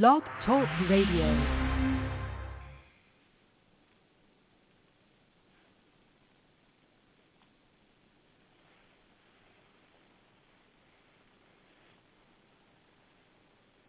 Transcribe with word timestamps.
Blog 0.00 0.22
Talk 0.46 0.66
Radio. 0.88 1.36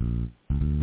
It's 0.01 0.82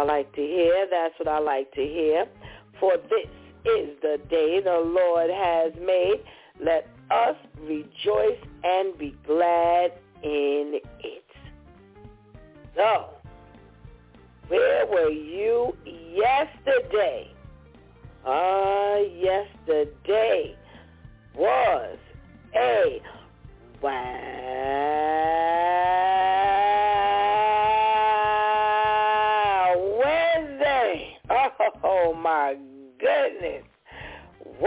I 0.00 0.04
like 0.04 0.34
to 0.34 0.40
hear. 0.40 0.86
That's 0.90 1.14
what 1.18 1.28
I 1.28 1.38
like 1.40 1.72
to 1.72 1.82
hear. 1.82 2.24
For 2.78 2.92
this 2.96 3.28
is 3.66 3.90
the 4.00 4.18
day 4.30 4.60
the 4.64 4.80
Lord 4.80 5.28
has 5.28 5.74
made. 5.78 6.24
Let 6.58 6.88
us 7.10 7.36
rejoice 7.60 8.38
and 8.64 8.96
be 8.96 9.14
glad 9.26 9.92
in 10.22 10.80
it. 11.00 11.24
So, 12.74 13.10
where 14.48 14.86
were 14.86 15.10
you 15.10 15.76
yesterday? 15.84 17.30
Ah, 18.24 18.96
yesterday 18.96 20.56
was 21.36 21.98
a 22.54 23.02
wow 23.82 24.40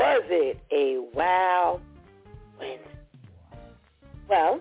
Was 0.04 0.23
it 0.28 0.59
a 0.70 1.00
wow 1.16 1.80
Wednesday? 2.59 2.84
Well, 4.30 4.59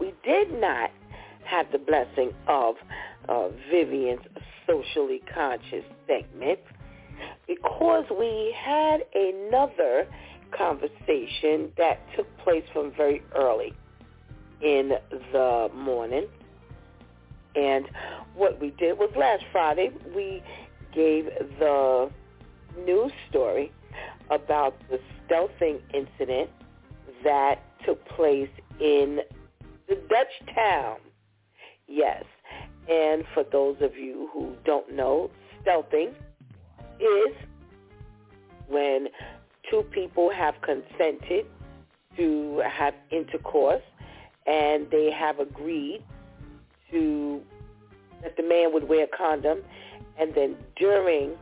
we 0.00 0.14
did 0.24 0.58
not 0.58 0.90
have 1.44 1.66
the 1.70 1.76
blessing 1.76 2.32
of 2.48 2.76
uh, 3.28 3.48
Vivian's 3.70 4.22
socially 4.66 5.20
conscious 5.34 5.84
segment 6.06 6.60
because 7.46 8.06
we 8.18 8.56
had 8.58 9.00
another 9.14 10.06
conversation 10.56 11.70
that 11.76 12.00
took 12.16 12.26
place 12.38 12.64
from 12.72 12.92
very 12.96 13.22
early 13.36 13.74
in 14.62 14.92
the 15.30 15.68
morning. 15.74 16.26
And 17.54 17.84
what 18.34 18.58
we 18.62 18.70
did 18.70 18.96
was 18.96 19.10
last 19.14 19.44
Friday, 19.52 19.90
we 20.16 20.42
gave 20.94 21.26
the 21.58 22.10
news 22.86 23.12
story 23.28 23.70
about 24.30 24.74
the 24.88 25.00
stealthing 25.26 25.80
incident 25.92 26.50
that 27.24 27.56
took 27.84 28.04
place 28.08 28.48
in 28.80 29.20
the 29.88 29.96
Dutch 30.08 30.54
town. 30.54 30.98
Yes. 31.88 32.24
And 32.88 33.24
for 33.34 33.44
those 33.44 33.76
of 33.80 33.96
you 33.96 34.28
who 34.32 34.54
don't 34.64 34.94
know, 34.94 35.30
stealthing 35.64 36.12
is 36.98 37.34
when 38.68 39.08
two 39.70 39.82
people 39.90 40.30
have 40.30 40.54
consented 40.62 41.46
to 42.16 42.62
have 42.68 42.94
intercourse 43.10 43.82
and 44.46 44.90
they 44.90 45.10
have 45.10 45.38
agreed 45.38 46.02
to 46.90 47.40
that 48.22 48.36
the 48.36 48.42
man 48.42 48.72
would 48.72 48.88
wear 48.88 49.04
a 49.04 49.16
condom 49.16 49.60
and 50.18 50.34
then 50.34 50.56
during 50.76 51.32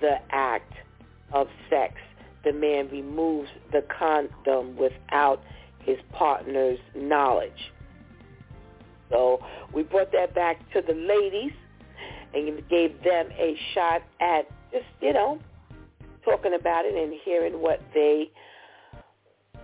the 0.00 0.18
act 0.30 0.72
of 1.32 1.48
sex 1.68 1.94
the 2.44 2.52
man 2.52 2.88
removes 2.90 3.48
the 3.72 3.84
condom 3.98 4.76
without 4.76 5.42
his 5.80 5.98
partner's 6.12 6.78
knowledge. 6.94 7.72
So 9.10 9.40
we 9.74 9.82
brought 9.82 10.12
that 10.12 10.34
back 10.34 10.58
to 10.72 10.80
the 10.80 10.94
ladies 10.94 11.52
and 12.32 12.66
gave 12.68 13.02
them 13.02 13.28
a 13.32 13.56
shot 13.74 14.02
at 14.20 14.48
just, 14.72 14.84
you 15.00 15.12
know, 15.12 15.38
talking 16.24 16.54
about 16.54 16.84
it 16.84 16.94
and 16.94 17.12
hearing 17.24 17.60
what 17.60 17.82
they 17.92 18.30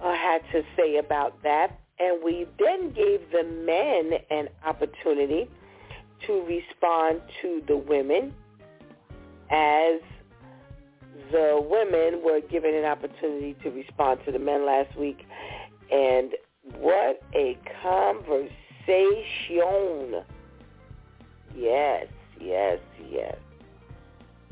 uh, 0.02 0.14
had 0.14 0.42
to 0.52 0.62
say 0.76 0.96
about 0.96 1.42
that. 1.44 1.78
And 1.98 2.22
we 2.22 2.46
then 2.58 2.90
gave 2.90 3.20
the 3.30 3.44
men 3.44 4.20
an 4.30 4.48
opportunity 4.64 5.48
to 6.26 6.42
respond 6.42 7.22
to 7.40 7.62
the 7.66 7.76
women 7.76 8.34
as 9.50 10.00
the 11.30 11.60
women 11.62 12.22
were 12.24 12.40
given 12.40 12.74
an 12.74 12.84
opportunity 12.84 13.56
to 13.62 13.70
respond 13.70 14.20
to 14.26 14.32
the 14.32 14.38
men 14.38 14.66
last 14.66 14.96
week. 14.98 15.24
And 15.90 16.32
what 16.78 17.22
a 17.34 17.58
conversation. 17.82 18.50
Yes, 21.54 22.06
yes, 22.40 22.78
yes. 23.10 23.36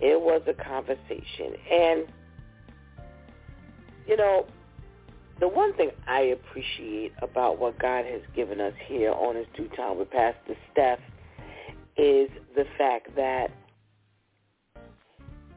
It 0.01 0.21
was 0.21 0.43
a 0.47 0.55
conversation. 0.55 1.55
And, 1.71 2.07
you 4.07 4.17
know, 4.17 4.47
the 5.41 5.49
one 5.49 5.75
thing 5.75 5.91
I 6.07 6.21
appreciate 6.21 7.13
about 7.21 7.59
what 7.59 7.79
God 7.79 8.05
has 8.05 8.23
given 8.35 8.61
us 8.61 8.75
here 8.87 9.13
on 9.13 9.37
his 9.37 9.47
DEW 9.57 9.69
Time 9.77 9.99
with 9.99 10.11
Pastor 10.11 10.57
Steph 10.73 11.01
is 11.97 12.29
the 12.55 12.65
fact 12.79 13.15
that 13.17 13.51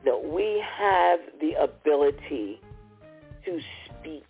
that 0.06 0.24
we 0.24 0.63
have 0.78 1.19
the 1.41 1.53
ability 1.62 2.62
to 3.46 3.59
speak 3.85 4.25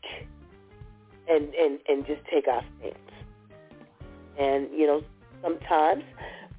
and, 1.30 1.54
and, 1.54 1.80
and 1.88 2.06
just 2.06 2.22
take 2.32 2.48
our 2.48 2.64
stance. 2.80 2.98
And, 4.40 4.70
you 4.72 4.88
know, 4.88 5.02
sometimes 5.42 6.04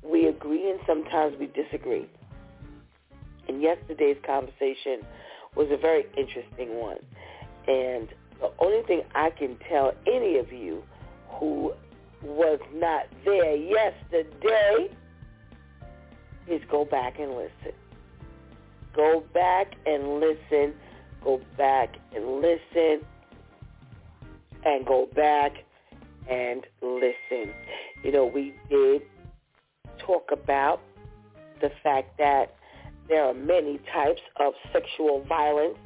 we 0.03 0.27
agree 0.27 0.71
and 0.71 0.81
sometimes 0.87 1.37
we 1.39 1.47
disagree. 1.47 2.07
And 3.49 3.63
yesterday's 3.63 4.19
conversation 4.27 5.01
was 5.57 5.69
a 5.71 5.77
very 5.77 6.05
interesting 6.17 6.79
one. 6.79 6.99
And 7.67 8.09
the 8.41 8.53
only 8.59 8.83
thing 8.87 9.03
I 9.15 9.31
can 9.31 9.57
tell 9.69 9.93
any 10.07 10.39
of 10.39 10.53
you 10.53 10.83
who 11.39 11.73
was 12.23 12.59
not 12.75 13.07
there 13.25 13.57
yesterday 13.57 14.91
is 16.47 16.61
go 16.71 16.85
back 16.85 17.19
and 17.19 17.33
listen. 17.33 17.73
Go 18.99 19.23
back 19.33 19.75
and 19.87 20.19
listen. 20.19 20.75
Go 21.23 21.41
back 21.57 21.97
and 22.13 22.43
listen. 22.43 23.07
And 24.65 24.85
go 24.85 25.07
back 25.15 25.53
and 26.29 26.67
listen. 26.83 27.55
You 28.03 28.11
know, 28.11 28.27
we 28.27 28.57
did 28.69 29.03
talk 30.05 30.31
about 30.33 30.81
the 31.61 31.71
fact 31.85 32.19
that 32.19 32.57
there 33.09 33.25
are 33.25 33.35
many 33.35 33.79
types 33.95 34.21
of 34.41 34.53
sexual 34.73 35.25
violence. 35.29 35.79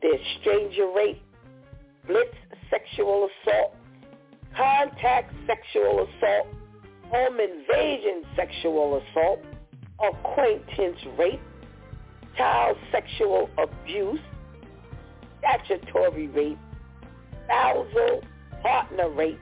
There's 0.00 0.20
stranger 0.40 0.88
rape, 0.96 1.20
blitz 2.06 2.30
sexual 2.70 3.28
assault, 3.44 3.74
contact 4.56 5.34
sexual 5.48 6.06
assault, 6.06 6.46
home 7.10 7.40
invasion 7.40 8.22
sexual 8.36 9.02
assault, 9.02 9.40
acquaintance 9.98 10.98
rape, 11.18 11.40
child 12.36 12.76
sexual 12.92 13.48
abuse, 13.58 14.20
statutory 15.38 16.28
rape, 16.28 16.58
spousal 17.44 18.22
partner 18.62 19.08
rape, 19.10 19.40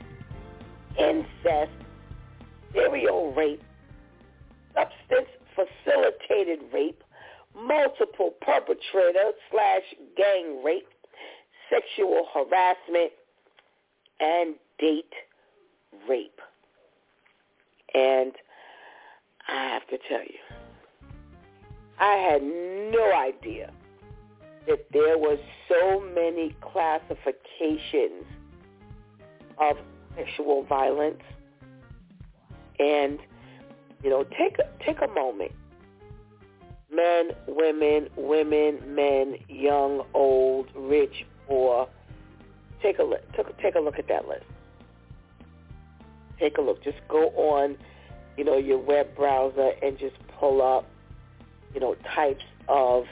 incest, 0.98 1.72
serial 2.72 3.32
rape, 3.34 3.62
substance 4.74 5.28
facilitated 5.54 6.60
rape, 6.72 7.02
multiple 7.56 8.34
perpetrator 8.40 9.32
slash 9.50 9.82
gang 10.16 10.62
rape, 10.64 10.88
sexual 11.70 12.26
harassment, 12.34 13.12
and 14.20 14.54
date 14.78 15.12
rape. 16.08 16.40
And 17.94 18.32
I 19.48 19.68
have 19.68 19.86
to 19.88 19.98
tell 20.08 20.22
you, 20.22 20.38
I 21.98 22.14
had 22.16 22.42
no 22.42 23.12
idea 23.14 23.70
that 24.66 24.86
there 24.92 25.18
was 25.18 25.38
so 25.68 26.00
many 26.14 26.54
classifications 26.60 28.24
of 29.58 29.76
sexual 30.16 30.64
violence. 30.64 31.22
And, 32.78 33.18
you 34.02 34.10
know, 34.10 34.24
take 34.24 34.58
take 34.84 34.98
a 35.02 35.08
moment. 35.08 35.52
Men, 36.92 37.30
women, 37.48 38.08
women, 38.16 38.78
men, 38.94 39.36
young, 39.48 40.04
old, 40.14 40.68
rich, 40.74 41.24
poor. 41.46 41.88
Take 42.82 42.98
a 42.98 43.02
look. 43.02 43.22
Take 43.60 43.74
a 43.74 43.80
look 43.80 43.98
at 43.98 44.08
that 44.08 44.28
list. 44.28 44.44
Take 46.38 46.58
a 46.58 46.60
look. 46.60 46.82
Just 46.82 46.98
go 47.08 47.28
on, 47.30 47.76
you 48.36 48.44
know, 48.44 48.56
your 48.56 48.78
web 48.78 49.14
browser 49.16 49.72
and 49.82 49.98
just 49.98 50.16
pull 50.38 50.60
up, 50.62 50.86
you 51.74 51.80
know, 51.80 51.96
types 52.14 52.44
of 52.68 53.04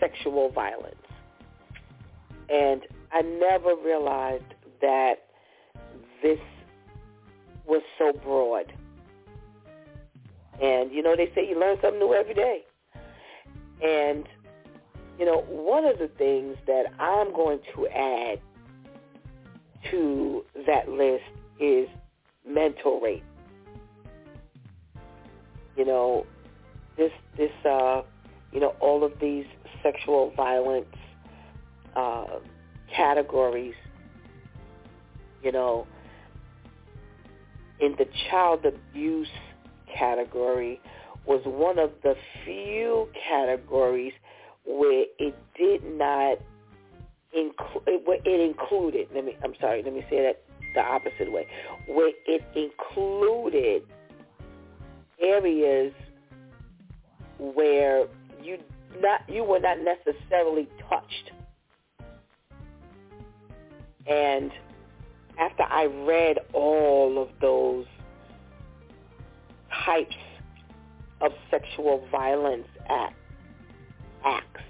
sexual 0.00 0.50
violence. 0.50 0.96
And 2.48 2.82
I 3.12 3.22
never 3.22 3.74
realized 3.76 4.44
that 4.82 5.14
this 6.22 6.40
was 7.66 7.82
so 7.98 8.12
broad. 8.12 8.72
And, 10.60 10.92
you 10.92 11.02
know, 11.02 11.16
they 11.16 11.30
say 11.34 11.48
you 11.48 11.58
learn 11.58 11.78
something 11.80 11.98
new 11.98 12.12
every 12.12 12.34
day. 12.34 12.64
And, 13.82 14.24
you 15.18 15.24
know, 15.24 15.44
one 15.48 15.84
of 15.84 15.98
the 15.98 16.08
things 16.08 16.56
that 16.66 16.86
I'm 16.98 17.32
going 17.32 17.60
to 17.74 17.86
add 17.88 18.40
to 19.90 20.44
that 20.66 20.88
list 20.88 21.24
is 21.58 21.88
mental 22.46 23.00
rape. 23.00 23.24
You 25.76 25.84
know, 25.84 26.26
this, 26.96 27.12
this, 27.36 27.50
uh, 27.64 28.02
you 28.52 28.60
know, 28.60 28.74
all 28.80 29.04
of 29.04 29.12
these 29.20 29.46
sexual 29.82 30.32
violence 30.36 30.86
uh, 31.96 32.38
categories, 32.94 33.74
you 35.42 35.52
know, 35.52 35.86
in 37.80 37.92
the 37.98 38.06
child 38.30 38.64
abuse 38.64 39.28
category 39.96 40.80
was 41.26 41.40
one 41.44 41.78
of 41.78 41.90
the 42.02 42.14
few 42.44 43.08
categories 43.28 44.12
where 44.66 45.04
it 45.18 45.36
did 45.56 45.82
not 45.84 46.38
include, 47.34 48.02
where 48.04 48.18
it 48.24 48.40
included, 48.40 49.08
let 49.14 49.24
me, 49.24 49.36
I'm 49.42 49.54
sorry, 49.60 49.82
let 49.82 49.92
me 49.92 50.04
say 50.10 50.22
that 50.22 50.42
the 50.74 50.80
opposite 50.80 51.32
way, 51.32 51.46
where 51.86 52.12
it 52.26 52.42
included 52.54 53.82
areas 55.20 55.92
where 57.38 58.06
you 58.42 58.58
not 59.00 59.20
you 59.28 59.44
were 59.44 59.60
not 59.60 59.78
necessarily 59.78 60.68
touched. 60.88 61.32
And 64.06 64.50
after 65.38 65.62
I 65.62 65.86
read 65.86 66.38
all 66.52 67.20
of 67.20 67.28
those 67.40 67.86
types 69.84 70.16
of 71.20 71.32
sexual 71.50 72.06
violence 72.10 72.68
act, 72.88 73.16
acts, 74.24 74.60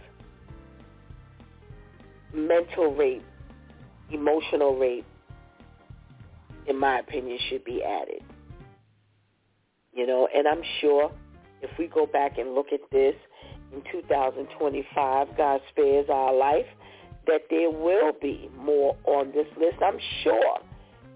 mental 2.32 2.94
rape, 2.94 3.24
emotional 4.10 4.78
rape, 4.78 5.06
in 6.66 6.78
my 6.78 7.00
opinion, 7.00 7.38
should 7.48 7.64
be 7.64 7.82
added. 7.82 8.22
You 9.92 10.06
know, 10.06 10.28
and 10.34 10.46
I'm 10.48 10.62
sure 10.80 11.12
if 11.64 11.78
we 11.78 11.86
go 11.86 12.06
back 12.06 12.38
and 12.38 12.54
look 12.54 12.66
at 12.72 12.80
this 12.92 13.14
in 13.72 13.82
2025, 13.90 15.36
God 15.36 15.60
spares 15.70 16.06
our 16.10 16.34
life, 16.34 16.66
that 17.26 17.42
there 17.50 17.70
will 17.70 18.12
be 18.20 18.50
more 18.56 18.96
on 19.04 19.32
this 19.32 19.46
list. 19.58 19.78
I'm 19.82 19.98
sure, 20.22 20.58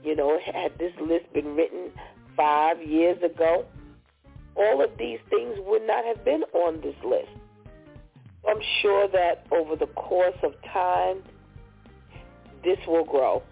you 0.03 0.17
know, 0.17 0.39
had 0.45 0.79
this 0.79 0.93
list 1.01 1.33
been 1.33 1.55
written 1.55 1.91
five 2.37 2.83
years 2.83 3.23
ago, 3.23 3.67
all 4.57 4.83
of 4.83 4.91
these 4.99 5.19
things 5.31 5.57
would 5.67 5.87
not 5.87 6.05
have 6.05 6.25
been 6.25 6.43
on 6.53 6.81
this 6.81 6.97
list. 7.05 7.29
I'm 8.49 8.61
sure 8.83 9.09
that 9.09 9.47
over 9.53 9.77
the 9.77 9.87
course 9.89 10.37
of 10.43 10.53
time, 10.73 11.23
this 12.65 12.79
will 12.87 13.05
grow. 13.05 13.43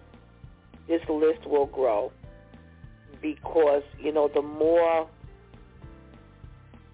This 0.88 1.02
list 1.08 1.46
will 1.46 1.66
grow 1.66 2.12
because, 3.20 3.82
you 4.00 4.12
know, 4.12 4.30
the 4.32 4.42
more 4.42 5.08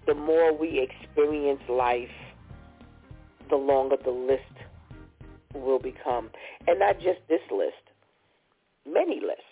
the 0.05 0.13
more 0.13 0.55
we 0.55 0.79
experience 0.79 1.61
life, 1.69 2.09
the 3.49 3.55
longer 3.55 3.97
the 4.03 4.11
list 4.11 4.41
will 5.53 5.79
become. 5.79 6.29
And 6.67 6.79
not 6.79 6.95
just 6.99 7.19
this 7.29 7.41
list, 7.51 7.75
many 8.85 9.19
lists. 9.21 9.43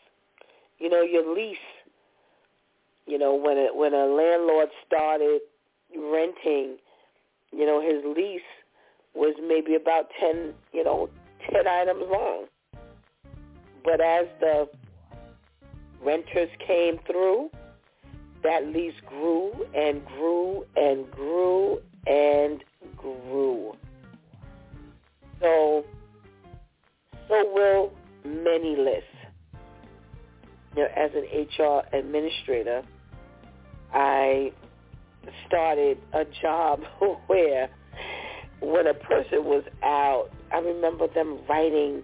You 0.80 0.89
know, 0.89 1.01
your 1.01 1.33
lease, 1.36 1.57
you 3.06 3.18
know, 3.18 3.36
when 3.36 3.57
a, 3.57 3.69
when 3.74 3.94
a 3.94 4.06
landlord 4.06 4.69
started 4.86 5.42
renting, 5.95 6.77
you 7.51 7.65
know, 7.65 7.81
his 7.81 8.04
lease 8.15 8.42
was 9.13 9.36
maybe 9.45 9.75
about 9.75 10.07
10, 10.19 10.54
you 10.74 10.83
know, 10.83 11.09
10 11.51 11.68
items 11.68 12.04
long. 12.09 12.45
But 13.83 14.00
as 14.01 14.27
the 14.39 14.69
renters 16.04 16.50
came 16.65 17.00
through, 17.06 17.50
that 18.43 18.65
lease 18.67 18.93
grew 19.05 19.51
and 19.75 20.05
grew 20.05 20.65
and 20.75 21.09
grew 21.11 21.79
and 22.07 22.63
grew. 22.97 23.75
So, 25.39 25.85
so 27.27 27.51
will 27.53 27.93
many 28.23 28.75
lists. 28.75 29.07
Know, 30.75 30.87
as 30.95 31.11
an 31.13 31.25
HR 31.25 31.81
administrator, 31.94 32.83
I 33.94 34.54
started 35.45 35.97
a 36.13 36.23
job 36.42 36.81
where 37.27 37.69
when 38.61 38.87
a 38.87 38.94
person 38.94 39.44
was 39.44 39.63
out, 39.83 40.30
I 40.54 40.59
remember 40.59 41.07
them 41.07 41.39
writing, 41.49 42.04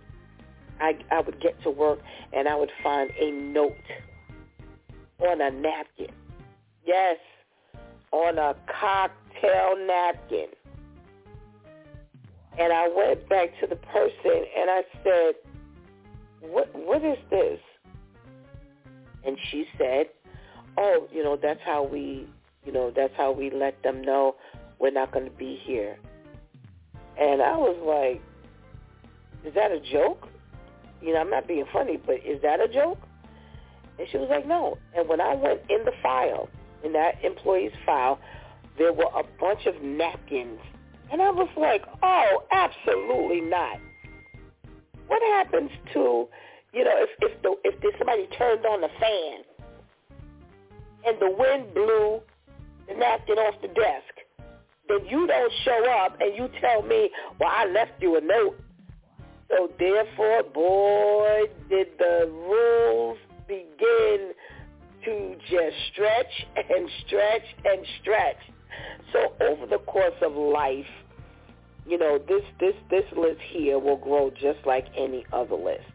I, 0.82 0.98
I 1.12 1.22
would 1.22 1.40
get 1.40 1.62
to 1.64 1.70
work 1.70 2.00
and 2.34 2.48
I 2.48 2.56
would 2.56 2.72
find 2.84 3.10
a 3.20 3.32
note 3.32 3.74
on 5.20 5.42
a 5.42 5.50
napkin 5.50 6.12
Yes, 6.88 7.18
on 8.14 8.38
a 8.38 8.56
cocktail 8.80 9.76
napkin. 9.86 10.48
And 12.58 12.72
I 12.72 12.88
went 12.88 13.28
back 13.28 13.50
to 13.60 13.68
the 13.68 13.76
person 13.76 14.46
and 14.58 14.70
I 14.70 14.82
said, 15.04 15.36
what, 16.50 16.74
what 16.74 17.04
is 17.04 17.18
this? 17.30 17.60
And 19.26 19.38
she 19.52 19.66
said, 19.78 20.06
oh, 20.78 21.10
you 21.12 21.24
know, 21.26 21.36
that's 21.36 21.60
how 21.66 21.84
we, 21.84 22.26
you 22.66 22.72
know, 22.72 22.92
that's 22.96 23.14
how 23.18 23.34
we 23.34 23.52
let 23.52 23.84
them 23.84 24.02
know 24.02 24.36
we're 24.80 24.92
not 24.92 25.12
going 25.12 25.26
to 25.26 25.38
be 25.38 25.60
here. 25.66 25.98
And 27.20 27.42
I 27.42 27.58
was 27.58 27.76
like, 27.84 28.22
is 29.46 29.54
that 29.56 29.72
a 29.72 29.82
joke? 29.92 30.30
You 31.02 31.14
know, 31.14 31.20
I'm 31.20 31.30
not 31.30 31.50
being 31.50 31.66
funny, 31.74 31.98
but 31.98 32.16
is 32.26 32.42
that 32.44 32.62
a 32.62 32.68
joke? 32.70 33.00
And 34.00 34.08
she 34.10 34.18
was 34.18 34.30
like, 34.30 34.48
no. 34.48 34.78
And 34.96 35.10
when 35.10 35.20
I 35.20 35.36
went 35.36 35.62
in 35.70 35.84
the 35.84 35.92
file, 36.02 36.48
in 36.84 36.94
that 36.94 37.24
employee's 37.24 37.72
file, 37.86 38.20
there 38.78 38.94
were 38.94 39.10
a 39.16 39.24
bunch 39.40 39.66
of 39.66 39.82
napkins. 39.82 40.60
And 41.12 41.22
I 41.22 41.32
was 41.32 41.50
like, 41.58 41.84
oh, 42.04 42.44
absolutely 42.52 43.42
not. 43.42 43.80
What 45.08 45.22
happens 45.22 45.72
to, 45.94 46.28
you 46.74 46.84
know, 46.84 46.96
if 46.96 47.10
if 47.22 47.42
the 47.42 47.56
if 47.64 47.98
somebody 47.98 48.28
turned 48.38 48.66
on 48.66 48.82
the 48.82 48.90
fan 49.00 49.44
and 51.06 51.18
the 51.20 51.34
wind 51.38 51.74
blew 51.74 52.20
the 52.88 52.94
napkin 52.96 53.38
off 53.38 53.56
the 53.62 53.70
desk, 53.70 54.50
then 54.90 55.06
you 55.08 55.28
don't 55.28 55.54
show 55.64 55.86
up 56.04 56.18
and 56.20 56.36
you 56.36 56.50
tell 56.60 56.82
me, 56.82 57.10
well, 57.40 57.52
I 57.54 57.66
left 57.68 58.02
you 58.02 58.18
a 58.18 58.22
note. 58.22 58.60
So 59.50 59.72
therefore, 59.80 60.44
boy, 60.44 61.44
did 61.70 61.88
the 61.98 62.30
rules 62.30 63.18
begin 63.48 64.34
to 65.08 65.36
just 65.50 65.76
stretch 65.94 66.48
and 66.56 66.90
stretch 67.06 67.44
and 67.64 67.86
stretch. 68.02 68.36
So 69.14 69.34
over 69.46 69.66
the 69.66 69.80
course 69.80 70.16
of 70.22 70.34
life, 70.34 70.86
you 71.88 71.98
know, 71.98 72.20
this 72.28 72.44
this 72.60 72.76
this 72.90 73.06
list 73.18 73.40
here 73.50 73.80
will 73.80 73.96
grow 73.96 74.30
just 74.30 74.60
like 74.66 74.86
any 74.98 75.26
other 75.32 75.56
list. 75.56 75.86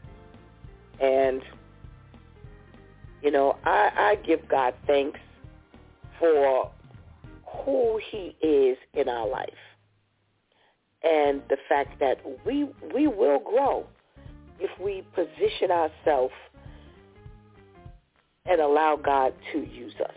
And, 0.98 1.42
you 3.22 3.30
know, 3.30 3.58
I, 3.64 3.90
I 3.94 4.26
give 4.26 4.48
God 4.48 4.74
thanks 4.86 5.20
for 6.18 6.70
who 7.64 8.00
he 8.10 8.34
is 8.46 8.78
in 8.94 9.08
our 9.08 9.28
life 9.28 9.50
and 11.02 11.42
the 11.50 11.56
fact 11.68 11.98
that 12.00 12.18
we 12.46 12.66
we 12.94 13.06
will 13.08 13.40
grow 13.40 13.86
if 14.60 14.70
we 14.80 15.04
position 15.14 15.70
ourselves 15.70 16.32
and 18.46 18.60
allow 18.60 18.98
God 19.02 19.34
to 19.52 19.58
use 19.58 19.94
us. 20.00 20.16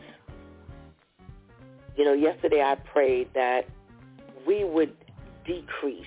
You 1.96 2.06
know, 2.06 2.14
yesterday 2.14 2.62
I 2.62 2.76
prayed 2.76 3.30
that 3.34 3.62
we 4.46 4.64
would 4.64 4.94
decrease 5.46 6.06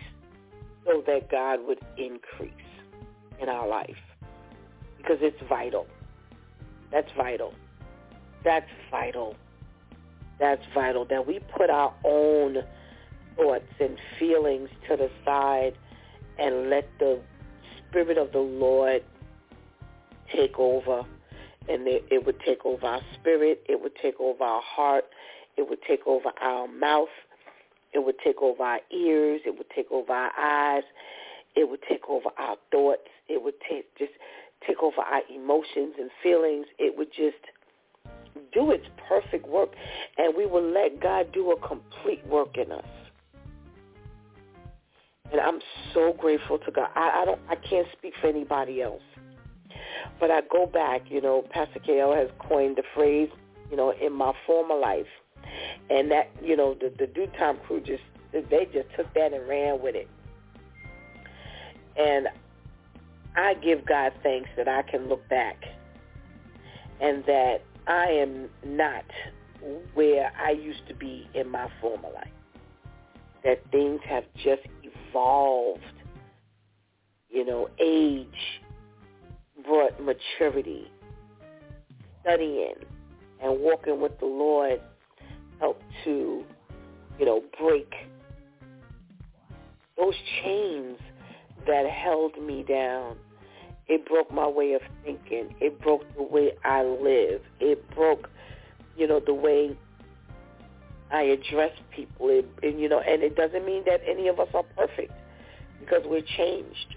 so 0.85 1.03
that 1.07 1.31
God 1.31 1.61
would 1.67 1.81
increase 1.97 2.53
in 3.41 3.49
our 3.49 3.67
life 3.67 3.97
because 4.97 5.19
it's 5.21 5.41
vital. 5.49 5.87
That's 6.91 7.11
vital. 7.17 7.55
That's 8.45 8.69
vital. 8.91 9.37
That's 10.39 10.63
vital 10.75 11.05
that 11.07 11.27
we 11.27 11.41
put 11.57 11.71
our 11.71 11.95
own 12.05 12.59
thoughts 13.37 13.65
and 13.81 13.97
feelings 14.19 14.69
to 14.89 14.97
the 14.97 15.11
side 15.25 15.73
and 16.39 16.71
let 16.71 16.89
the 16.99 17.21
Spirit 17.89 18.19
of 18.19 18.33
the 18.33 18.39
Lord 18.39 19.03
take 20.35 20.59
over. 20.59 21.05
And 21.69 21.87
it, 21.87 22.05
it 22.11 22.25
would 22.25 22.41
take 22.41 22.65
over 22.65 22.87
our 22.87 23.01
spirit. 23.15 23.63
It 23.69 23.81
would 23.81 23.95
take 24.01 24.19
over 24.21 24.43
our 24.43 24.63
heart. 24.63 25.05
It 25.57 25.69
would 25.69 25.81
take 25.87 26.07
over 26.07 26.31
our 26.41 26.69
mouth. 26.69 27.09
It 27.93 28.05
would 28.05 28.17
take 28.25 28.41
over 28.41 28.63
our 28.63 28.81
ears. 28.93 29.41
It 29.45 29.57
would 29.57 29.69
take 29.75 29.91
over 29.91 30.13
our 30.13 30.31
eyes. 30.39 30.85
It 31.57 31.69
would 31.69 31.81
take 31.89 32.09
over 32.09 32.31
our 32.39 32.57
thoughts. 32.71 33.09
It 33.29 33.43
would 33.43 33.55
take 33.69 33.97
just 33.99 34.13
take 34.67 34.83
over 34.83 35.01
our 35.01 35.23
emotions 35.35 35.95
and 35.99 36.11
feelings. 36.23 36.67
It 36.79 36.97
would 36.97 37.09
just 37.09 37.37
do 38.53 38.71
its 38.71 38.87
perfect 39.09 39.49
work, 39.49 39.71
and 40.17 40.37
we 40.37 40.47
will 40.47 40.63
let 40.63 41.01
God 41.01 41.33
do 41.33 41.51
a 41.51 41.69
complete 41.69 42.25
work 42.27 42.57
in 42.57 42.71
us. 42.73 42.85
And 45.31 45.41
I'm 45.41 45.61
so 45.93 46.15
grateful 46.19 46.59
to 46.59 46.71
God. 46.71 46.89
I, 46.95 47.23
I 47.23 47.25
don't 47.25 47.41
I 47.49 47.57
can't 47.57 47.87
speak 47.97 48.15
for 48.21 48.29
anybody 48.29 48.83
else. 48.83 49.03
But 50.21 50.31
I 50.31 50.41
go 50.51 50.67
back, 50.67 51.11
you 51.11 51.21
know, 51.21 51.43
Pastor 51.51 51.81
KL 51.81 52.17
has 52.17 52.29
coined 52.39 52.77
the 52.77 52.83
phrase, 52.95 53.31
you 53.71 53.77
know, 53.77 53.91
in 53.91 54.13
my 54.13 54.33
former 54.47 54.75
life. 54.75 55.07
And 55.91 56.11
that, 56.11 56.31
you 56.43 56.57
know, 56.57 56.75
the, 56.75 56.93
the 56.99 57.07
DEW 57.07 57.29
Time 57.39 57.59
crew 57.67 57.81
just, 57.81 58.03
they 58.33 58.67
just 58.73 58.89
took 58.97 59.13
that 59.15 59.33
and 59.33 59.49
ran 59.49 59.81
with 59.81 59.95
it. 59.95 60.09
And 61.97 62.29
I 63.37 63.55
give 63.55 63.87
God 63.87 64.13
thanks 64.23 64.51
that 64.57 64.69
I 64.69 64.83
can 64.83 65.09
look 65.09 65.27
back 65.29 65.65
and 67.01 67.25
that 67.27 67.63
I 67.87 68.07
am 68.07 68.49
not 68.65 69.05
where 69.95 70.33
I 70.39 70.51
used 70.51 70.87
to 70.89 70.95
be 70.95 71.29
in 71.35 71.49
my 71.49 71.69
former 71.81 72.11
life. 72.11 72.29
That 73.45 73.63
things 73.71 74.01
have 74.05 74.25
just 74.35 74.63
evolved. 74.83 75.83
You 77.31 77.45
know, 77.45 77.69
age 77.79 78.61
brought 79.69 80.01
maturity. 80.03 80.91
Studying 82.23 82.75
and 83.43 83.61
walking 83.61 84.01
with 84.01 84.19
the 84.19 84.27
Lord 84.27 84.81
helped 85.61 85.85
to, 86.05 86.45
you 87.19 87.27
know, 87.27 87.43
break 87.61 87.93
those 89.97 90.15
chains 90.43 90.99
that 91.67 91.87
held 91.87 92.41
me 92.43 92.63
down. 92.63 93.17
It 93.89 94.07
broke 94.07 94.33
my 94.33 94.47
way 94.47 94.75
of 94.75 94.83
thinking. 95.05 95.55
It 95.61 95.81
broke 95.81 96.05
the 96.17 96.23
way 96.23 96.53
I 96.65 96.83
live. 96.83 97.41
It 97.61 97.89
broke, 97.95 98.29
you 98.97 99.07
know, 99.07 99.21
the 99.25 99.35
way 99.35 99.77
I 101.11 101.23
address 101.23 101.73
people. 101.95 102.29
It, 102.29 102.47
and, 102.63 102.81
you 102.81 102.89
know, 102.89 103.01
and 103.01 103.23
it 103.23 103.35
doesn't 103.35 103.65
mean 103.65 103.85
that 103.87 104.01
any 104.07 104.29
of 104.29 104.39
us 104.39 104.49
are 104.55 104.65
perfect 104.77 105.13
because 105.81 106.03
we're 106.05 106.23
changed. 106.37 106.97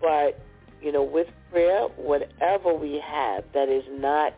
But, 0.00 0.38
you 0.86 0.92
know, 0.92 1.02
with 1.02 1.26
prayer, 1.50 1.88
whatever 1.96 2.72
we 2.72 3.02
have 3.04 3.42
that 3.54 3.68
is 3.68 3.82
not 3.90 4.32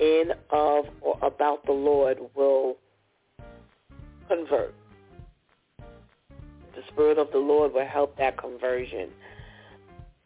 in, 0.00 0.32
of, 0.50 0.86
or 1.00 1.16
about 1.22 1.64
the 1.66 1.72
Lord 1.72 2.18
will 2.34 2.78
convert. 4.26 4.74
The 5.78 6.82
Spirit 6.88 7.16
of 7.16 7.30
the 7.30 7.38
Lord 7.38 7.74
will 7.74 7.86
help 7.86 8.18
that 8.18 8.36
conversion. 8.38 9.10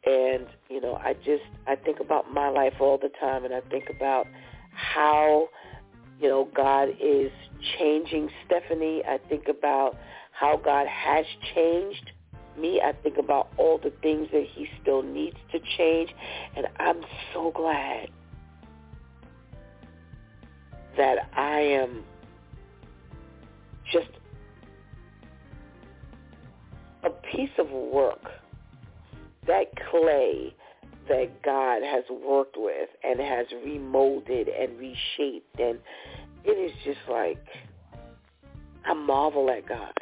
And, 0.06 0.46
you 0.70 0.80
know, 0.80 0.94
I 0.94 1.12
just, 1.12 1.44
I 1.66 1.76
think 1.76 2.00
about 2.00 2.32
my 2.32 2.48
life 2.48 2.80
all 2.80 2.96
the 2.96 3.10
time 3.20 3.44
and 3.44 3.52
I 3.52 3.60
think 3.60 3.90
about 3.90 4.26
how 4.72 5.50
you 6.18 6.30
know, 6.30 6.48
God 6.54 6.88
is 6.98 7.30
changing 7.78 8.30
Stephanie. 8.46 9.02
I 9.06 9.18
think 9.28 9.48
about 9.48 9.98
how 10.32 10.56
God 10.56 10.86
has 10.86 11.26
changed 11.54 12.12
me. 12.58 12.80
I 12.80 12.92
think 12.92 13.18
about 13.18 13.52
all 13.56 13.78
the 13.78 13.92
things 14.02 14.28
that 14.32 14.46
he 14.54 14.68
still 14.82 15.02
needs 15.02 15.36
to 15.52 15.58
change. 15.76 16.14
And 16.56 16.66
I'm 16.78 17.02
so 17.32 17.50
glad 17.54 18.10
that 20.96 21.28
I 21.34 21.60
am 21.60 22.04
just 23.92 24.08
a 27.04 27.10
piece 27.10 27.50
of 27.58 27.70
work, 27.70 28.30
that 29.46 29.66
clay 29.90 30.54
that 31.08 31.42
God 31.42 31.82
has 31.82 32.04
worked 32.10 32.56
with 32.58 32.88
and 33.04 33.20
has 33.20 33.46
remolded 33.64 34.48
and 34.48 34.78
reshaped. 34.78 35.60
And 35.60 35.78
it 36.44 36.50
is 36.50 36.72
just 36.84 36.98
like, 37.08 37.38
I 38.84 38.94
marvel 38.94 39.50
at 39.50 39.68
God. 39.68 39.92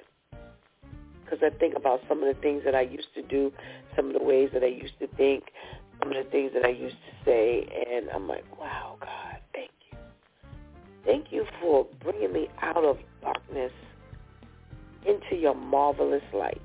Because 1.35 1.53
I 1.53 1.59
think 1.59 1.75
about 1.75 2.01
some 2.09 2.23
of 2.23 2.33
the 2.33 2.41
things 2.41 2.63
that 2.65 2.75
I 2.75 2.83
used 2.83 3.13
to 3.15 3.23
do, 3.23 3.53
some 3.97 4.07
of 4.07 4.13
the 4.13 4.23
ways 4.23 4.51
that 4.53 4.63
I 4.63 4.69
used 4.69 4.99
to 5.01 5.09
think, 5.17 5.45
some 5.99 6.13
of 6.13 6.25
the 6.25 6.31
things 6.31 6.53
that 6.55 6.65
I 6.65 6.69
used 6.69 6.95
to 6.95 7.25
say, 7.25 7.67
and 7.91 8.09
I'm 8.11 8.29
like, 8.29 8.45
wow, 8.59 8.97
God, 9.01 9.39
thank 9.53 9.71
you. 9.91 9.99
Thank 11.05 11.33
you 11.33 11.45
for 11.61 11.87
bringing 12.03 12.33
me 12.33 12.49
out 12.63 12.85
of 12.85 12.99
darkness 13.21 13.73
into 15.07 15.37
your 15.37 15.55
marvelous 15.55 16.23
light. 16.33 16.63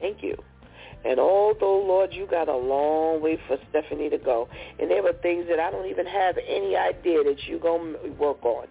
Thank 0.00 0.22
you. 0.22 0.36
And 1.04 1.20
although, 1.20 1.78
Lord, 1.78 2.12
you 2.12 2.26
got 2.26 2.48
a 2.48 2.56
long 2.56 3.22
way 3.22 3.38
for 3.46 3.56
Stephanie 3.70 4.10
to 4.10 4.18
go, 4.18 4.48
and 4.80 4.90
there 4.90 5.06
are 5.06 5.12
things 5.12 5.46
that 5.48 5.60
I 5.60 5.70
don't 5.70 5.86
even 5.86 6.06
have 6.06 6.36
any 6.38 6.76
idea 6.76 7.22
that 7.22 7.36
you're 7.46 7.60
going 7.60 7.94
to 8.02 8.10
work 8.12 8.44
on. 8.44 8.66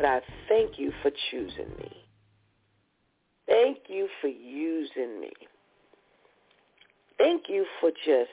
But 0.00 0.08
I 0.08 0.20
thank 0.48 0.78
you 0.78 0.92
for 1.02 1.10
choosing 1.30 1.68
me. 1.78 1.92
Thank 3.46 3.80
you 3.88 4.08
for 4.22 4.28
using 4.28 5.20
me. 5.20 5.30
Thank 7.18 7.50
you 7.50 7.66
for 7.80 7.90
just 7.90 8.30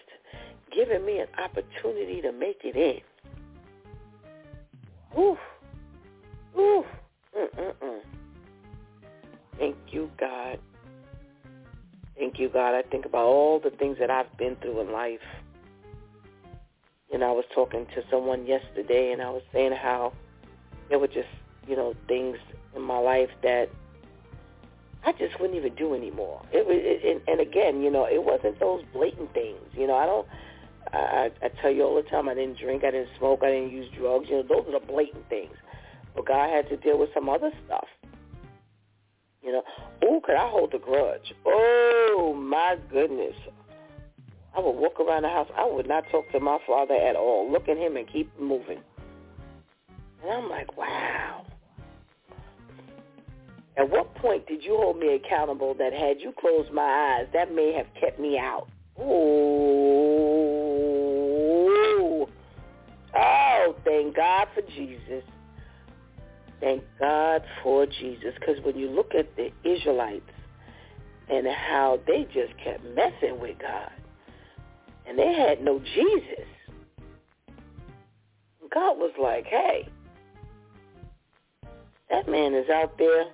giving 0.73 1.05
me 1.05 1.19
an 1.19 1.27
opportunity 1.37 2.21
to 2.21 2.31
make 2.31 2.61
it 2.63 2.77
in. 2.77 3.01
Ooh. 5.19 5.37
Ooh. 6.57 6.85
Mm-mm-mm. 7.37 7.99
Thank 9.59 9.75
you, 9.91 10.09
God. 10.17 10.59
Thank 12.17 12.39
you, 12.39 12.47
God. 12.47 12.75
I 12.75 12.83
think 12.83 13.05
about 13.05 13.25
all 13.25 13.59
the 13.59 13.71
things 13.71 13.97
that 13.99 14.09
I've 14.09 14.37
been 14.37 14.55
through 14.61 14.79
in 14.79 14.93
life. 14.93 15.19
And 17.11 17.25
I 17.25 17.31
was 17.31 17.43
talking 17.53 17.87
to 17.87 18.03
someone 18.09 18.47
yesterday, 18.47 19.11
and 19.11 19.21
I 19.21 19.29
was 19.31 19.41
saying 19.51 19.73
how 19.73 20.13
there 20.87 20.97
were 20.97 21.07
just, 21.07 21.27
you 21.67 21.75
know, 21.75 21.93
things 22.07 22.37
in 22.75 22.81
my 22.81 22.97
life 22.97 23.29
that 23.43 23.69
I 25.05 25.11
just 25.13 25.39
wouldn't 25.39 25.57
even 25.57 25.75
do 25.75 25.93
anymore. 25.93 26.41
It 26.51 26.65
was, 26.65 26.77
it, 26.79 27.05
and, 27.05 27.21
and 27.27 27.39
again, 27.39 27.81
you 27.81 27.91
know, 27.91 28.05
it 28.05 28.23
wasn't 28.23 28.59
those 28.59 28.83
blatant 28.93 29.33
things. 29.33 29.59
You 29.73 29.87
know, 29.87 29.95
I 29.95 30.05
don't. 30.05 30.27
I, 30.93 31.31
I 31.43 31.49
tell 31.61 31.71
you 31.71 31.83
all 31.83 31.95
the 31.95 32.09
time, 32.09 32.29
I 32.29 32.33
didn't 32.33 32.59
drink, 32.59 32.85
I 32.85 32.91
didn't 32.91 33.09
smoke, 33.19 33.41
I 33.43 33.51
didn't 33.51 33.71
use 33.71 33.89
drugs. 33.97 34.27
You 34.29 34.37
know, 34.37 34.43
those 34.43 34.73
are 34.73 34.79
the 34.79 34.85
blatant 34.85 35.27
things. 35.27 35.53
But 36.15 36.25
God 36.25 36.49
had 36.49 36.69
to 36.69 36.77
deal 36.77 36.97
with 36.97 37.09
some 37.13 37.27
other 37.27 37.51
stuff. 37.65 37.87
You 39.43 39.51
know, 39.51 39.63
oh, 40.03 40.21
could 40.23 40.35
I 40.35 40.49
hold 40.49 40.73
a 40.73 40.79
grudge? 40.79 41.33
Oh 41.45 42.33
my 42.37 42.77
goodness. 42.89 43.35
I 44.55 44.59
would 44.59 44.71
walk 44.71 44.99
around 44.99 45.23
the 45.23 45.29
house. 45.29 45.49
I 45.55 45.69
would 45.69 45.87
not 45.87 46.05
talk 46.09 46.29
to 46.31 46.39
my 46.39 46.57
father 46.65 46.95
at 46.95 47.15
all. 47.15 47.51
Look 47.51 47.69
at 47.69 47.77
him 47.77 47.95
and 47.95 48.11
keep 48.11 48.31
moving. 48.39 48.79
And 50.23 50.31
I'm 50.31 50.49
like, 50.49 50.75
wow. 50.75 51.45
At 53.77 53.89
what 53.89 54.13
point 54.15 54.47
did 54.47 54.63
you 54.63 54.75
hold 54.77 54.97
me 54.97 55.13
accountable 55.15 55.73
that 55.75 55.93
had 55.93 56.19
you 56.19 56.33
closed 56.39 56.71
my 56.71 57.19
eyes, 57.19 57.27
that 57.33 57.53
may 57.53 57.73
have 57.73 57.85
kept 57.99 58.19
me 58.19 58.39
out? 58.39 58.67
Oh, 58.99 59.07
oh, 63.15 63.75
thank 63.85 64.15
God 64.15 64.47
for 64.55 64.61
Jesus. 64.61 65.23
Thank 66.59 66.83
God 66.99 67.43
for 67.61 67.85
Jesus. 67.85 68.33
Because 68.39 68.59
when 68.63 68.75
you 68.77 68.89
look 68.89 69.13
at 69.13 69.35
the 69.35 69.51
Israelites, 69.63 70.31
and 71.29 71.45
how 71.47 71.99
they 72.07 72.25
just 72.33 72.57
kept 72.63 72.83
messing 72.95 73.39
with 73.39 73.59
God. 73.59 73.91
And 75.05 75.19
they 75.19 75.33
had 75.33 75.61
no 75.63 75.79
Jesus. 75.79 76.47
God 78.73 78.97
was 78.97 79.11
like, 79.21 79.45
hey, 79.45 79.87
that 82.09 82.29
man 82.29 82.53
is 82.53 82.69
out 82.69 82.97
there 82.97 83.25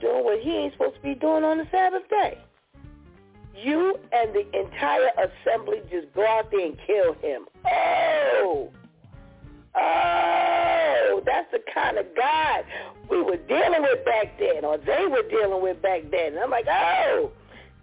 doing 0.00 0.24
what 0.24 0.40
he 0.40 0.50
ain't 0.50 0.72
supposed 0.72 0.96
to 0.96 1.02
be 1.02 1.14
doing 1.14 1.44
on 1.44 1.58
the 1.58 1.66
Sabbath 1.70 2.08
day. 2.08 2.38
You 3.54 3.98
and 4.12 4.32
the 4.34 4.46
entire 4.58 5.10
assembly 5.18 5.82
just 5.90 6.12
go 6.14 6.24
out 6.26 6.50
there 6.50 6.66
and 6.66 6.76
kill 6.86 7.14
him. 7.14 7.46
Oh! 7.66 8.70
Oh, 9.74 11.22
that's 11.24 11.50
the 11.52 11.60
kind 11.72 11.98
of 11.98 12.06
God 12.16 12.64
we 13.10 13.22
were 13.22 13.36
dealing 13.36 13.82
with 13.82 14.04
back 14.04 14.38
then, 14.38 14.64
or 14.64 14.78
they 14.78 15.06
were 15.08 15.22
dealing 15.28 15.62
with 15.62 15.80
back 15.82 16.02
then. 16.10 16.34
And 16.34 16.38
I'm 16.38 16.50
like, 16.50 16.66
oh, 16.68 17.30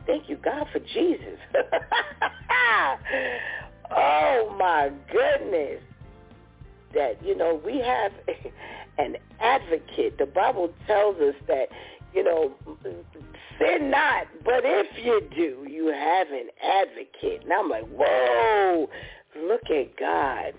thank 0.05 0.29
you, 0.29 0.37
God, 0.37 0.67
for 0.71 0.79
Jesus. 0.79 1.39
oh, 3.91 4.55
my 4.57 4.91
goodness. 5.11 5.81
That, 6.93 7.23
you 7.25 7.35
know, 7.35 7.59
we 7.65 7.79
have 7.79 8.11
an 8.97 9.17
advocate. 9.39 10.17
The 10.17 10.27
Bible 10.27 10.73
tells 10.87 11.17
us 11.17 11.35
that, 11.47 11.67
you 12.15 12.23
know, 12.23 12.53
sin 13.59 13.91
not, 13.91 14.27
but 14.43 14.61
if 14.63 14.87
you 15.03 15.21
do, 15.35 15.69
you 15.69 15.87
have 15.87 16.27
an 16.29 16.47
advocate. 16.63 17.43
And 17.43 17.51
I'm 17.51 17.69
like, 17.69 17.85
whoa, 17.89 18.89
look 19.35 19.69
at 19.69 19.97
God. 19.97 20.53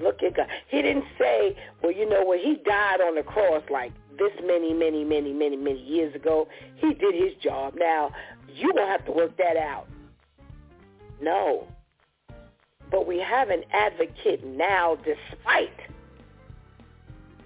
Look 0.00 0.22
at 0.22 0.36
God. 0.36 0.48
He 0.68 0.82
didn't 0.82 1.04
say, 1.18 1.56
well, 1.80 1.92
you 1.92 2.08
know, 2.08 2.24
when 2.24 2.40
he 2.40 2.56
died 2.64 3.00
on 3.00 3.14
the 3.14 3.22
cross 3.22 3.62
like 3.70 3.92
this 4.18 4.32
many, 4.44 4.74
many, 4.74 5.04
many, 5.04 5.32
many, 5.32 5.56
many 5.56 5.80
years 5.80 6.14
ago, 6.14 6.48
he 6.76 6.92
did 6.94 7.14
his 7.14 7.40
job. 7.40 7.74
Now, 7.76 8.10
you 8.52 8.72
will 8.74 8.86
have 8.86 9.04
to 9.06 9.12
work 9.12 9.36
that 9.36 9.56
out. 9.56 9.86
No. 11.20 11.68
But 12.90 13.06
we 13.06 13.20
have 13.20 13.48
an 13.48 13.62
advocate 13.72 14.44
now 14.44 14.96
despite 14.96 15.70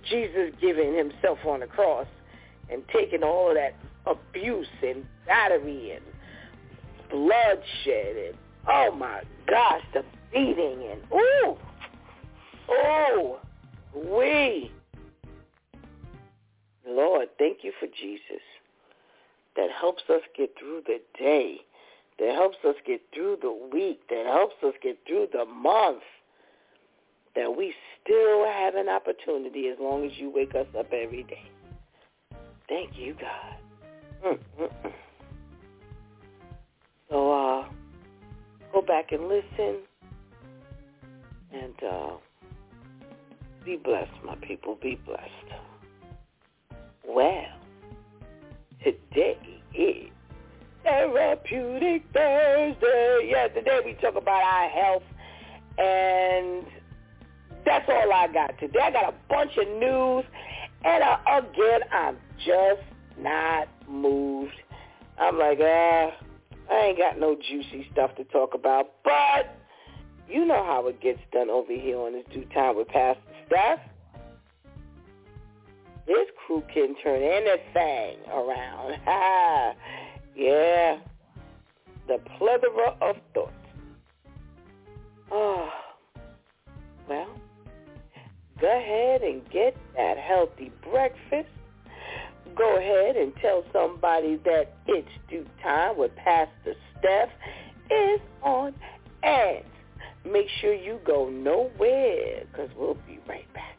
Jesus 0.08 0.52
giving 0.60 0.96
himself 0.96 1.38
on 1.44 1.60
the 1.60 1.66
cross 1.66 2.06
and 2.70 2.82
taking 2.92 3.23
all 3.23 3.50
of 3.50 3.56
that 3.56 3.75
abuse 4.06 4.68
and 4.82 5.04
battery 5.26 5.92
and 5.92 6.04
bloodshed 7.11 8.16
and, 8.16 8.35
oh 8.68 8.92
my 8.92 9.23
gosh, 9.46 9.82
the 9.94 10.04
beating 10.32 10.88
and, 10.90 11.00
ooh, 11.12 11.56
Oh, 12.68 13.38
we. 13.94 14.70
Lord, 16.87 17.28
thank 17.38 17.58
you 17.62 17.73
for 17.78 17.87
Jesus 17.87 18.42
that 19.56 19.70
helps 19.70 20.02
us 20.11 20.23
get 20.37 20.54
through 20.58 20.82
the 20.87 21.00
day, 21.18 21.58
that 22.18 22.35
helps 22.35 22.58
us 22.66 22.75
get 22.87 23.00
through 23.14 23.38
the 23.40 23.68
week, 23.73 24.00
that 24.11 24.26
helps 24.26 24.56
us 24.62 24.75
get 24.82 24.99
through 25.06 25.28
the 25.32 25.44
month, 25.44 26.02
that 27.35 27.56
we 27.56 27.75
still 28.02 28.44
have 28.44 28.75
an 28.75 28.88
opportunity 28.88 29.68
as 29.68 29.78
long 29.80 30.04
as 30.04 30.12
you 30.16 30.30
wake 30.30 30.54
us 30.54 30.66
up 30.78 30.92
every 30.92 31.23
day. 31.25 31.50
Thank 32.68 32.99
you, 32.99 33.14
God. 33.14 34.38
Mm-mm-mm. 34.58 34.92
So 37.08 37.32
uh, 37.32 37.68
go 38.73 38.82
back 38.82 39.12
and 39.12 39.28
listen 39.28 39.76
and 41.52 41.75
uh, 41.88 42.12
be 43.64 43.76
blessed, 43.76 44.11
my 44.25 44.35
people. 44.37 44.76
Be 44.82 44.99
blessed. 45.06 45.30
Well, 47.06 47.46
today 48.82 49.38
is 49.75 50.11
Therapeutic 50.82 52.02
Thursday. 52.12 53.28
Yeah, 53.30 53.49
today 53.49 53.80
we 53.85 53.94
talk 53.94 54.16
about 54.16 54.42
our 54.42 54.68
health, 54.68 55.02
and 55.79 56.66
that's 57.64 57.88
all 57.88 58.12
I 58.12 58.26
got 58.33 58.59
today. 58.59 58.81
I 58.83 58.90
got 58.90 59.12
a 59.12 59.14
bunch 59.29 59.57
of 59.57 59.68
news, 59.68 60.24
and 60.85 61.02
uh, 61.05 61.18
again, 61.38 61.81
I'm 61.92 62.16
just 62.44 62.83
not 63.18 63.68
moved. 63.88 64.53
I'm 65.18 65.38
like, 65.38 65.59
ah, 65.62 66.11
I 66.70 66.75
ain't 66.75 66.99
got 66.99 67.18
no 67.18 67.37
juicy 67.37 67.88
stuff 67.92 68.14
to 68.16 68.25
talk 68.25 68.55
about, 68.55 68.92
but 69.05 69.57
you 70.29 70.44
know 70.44 70.64
how 70.64 70.87
it 70.88 71.01
gets 71.01 71.20
done 71.33 71.51
over 71.51 71.72
here 71.72 71.99
on 71.99 72.12
this 72.12 72.25
DEW 72.33 72.46
Time 72.53 72.77
with 72.77 72.88
Pastor 72.88 73.20
Steph. 73.46 73.81
This 76.07 76.27
crew 76.46 76.62
can 76.72 76.94
turn 77.03 77.22
anything 77.22 78.18
around. 78.33 78.92
yeah. 80.37 80.99
The 82.07 82.18
plethora 82.38 82.96
of 83.01 83.16
thoughts. 83.35 83.53
Oh, 85.33 85.68
well, 87.09 87.29
go 88.61 88.79
ahead 88.79 89.22
and 89.22 89.42
get 89.51 89.77
that 89.96 90.16
healthy 90.18 90.70
breakfast. 90.88 91.49
Go 92.57 92.79
ahead 92.79 93.16
and 93.16 93.33
tell 93.37 93.64
somebody 93.73 94.37
that 94.45 94.75
it's 94.87 95.09
DEW 95.29 95.47
Time 95.62 95.99
with 95.99 96.14
Pastor 96.16 96.75
Steph 96.99 97.29
is 97.90 98.21
on 98.42 98.75
and 99.23 99.64
Make 100.31 100.49
sure 100.61 100.75
you 100.75 100.99
go 101.07 101.29
nowhere 101.29 102.45
because 102.51 102.69
we'll 102.77 102.95
be 103.07 103.21
right 103.29 103.47
back. 103.55 103.79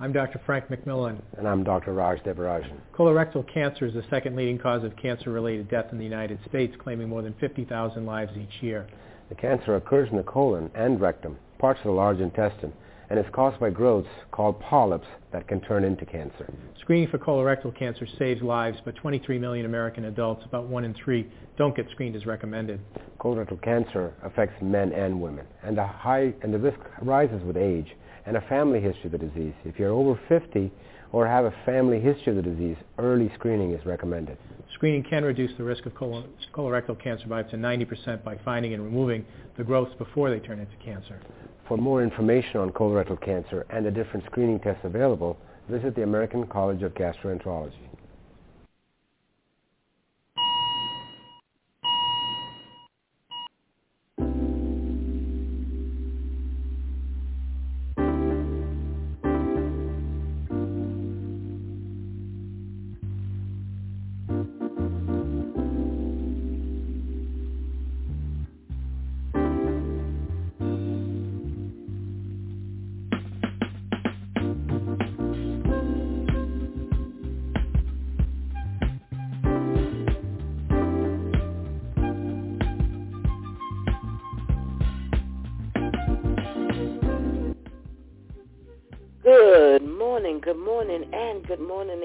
I'm 0.00 0.12
Dr. 0.12 0.40
Frank 0.46 0.68
McMillan. 0.68 1.20
And 1.36 1.48
I'm 1.48 1.64
Dr. 1.64 1.92
Raj 1.92 2.20
Devarajan. 2.20 2.78
Colorectal 2.94 3.52
cancer 3.52 3.86
is 3.86 3.94
the 3.94 4.04
second 4.10 4.36
leading 4.36 4.58
cause 4.58 4.84
of 4.84 4.94
cancer-related 4.96 5.68
death 5.68 5.86
in 5.90 5.98
the 5.98 6.04
United 6.04 6.38
States, 6.48 6.76
claiming 6.78 7.08
more 7.08 7.22
than 7.22 7.34
50,000 7.40 8.06
lives 8.06 8.30
each 8.36 8.62
year. 8.62 8.86
The 9.28 9.34
cancer 9.34 9.74
occurs 9.74 10.08
in 10.10 10.16
the 10.16 10.22
colon 10.22 10.70
and 10.76 11.00
rectum, 11.00 11.36
parts 11.58 11.80
of 11.80 11.86
the 11.86 11.92
large 11.92 12.20
intestine, 12.20 12.72
and 13.10 13.18
is 13.18 13.24
caused 13.32 13.58
by 13.58 13.70
growths 13.70 14.08
called 14.30 14.60
polyps 14.60 15.06
that 15.32 15.48
can 15.48 15.60
turn 15.60 15.84
into 15.84 16.04
cancer. 16.04 16.52
Screening 16.80 17.08
for 17.08 17.18
colorectal 17.18 17.76
cancer 17.76 18.06
saves 18.18 18.42
lives, 18.42 18.78
but 18.84 18.94
23 18.96 19.38
million 19.38 19.66
American 19.66 20.06
adults, 20.06 20.44
about 20.44 20.66
one 20.66 20.84
in 20.84 20.94
three, 20.94 21.26
don't 21.56 21.76
get 21.76 21.88
screened 21.90 22.16
as 22.16 22.26
recommended. 22.26 22.80
Colorectal 23.20 23.60
cancer 23.62 24.14
affects 24.22 24.60
men 24.62 24.92
and 24.92 25.20
women, 25.20 25.46
and 25.62 25.76
the, 25.76 25.86
high, 25.86 26.32
and 26.42 26.52
the 26.52 26.58
risk 26.58 26.78
rises 27.02 27.42
with 27.44 27.56
age 27.56 27.96
and 28.26 28.36
a 28.36 28.40
family 28.42 28.80
history 28.80 29.06
of 29.06 29.12
the 29.12 29.18
disease. 29.18 29.54
If 29.64 29.78
you're 29.78 29.92
over 29.92 30.20
50 30.28 30.70
or 31.12 31.26
have 31.26 31.44
a 31.44 31.54
family 31.64 32.00
history 32.00 32.36
of 32.36 32.36
the 32.36 32.50
disease, 32.50 32.76
early 32.98 33.30
screening 33.34 33.72
is 33.72 33.84
recommended. 33.86 34.36
Screening 34.74 35.02
can 35.02 35.24
reduce 35.24 35.56
the 35.56 35.64
risk 35.64 35.86
of 35.86 35.94
colorectal 35.94 37.02
cancer 37.02 37.26
by 37.26 37.40
up 37.40 37.50
to 37.50 37.56
90% 37.56 38.22
by 38.22 38.36
finding 38.44 38.74
and 38.74 38.84
removing 38.84 39.24
the 39.56 39.64
growths 39.64 39.94
before 39.98 40.30
they 40.30 40.38
turn 40.38 40.60
into 40.60 40.76
cancer. 40.84 41.18
For 41.66 41.76
more 41.76 42.02
information 42.02 42.60
on 42.60 42.70
colorectal 42.70 43.20
cancer 43.20 43.66
and 43.70 43.84
the 43.84 43.90
different 43.90 44.24
screening 44.26 44.60
tests 44.60 44.84
available, 44.84 45.36
visit 45.68 45.94
the 45.94 46.02
American 46.02 46.46
College 46.46 46.82
of 46.82 46.94
Gastroenterology. 46.94 47.72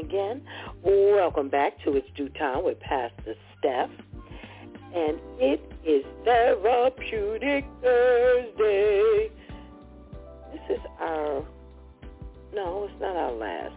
Again. 0.03 0.41
Welcome 0.83 1.49
back 1.49 1.81
to 1.83 1.95
It's 1.95 2.07
DEW 2.15 2.29
Time 2.29 2.63
with 2.63 2.79
Pastor 2.79 3.35
Steph. 3.57 3.89
And 4.93 5.19
it 5.39 5.61
is 5.85 6.03
Therapeutic 6.23 7.65
Thursday. 7.81 9.29
This 10.51 10.77
is 10.77 10.83
our, 10.99 11.43
no, 12.53 12.89
it's 12.89 13.01
not 13.01 13.15
our 13.15 13.31
last. 13.31 13.75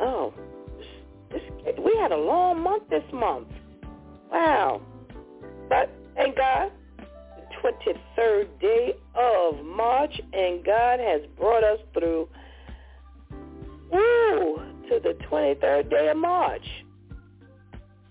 Oh, 0.00 0.34
this, 1.30 1.42
we 1.78 1.96
had 2.00 2.12
a 2.12 2.16
long 2.16 2.60
month 2.60 2.84
this 2.90 3.04
month. 3.12 3.48
Wow. 4.30 4.80
But 5.68 5.90
thank 6.14 6.36
God, 6.36 6.72
the 6.98 7.72
23rd 8.18 8.60
day 8.60 8.94
of 9.14 9.64
March, 9.64 10.20
and 10.32 10.64
God 10.64 11.00
has 11.00 11.22
brought 11.38 11.64
us 11.64 11.78
through 11.94 12.28
Ooh, 13.94 14.60
to 14.88 15.00
the 15.00 15.16
23rd 15.30 15.90
day 15.90 16.08
of 16.08 16.16
March. 16.16 16.66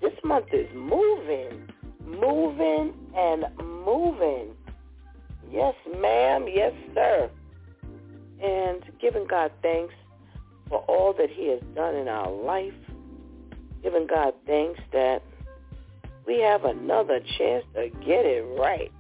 This 0.01 0.13
month 0.23 0.47
is 0.53 0.67
moving, 0.73 1.67
moving 2.05 2.93
and 3.15 3.45
moving. 3.85 4.49
Yes, 5.51 5.75
ma'am. 5.99 6.45
Yes, 6.47 6.73
sir. 6.93 7.29
And 8.43 8.83
giving 8.99 9.25
God 9.27 9.51
thanks 9.61 9.93
for 10.69 10.79
all 10.88 11.13
that 11.13 11.29
he 11.29 11.49
has 11.49 11.61
done 11.75 11.95
in 11.95 12.07
our 12.07 12.31
life. 12.31 12.73
Giving 13.83 14.07
God 14.07 14.33
thanks 14.45 14.79
that 14.91 15.21
we 16.25 16.39
have 16.41 16.65
another 16.65 17.19
chance 17.38 17.65
to 17.75 17.89
get 18.05 18.25
it 18.25 18.43
right. 18.59 18.91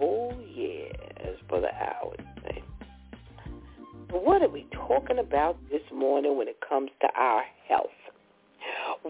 Oh, 0.00 0.32
yeah, 0.54 0.88
as 1.20 1.36
Brother 1.48 1.70
say. 1.72 2.31
But 4.12 4.26
what 4.26 4.42
are 4.42 4.48
we 4.48 4.66
talking 4.72 5.18
about 5.18 5.56
this 5.70 5.80
morning 5.90 6.36
when 6.36 6.46
it 6.46 6.58
comes 6.68 6.90
to 7.00 7.08
our 7.16 7.44
health? 7.66 7.86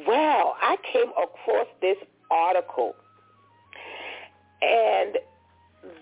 Well, 0.07 0.57
I 0.63 0.77
came 0.93 1.11
across 1.11 1.67
this 1.81 1.97
article, 2.31 2.95
and 4.63 5.19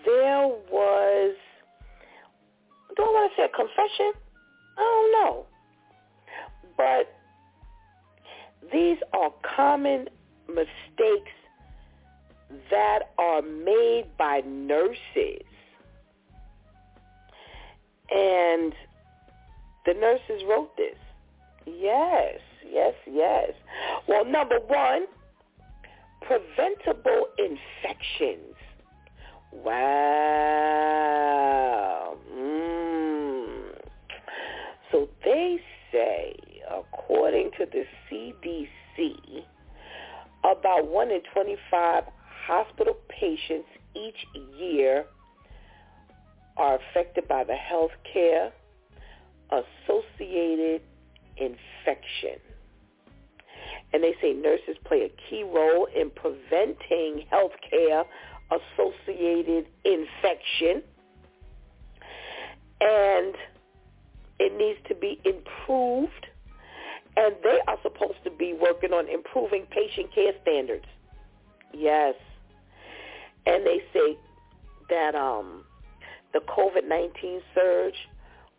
there 0.05 0.47
was, 0.71 1.35
do 2.95 3.03
I 3.03 3.05
want 3.05 3.31
to 3.31 3.41
say 3.41 3.45
a 3.45 3.49
confession? 3.49 4.13
I 4.77 4.81
don't 4.81 5.11
know. 5.13 5.45
But 6.77 7.11
these 8.71 8.97
are 9.13 9.33
common 9.55 10.09
mistakes 10.47 11.31
that 12.69 13.13
are 13.17 13.41
made 13.41 14.05
by 14.17 14.41
nurses. 14.45 15.41
And 18.13 18.73
the 19.85 19.93
nurses 19.93 20.43
wrote 20.47 20.75
this. 20.77 20.97
Yes, 21.65 22.39
yes, 22.69 22.93
yes. 23.05 23.51
Well, 24.07 24.25
number 24.25 24.59
one, 24.67 25.05
preventable 26.21 27.27
infections. 27.37 28.55
Wow. 29.51 29.77
Mm. 32.33 33.75
So 34.91 35.09
they 35.23 35.59
say, 35.91 36.35
according 36.69 37.51
to 37.57 37.65
the 37.65 37.85
CDC, 38.09 39.43
about 40.43 40.87
1 40.87 41.11
in 41.11 41.21
25 41.33 42.03
hospital 42.47 42.95
patients 43.09 43.67
each 43.95 44.25
year 44.57 45.05
are 46.57 46.79
affected 46.79 47.27
by 47.27 47.43
the 47.43 47.55
health 47.55 47.91
care 48.11 48.51
associated 49.51 50.81
infection. 51.37 52.39
And 53.93 54.03
they 54.03 54.13
say 54.21 54.33
nurses 54.33 54.77
play 54.85 55.03
a 55.03 55.29
key 55.29 55.43
role 55.43 55.87
in 55.95 56.09
preventing 56.11 57.25
healthcare 57.31 58.05
associated 58.51 59.67
infection. 59.83 60.83
And 62.79 63.35
it 64.39 64.57
needs 64.57 64.79
to 64.87 64.95
be 64.95 65.19
improved. 65.25 66.27
And 67.17 67.35
they 67.43 67.59
are 67.67 67.77
supposed 67.83 68.23
to 68.23 68.31
be 68.31 68.53
working 68.53 68.93
on 68.93 69.09
improving 69.09 69.65
patient 69.69 70.13
care 70.13 70.31
standards. 70.41 70.85
Yes. 71.73 72.15
And 73.45 73.65
they 73.65 73.81
say 73.93 74.17
that 74.89 75.15
um, 75.15 75.65
the 76.33 76.39
COVID-19 76.39 77.41
surge 77.53 78.07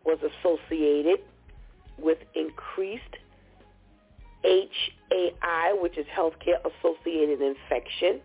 was 0.05 0.19
associated 0.23 1.21
with 1.99 2.19
increased 2.35 3.03
HAI, 4.45 5.75
which 5.81 5.97
is 5.99 6.07
healthcare 6.17 6.59
associated 6.65 7.41
infection. 7.41 8.21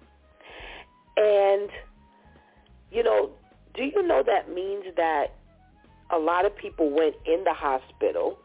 And, 1.18 1.70
you 2.92 3.04
know, 3.04 3.32
do 3.76 3.84
you 3.84 4.06
know 4.08 4.24
that 4.26 4.54
means 4.54 4.86
that 4.96 5.38
a 6.12 6.18
lot 6.18 6.46
of 6.46 6.56
people 6.56 6.90
went 6.90 7.16
in 7.26 7.44
the 7.44 7.54
hospital. 7.54 8.38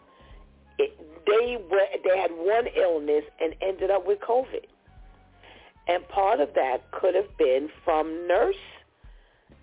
It, 0.78 0.98
they 1.26 1.56
were, 1.70 1.80
they 2.04 2.18
had 2.18 2.30
one 2.32 2.66
illness 2.76 3.24
and 3.40 3.54
ended 3.62 3.90
up 3.90 4.06
with 4.06 4.18
COVID. 4.20 4.64
And 5.88 6.06
part 6.08 6.40
of 6.40 6.50
that 6.54 6.90
could 6.90 7.14
have 7.14 7.36
been 7.38 7.68
from 7.84 8.26
nurse, 8.26 8.54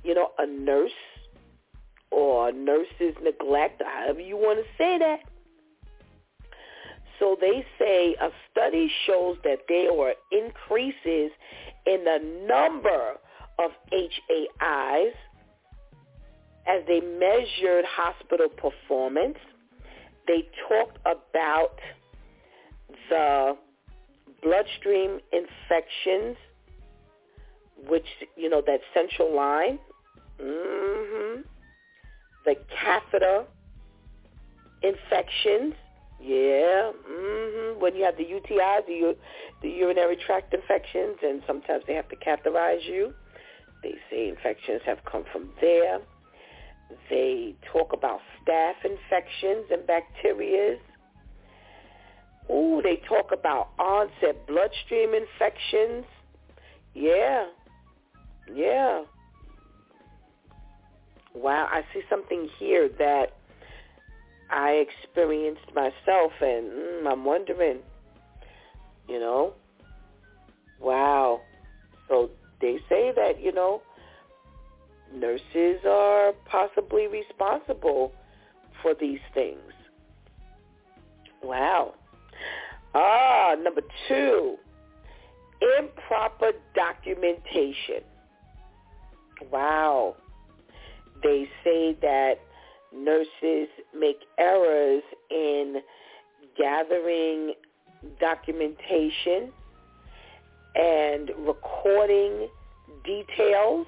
you 0.04 0.14
know, 0.14 0.32
a 0.38 0.46
nurse 0.46 0.92
or 2.12 2.52
nurse's 2.52 3.16
neglect, 3.22 3.82
however 3.86 4.20
you 4.20 4.36
want 4.36 4.60
to 4.60 4.66
say 4.78 4.98
that. 4.98 5.20
So 7.20 7.36
they 7.40 7.66
say 7.78 8.16
a 8.20 8.30
study 8.50 8.90
shows 9.06 9.38
that 9.44 9.60
there 9.68 9.94
were 9.94 10.14
increases 10.32 11.32
in 11.86 12.06
the 12.06 12.46
number 12.48 13.16
of 13.60 13.72
HAIs 13.92 15.14
as 16.66 16.82
they 16.88 17.02
measured 17.02 17.84
hospital 17.86 18.48
performance. 18.48 19.38
They 20.28 20.48
talked 20.68 20.98
about 21.06 21.78
the 23.10 23.58
bloodstream 24.42 25.20
infections, 25.34 26.38
which, 27.88 28.06
you 28.38 28.50
know, 28.50 28.62
that 28.66 28.80
central 28.94 29.36
line. 29.36 29.80
Mm-hmm 30.42 31.42
the 32.50 32.56
catheter 32.74 33.46
infections. 34.82 35.76
Yeah, 36.22 36.92
mm-hmm. 37.10 37.80
when 37.80 37.96
you 37.96 38.04
have 38.04 38.18
the 38.18 38.26
UTIs, 38.26 38.86
the, 38.88 39.16
the 39.62 39.70
urinary 39.70 40.18
tract 40.18 40.54
infections, 40.54 41.18
and 41.24 41.42
sometimes 41.48 41.84
they 41.88 41.94
have 41.94 42.10
to 42.10 42.18
catheterize 42.18 42.86
you. 42.86 43.14
They 43.84 43.96
say 44.12 44.28
infections 44.28 44.82
have 44.86 44.98
come 45.10 45.24
from 45.32 45.52
there. 45.62 46.00
They 47.10 47.56
talk 47.72 47.94
about 47.94 48.20
staph 48.42 48.84
infections 48.84 49.68
and 49.72 49.84
bacterias. 49.88 50.80
Ooh, 52.52 52.82
they 52.84 53.00
talk 53.08 53.32
about 53.32 53.70
onset 53.80 54.46
bloodstream 54.46 55.14
infections. 55.14 56.04
Yeah, 56.94 57.46
yeah. 58.54 59.04
Wow, 61.42 61.70
I 61.72 61.84
see 61.94 62.02
something 62.10 62.50
here 62.60 62.90
that 63.00 63.28
I 64.52 64.86
experienced 64.86 65.74
myself, 65.74 66.34
and 66.42 66.70
mm, 66.70 67.10
I'm 67.10 67.24
wondering, 67.24 67.78
you 69.08 69.20
know, 69.22 69.54
wow. 70.82 71.40
So 72.10 72.30
they 72.60 72.80
say 72.90 73.14
that, 73.16 73.42
you 73.42 73.54
know, 73.54 73.82
nurses 75.16 75.80
are 75.88 76.34
possibly 76.44 77.08
responsible 77.08 78.12
for 78.82 78.94
these 79.00 79.22
things. 79.34 79.72
Wow. 81.42 81.94
Ah, 82.94 83.56
number 83.58 83.82
two, 84.10 84.58
improper 85.80 86.52
documentation. 86.76 88.04
Wow 89.50 90.18
they 91.24 91.48
say 91.64 91.98
that 92.02 92.36
nurses 92.96 93.68
make 93.98 94.18
errors 94.38 95.04
in 95.30 95.82
gathering 96.58 97.54
documentation 98.20 99.52
and 100.76 101.32
recording 101.40 102.48
details 103.04 103.86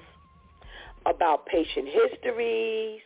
about 1.06 1.46
patient 1.46 1.88
histories, 1.88 3.00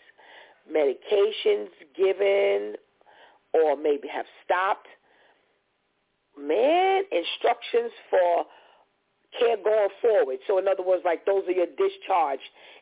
medications 0.70 1.68
given 1.96 2.74
or 3.54 3.76
maybe 3.76 4.08
have 4.08 4.26
stopped. 4.44 4.88
Man, 6.38 7.02
instructions 7.10 7.92
for 8.10 8.44
care 9.38 9.57
going 9.57 9.88
forward. 10.01 10.38
So 10.46 10.59
in 10.59 10.68
other 10.68 10.83
words, 10.83 11.03
like 11.05 11.25
those 11.27 11.44
are 11.49 11.53
your 11.53 11.66
discharge 11.66 12.40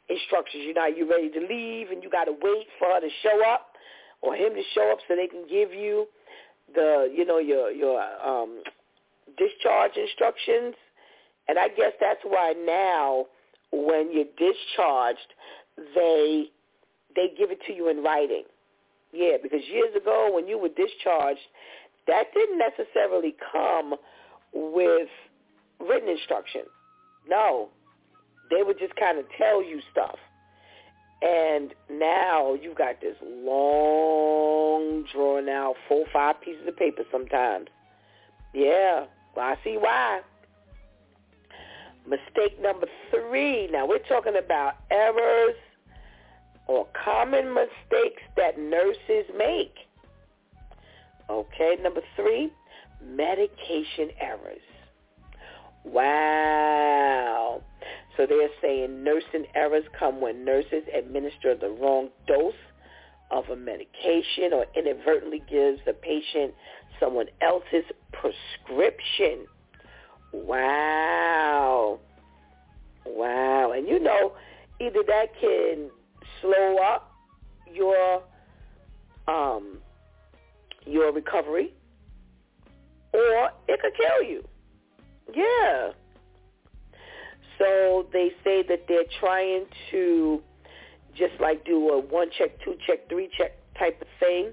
instructions. 0.09 0.65
You 0.67 0.75
know, 0.75 0.87
you 0.87 1.09
ready 1.09 1.31
to 1.31 1.41
leave 1.41 1.91
and 1.91 2.03
you 2.03 2.11
got 2.11 2.25
to 2.25 2.33
wait 2.33 2.67
for 2.79 2.89
her 2.89 3.01
to 3.01 3.09
show 3.23 3.43
up 3.47 3.73
or 4.23 4.35
him 4.35 4.55
to 4.55 4.63
show 4.75 4.91
up 4.93 4.99
so 5.07 5.17
they 5.17 5.27
can 5.27 5.47
give 5.49 5.73
you 5.73 6.07
the, 6.75 7.13
you 7.15 7.25
know, 7.25 7.39
your 7.39 7.71
your 7.71 8.01
um, 8.25 8.63
discharge 9.37 9.97
instructions. 9.97 10.75
And 11.49 11.59
I 11.59 11.69
guess 11.69 11.93
that's 12.01 12.21
why 12.25 12.55
now 12.65 13.27
when 13.73 14.11
you're 14.13 14.33
discharged, 14.39 15.35
they 15.95 16.47
they 17.15 17.33
give 17.37 17.51
it 17.51 17.59
to 17.67 17.73
you 17.73 17.89
in 17.89 18.03
writing. 18.03 18.45
Yeah, 19.13 19.37
because 19.43 19.61
years 19.71 19.95
ago 19.95 20.31
when 20.33 20.49
you 20.49 20.59
were 20.59 20.71
discharged, 20.71 21.41
that 22.07 22.25
didn't 22.35 22.59
necessarily 22.59 23.35
come 23.53 23.95
with 24.53 25.09
written 25.89 26.09
instruction. 26.09 26.63
No, 27.29 27.69
they 28.51 28.63
would 28.63 28.79
just 28.79 28.95
kind 28.97 29.19
of 29.19 29.25
tell 29.39 29.63
you 29.63 29.81
stuff. 29.91 30.17
And 31.23 31.75
now 31.91 32.55
you've 32.55 32.77
got 32.77 33.01
this 33.01 33.17
long, 33.23 35.07
drawn 35.13 35.49
out, 35.49 35.77
four, 35.89 36.05
five 36.13 36.41
pieces 36.43 36.67
of 36.69 36.77
paper 36.77 37.03
sometimes. 37.11 37.69
Yeah, 38.53 39.07
well, 39.35 39.47
I 39.47 39.57
see 39.65 39.77
why. 39.79 40.21
Mistake 42.07 42.61
number 42.61 42.87
three. 43.11 43.69
Now 43.69 43.87
we're 43.87 43.99
talking 44.07 44.35
about 44.37 44.75
errors 44.91 45.55
or 46.67 46.87
common 47.05 47.55
mistakes 47.55 48.23
that 48.37 48.59
nurses 48.59 49.25
make. 49.37 49.75
Okay, 51.31 51.77
number 51.83 52.03
three, 52.17 52.53
medication 53.03 54.11
errors. 54.21 54.61
Wow. 55.85 57.63
So 58.17 58.27
they're 58.27 58.49
saying 58.63 59.03
nursing 59.03 59.47
errors 59.55 59.85
come 59.99 60.21
when 60.21 60.45
nurses 60.45 60.85
administer 60.97 61.55
the 61.57 61.69
wrong 61.69 62.09
dose 62.27 62.55
of 63.31 63.49
a 63.51 63.57
medication 63.57 64.53
or 64.53 64.67
inadvertently 64.77 65.43
gives 65.51 65.81
the 65.87 65.93
patient 65.93 66.55
someone 67.01 67.27
else's 67.43 67.85
prescription. 68.13 69.47
Wow. 70.33 71.99
Wow. 73.07 73.73
And 73.73 73.89
you 73.89 73.99
know, 73.99 74.33
either 74.81 75.03
that 75.07 75.27
can 75.41 75.91
slow 76.41 76.77
up 76.79 77.13
your 77.73 78.23
um 79.27 79.79
your 80.87 81.13
recovery 81.13 81.73
or 83.13 83.51
it 83.69 83.81
could 83.81 83.93
kill 83.97 84.23
you. 84.23 84.45
Yeah. 85.33 85.93
So 87.59 88.07
they 88.13 88.31
say 88.43 88.63
that 88.69 88.87
they're 88.89 89.05
trying 89.21 89.67
to 89.91 90.43
just 91.17 91.41
like 91.41 91.65
do 91.65 91.89
a 91.91 92.01
one 92.01 92.29
check, 92.37 92.61
two 92.65 92.77
check, 92.87 93.09
three 93.09 93.31
check 93.37 93.53
type 93.79 94.01
of 94.01 94.09
thing 94.19 94.53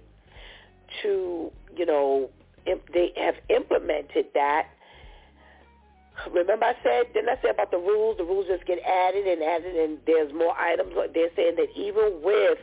to, 1.02 1.52
you 1.76 1.86
know, 1.86 2.30
imp- 2.66 2.92
they 2.94 3.12
have 3.18 3.36
implemented 3.50 4.28
that. 4.34 4.68
Remember 6.32 6.66
I 6.66 6.74
said, 6.84 7.14
didn't 7.14 7.30
I 7.30 7.42
say 7.42 7.50
about 7.50 7.72
the 7.72 7.78
rules? 7.78 8.18
The 8.18 8.24
rules 8.24 8.46
just 8.48 8.66
get 8.66 8.80
added 8.80 9.26
and 9.26 9.42
added 9.42 9.76
and 9.76 9.98
there's 10.06 10.32
more 10.34 10.56
items. 10.58 10.94
They're 11.14 11.30
saying 11.36 11.56
that 11.56 11.70
even 11.76 12.22
with 12.24 12.60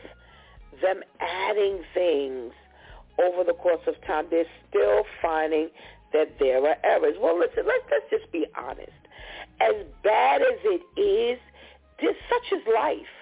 them 0.81 1.01
adding 1.19 1.83
things 1.93 2.53
over 3.21 3.43
the 3.43 3.53
course 3.53 3.81
of 3.87 3.95
time, 4.05 4.27
they're 4.29 4.45
still 4.69 5.03
finding 5.21 5.69
that 6.13 6.37
there 6.39 6.65
are 6.65 6.75
errors. 6.83 7.15
Well, 7.19 7.37
listen, 7.37 7.63
let's, 7.65 7.83
let's 7.91 8.09
just 8.09 8.31
be 8.31 8.45
honest. 8.57 8.91
As 9.61 9.75
bad 10.03 10.41
as 10.41 10.59
it 10.63 10.99
is, 10.99 11.39
this 12.01 12.15
such 12.29 12.59
is 12.59 12.65
life. 12.73 13.13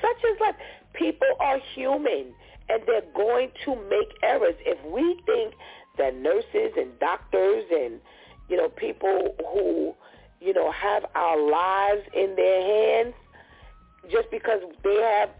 Such 0.00 0.30
is 0.30 0.40
life. 0.40 0.54
People 0.94 1.28
are 1.40 1.58
human, 1.74 2.32
and 2.68 2.82
they're 2.86 3.02
going 3.14 3.50
to 3.64 3.74
make 3.88 4.08
errors. 4.22 4.54
If 4.60 4.78
we 4.86 5.20
think 5.26 5.54
that 5.98 6.16
nurses 6.16 6.72
and 6.76 6.98
doctors 6.98 7.64
and 7.70 8.00
you 8.48 8.56
know 8.56 8.68
people 8.68 9.34
who 9.52 9.94
you 10.40 10.54
know 10.54 10.70
have 10.72 11.04
our 11.14 11.38
lives 11.38 12.02
in 12.14 12.34
their 12.36 12.62
hands 12.62 13.14
just 14.10 14.30
because 14.30 14.60
they 14.82 14.94
have 14.94 15.30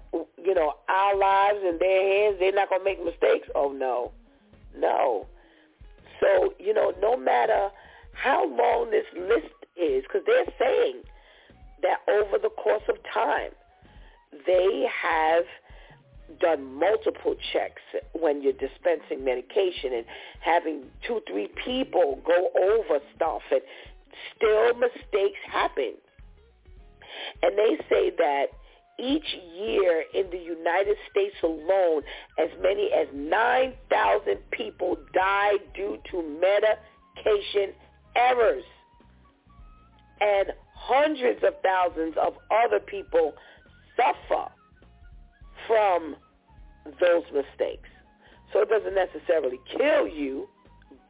you 0.45 0.55
know 0.55 0.75
our 0.89 1.17
lives 1.17 1.61
in 1.67 1.79
their 1.79 2.13
hands, 2.13 2.37
they're 2.39 2.53
not 2.53 2.69
gonna 2.69 2.85
make 2.85 3.03
mistakes. 3.03 3.49
Oh 3.55 3.73
no, 3.73 4.13
no. 4.77 5.27
So 6.21 6.55
you 6.59 6.75
know, 6.75 6.93
no 7.01 7.17
matter 7.17 7.71
how 8.13 8.49
long 8.49 8.91
this 8.91 9.07
list 9.15 9.55
is, 9.77 10.03
because 10.03 10.23
they're 10.27 10.53
saying 10.59 11.03
that 11.83 11.99
over 12.09 12.39
the 12.39 12.51
course 12.51 12.83
of 12.89 12.97
time, 13.13 13.53
they 14.47 14.87
have 15.03 15.45
done 16.41 16.75
multiple 16.79 17.35
checks 17.53 17.83
when 18.13 18.43
you're 18.43 18.53
dispensing 18.53 19.25
medication 19.25 19.95
and 19.95 20.05
having 20.41 20.85
two, 21.07 21.21
three 21.31 21.49
people 21.65 22.21
go 22.27 22.51
over 22.61 23.01
stuff 23.17 23.43
and 23.51 23.63
still 24.37 24.75
mistakes 24.75 25.39
happen. 25.51 25.95
And 27.43 27.57
they 27.57 27.79
say 27.89 28.11
that 28.19 28.47
each 28.99 29.37
year 29.57 30.05
in 30.15 30.29
the 30.31 30.39
United 30.39 30.97
States 31.11 31.37
alone, 31.43 32.03
as 32.39 32.49
many 32.61 32.91
as 32.93 33.07
9,000 33.15 34.39
people 34.51 34.97
die 35.15 35.53
due 35.75 35.99
to 36.11 36.23
medication 36.41 37.75
errors. 38.17 38.65
And 40.21 40.53
hundreds 40.75 41.45
of 41.45 41.55
thousands 41.63 42.15
of 42.21 42.35
other 42.51 42.81
people 42.81 43.35
suffer 43.97 44.51
from 45.67 46.17
those 47.01 47.25
mistakes. 47.33 47.89
So 48.53 48.63
it 48.63 48.69
doesn't 48.69 48.95
necessarily 48.95 49.61
kill 49.77 50.09
you, 50.09 50.49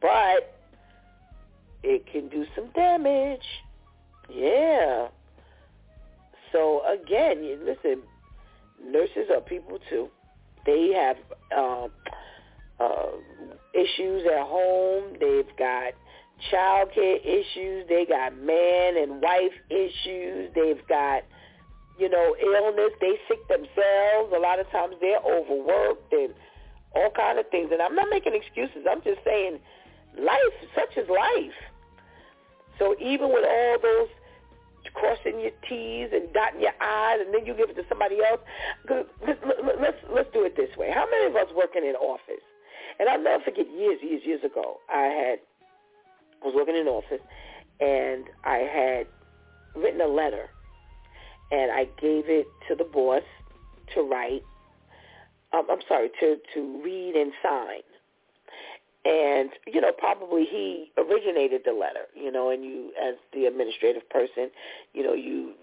but 0.01 0.59
it 1.83 2.05
can 2.11 2.27
do 2.29 2.45
some 2.55 2.69
damage. 2.75 3.45
Yeah. 4.29 5.07
So 6.51 6.81
again, 6.85 7.43
you 7.43 7.59
listen, 7.63 8.01
nurses 8.83 9.29
are 9.33 9.41
people 9.41 9.79
too. 9.89 10.09
They 10.65 10.91
have 10.93 11.17
um, 11.57 11.91
uh, 12.79 13.11
issues 13.73 14.23
at 14.25 14.45
home. 14.45 15.15
They've 15.19 15.57
got 15.57 15.93
child 16.51 16.89
care 16.93 17.17
issues. 17.17 17.87
They 17.87 18.05
got 18.07 18.37
man 18.37 18.97
and 18.97 19.21
wife 19.21 19.53
issues. 19.69 20.51
They've 20.55 20.85
got, 20.87 21.23
you 21.99 22.09
know, 22.09 22.35
illness. 22.41 22.93
They 23.01 23.15
sick 23.27 23.47
themselves. 23.47 24.33
A 24.35 24.39
lot 24.39 24.59
of 24.59 24.69
times 24.71 24.95
they're 25.01 25.19
overworked 25.19 26.11
and 26.13 26.33
all 26.95 27.11
kind 27.11 27.39
of 27.39 27.49
things. 27.49 27.69
And 27.71 27.81
I'm 27.81 27.95
not 27.95 28.07
making 28.09 28.33
excuses. 28.35 28.85
I'm 28.89 29.01
just 29.03 29.19
saying 29.25 29.59
life, 30.17 30.55
such 30.75 30.97
is 30.97 31.09
life. 31.09 31.57
So 32.77 32.95
even 32.99 33.29
with 33.29 33.45
all 33.45 33.77
those 33.81 34.07
crossing 34.93 35.39
your 35.39 35.51
T's 35.67 36.09
and 36.13 36.31
dotting 36.33 36.61
your 36.61 36.73
I's, 36.81 37.19
and 37.25 37.33
then 37.33 37.45
you 37.45 37.53
give 37.53 37.69
it 37.69 37.75
to 37.75 37.83
somebody 37.89 38.17
else. 38.23 38.41
Let's, 38.89 39.39
let's, 40.11 40.29
do 40.33 40.45
it 40.45 40.55
this 40.55 40.75
way. 40.77 40.91
How 40.93 41.05
many 41.09 41.25
of 41.27 41.35
us 41.35 41.47
working 41.55 41.83
in 41.83 41.95
office? 41.95 42.43
And 42.99 43.09
I'll 43.09 43.21
never 43.21 43.43
forget 43.43 43.65
years, 43.71 43.99
years, 44.01 44.21
years 44.25 44.43
ago, 44.43 44.79
I 44.89 45.03
had 45.03 45.39
I 46.41 46.45
was 46.45 46.55
working 46.55 46.75
in 46.75 46.87
office, 46.87 47.21
and 47.79 48.25
I 48.45 48.57
had 48.57 49.07
written 49.75 50.01
a 50.01 50.07
letter, 50.07 50.47
and 51.51 51.71
I 51.71 51.85
gave 51.99 52.29
it 52.29 52.47
to 52.67 52.75
the 52.75 52.85
boss 52.85 53.23
to 53.95 54.01
write. 54.01 54.43
Um, 55.51 55.65
I'm 55.69 55.81
sorry, 55.87 56.09
to 56.19 56.37
to 56.53 56.81
read 56.83 57.15
and 57.15 57.31
sign 57.43 57.81
and 59.05 59.49
you 59.65 59.79
know 59.79 59.91
probably 59.97 60.45
he 60.45 60.91
originated 60.97 61.61
the 61.65 61.71
letter 61.71 62.05
you 62.15 62.31
know 62.31 62.49
and 62.49 62.63
you 62.63 62.91
as 63.01 63.15
the 63.33 63.45
administrative 63.45 64.07
person 64.09 64.49
you 64.93 65.03
know 65.03 65.13
you 65.13 65.53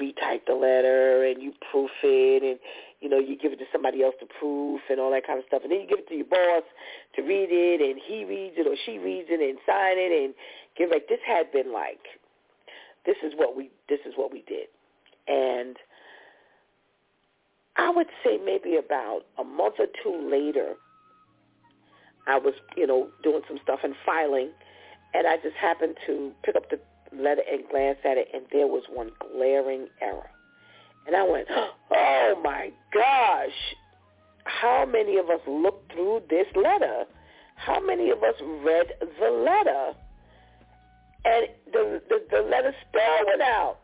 retype 0.00 0.46
the 0.46 0.54
letter 0.54 1.24
and 1.24 1.42
you 1.42 1.52
proof 1.70 1.90
it 2.02 2.42
and 2.42 2.58
you 3.00 3.08
know 3.08 3.18
you 3.18 3.36
give 3.36 3.52
it 3.52 3.58
to 3.58 3.64
somebody 3.72 4.02
else 4.02 4.14
to 4.20 4.26
proof 4.38 4.80
and 4.88 5.00
all 5.00 5.10
that 5.10 5.26
kind 5.26 5.38
of 5.38 5.44
stuff. 5.46 5.62
And 5.62 5.72
then 5.72 5.80
you 5.80 5.86
give 5.86 5.98
it 5.98 6.08
to 6.08 6.14
your 6.14 6.26
boss 6.26 6.64
to 7.16 7.22
read 7.22 7.48
it 7.50 7.80
and 7.80 8.00
he 8.00 8.24
reads 8.24 8.54
it 8.56 8.66
or 8.66 8.76
she 8.86 8.98
reads 8.98 9.28
it 9.30 9.40
and 9.40 9.58
sign 9.66 9.98
it 9.98 10.12
and 10.24 10.34
give 10.76 10.90
like 10.90 11.08
this 11.08 11.20
had 11.26 11.50
been 11.52 11.72
like 11.72 12.00
this 13.04 13.16
is 13.24 13.32
what 13.36 13.56
we 13.56 13.70
this 13.88 14.00
is 14.06 14.14
what 14.16 14.32
we 14.32 14.44
did. 14.46 14.68
And 15.28 15.76
I 17.76 17.90
would 17.90 18.08
say 18.24 18.38
maybe 18.44 18.76
about 18.76 19.22
a 19.38 19.44
month 19.44 19.76
or 19.78 19.86
two 20.02 20.28
later 20.30 20.74
I 22.26 22.38
was, 22.38 22.54
you 22.76 22.86
know, 22.86 23.08
doing 23.22 23.42
some 23.48 23.58
stuff 23.62 23.80
and 23.82 23.94
filing, 24.06 24.50
and 25.14 25.26
I 25.26 25.36
just 25.36 25.56
happened 25.56 25.96
to 26.06 26.32
pick 26.42 26.56
up 26.56 26.70
the 26.70 26.78
letter 27.14 27.42
and 27.50 27.68
glance 27.68 27.98
at 28.04 28.16
it, 28.16 28.28
and 28.32 28.44
there 28.52 28.66
was 28.66 28.84
one 28.92 29.10
glaring 29.32 29.88
error. 30.00 30.30
And 31.06 31.16
I 31.16 31.28
went, 31.28 31.48
oh 31.90 32.40
my 32.42 32.70
gosh, 32.92 33.74
how 34.44 34.86
many 34.86 35.18
of 35.18 35.30
us 35.30 35.40
looked 35.46 35.92
through 35.92 36.22
this 36.30 36.46
letter? 36.54 37.04
How 37.56 37.80
many 37.84 38.10
of 38.10 38.22
us 38.22 38.34
read 38.64 38.86
the 39.20 39.30
letter? 39.30 39.92
And 41.24 41.46
the, 41.72 42.02
the, 42.08 42.24
the 42.30 42.42
letter 42.42 42.74
spelled 42.88 43.26
went 43.26 43.42
out 43.42 43.78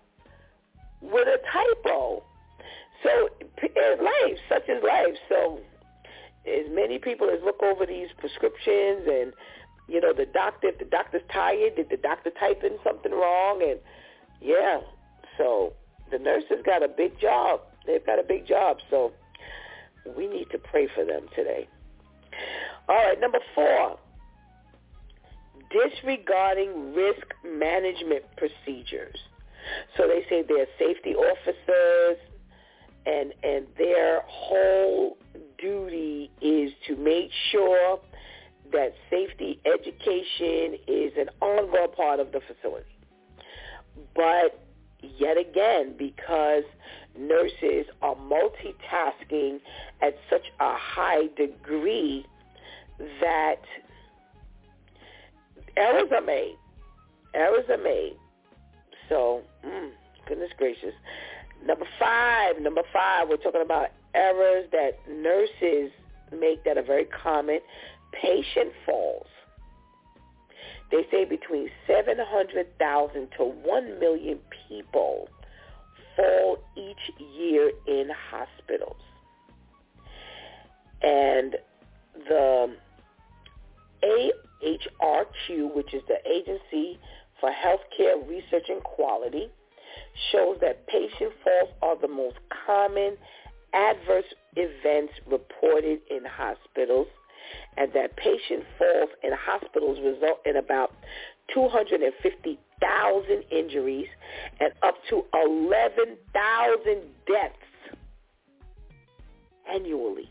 with 1.00 1.28
a 1.28 1.38
typo. 1.52 2.22
So 3.04 3.28
life, 4.02 4.38
such 4.48 4.68
is 4.68 4.82
life. 4.82 5.14
So 5.28 5.60
as 6.46 6.66
many 6.70 6.98
people 6.98 7.28
as 7.28 7.40
look 7.44 7.62
over 7.62 7.86
these 7.86 8.08
prescriptions 8.18 9.02
and 9.06 9.32
you 9.88 10.00
know 10.00 10.12
the 10.12 10.26
doctor 10.26 10.68
if 10.68 10.78
the 10.78 10.84
doctor's 10.84 11.22
tired 11.32 11.76
did 11.76 11.88
the 11.90 11.96
doctor 11.96 12.30
type 12.38 12.62
in 12.64 12.78
something 12.84 13.12
wrong? 13.12 13.62
And 13.62 13.80
yeah 14.40 14.80
so 15.36 15.72
the 16.10 16.18
nurses 16.18 16.62
got 16.64 16.82
a 16.82 16.88
big 16.88 17.18
job. 17.20 17.60
They've 17.86 18.04
got 18.04 18.18
a 18.18 18.22
big 18.22 18.46
job 18.46 18.78
so 18.90 19.12
we 20.16 20.26
need 20.26 20.46
to 20.52 20.58
pray 20.58 20.88
for 20.94 21.04
them 21.04 21.26
today. 21.34 21.68
All 22.88 22.96
right 22.96 23.20
number 23.20 23.40
four 23.54 23.98
disregarding 25.70 26.94
risk 26.94 27.26
management 27.44 28.24
procedures. 28.36 29.18
So 29.96 30.08
they 30.08 30.24
say 30.28 30.42
they're 30.46 30.66
safety 30.78 31.14
officers 31.14 32.18
and 33.08 33.32
and 33.42 33.66
their 33.76 34.20
whole 34.26 35.16
duty 35.58 36.30
is 36.40 36.72
to 36.86 36.96
make 36.96 37.30
sure 37.50 37.98
that 38.72 38.92
safety 39.10 39.60
education 39.64 40.78
is 40.86 41.12
an 41.16 41.30
ongoing 41.40 41.90
part 41.96 42.20
of 42.20 42.32
the 42.32 42.40
facility. 42.40 42.86
But 44.14 44.60
yet 45.00 45.38
again, 45.38 45.94
because 45.96 46.64
nurses 47.18 47.86
are 48.02 48.14
multitasking 48.16 49.60
at 50.02 50.16
such 50.28 50.44
a 50.60 50.74
high 50.76 51.28
degree 51.36 52.26
that 53.20 53.62
errors 55.76 56.10
are 56.12 56.20
made. 56.20 56.56
Errors 57.34 57.64
are 57.70 57.82
made. 57.82 58.16
So, 59.08 59.42
mm, 59.64 59.90
goodness 60.26 60.50
gracious. 60.58 60.94
Number 61.64 61.86
five, 61.98 62.60
number 62.60 62.82
five, 62.92 63.28
we're 63.28 63.36
talking 63.36 63.62
about 63.62 63.88
errors 64.14 64.66
that 64.72 64.98
nurses 65.08 65.90
make 66.32 66.64
that 66.64 66.78
are 66.78 66.82
very 66.82 67.06
common. 67.06 67.60
Patient 68.12 68.72
falls. 68.86 69.26
They 70.90 71.06
say 71.10 71.24
between 71.24 71.68
700,000 71.86 73.28
to 73.36 73.44
1 73.44 74.00
million 74.00 74.38
people 74.68 75.28
fall 76.16 76.58
each 76.76 77.14
year 77.36 77.70
in 77.86 78.10
hospitals. 78.30 78.96
And 81.02 81.56
the 82.26 82.74
AHRQ, 84.02 85.74
which 85.74 85.92
is 85.94 86.02
the 86.08 86.18
Agency 86.28 86.98
for 87.40 87.50
Healthcare 87.50 88.26
Research 88.28 88.68
and 88.68 88.82
Quality, 88.82 89.48
shows 90.32 90.58
that 90.60 90.86
patient 90.86 91.32
falls 91.44 91.70
are 91.82 91.96
the 92.00 92.08
most 92.08 92.36
common 92.66 93.16
adverse 93.72 94.24
events 94.56 95.12
reported 95.26 96.00
in 96.10 96.24
hospitals 96.24 97.06
and 97.76 97.92
that 97.92 98.16
patient 98.16 98.64
falls 98.78 99.10
in 99.22 99.30
hospitals 99.32 99.98
result 100.02 100.40
in 100.44 100.56
about 100.56 100.92
250,000 101.54 103.42
injuries 103.50 104.08
and 104.60 104.72
up 104.82 104.94
to 105.08 105.24
11,000 105.34 107.02
deaths 107.26 107.98
annually. 109.72 110.30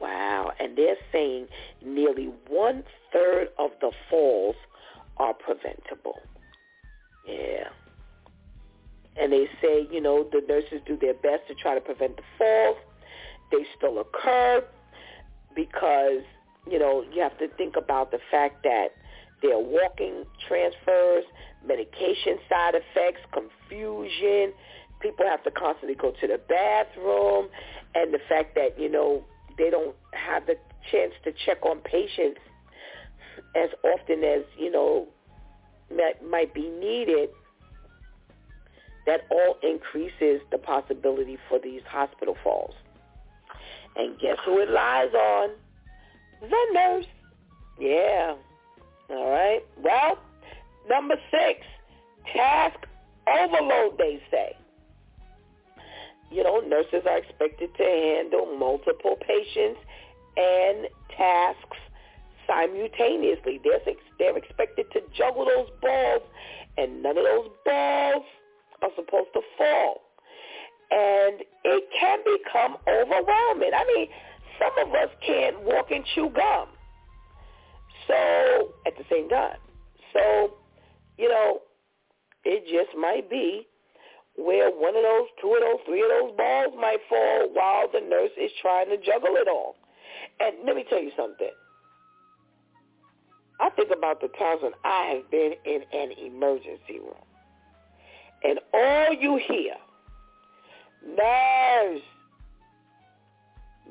Wow. 0.00 0.52
And 0.58 0.76
they're 0.76 0.96
saying 1.12 1.46
nearly 1.84 2.30
one-third 2.48 3.48
of 3.58 3.70
the 3.80 3.92
falls 4.10 4.56
are 5.18 5.34
preventable. 5.34 6.18
Yeah. 7.26 7.68
And 9.16 9.32
they 9.32 9.46
say, 9.60 9.86
you 9.90 10.00
know, 10.00 10.26
the 10.32 10.42
nurses 10.48 10.80
do 10.86 10.96
their 10.96 11.14
best 11.14 11.46
to 11.48 11.54
try 11.54 11.74
to 11.74 11.80
prevent 11.80 12.16
the 12.16 12.22
falls. 12.38 12.76
They 13.50 13.66
still 13.76 14.00
occur 14.00 14.64
because, 15.54 16.22
you 16.70 16.78
know, 16.78 17.04
you 17.12 17.22
have 17.22 17.36
to 17.38 17.48
think 17.56 17.76
about 17.76 18.10
the 18.10 18.18
fact 18.30 18.62
that 18.62 18.88
there 19.42 19.54
are 19.54 19.62
walking 19.62 20.24
transfers, 20.48 21.24
medication 21.66 22.38
side 22.48 22.74
effects, 22.74 23.20
confusion. 23.32 24.54
People 25.00 25.26
have 25.28 25.42
to 25.44 25.50
constantly 25.50 25.96
go 25.96 26.12
to 26.20 26.26
the 26.26 26.40
bathroom. 26.48 27.48
And 27.94 28.14
the 28.14 28.20
fact 28.28 28.54
that, 28.54 28.78
you 28.78 28.88
know, 28.88 29.24
they 29.58 29.68
don't 29.68 29.94
have 30.12 30.46
the 30.46 30.54
chance 30.90 31.12
to 31.24 31.32
check 31.44 31.64
on 31.66 31.80
patients 31.80 32.40
as 33.54 33.68
often 33.84 34.24
as, 34.24 34.42
you 34.58 34.70
know, 34.70 35.08
might 36.26 36.54
be 36.54 36.70
needed, 36.70 37.28
that 39.06 39.22
all 39.30 39.56
increases 39.62 40.40
the 40.50 40.58
possibility 40.58 41.38
for 41.48 41.58
these 41.58 41.82
hospital 41.88 42.36
falls. 42.42 42.74
And 43.96 44.18
guess 44.18 44.36
who 44.44 44.58
it 44.60 44.70
lies 44.70 45.12
on? 45.14 45.50
The 46.40 46.66
nurse. 46.72 47.06
Yeah. 47.78 48.34
All 49.10 49.30
right. 49.30 49.60
Well, 49.82 50.18
number 50.88 51.16
six, 51.30 51.60
task 52.32 52.78
overload, 53.28 53.98
they 53.98 54.22
say. 54.30 54.56
You 56.30 56.44
know, 56.44 56.60
nurses 56.60 57.02
are 57.08 57.18
expected 57.18 57.74
to 57.76 57.82
handle 57.82 58.56
multiple 58.56 59.16
patients 59.20 59.80
and 60.36 60.86
tasks 61.14 61.76
simultaneously. 62.46 63.60
They're, 63.62 63.80
they're 64.18 64.36
expected 64.38 64.86
to 64.92 65.00
juggle 65.14 65.44
those 65.44 65.68
balls, 65.82 66.22
and 66.78 67.02
none 67.02 67.18
of 67.18 67.24
those 67.24 67.50
balls 67.66 68.24
are 68.82 68.90
supposed 68.96 69.32
to 69.34 69.40
fall 69.56 70.00
and 70.90 71.40
it 71.64 71.84
can 71.98 72.18
become 72.24 72.76
overwhelming. 72.86 73.70
I 73.74 73.84
mean, 73.96 74.08
some 74.58 74.86
of 74.86 74.94
us 74.94 75.08
can't 75.26 75.60
walk 75.62 75.90
and 75.90 76.04
chew 76.14 76.28
gum. 76.34 76.68
So 78.06 78.74
at 78.86 78.96
the 78.98 79.04
same 79.10 79.28
time, 79.28 79.58
so 80.12 80.54
you 81.18 81.28
know, 81.28 81.60
it 82.44 82.64
just 82.66 82.96
might 82.98 83.30
be 83.30 83.66
where 84.36 84.70
one 84.70 84.96
of 84.96 85.02
those, 85.02 85.28
two 85.40 85.54
of 85.54 85.60
those, 85.60 85.80
three 85.86 86.02
of 86.02 86.08
those 86.08 86.36
balls 86.36 86.74
might 86.80 86.98
fall 87.08 87.48
while 87.52 87.86
the 87.92 88.00
nurse 88.00 88.30
is 88.40 88.50
trying 88.60 88.88
to 88.88 88.96
juggle 88.96 89.36
it 89.36 89.48
all. 89.48 89.76
And 90.40 90.56
let 90.66 90.76
me 90.76 90.84
tell 90.88 91.02
you 91.02 91.12
something. 91.16 91.50
I 93.60 93.70
think 93.70 93.90
about 93.96 94.20
the 94.20 94.28
times 94.28 94.62
when 94.62 94.72
I 94.84 95.14
have 95.14 95.30
been 95.30 95.52
in 95.64 95.82
an 95.92 96.12
emergency 96.18 96.98
room, 96.98 97.22
and 98.44 98.58
all 98.72 99.14
you 99.14 99.40
hear 99.48 99.74
Nurse. 101.06 102.02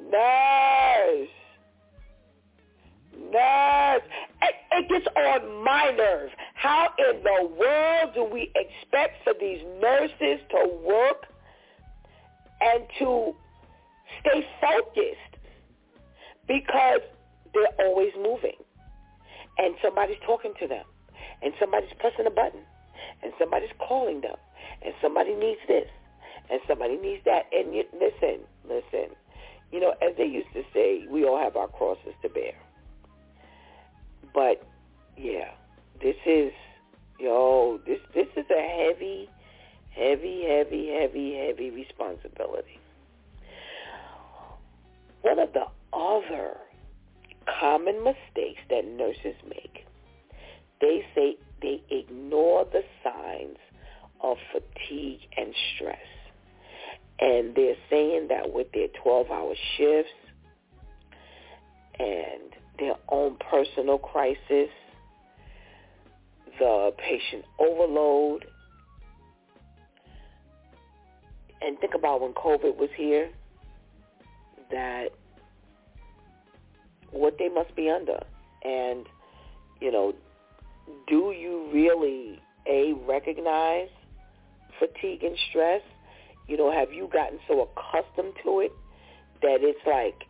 Nurse. 0.09 1.29
Nurse. 3.31 4.01
It, 4.41 4.55
it 4.71 4.89
gets 4.89 5.07
on 5.15 5.63
my 5.63 5.91
nerve. 5.95 6.29
How 6.55 6.89
in 6.97 7.21
the 7.23 7.49
world 7.57 8.13
do 8.15 8.23
we 8.23 8.51
expect 8.55 9.23
for 9.23 9.33
these 9.39 9.61
nurses 9.81 10.39
to 10.51 10.69
work 10.85 11.25
and 12.61 12.83
to 12.99 13.35
stay 14.21 14.47
focused? 14.61 15.43
Because 16.47 17.01
they're 17.53 17.87
always 17.87 18.11
moving. 18.15 18.57
And 19.57 19.75
somebody's 19.81 20.17
talking 20.25 20.53
to 20.59 20.67
them. 20.67 20.85
And 21.41 21.53
somebody's 21.59 21.91
pressing 21.99 22.25
a 22.25 22.31
button. 22.31 22.61
And 23.23 23.33
somebody's 23.39 23.71
calling 23.79 24.21
them. 24.21 24.37
And 24.81 24.93
somebody 25.01 25.33
needs 25.33 25.59
this 25.67 25.87
and 26.51 26.59
somebody 26.67 26.97
needs 26.97 27.23
that. 27.25 27.47
And 27.51 27.73
you, 27.73 27.83
listen, 27.93 28.41
listen, 28.67 29.15
you 29.71 29.79
know, 29.79 29.93
as 30.01 30.15
they 30.17 30.25
used 30.25 30.51
to 30.53 30.63
say, 30.73 31.05
we 31.09 31.25
all 31.25 31.39
have 31.41 31.55
our 31.55 31.69
crosses 31.69 32.13
to 32.21 32.29
bear. 32.29 32.53
But 34.33 34.61
yeah, 35.17 35.51
this 36.01 36.15
is 36.25 36.51
yo, 37.19 37.79
this 37.85 37.99
this 38.13 38.27
is 38.35 38.45
a 38.49 38.61
heavy, 38.61 39.29
heavy, 39.89 40.43
heavy, 40.47 40.89
heavy, 40.89 41.35
heavy 41.35 41.71
responsibility. 41.71 42.79
One 45.21 45.39
of 45.39 45.53
the 45.53 45.65
other 45.93 46.57
common 47.59 48.03
mistakes 48.03 48.61
that 48.69 48.85
nurses 48.85 49.35
make, 49.47 49.85
they 50.79 51.05
say 51.13 51.37
12-hour 59.51 59.55
shifts 59.77 60.11
and 61.99 62.53
their 62.79 62.95
own 63.09 63.37
personal 63.49 63.97
crisis, 63.97 64.69
the 66.59 66.91
patient 66.97 67.45
overload, 67.59 68.45
and 71.61 71.77
think 71.79 71.93
about 71.93 72.21
when 72.21 72.33
COVID 72.33 72.77
was 72.77 72.89
here, 72.95 73.29
that 74.71 75.09
what 77.11 77.37
they 77.37 77.49
must 77.49 77.75
be 77.75 77.89
under. 77.89 78.19
And, 78.63 79.05
you 79.79 79.91
know, 79.91 80.13
do 81.07 81.33
you 81.37 81.69
really, 81.73 82.39
A, 82.67 82.93
recognize 83.07 83.89
fatigue 84.79 85.23
and 85.23 85.37
stress? 85.49 85.81
You 86.47 86.57
know, 86.57 86.71
have 86.71 86.91
you 86.91 87.09
gotten 87.11 87.39
so 87.47 87.61
accustomed 87.61 88.33
to 88.43 88.61
it 88.61 88.71
that 89.41 89.59
it's 89.61 89.79
like 89.85 90.23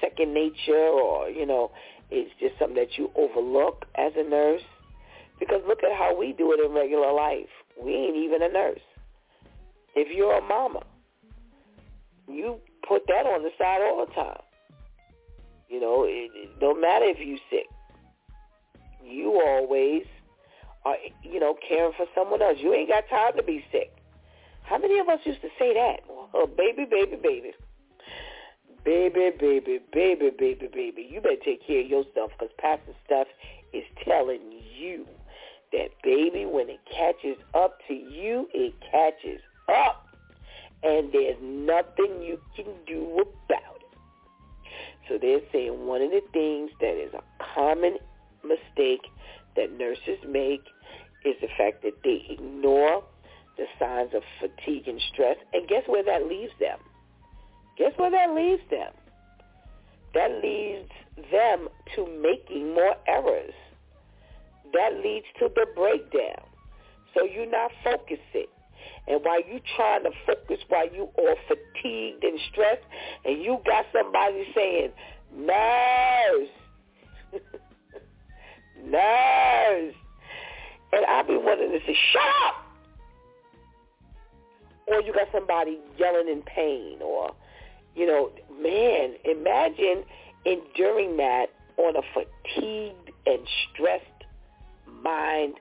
second 0.00 0.34
nature 0.34 0.76
or, 0.76 1.28
you 1.28 1.46
know, 1.46 1.70
it's 2.10 2.30
just 2.40 2.58
something 2.58 2.76
that 2.76 2.98
you 2.98 3.10
overlook 3.16 3.86
as 3.96 4.12
a 4.16 4.28
nurse? 4.28 4.62
Because 5.40 5.62
look 5.66 5.82
at 5.82 5.96
how 5.96 6.16
we 6.16 6.32
do 6.32 6.52
it 6.52 6.64
in 6.64 6.72
regular 6.72 7.12
life. 7.12 7.48
We 7.82 7.92
ain't 7.92 8.16
even 8.16 8.42
a 8.42 8.48
nurse. 8.48 8.80
If 9.96 10.14
you're 10.14 10.38
a 10.38 10.42
mama, 10.42 10.82
you 12.28 12.60
put 12.86 13.06
that 13.08 13.26
on 13.26 13.42
the 13.42 13.50
side 13.58 13.80
all 13.82 14.06
the 14.06 14.12
time. 14.12 14.40
You 15.68 15.80
know, 15.80 16.04
it, 16.04 16.30
it 16.34 16.60
don't 16.60 16.80
matter 16.80 17.06
if 17.06 17.18
you 17.18 17.38
sick. 17.50 17.66
You 19.04 19.40
always 19.40 20.04
are, 20.84 20.96
you 21.22 21.40
know, 21.40 21.56
caring 21.66 21.92
for 21.96 22.06
someone 22.14 22.42
else. 22.42 22.58
You 22.60 22.74
ain't 22.74 22.88
got 22.88 23.08
time 23.08 23.36
to 23.36 23.42
be 23.42 23.64
sick. 23.72 23.92
How 24.62 24.78
many 24.78 24.98
of 24.98 25.08
us 25.08 25.20
used 25.24 25.42
to 25.42 25.48
say 25.58 25.74
that? 25.74 26.00
Oh, 26.32 26.46
baby, 26.46 26.86
baby, 26.90 27.16
baby. 27.16 27.52
Baby, 28.84 29.30
baby, 29.40 29.80
baby, 29.92 30.30
baby, 30.38 30.68
baby. 30.72 31.08
You 31.10 31.20
better 31.20 31.36
take 31.42 31.66
care 31.66 31.80
of 31.80 31.86
yourself 31.86 32.32
because 32.38 32.54
Pastor 32.58 32.92
Steph 33.06 33.28
is 33.72 33.84
telling 34.04 34.40
you 34.78 35.06
that, 35.72 35.88
baby, 36.02 36.44
when 36.44 36.68
it 36.68 36.80
catches 36.90 37.36
up 37.54 37.78
to 37.88 37.94
you, 37.94 38.46
it 38.52 38.74
catches 38.90 39.40
up. 39.68 40.06
And 40.82 41.10
there's 41.12 41.38
nothing 41.40 42.22
you 42.22 42.38
can 42.54 42.66
do 42.86 43.24
about 43.24 43.76
it. 43.76 43.98
So 45.08 45.18
they're 45.18 45.40
saying 45.50 45.86
one 45.86 46.02
of 46.02 46.10
the 46.10 46.20
things 46.32 46.70
that 46.80 46.94
is 47.02 47.12
a 47.14 47.22
common 47.54 47.96
mistake 48.42 49.00
that 49.56 49.72
nurses 49.72 50.18
make 50.28 50.62
is 51.24 51.34
the 51.40 51.48
fact 51.56 51.82
that 51.84 51.94
they 52.04 52.26
ignore 52.28 53.02
the 53.56 53.64
signs 53.78 54.10
of 54.14 54.22
fatigue 54.40 54.88
and 54.88 55.00
stress. 55.12 55.36
And 55.54 55.66
guess 55.68 55.84
where 55.86 56.04
that 56.04 56.26
leaves 56.26 56.52
them? 56.60 56.78
Guess 57.76 57.92
where 57.96 58.10
that 58.10 58.34
leaves 58.34 58.62
them? 58.70 58.92
That 60.14 60.30
leads 60.42 60.90
them 61.32 61.68
to 61.96 62.06
making 62.22 62.74
more 62.74 62.94
errors. 63.06 63.54
That 64.72 64.94
leads 65.02 65.26
to 65.40 65.48
the 65.54 65.66
breakdown. 65.74 66.46
So 67.14 67.24
you're 67.24 67.50
not 67.50 67.70
focusing. 67.82 68.46
And 69.06 69.20
while 69.22 69.40
you're 69.46 69.60
trying 69.76 70.04
to 70.04 70.10
focus, 70.26 70.58
while 70.68 70.92
you 70.92 71.08
all 71.16 71.36
fatigued 71.48 72.24
and 72.24 72.38
stressed, 72.50 72.84
and 73.24 73.42
you 73.42 73.58
got 73.66 73.86
somebody 73.92 74.46
saying, 74.54 74.90
nurse, 75.36 76.48
nurse, 78.84 79.94
and 80.92 81.06
I'll 81.06 81.26
be 81.26 81.36
wanting 81.36 81.70
to 81.70 81.78
say, 81.86 81.96
shut 82.12 82.22
up! 82.46 82.54
Or 84.86 85.00
you 85.02 85.12
got 85.12 85.28
somebody 85.32 85.78
yelling 85.98 86.28
in 86.28 86.42
pain 86.42 86.98
or, 87.02 87.34
you 87.94 88.06
know, 88.06 88.30
man, 88.60 89.14
imagine 89.24 90.04
enduring 90.44 91.16
that 91.16 91.46
on 91.76 91.96
a 91.96 92.02
fatigued 92.12 93.10
and 93.26 93.40
stressed 93.72 94.04
mind, 95.02 95.54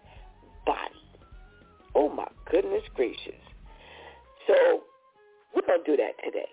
body. 0.65 0.95
Oh 1.95 2.09
my 2.09 2.27
goodness 2.51 2.83
gracious. 2.95 3.41
So 4.47 4.81
we're 5.55 5.65
going 5.65 5.83
to 5.83 5.91
do 5.91 5.97
that 5.97 6.23
today. 6.23 6.47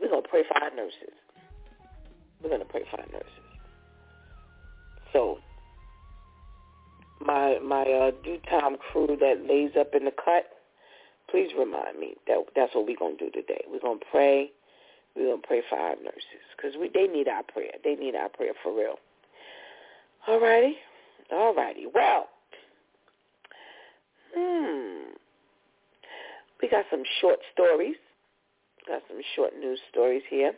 We're 0.00 0.08
going 0.08 0.22
to 0.22 0.28
pray 0.28 0.42
for 0.46 0.62
our 0.62 0.74
nurses. 0.74 1.14
We're 2.42 2.50
going 2.50 2.60
to 2.60 2.66
pray 2.66 2.82
for 2.90 3.00
our 3.00 3.06
nurses. 3.06 3.28
So 5.12 5.38
my 7.20 7.58
my 7.62 7.82
uh, 7.82 8.10
DEW 8.24 8.38
Time 8.48 8.76
crew 8.76 9.16
that 9.20 9.46
lays 9.48 9.72
up 9.78 9.94
in 9.94 10.04
the 10.04 10.12
cut, 10.12 10.44
please 11.30 11.50
remind 11.58 11.98
me 11.98 12.14
that 12.26 12.38
that's 12.54 12.74
what 12.74 12.86
we're 12.86 12.96
gonna 12.96 13.16
do 13.16 13.30
today. 13.30 13.64
We're 13.70 13.80
gonna 13.80 14.00
pray. 14.10 14.50
We're 15.16 15.30
gonna 15.30 15.46
pray 15.46 15.62
for 15.68 15.78
our 15.78 15.96
nurses 15.96 16.44
because 16.56 16.76
we 16.78 16.90
they 16.92 17.06
need 17.06 17.28
our 17.28 17.42
prayer. 17.42 17.72
They 17.84 17.94
need 17.94 18.14
our 18.14 18.28
prayer 18.28 18.52
for 18.62 18.74
real. 18.74 18.96
All 20.26 20.40
righty, 20.40 20.76
all 21.32 21.54
righty. 21.54 21.86
Well, 21.92 22.28
hmm, 24.34 25.12
we 26.60 26.68
got 26.68 26.84
some 26.90 27.02
short 27.20 27.38
stories. 27.52 27.96
Got 28.86 29.02
some 29.08 29.20
short 29.36 29.52
news 29.58 29.78
stories 29.90 30.22
here. 30.28 30.52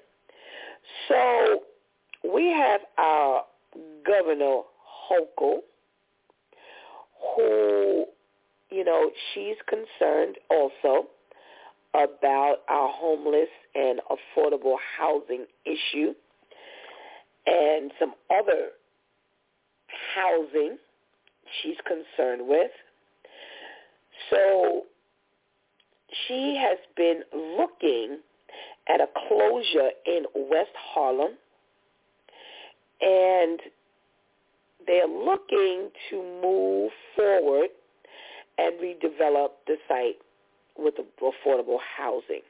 So 1.09 1.61
we 2.33 2.47
have 2.49 2.81
our 2.99 3.45
Governor 4.07 4.63
Hochul 5.11 5.59
who, 7.37 8.07
you 8.73 8.85
know, 8.85 9.11
she's 9.35 9.57
concerned 9.69 10.37
also 10.51 11.09
about 11.95 12.57
our 12.69 12.89
homeless 12.91 13.49
and 13.75 14.01
affordable 14.11 14.77
housing 14.99 15.45
issue 15.67 16.15
and 17.47 17.93
some 17.99 18.15
other 18.31 18.69
housing 20.15 20.79
she's 21.63 21.77
concerned 21.87 22.43
with. 22.49 22.71
So 24.31 24.83
she 26.27 26.59
has 26.59 26.79
been 26.97 27.23
looking 27.35 28.21
at 28.89 29.01
a 29.01 29.07
closure 29.29 29.91
in 30.07 30.25
West 30.35 30.71
Harlem 30.95 31.33
and 33.03 33.61
they're 34.87 35.07
looking 35.07 35.91
to 36.11 36.41
move 36.43 36.91
forward 37.15 37.69
and 38.59 38.75
redevelop 38.81 39.51
the 39.67 39.77
site 39.89 40.17
with 40.77 40.95
affordable 41.21 41.79
housing. 41.97 42.43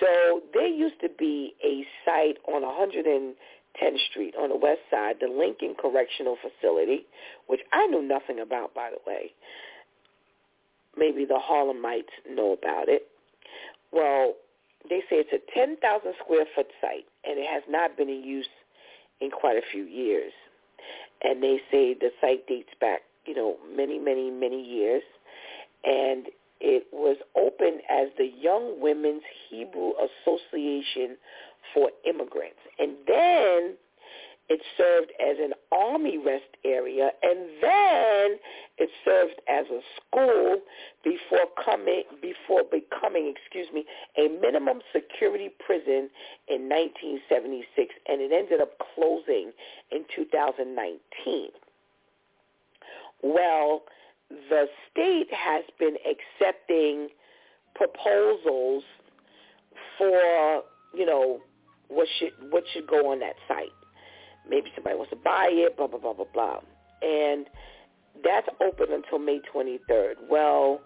So 0.00 0.40
there 0.52 0.68
used 0.68 1.00
to 1.00 1.08
be 1.18 1.54
a 1.64 1.84
site 2.04 2.38
on 2.48 2.62
110th 2.62 3.34
Street 4.10 4.34
on 4.38 4.50
the 4.50 4.56
west 4.56 4.80
side, 4.90 5.16
the 5.20 5.28
Lincoln 5.28 5.74
Correctional 5.78 6.36
Facility, 6.36 7.06
which 7.46 7.60
I 7.72 7.86
knew 7.86 8.02
nothing 8.02 8.40
about, 8.40 8.74
by 8.74 8.90
the 8.90 8.98
way. 9.06 9.32
Maybe 10.96 11.24
the 11.24 11.40
Harlemites 11.42 12.14
know 12.30 12.52
about 12.52 12.88
it. 12.88 13.08
Well, 13.92 14.34
they 14.88 15.00
say 15.10 15.16
it's 15.16 15.32
a 15.32 15.58
10,000 15.58 15.80
square 16.22 16.44
foot 16.54 16.68
site, 16.80 17.06
and 17.24 17.38
it 17.38 17.46
has 17.50 17.62
not 17.68 17.96
been 17.96 18.08
in 18.08 18.22
use 18.22 18.48
in 19.20 19.30
quite 19.30 19.56
a 19.56 19.62
few 19.72 19.84
years 19.84 20.32
and 21.24 21.42
they 21.42 21.60
say 21.70 21.94
the 21.94 22.10
site 22.20 22.46
dates 22.46 22.72
back, 22.80 23.00
you 23.26 23.34
know, 23.34 23.56
many, 23.74 23.98
many, 23.98 24.30
many 24.30 24.62
years, 24.62 25.02
and 25.84 26.26
it 26.60 26.86
was 26.92 27.16
opened 27.36 27.80
as 27.90 28.08
the 28.16 28.30
Young 28.40 28.80
Women's 28.80 29.22
Hebrew 29.50 29.92
Association 29.98 31.16
for 31.72 31.90
Immigrants, 32.06 32.60
and 32.78 32.92
then 33.06 33.74
it 34.48 34.60
served 34.76 35.10
as 35.20 35.36
an 35.40 35.52
army 35.72 36.18
rest 36.18 36.44
area, 36.64 37.10
and 37.22 37.38
then 37.62 38.38
it 38.76 38.90
served 39.04 39.40
as 39.48 39.64
a 39.70 39.80
school 39.96 40.60
before 41.02 41.48
coming 41.64 42.04
before 42.20 42.62
becoming, 42.70 43.32
excuse 43.34 43.68
me, 43.72 43.86
a 44.18 44.28
minimum 44.28 44.80
security 44.92 45.48
prison 45.64 46.10
in 46.48 46.68
1976, 46.68 47.94
and 48.06 48.20
it 48.20 48.32
ended 48.32 48.60
up 48.60 48.76
closing 48.94 49.52
in 49.90 50.04
2019. 50.14 51.48
Well, 53.22 53.82
the 54.48 54.66
state 54.90 55.28
has 55.32 55.64
been 55.78 55.96
accepting 56.04 57.08
proposals 57.74 58.84
for, 59.98 60.62
you 60.94 61.06
know, 61.06 61.40
what 61.88 62.08
should 62.18 62.32
what 62.50 62.64
should 62.72 62.86
go 62.86 63.12
on 63.12 63.20
that 63.20 63.36
site. 63.46 63.72
Maybe 64.48 64.70
somebody 64.74 64.96
wants 64.96 65.10
to 65.10 65.16
buy 65.16 65.48
it, 65.50 65.76
blah 65.76 65.86
blah 65.86 65.98
blah 65.98 66.12
blah 66.12 66.26
blah. 66.32 66.60
And 67.02 67.46
that's 68.22 68.48
open 68.60 68.86
until 68.92 69.18
May 69.18 69.40
23rd. 69.52 70.14
Well, 70.30 70.80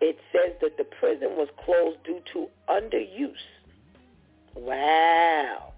it 0.00 0.18
says 0.32 0.54
that 0.62 0.76
the 0.78 0.84
prison 0.84 1.36
was 1.36 1.48
closed 1.64 1.98
due 2.04 2.20
to 2.32 2.46
underuse. 2.68 3.34
Wow. 4.54 5.72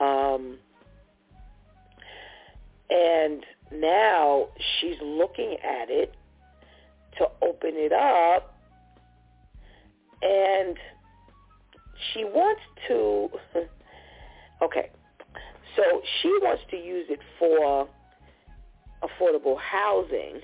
Um, 0.00 0.58
and 2.90 3.44
now 3.72 4.48
she's 4.80 4.96
looking 5.02 5.56
at 5.62 5.90
it 5.90 6.14
to 7.18 7.26
open 7.42 7.72
it 7.74 7.92
up 7.92 8.58
and 10.22 10.76
she 12.12 12.24
wants 12.24 12.62
to 12.88 13.28
okay 14.62 14.90
so 15.76 16.02
she 16.20 16.28
wants 16.42 16.62
to 16.70 16.76
use 16.76 17.06
it 17.08 17.20
for 17.38 17.88
affordable 19.02 19.58
housing, 19.58 20.40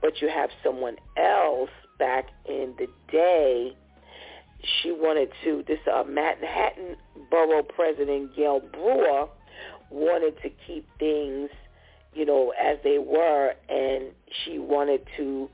but 0.00 0.20
you 0.20 0.28
have 0.28 0.50
someone 0.64 0.96
else 1.16 1.70
back 1.98 2.26
in 2.46 2.74
the 2.78 2.86
day. 3.10 3.76
She 4.82 4.92
wanted 4.92 5.30
to, 5.44 5.64
this 5.66 5.78
uh, 5.92 6.04
Manhattan 6.04 6.96
Borough 7.30 7.62
President 7.62 8.34
Gale 8.36 8.60
Brewer 8.60 9.26
wanted 9.92 10.40
to 10.42 10.50
keep 10.66 10.86
things, 10.98 11.50
you 12.14 12.24
know, 12.24 12.52
as 12.60 12.78
they 12.84 12.98
were, 12.98 13.54
and 13.68 14.12
she 14.44 14.58
wanted 14.58 15.06
to 15.16 15.48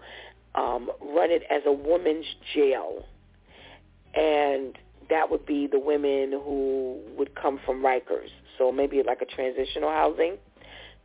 um, 0.55 0.91
run 1.01 1.31
it 1.31 1.43
as 1.51 1.63
a 1.67 1.73
women's 1.73 2.27
jail. 2.55 3.05
And 4.15 4.77
that 5.11 5.31
would 5.31 5.47
be 5.47 5.67
the 5.67 5.79
women 5.79 6.33
who 6.33 6.99
would 7.17 7.35
come 7.35 7.61
from 7.65 7.83
Rikers. 7.83 8.31
So 8.57 8.73
maybe 8.73 9.03
like 9.07 9.23
a 9.23 9.27
transitional 9.27 9.91
housing 9.91 10.37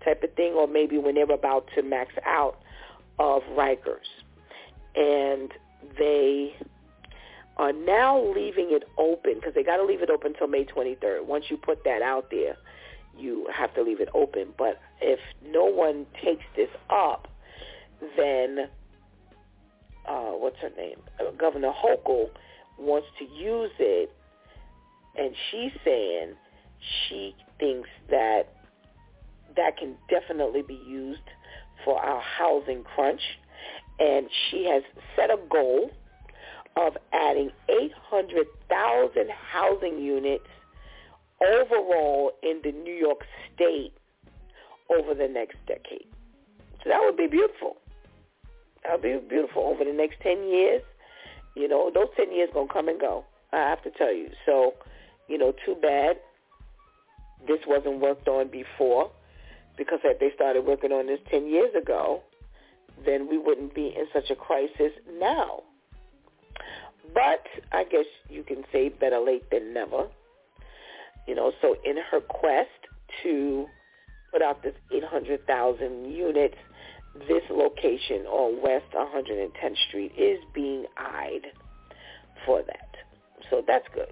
type 0.03 0.23
of 0.23 0.33
thing, 0.33 0.53
or 0.53 0.67
maybe 0.67 0.97
when 0.97 1.15
they 1.15 1.23
were 1.23 1.35
about 1.35 1.67
to 1.75 1.83
max 1.83 2.13
out 2.25 2.57
of 3.19 3.43
Rikers. 3.57 4.09
And 4.95 5.51
they 5.97 6.55
are 7.57 7.71
now 7.71 8.19
leaving 8.33 8.69
it 8.71 8.83
open 8.97 9.35
because 9.35 9.53
they 9.53 9.63
got 9.63 9.77
to 9.77 9.85
leave 9.85 10.01
it 10.01 10.09
open 10.09 10.33
until 10.33 10.47
May 10.47 10.65
23rd. 10.65 11.25
Once 11.25 11.45
you 11.49 11.57
put 11.57 11.83
that 11.83 12.01
out 12.01 12.29
there, 12.31 12.57
you 13.17 13.47
have 13.53 13.73
to 13.75 13.81
leave 13.81 13.99
it 14.01 14.09
open. 14.13 14.53
But 14.57 14.79
if 15.01 15.19
no 15.45 15.65
one 15.65 16.05
takes 16.23 16.43
this 16.55 16.69
up, 16.89 17.27
then 18.17 18.69
uh, 20.07 20.31
what's 20.31 20.57
her 20.59 20.71
name? 20.75 20.97
Uh, 21.19 21.31
Governor 21.31 21.71
Hochul 21.71 22.29
wants 22.77 23.07
to 23.19 23.25
use 23.25 23.71
it, 23.79 24.11
and 25.15 25.33
she's 25.49 25.71
saying 25.85 26.33
she 27.07 27.35
thinks 27.59 27.89
that 28.09 28.43
that 29.55 29.77
can 29.77 29.95
definitely 30.09 30.63
be 30.63 30.81
used 30.87 31.21
for 31.85 31.99
our 31.99 32.21
housing 32.21 32.83
crunch, 32.83 33.21
and 33.99 34.27
she 34.49 34.65
has 34.65 34.83
set 35.15 35.29
a 35.29 35.37
goal 35.49 35.91
of 36.75 36.97
adding 37.13 37.51
800,000 37.69 39.29
housing 39.29 39.99
units 39.99 40.47
overall 41.43 42.31
in 42.41 42.61
the 42.63 42.71
New 42.71 42.93
York 42.93 43.21
State 43.53 43.93
over 44.89 45.13
the 45.13 45.27
next 45.27 45.57
decade. 45.67 46.07
So 46.83 46.89
that 46.89 46.99
would 47.01 47.17
be 47.17 47.27
beautiful. 47.27 47.77
That 48.83 48.93
would 48.93 49.01
be 49.01 49.27
beautiful 49.27 49.63
over 49.63 49.83
the 49.85 49.93
next 49.93 50.19
10 50.21 50.43
years. 50.49 50.81
You 51.55 51.67
know, 51.67 51.91
those 51.93 52.07
10 52.17 52.33
years 52.33 52.49
going 52.53 52.67
to 52.67 52.73
come 52.73 52.89
and 52.89 52.99
go. 52.99 53.25
I 53.51 53.57
have 53.57 53.83
to 53.83 53.91
tell 53.91 54.13
you. 54.13 54.29
So, 54.45 54.73
you 55.27 55.37
know, 55.37 55.53
too 55.65 55.75
bad 55.81 56.17
this 57.47 57.59
wasn't 57.67 57.99
worked 57.99 58.27
on 58.27 58.47
before 58.47 59.11
because 59.77 59.99
if 60.03 60.19
they 60.19 60.31
started 60.35 60.65
working 60.65 60.91
on 60.91 61.07
this 61.07 61.19
10 61.29 61.47
years 61.47 61.73
ago, 61.75 62.21
then 63.05 63.27
we 63.29 63.37
wouldn't 63.37 63.73
be 63.73 63.87
in 63.87 64.05
such 64.13 64.29
a 64.29 64.35
crisis 64.35 64.91
now. 65.19 65.63
But 67.13 67.45
I 67.71 67.83
guess 67.83 68.05
you 68.29 68.43
can 68.43 68.63
say 68.71 68.89
better 68.89 69.19
late 69.19 69.49
than 69.51 69.73
never. 69.73 70.07
You 71.27 71.35
know, 71.35 71.51
so 71.61 71.75
in 71.85 71.97
her 72.11 72.21
quest 72.21 72.69
to 73.23 73.67
put 74.31 74.41
out 74.41 74.63
this 74.63 74.73
800,000 74.91 76.11
units, 76.11 76.55
this 77.27 77.43
location 77.49 78.25
on 78.25 78.61
West 78.61 78.91
110th 78.93 79.77
Street 79.87 80.11
is 80.17 80.39
being 80.53 80.85
eyed 80.97 81.47
for 82.45 82.63
that. 82.63 82.95
So 83.49 83.63
that's 83.65 83.85
good. 83.93 84.11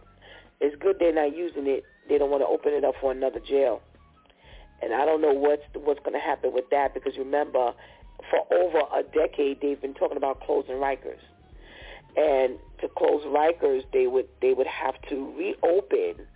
It's 0.60 0.76
good 0.82 0.98
they're 1.00 1.14
not 1.14 1.36
using 1.36 1.66
it. 1.68 1.84
They 2.08 2.18
don't 2.18 2.30
want 2.30 2.44
to 2.44 2.48
open 2.48 2.74
it 2.74 2.86
up 2.86 2.94
for 3.02 3.12
another 3.12 3.40
jail. 3.40 3.82
And 4.82 4.94
I 4.94 5.06
don't 5.06 5.22
know 5.22 5.34
what's 5.34 5.64
what's 5.74 6.00
going 6.00 6.14
to 6.14 6.20
happen 6.20 6.54
with 6.54 6.66
that 6.72 6.94
because 6.94 7.18
remember, 7.18 7.74
for 8.30 8.54
over 8.54 8.80
a 8.96 9.04
decade 9.04 9.62
they've 9.62 9.82
been 9.82 9.94
talking 9.94 10.18
about 10.18 10.42
closing 10.42 10.76
Rikers. 10.76 11.22
And 12.16 12.58
to 12.82 12.88
close 12.96 13.24
Rikers, 13.26 13.84
they 13.94 14.08
would 14.08 14.28
they 14.42 14.54
would 14.54 14.68
have 14.68 14.96
to 15.10 15.34
reopen 15.38 16.28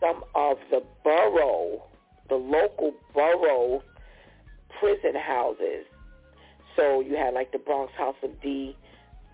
some 0.00 0.24
of 0.34 0.58
the 0.70 0.82
borough, 1.04 1.82
the 2.28 2.34
local 2.36 2.92
borough 3.14 3.82
prison 4.78 5.14
houses. 5.14 5.86
So 6.76 7.00
you 7.00 7.16
had 7.16 7.34
like 7.34 7.52
the 7.52 7.58
Bronx 7.58 7.92
House 7.96 8.16
of 8.22 8.40
D 8.42 8.76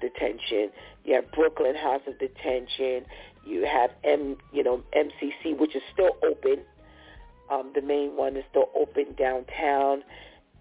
detention, 0.00 0.70
you 1.04 1.14
have 1.14 1.30
Brooklyn 1.32 1.74
House 1.74 2.02
of 2.06 2.18
Detention, 2.18 3.06
you 3.46 3.64
have 3.64 3.90
M, 4.04 4.36
you 4.52 4.62
know, 4.62 4.82
MCC, 4.96 5.56
which 5.58 5.74
is 5.74 5.82
still 5.92 6.16
open. 6.24 6.58
Um, 7.50 7.72
the 7.74 7.82
main 7.82 8.16
one 8.16 8.36
is 8.36 8.44
still 8.50 8.70
open 8.74 9.14
downtown. 9.18 10.04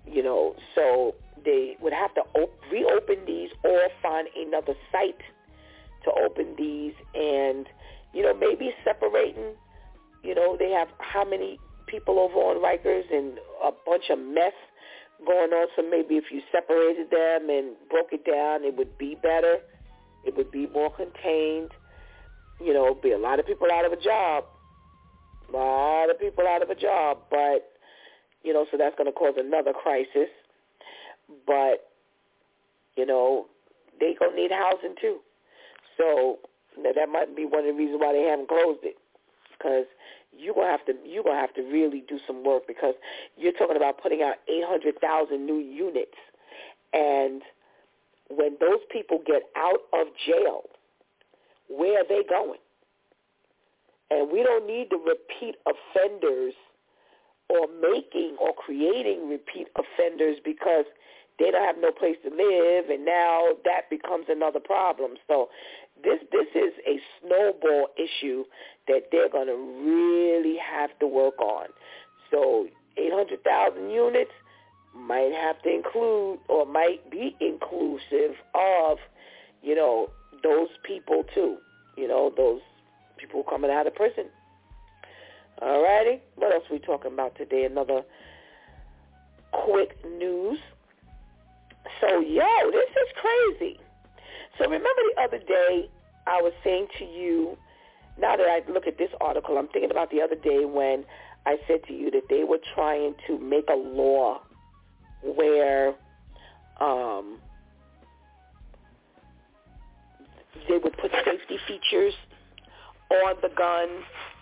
You 0.08 0.24
know, 0.24 0.56
so 0.74 1.14
they 1.46 1.78
would 1.80 1.94
have 1.94 2.14
to 2.16 2.22
op- 2.36 2.60
reopen 2.72 3.18
these 3.26 3.50
or 3.64 3.82
find 4.02 4.28
another 4.36 4.74
site 4.92 5.22
to 6.04 6.12
open 6.26 6.56
these, 6.58 6.94
and 7.14 7.68
you 8.14 8.24
know, 8.24 8.34
maybe 8.34 8.74
separating. 8.84 9.54
You 10.24 10.36
know, 10.36 10.56
they 10.58 10.72
have 10.72 10.88
how 11.00 11.26
many 11.26 11.60
people 11.88 12.20
over 12.20 12.36
on 12.36 12.58
Rikers 12.64 13.12
and 13.12 13.38
a 13.64 13.72
bunch 13.86 14.06
of 14.10 14.20
mess 14.20 14.54
going 15.26 15.52
on. 15.52 15.68
So 15.76 15.84
maybe 15.88 16.16
if 16.16 16.26
you 16.32 16.42
separated 16.52 17.10
them 17.10 17.50
and 17.50 17.76
broke 17.90 18.14
it 18.14 18.26
down, 18.26 18.64
it 18.64 18.76
would 18.78 18.98
be 18.98 19.16
better. 19.22 19.58
It 20.26 20.36
would 20.38 20.52
be 20.52 20.68
more 20.68 20.92
contained. 20.92 21.72
You 22.64 22.74
know, 22.74 22.94
be 22.94 23.12
a 23.12 23.18
lot 23.18 23.40
of 23.40 23.48
people 23.48 23.68
out 23.72 23.86
of 23.86 23.92
a 23.92 24.02
job. 24.02 24.46
A 25.50 25.58
lot 25.58 26.10
of 26.10 26.20
people 26.20 26.46
out 26.48 26.62
of 26.62 26.70
a 26.70 26.76
job, 26.76 27.18
but 27.30 27.72
you 28.44 28.54
know, 28.54 28.66
so 28.72 28.78
that's 28.78 28.96
going 28.96 29.08
to 29.08 29.12
cause 29.12 29.34
another 29.38 29.74
crisis. 29.74 30.30
But 31.46 31.90
you 32.96 33.06
know, 33.06 33.48
they 34.00 34.16
gonna 34.20 34.36
need 34.36 34.52
housing 34.52 34.96
too. 35.00 35.20
So 35.98 36.40
that 36.84 37.10
might 37.10 37.36
be 37.36 37.46
one 37.46 37.62
of 37.62 37.66
the 37.66 37.74
reasons 37.74 38.00
why 38.02 38.14
they 38.14 38.24
haven't 38.24 38.48
closed 38.48 38.80
it, 38.84 38.96
because 39.62 39.86
you're 40.38 40.54
gonna 40.54 40.68
have 40.68 40.86
to 40.86 40.94
you're 41.06 41.24
gonna 41.24 41.40
have 41.40 41.54
to 41.56 41.62
really 41.62 42.04
do 42.08 42.18
some 42.26 42.44
work 42.44 42.64
because 42.68 42.96
you're 43.38 43.52
talking 43.54 43.76
about 43.76 44.02
putting 44.02 44.22
out 44.22 44.36
800,000 44.48 45.46
new 45.46 45.60
units, 45.60 46.18
and 46.94 47.42
when 48.30 48.58
those 48.60 48.80
people 48.92 49.20
get 49.26 49.44
out 49.58 49.82
of 49.94 50.08
jail, 50.26 50.64
where 51.68 52.00
are 52.00 52.08
they 52.08 52.24
going? 52.28 52.60
And 54.10 54.32
we 54.32 54.44
don't 54.44 54.68
need 54.68 54.88
the 54.90 54.98
repeat 54.98 55.56
offenders 55.66 56.54
or 57.50 57.68
making 57.82 58.38
or 58.40 58.54
creating 58.54 59.30
repeat 59.30 59.68
offenders 59.76 60.38
because 60.44 60.86
they 61.40 61.52
don't 61.52 61.66
have 61.66 61.78
no 61.80 61.92
place 61.92 62.18
to 62.24 62.30
live 62.30 62.90
and 62.90 63.06
now 63.06 63.50
that 63.66 63.90
becomes 63.90 64.26
another 64.30 64.60
problem. 64.60 65.16
So 65.28 65.50
this 66.04 66.20
this 66.32 66.48
is 66.56 66.74
a 66.88 67.00
snowball 67.20 67.88
issue 67.98 68.44
that 68.92 69.04
they're 69.12 69.30
going 69.30 69.48
to 69.48 69.56
really 69.56 70.58
have 70.58 70.98
to 71.00 71.08
work 71.08 71.40
on. 71.40 71.68
So 72.30 72.68
800,000 72.98 73.90
units 73.90 74.32
might 74.94 75.32
have 75.34 75.62
to 75.64 75.74
include 75.74 76.40
or 76.50 76.66
might 76.66 77.10
be 77.10 77.36
inclusive 77.40 78.36
of, 78.54 78.98
you 79.64 79.76
know, 79.76 80.10
those 80.44 80.70
people 80.84 81.24
too. 81.34 81.58
You 81.96 82.08
know, 82.08 82.34
those 82.36 82.62
people 83.18 83.44
coming 83.44 83.72
out 83.72 83.88
of 83.88 83.96
prison. 83.96 84.26
All 85.62 85.84
righty. 85.84 86.22
What 86.36 86.54
else 86.54 86.64
we 86.72 86.80
talking 86.80 87.14
about 87.14 87.38
today? 87.38 87.66
Another 87.66 88.04
quick 89.52 89.98
news. 90.18 90.60
So, 92.00 92.20
yo, 92.20 92.72
this 92.72 92.90
is 92.90 93.10
crazy. 93.16 93.80
So 94.58 94.66
remember 94.66 95.02
the 95.16 95.22
other 95.22 95.40
day 95.40 95.90
I 96.28 96.42
was 96.42 96.54
saying 96.64 96.88
to 97.00 97.06
you, 97.06 97.58
now 98.20 98.36
that 98.36 98.46
I 98.48 98.62
look 98.72 98.88
at 98.88 98.98
this 98.98 99.10
article, 99.20 99.58
I'm 99.58 99.68
thinking 99.70 99.92
about 99.92 100.12
the 100.12 100.22
other 100.22 100.36
day 100.36 100.66
when 100.66 101.06
I 101.46 101.58
said 101.68 101.84
to 101.88 101.94
you 101.94 102.12
that 102.12 102.24
they 102.30 102.44
were 102.44 102.60
trying 102.76 103.16
to 103.28 103.40
make 103.40 103.66
a 103.70 103.76
law 103.76 104.42
where 105.24 105.96
um, 106.80 107.40
they 110.68 110.78
would 110.78 110.98
put 110.98 111.12
safety 111.26 111.58
features 111.68 112.14
on 113.10 113.36
the 113.42 113.50
gun 113.56 113.88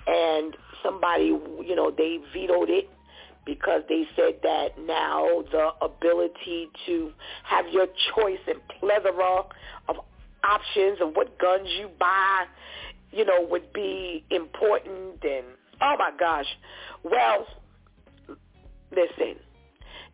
and 0.08 0.56
somebody, 0.84 1.26
you 1.26 1.76
know, 1.76 1.92
they 1.92 2.20
vetoed 2.34 2.70
it 2.70 2.90
because 3.46 3.82
they 3.90 4.04
said 4.16 4.36
that 4.44 4.70
now 4.86 5.44
the 5.52 5.70
ability 5.82 6.70
to 6.86 7.12
have 7.44 7.66
your 7.72 7.88
choice 8.16 8.40
and 8.48 8.60
plethora 8.80 9.44
of 9.88 9.96
options 10.44 11.00
of 11.02 11.16
what 11.16 11.38
guns 11.40 11.68
you 11.80 11.90
buy, 12.00 12.46
you 13.12 13.26
know, 13.26 13.46
would 13.50 13.74
be 13.74 14.24
important 14.30 15.24
and 15.24 15.46
oh 15.82 15.96
my 15.98 16.12
gosh. 16.18 16.48
Well, 17.04 17.48
listen, 18.92 19.36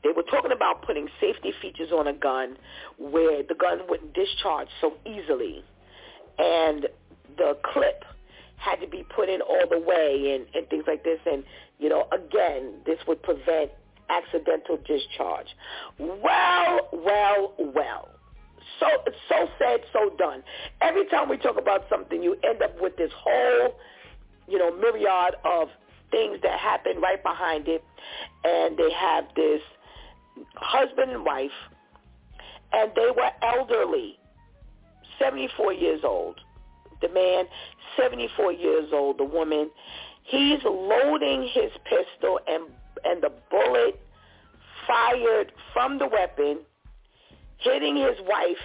they 0.04 0.10
were 0.16 0.24
talking 0.24 0.52
about 0.52 0.84
putting 0.84 1.08
safety 1.20 1.54
features 1.62 1.91
on 1.91 2.08
a 2.08 2.14
gun 2.14 2.58
where 2.98 3.43
the 3.43 3.56
gun 3.56 3.82
wouldn't 3.89 4.14
discharge 4.14 4.68
so 4.82 4.93
easily 5.06 5.64
and 6.38 6.88
the 7.38 7.58
clip 7.64 8.04
had 8.58 8.78
to 8.78 8.88
be 8.88 9.06
put 9.16 9.30
in 9.30 9.41
all 9.41 9.68
the 9.70 9.80
way 9.80 10.36
and, 10.36 10.46
and 10.56 10.70
things 10.70 10.86
like 10.88 11.04
this. 11.04 11.20
And, 11.26 11.43
you 11.80 11.89
know, 11.89 12.08
again, 12.12 12.76
this 12.86 12.98
would 13.08 13.22
prevent 13.22 13.72
accidental 14.10 14.78
discharge. 14.78 15.48
Well, 16.00 16.89
well, 16.93 17.54
well. 17.58 18.10
So 18.80 18.88
it's 19.05 19.16
so 19.30 19.47
said, 19.59 19.82
so 19.93 20.16
done. 20.18 20.43
Every 20.82 21.05
time 21.07 21.30
we 21.30 21.38
talk 21.38 21.57
about 21.57 21.86
something, 21.89 22.22
you 22.22 22.36
end 22.43 22.61
up 22.61 22.80
with 22.82 22.97
this 22.97 23.11
whole, 23.16 23.76
you 24.47 24.57
know, 24.57 24.76
myriad 24.76 25.36
of 25.45 25.70
things 26.11 26.39
that 26.43 26.59
happen 26.59 26.99
right 27.01 27.22
behind 27.22 27.68
it. 27.68 27.84
And 28.43 28.78
they 28.78 28.91
have 28.91 29.26
this 29.36 29.61
husband 30.55 31.11
and 31.11 31.26
wife, 31.26 31.51
and 32.74 32.91
they 32.95 33.09
were 33.16 33.32
elderly, 33.41 34.20
74 35.20 35.74
years 35.74 36.01
old. 36.03 36.39
The 37.01 37.09
man, 37.09 37.45
74 37.97 38.53
years 38.53 38.89
old. 38.93 39.18
The 39.18 39.24
woman, 39.26 39.70
he's 40.24 40.59
loading 40.63 41.49
his 41.53 41.72
pistol, 41.84 42.39
and 42.47 42.66
and 43.03 43.22
the 43.22 43.32
bullet 43.51 43.99
fired 44.88 45.51
from 45.74 45.99
the 45.99 46.07
weapon, 46.07 46.59
hitting 47.60 47.97
his 47.97 48.18
wife 48.28 48.64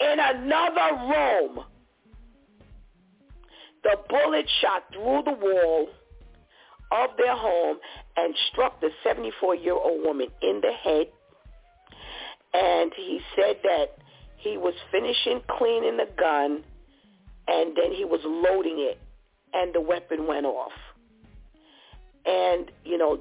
in 0.00 0.18
another 0.18 0.96
room. 1.14 1.64
The 3.84 3.96
bullet 4.08 4.46
shot 4.60 4.84
through 4.92 5.22
the 5.24 5.32
wall 5.32 5.88
of 6.92 7.10
their 7.18 7.36
home 7.36 7.78
and 8.16 8.34
struck 8.52 8.80
the 8.80 8.90
74-year-old 9.06 10.04
woman 10.04 10.28
in 10.42 10.60
the 10.62 10.72
head. 10.72 11.06
and 12.54 12.92
he 12.96 13.20
said 13.36 13.56
that 13.62 13.98
he 14.36 14.56
was 14.56 14.74
finishing 14.90 15.40
cleaning 15.58 15.96
the 15.96 16.08
gun, 16.18 16.62
and 17.48 17.76
then 17.76 17.92
he 17.92 18.04
was 18.04 18.20
loading 18.24 18.78
it, 18.78 18.98
and 19.54 19.74
the 19.74 19.80
weapon 19.80 20.26
went 20.26 20.46
off. 20.46 20.72
And 22.24 22.70
you 22.84 22.98
know, 22.98 23.20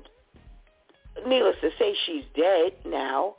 needless 1.28 1.56
to 1.62 1.70
say, 1.80 1.96
she's 2.06 2.24
dead 2.36 2.74
now. 2.86 3.36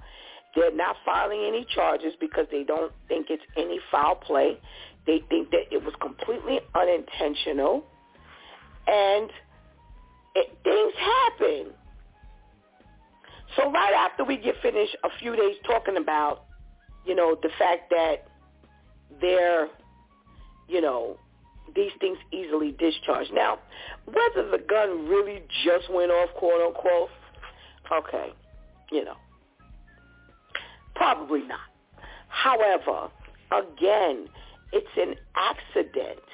They're 0.56 0.74
not 0.74 0.96
filing 1.04 1.44
any 1.46 1.66
charges 1.74 2.14
because 2.18 2.46
they 2.50 2.64
don't 2.64 2.90
think 3.08 3.26
it's 3.28 3.42
any 3.56 3.78
foul 3.90 4.16
play. 4.16 4.58
They 5.06 5.22
think 5.28 5.50
that 5.50 5.64
it 5.70 5.84
was 5.84 5.94
completely 6.00 6.58
unintentional, 6.74 7.84
and 8.88 9.30
it, 10.34 10.58
things 10.64 10.92
happen. 10.98 11.72
So 13.56 13.70
right 13.70 13.94
after 13.94 14.24
we 14.24 14.38
get 14.38 14.54
finished 14.62 14.96
a 15.04 15.08
few 15.20 15.36
days 15.36 15.56
talking 15.66 15.98
about, 15.98 16.44
you 17.04 17.14
know, 17.14 17.36
the 17.40 17.50
fact 17.58 17.90
that 17.90 18.26
they're, 19.20 19.68
you 20.68 20.80
know, 20.80 21.18
these 21.74 21.92
things 22.00 22.18
easily 22.32 22.72
discharged. 22.72 23.32
Now, 23.32 23.58
whether 24.06 24.50
the 24.50 24.62
gun 24.68 25.06
really 25.08 25.42
just 25.64 25.90
went 25.92 26.10
off, 26.10 26.30
quote 26.36 26.60
unquote, 26.66 27.10
okay, 27.92 28.32
you 28.90 29.04
know, 29.04 29.16
probably 30.96 31.42
not. 31.42 31.60
However, 32.28 33.08
again, 33.52 34.28
it's 34.72 34.86
an 34.96 35.14
accident 35.36 36.24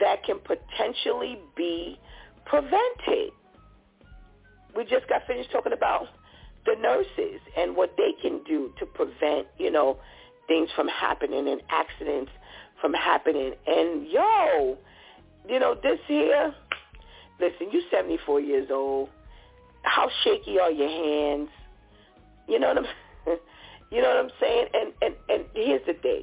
that 0.00 0.24
can 0.24 0.38
potentially 0.38 1.38
be 1.56 1.98
prevented. 2.46 3.32
We 4.76 4.84
just 4.84 5.08
got 5.08 5.26
finished 5.26 5.50
talking 5.52 5.72
about 5.72 6.06
the 6.64 6.74
nurses 6.80 7.40
and 7.56 7.76
what 7.76 7.94
they 7.96 8.12
can 8.22 8.42
do 8.44 8.72
to 8.78 8.86
prevent, 8.86 9.48
you 9.58 9.70
know, 9.70 9.98
things 10.48 10.68
from 10.74 10.88
happening 10.88 11.48
and 11.48 11.62
accidents 11.70 12.30
from 12.80 12.92
happening. 12.92 13.52
And 13.66 14.06
yo, 14.08 14.76
you 15.48 15.58
know, 15.58 15.74
this 15.82 15.98
here, 16.06 16.54
listen, 17.40 17.68
you're 17.72 17.82
74 17.90 18.40
years 18.40 18.68
old. 18.70 19.08
How 19.82 20.08
shaky 20.24 20.58
are 20.58 20.70
your 20.70 20.88
hands? 20.88 21.48
You 22.48 22.60
know 22.60 22.68
what 22.68 22.78
I'm 22.78 22.86
You 23.92 24.00
know 24.00 24.08
what 24.08 24.24
I'm 24.24 24.30
saying? 24.40 24.66
And 24.72 24.92
and 25.02 25.14
and 25.28 25.44
here's 25.54 25.84
the 25.86 25.92
thing. 25.94 26.22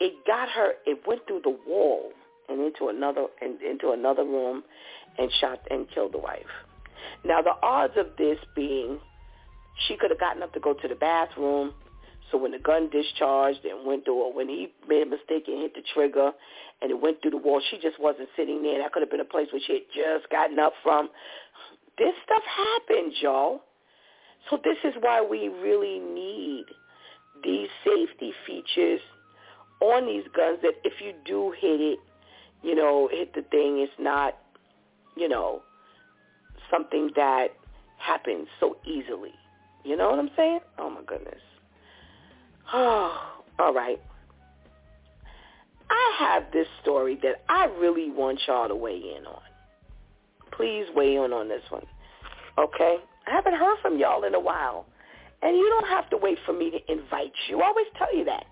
It 0.00 0.14
got 0.26 0.48
her 0.50 0.72
it 0.86 0.98
went 1.06 1.26
through 1.28 1.42
the 1.44 1.56
wall 1.66 2.10
and 2.48 2.60
into 2.60 2.88
another 2.88 3.26
and 3.40 3.62
into 3.62 3.92
another 3.92 4.24
room 4.24 4.64
and 5.18 5.30
shot 5.40 5.60
and 5.70 5.86
killed 5.94 6.14
the 6.14 6.18
wife. 6.18 6.50
Now 7.24 7.42
the 7.42 7.54
odds 7.62 7.94
of 7.96 8.16
this 8.18 8.38
being 8.56 8.98
she 9.86 9.96
could 9.96 10.10
have 10.10 10.18
gotten 10.18 10.42
up 10.42 10.52
to 10.54 10.60
go 10.60 10.74
to 10.74 10.88
the 10.88 10.96
bathroom. 10.96 11.74
So 12.30 12.38
when 12.38 12.50
the 12.52 12.58
gun 12.58 12.90
discharged 12.90 13.64
and 13.64 13.86
went 13.86 14.04
through, 14.04 14.22
or 14.22 14.32
when 14.32 14.48
he 14.48 14.72
made 14.88 15.02
a 15.02 15.10
mistake 15.10 15.44
and 15.48 15.62
hit 15.62 15.74
the 15.74 15.82
trigger 15.94 16.30
and 16.82 16.90
it 16.90 17.00
went 17.00 17.22
through 17.22 17.32
the 17.32 17.38
wall, 17.38 17.60
she 17.70 17.78
just 17.78 17.98
wasn't 18.00 18.28
sitting 18.36 18.62
there. 18.62 18.78
That 18.78 18.92
could 18.92 19.02
have 19.02 19.10
been 19.10 19.20
a 19.20 19.24
place 19.24 19.48
where 19.52 19.62
she 19.66 19.72
had 19.72 19.88
just 19.94 20.30
gotten 20.30 20.58
up 20.58 20.72
from. 20.82 21.08
This 21.98 22.14
stuff 22.24 22.42
happens, 22.44 23.14
y'all. 23.20 23.62
So 24.48 24.58
this 24.62 24.78
is 24.84 24.94
why 25.00 25.22
we 25.22 25.48
really 25.48 25.98
need 25.98 26.64
these 27.42 27.68
safety 27.84 28.32
features 28.46 29.00
on 29.80 30.06
these 30.06 30.24
guns 30.36 30.58
that 30.62 30.74
if 30.84 30.94
you 31.00 31.12
do 31.24 31.54
hit 31.58 31.80
it, 31.80 31.98
you 32.62 32.74
know, 32.74 33.08
hit 33.10 33.34
the 33.34 33.42
thing, 33.42 33.78
it's 33.78 33.92
not, 33.98 34.36
you 35.16 35.28
know, 35.28 35.62
something 36.70 37.10
that 37.16 37.48
happens 37.96 38.48
so 38.58 38.76
easily. 38.86 39.32
You 39.84 39.96
know 39.96 40.10
what 40.10 40.18
I'm 40.18 40.30
saying? 40.36 40.60
Oh 40.78 40.90
my 40.90 41.02
goodness. 41.06 41.40
Oh, 42.72 43.42
all 43.58 43.74
right. 43.74 44.00
I 45.88 46.16
have 46.20 46.44
this 46.52 46.68
story 46.82 47.18
that 47.22 47.42
I 47.48 47.64
really 47.64 48.10
want 48.10 48.40
y'all 48.46 48.68
to 48.68 48.76
weigh 48.76 49.16
in 49.16 49.26
on. 49.26 49.40
Please 50.52 50.84
weigh 50.94 51.16
in 51.16 51.32
on 51.32 51.48
this 51.48 51.62
one. 51.70 51.84
Okay? 52.58 52.98
I 53.30 53.34
haven't 53.34 53.54
heard 53.54 53.78
from 53.80 53.98
y'all 53.98 54.24
in 54.24 54.34
a 54.34 54.40
while. 54.40 54.86
And 55.42 55.56
you 55.56 55.68
don't 55.70 55.88
have 55.88 56.10
to 56.10 56.16
wait 56.16 56.38
for 56.44 56.52
me 56.52 56.70
to 56.70 56.92
invite 56.92 57.32
you. 57.48 57.60
I 57.60 57.66
always 57.68 57.86
tell 57.96 58.14
you 58.14 58.24
that. 58.26 58.44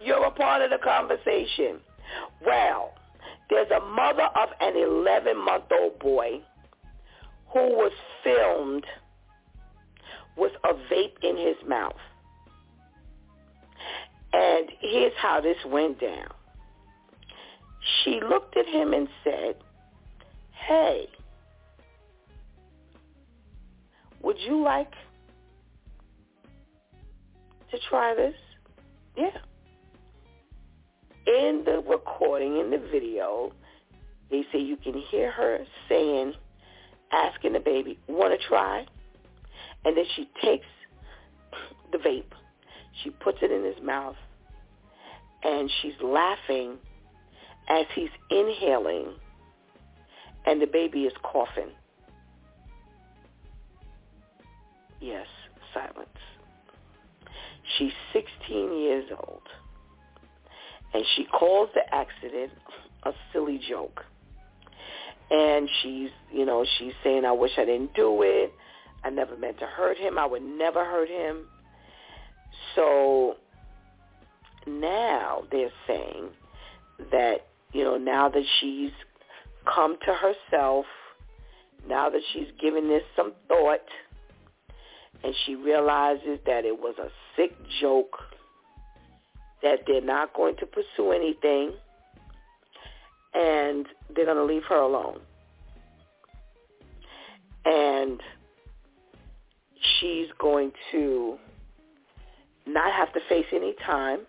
You're 0.00 0.24
a 0.24 0.30
part 0.30 0.62
of 0.62 0.70
the 0.70 0.78
conversation. 0.78 1.78
Well, 2.44 2.94
there's 3.48 3.70
a 3.70 3.80
mother 3.80 4.28
of 4.34 4.48
an 4.60 4.74
11-month-old 4.74 5.98
boy 6.00 6.40
who 7.52 7.60
was 7.76 7.92
filmed 8.24 8.84
with 10.36 10.52
a 10.64 10.74
vape 10.92 11.22
in 11.22 11.36
his 11.36 11.56
mouth. 11.68 11.92
And 14.32 14.70
here's 14.80 15.12
how 15.18 15.40
this 15.40 15.58
went 15.66 16.00
down. 16.00 16.30
She 18.02 18.20
looked 18.20 18.56
at 18.56 18.66
him 18.66 18.94
and 18.94 19.08
said, 19.22 19.56
hey, 20.52 21.06
would 24.22 24.36
you 24.40 24.62
like 24.62 24.92
to 27.70 27.78
try 27.88 28.14
this? 28.14 28.34
Yeah. 29.16 29.30
In 31.26 31.62
the 31.64 31.82
recording, 31.88 32.58
in 32.58 32.70
the 32.70 32.78
video, 32.90 33.52
they 34.30 34.44
say 34.52 34.58
you 34.58 34.76
can 34.76 34.94
hear 35.10 35.30
her 35.30 35.58
saying, 35.88 36.34
asking 37.12 37.52
the 37.52 37.60
baby, 37.60 37.98
want 38.08 38.38
to 38.38 38.48
try? 38.48 38.86
And 39.84 39.96
then 39.96 40.04
she 40.16 40.28
takes 40.42 40.66
the 41.92 41.98
vape, 41.98 42.32
she 43.02 43.10
puts 43.10 43.38
it 43.42 43.50
in 43.50 43.64
his 43.64 43.82
mouth, 43.84 44.16
and 45.44 45.70
she's 45.80 45.92
laughing 46.02 46.76
as 47.68 47.86
he's 47.94 48.10
inhaling, 48.30 49.08
and 50.46 50.60
the 50.60 50.66
baby 50.66 51.02
is 51.02 51.12
coughing. 51.22 51.70
Yes, 55.02 55.26
silence. 55.74 56.08
She's 57.76 57.92
16 58.12 58.78
years 58.78 59.04
old, 59.10 59.42
and 60.94 61.04
she 61.16 61.24
calls 61.24 61.70
the 61.74 61.82
accident 61.92 62.52
a 63.02 63.12
silly 63.32 63.60
joke. 63.68 64.04
And 65.28 65.68
she's, 65.82 66.10
you 66.32 66.44
know, 66.46 66.64
she's 66.78 66.92
saying, 67.02 67.24
I 67.24 67.32
wish 67.32 67.50
I 67.58 67.64
didn't 67.64 67.94
do 67.94 68.22
it. 68.22 68.52
I 69.02 69.10
never 69.10 69.36
meant 69.36 69.58
to 69.58 69.66
hurt 69.66 69.98
him. 69.98 70.18
I 70.18 70.26
would 70.26 70.42
never 70.42 70.84
hurt 70.84 71.08
him. 71.08 71.46
So 72.76 73.36
now 74.68 75.42
they're 75.50 75.72
saying 75.88 76.28
that, 77.10 77.46
you 77.72 77.82
know, 77.82 77.96
now 77.96 78.28
that 78.28 78.44
she's 78.60 78.92
come 79.64 79.96
to 80.04 80.14
herself, 80.14 80.84
now 81.88 82.08
that 82.08 82.20
she's 82.32 82.48
given 82.60 82.88
this 82.88 83.02
some 83.16 83.32
thought, 83.48 83.80
and 85.24 85.34
she 85.46 85.54
realizes 85.54 86.38
that 86.46 86.64
it 86.64 86.78
was 86.78 86.94
a 86.98 87.08
sick 87.36 87.52
joke, 87.80 88.18
that 89.62 89.80
they're 89.86 90.00
not 90.00 90.34
going 90.34 90.56
to 90.56 90.66
pursue 90.66 91.12
anything, 91.12 91.72
and 93.34 93.86
they're 94.14 94.26
going 94.26 94.36
to 94.36 94.44
leave 94.44 94.64
her 94.68 94.76
alone. 94.76 95.20
And 97.64 98.20
she's 100.00 100.26
going 100.38 100.72
to 100.90 101.38
not 102.66 102.92
have 102.92 103.12
to 103.12 103.20
face 103.28 103.46
any 103.52 103.74
time. 103.86 104.20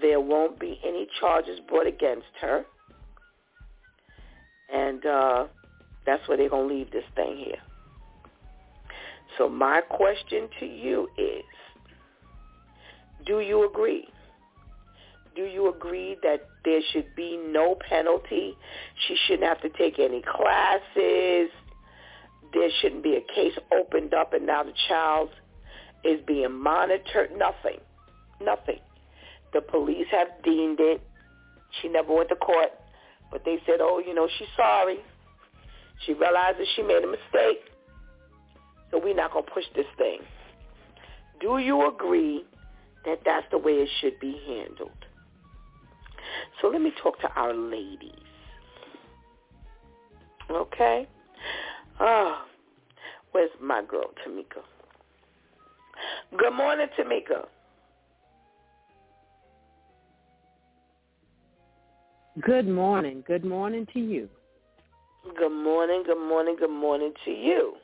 There 0.00 0.20
won't 0.20 0.60
be 0.60 0.80
any 0.86 1.08
charges 1.20 1.58
brought 1.68 1.86
against 1.86 2.26
her. 2.40 2.64
And 4.72 5.04
uh, 5.04 5.46
that's 6.04 6.26
where 6.28 6.36
they're 6.36 6.48
going 6.48 6.68
to 6.68 6.74
leave 6.74 6.90
this 6.92 7.04
thing 7.14 7.36
here. 7.36 7.58
So 9.38 9.48
my 9.48 9.80
question 9.82 10.48
to 10.60 10.66
you 10.66 11.08
is, 11.18 11.44
do 13.26 13.40
you 13.40 13.68
agree? 13.68 14.08
Do 15.34 15.42
you 15.42 15.68
agree 15.68 16.16
that 16.22 16.46
there 16.64 16.80
should 16.92 17.14
be 17.14 17.36
no 17.36 17.76
penalty? 17.88 18.56
She 19.06 19.16
shouldn't 19.26 19.46
have 19.46 19.60
to 19.62 19.68
take 19.68 19.98
any 19.98 20.22
classes 20.22 21.50
there 22.52 22.70
shouldn't 22.80 23.02
be 23.02 23.16
a 23.16 23.20
case 23.34 23.52
opened 23.72 24.14
up 24.14 24.32
and 24.32 24.46
now 24.46 24.62
the 24.62 24.72
child 24.88 25.28
is 26.04 26.20
being 26.26 26.52
monitored. 26.52 27.30
Nothing. 27.36 27.80
Nothing. 28.40 28.80
The 29.52 29.60
police 29.60 30.06
have 30.10 30.28
deemed 30.42 30.78
it. 30.80 31.00
She 31.80 31.88
never 31.88 32.14
went 32.14 32.28
to 32.30 32.36
court, 32.36 32.70
but 33.30 33.44
they 33.44 33.58
said, 33.66 33.76
oh, 33.80 34.02
you 34.04 34.14
know, 34.14 34.28
she's 34.38 34.48
sorry. 34.56 34.98
She 36.04 36.14
realizes 36.14 36.66
she 36.74 36.82
made 36.82 37.02
a 37.02 37.06
mistake, 37.06 37.60
so 38.96 39.02
we're 39.04 39.14
not 39.14 39.32
going 39.32 39.44
to 39.44 39.50
push 39.50 39.64
this 39.74 39.86
thing. 39.98 40.18
Do 41.40 41.58
you 41.58 41.88
agree 41.88 42.44
that 43.04 43.20
that's 43.24 43.46
the 43.50 43.58
way 43.58 43.72
it 43.72 43.88
should 44.00 44.18
be 44.20 44.40
handled? 44.46 44.90
So 46.60 46.68
let 46.68 46.80
me 46.80 46.92
talk 47.02 47.20
to 47.20 47.28
our 47.34 47.54
ladies. 47.54 48.12
Okay? 50.50 51.06
Oh, 52.00 52.42
where's 53.32 53.50
my 53.60 53.82
girl, 53.86 54.10
Tamika? 54.26 54.62
Good 56.36 56.54
morning, 56.54 56.86
Tamika. 56.98 57.46
Good 62.40 62.68
morning. 62.68 63.24
Good 63.26 63.44
morning 63.44 63.86
to 63.92 64.00
you. 64.00 64.28
Good 65.36 65.50
morning, 65.50 66.04
good 66.06 66.28
morning, 66.28 66.56
good 66.58 66.70
morning 66.70 67.12
to 67.24 67.30
you. 67.30 67.74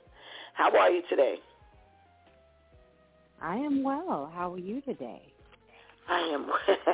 How 0.55 0.77
are 0.77 0.91
you 0.91 1.03
today? 1.09 1.37
I 3.41 3.57
am 3.57 3.83
well. 3.83 4.31
How 4.35 4.53
are 4.53 4.59
you 4.59 4.81
today? 4.83 5.23
I 6.09 6.21
am 6.21 6.47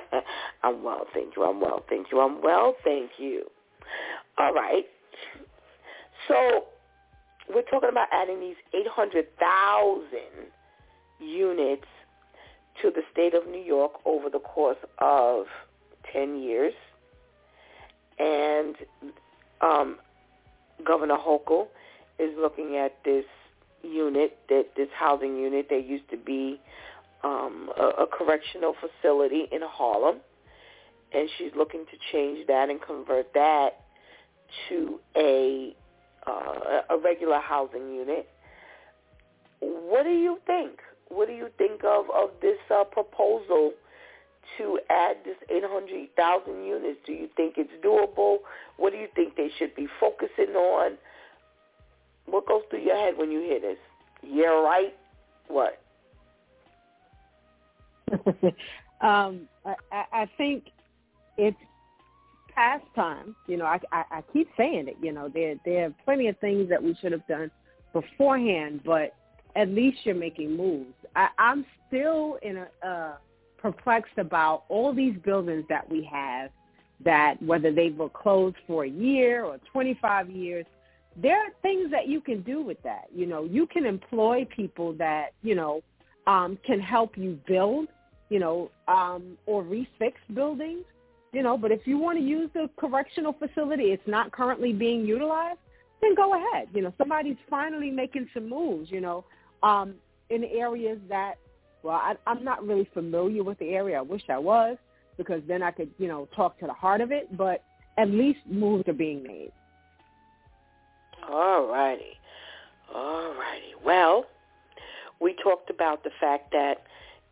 I'm 0.62 0.82
well, 0.82 1.06
thank 1.12 1.36
you. 1.36 1.44
I'm 1.44 1.60
well, 1.60 1.84
thank 1.88 2.08
you. 2.12 2.20
I'm 2.20 2.42
well, 2.42 2.74
thank 2.84 3.10
you. 3.18 3.44
All 4.38 4.52
right. 4.52 4.84
So 6.26 6.64
we're 7.52 7.62
talking 7.62 7.88
about 7.90 8.08
adding 8.12 8.40
these 8.40 8.56
800,000 8.74 10.04
units 11.20 11.86
to 12.82 12.90
the 12.90 13.02
state 13.12 13.34
of 13.34 13.46
New 13.46 13.62
York 13.62 13.92
over 14.04 14.30
the 14.30 14.38
course 14.38 14.78
of 14.98 15.46
10 16.12 16.40
years. 16.40 16.74
And 18.18 18.76
um, 19.60 19.98
Governor 20.84 21.16
Hochul 21.16 21.66
is 22.18 22.30
looking 22.38 22.76
at 22.76 22.96
this 23.04 23.24
unit, 23.82 24.38
that 24.48 24.66
this 24.76 24.88
housing 24.94 25.36
unit. 25.36 25.66
There 25.68 25.78
used 25.78 26.08
to 26.10 26.16
be 26.16 26.60
um, 27.24 27.70
a, 27.78 28.02
a 28.02 28.06
correctional 28.06 28.74
facility 28.74 29.48
in 29.50 29.60
Harlem, 29.62 30.18
and 31.12 31.28
she's 31.36 31.52
looking 31.56 31.84
to 31.86 31.96
change 32.12 32.46
that 32.46 32.70
and 32.70 32.80
convert 32.80 33.32
that 33.34 33.70
to 34.68 35.00
a 35.16 35.74
uh, 36.26 36.82
a 36.90 36.98
regular 36.98 37.40
housing 37.40 37.94
unit. 37.94 38.28
What 39.60 40.04
do 40.04 40.10
you 40.10 40.38
think? 40.46 40.80
What 41.08 41.28
do 41.28 41.34
you 41.34 41.48
think 41.56 41.82
of 41.84 42.06
of 42.14 42.30
this 42.40 42.58
uh, 42.70 42.84
proposal 42.84 43.72
to 44.56 44.78
add 44.88 45.16
this 45.24 45.36
800,000 45.50 46.64
units? 46.64 46.98
Do 47.06 47.12
you 47.12 47.28
think 47.36 47.54
it's 47.58 47.72
doable? 47.84 48.38
What 48.76 48.92
do 48.92 48.98
you 48.98 49.08
think 49.14 49.36
they 49.36 49.50
should 49.58 49.74
be 49.74 49.86
focusing 50.00 50.54
on? 50.54 50.92
What 52.30 52.46
goes 52.46 52.62
through 52.70 52.82
your 52.82 52.96
head 52.96 53.14
when 53.16 53.30
you 53.30 53.40
hear 53.40 53.60
this? 53.60 53.78
Yeah, 54.22 54.48
right. 54.48 54.94
What? 55.48 55.80
um, 59.00 59.48
I, 59.64 60.04
I 60.12 60.30
think 60.36 60.64
it's 61.36 61.56
past 62.54 62.84
time. 62.94 63.34
You 63.46 63.56
know, 63.58 63.64
I, 63.64 63.78
I, 63.92 64.04
I 64.10 64.22
keep 64.32 64.48
saying 64.56 64.88
it. 64.88 64.96
You 65.00 65.12
know, 65.12 65.28
there 65.32 65.54
there 65.64 65.86
are 65.86 65.94
plenty 66.04 66.28
of 66.28 66.38
things 66.38 66.68
that 66.68 66.82
we 66.82 66.96
should 67.00 67.12
have 67.12 67.26
done 67.26 67.50
beforehand, 67.92 68.80
but 68.84 69.14
at 69.56 69.68
least 69.68 69.98
you're 70.04 70.14
making 70.14 70.56
moves. 70.56 70.94
I, 71.16 71.28
I'm 71.38 71.64
still 71.86 72.38
in 72.42 72.58
a 72.58 72.86
uh, 72.86 73.12
perplexed 73.58 74.18
about 74.18 74.64
all 74.68 74.94
these 74.94 75.16
buildings 75.24 75.64
that 75.68 75.88
we 75.90 76.08
have 76.10 76.50
that 77.04 77.40
whether 77.42 77.72
they 77.72 77.90
were 77.90 78.08
closed 78.08 78.56
for 78.66 78.84
a 78.84 78.88
year 78.88 79.44
or 79.44 79.58
25 79.72 80.30
years, 80.30 80.66
there 81.20 81.36
are 81.36 81.50
things 81.62 81.90
that 81.90 82.06
you 82.08 82.20
can 82.20 82.42
do 82.42 82.62
with 82.62 82.80
that. 82.84 83.06
You 83.14 83.26
know, 83.26 83.44
you 83.44 83.66
can 83.66 83.84
employ 83.84 84.46
people 84.54 84.92
that, 84.94 85.30
you 85.42 85.54
know, 85.54 85.82
um, 86.26 86.58
can 86.64 86.80
help 86.80 87.16
you 87.16 87.38
build, 87.46 87.88
you 88.28 88.38
know, 88.38 88.70
um, 88.86 89.36
or 89.46 89.64
refix 89.64 90.12
buildings, 90.34 90.84
you 91.32 91.42
know, 91.42 91.58
but 91.58 91.72
if 91.72 91.86
you 91.86 91.98
want 91.98 92.18
to 92.18 92.24
use 92.24 92.50
the 92.54 92.70
correctional 92.78 93.32
facility, 93.32 93.86
it's 93.86 94.06
not 94.06 94.30
currently 94.32 94.72
being 94.72 95.04
utilized, 95.04 95.58
then 96.00 96.14
go 96.14 96.34
ahead. 96.34 96.68
You 96.72 96.82
know, 96.82 96.92
somebody's 96.96 97.36
finally 97.50 97.90
making 97.90 98.28
some 98.32 98.48
moves, 98.48 98.90
you 98.90 99.00
know, 99.00 99.24
um, 99.62 99.94
in 100.30 100.44
areas 100.44 100.98
that, 101.08 101.34
well, 101.82 101.96
I, 101.96 102.14
I'm 102.26 102.44
not 102.44 102.66
really 102.66 102.88
familiar 102.94 103.42
with 103.42 103.58
the 103.58 103.70
area. 103.70 103.98
I 103.98 104.02
wish 104.02 104.22
I 104.28 104.38
was 104.38 104.76
because 105.16 105.42
then 105.48 105.62
I 105.62 105.72
could, 105.72 105.90
you 105.98 106.06
know, 106.06 106.28
talk 106.36 106.58
to 106.60 106.66
the 106.66 106.72
heart 106.72 107.00
of 107.00 107.10
it, 107.10 107.36
but 107.36 107.64
at 107.96 108.08
least 108.08 108.38
moves 108.48 108.86
are 108.88 108.92
being 108.92 109.22
made. 109.22 109.52
All 111.30 111.66
righty. 111.66 112.18
All 112.94 113.34
righty. 113.34 113.74
Well, 113.84 114.24
we 115.20 115.34
talked 115.34 115.70
about 115.70 116.04
the 116.04 116.10
fact 116.18 116.52
that, 116.52 116.84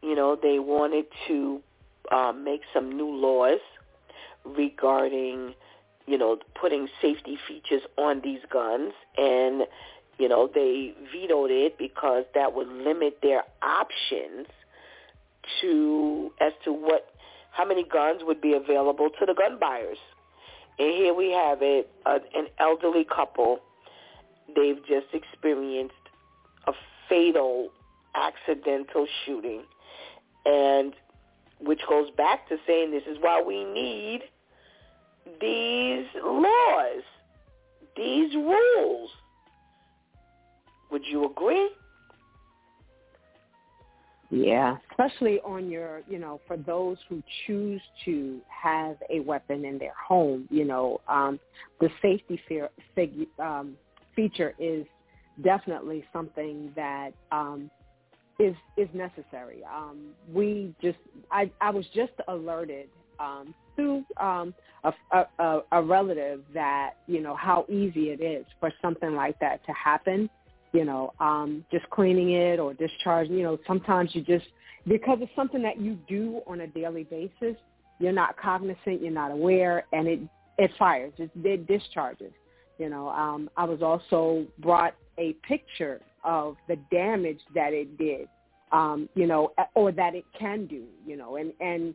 you 0.02 0.14
know, 0.14 0.36
they 0.40 0.58
wanted 0.58 1.06
to 1.28 1.60
um, 2.12 2.44
make 2.44 2.60
some 2.74 2.96
new 2.96 3.08
laws 3.08 3.60
regarding, 4.44 5.54
you 6.06 6.18
know, 6.18 6.38
putting 6.60 6.88
safety 7.00 7.38
features 7.48 7.82
on 7.96 8.20
these 8.22 8.40
guns. 8.52 8.92
And, 9.16 9.62
you 10.18 10.28
know, 10.28 10.50
they 10.52 10.92
vetoed 11.12 11.50
it 11.50 11.78
because 11.78 12.24
that 12.34 12.54
would 12.54 12.68
limit 12.68 13.20
their 13.22 13.44
options 13.62 14.46
to 15.60 16.32
as 16.40 16.52
to 16.64 16.72
what 16.72 17.08
how 17.52 17.64
many 17.64 17.84
guns 17.84 18.20
would 18.24 18.40
be 18.40 18.52
available 18.52 19.08
to 19.18 19.24
the 19.24 19.32
gun 19.32 19.58
buyers. 19.58 19.98
And 20.78 20.94
here 20.94 21.14
we 21.14 21.32
have 21.32 21.62
it, 21.62 21.90
uh, 22.04 22.18
an 22.34 22.48
elderly 22.58 23.04
couple 23.04 23.60
they've 24.54 24.84
just 24.86 25.06
experienced 25.12 25.94
a 26.66 26.72
fatal 27.08 27.70
accidental 28.14 29.06
shooting 29.24 29.62
and 30.44 30.94
which 31.60 31.80
goes 31.88 32.10
back 32.16 32.48
to 32.48 32.56
saying 32.66 32.90
this 32.90 33.02
is 33.10 33.16
why 33.20 33.42
we 33.42 33.64
need 33.64 34.20
these 35.40 36.06
laws, 36.22 37.02
these 37.96 38.34
rules. 38.34 39.10
Would 40.90 41.02
you 41.04 41.24
agree? 41.24 41.70
Yeah, 44.30 44.76
especially 44.90 45.40
on 45.40 45.70
your, 45.70 46.02
you 46.08 46.18
know, 46.18 46.40
for 46.46 46.56
those 46.56 46.96
who 47.08 47.22
choose 47.46 47.80
to 48.04 48.40
have 48.48 48.96
a 49.08 49.20
weapon 49.20 49.64
in 49.64 49.78
their 49.78 49.94
home, 49.94 50.48
you 50.50 50.64
know, 50.64 51.00
um, 51.08 51.38
the 51.80 51.88
safety 52.02 52.40
fear, 52.48 52.68
fig, 52.94 53.28
um, 53.38 53.76
feature 54.16 54.54
is 54.58 54.86
definitely 55.44 56.04
something 56.12 56.72
that 56.74 57.10
um, 57.30 57.70
is 58.38 58.54
is 58.76 58.88
necessary. 58.92 59.62
Um, 59.64 60.08
we 60.32 60.74
just 60.82 60.98
I, 61.30 61.50
I 61.60 61.70
was 61.70 61.86
just 61.94 62.12
alerted 62.28 62.88
um, 63.18 63.54
through 63.74 64.04
um, 64.18 64.54
a, 64.84 65.24
a, 65.38 65.60
a 65.72 65.82
relative 65.82 66.42
that 66.54 66.94
you 67.06 67.20
know 67.20 67.34
how 67.34 67.66
easy 67.68 68.10
it 68.10 68.20
is 68.20 68.44
for 68.58 68.72
something 68.82 69.14
like 69.14 69.38
that 69.40 69.64
to 69.66 69.72
happen. 69.72 70.28
You 70.72 70.84
know, 70.84 71.12
um, 71.20 71.64
just 71.70 71.88
cleaning 71.90 72.32
it 72.32 72.58
or 72.58 72.74
discharging. 72.74 73.36
You 73.36 73.44
know, 73.44 73.58
sometimes 73.66 74.10
you 74.14 74.22
just 74.22 74.46
because 74.86 75.18
it's 75.20 75.32
something 75.34 75.62
that 75.62 75.80
you 75.80 75.98
do 76.08 76.40
on 76.46 76.60
a 76.62 76.66
daily 76.66 77.04
basis. 77.04 77.56
You're 77.98 78.12
not 78.12 78.36
cognizant. 78.36 79.00
You're 79.00 79.10
not 79.10 79.30
aware, 79.30 79.86
and 79.92 80.06
it 80.06 80.20
it 80.58 80.70
fires. 80.78 81.14
It, 81.16 81.30
it 81.42 81.66
discharges. 81.66 82.32
You 82.78 82.88
know, 82.88 83.08
um, 83.08 83.50
I 83.56 83.64
was 83.64 83.82
also 83.82 84.46
brought 84.58 84.94
a 85.18 85.32
picture 85.46 86.00
of 86.24 86.56
the 86.68 86.76
damage 86.90 87.40
that 87.54 87.72
it 87.72 87.96
did, 87.96 88.28
um, 88.72 89.08
you 89.14 89.26
know, 89.26 89.52
or 89.74 89.92
that 89.92 90.14
it 90.14 90.24
can 90.38 90.66
do, 90.66 90.84
you 91.06 91.16
know, 91.16 91.36
and, 91.36 91.52
and 91.60 91.94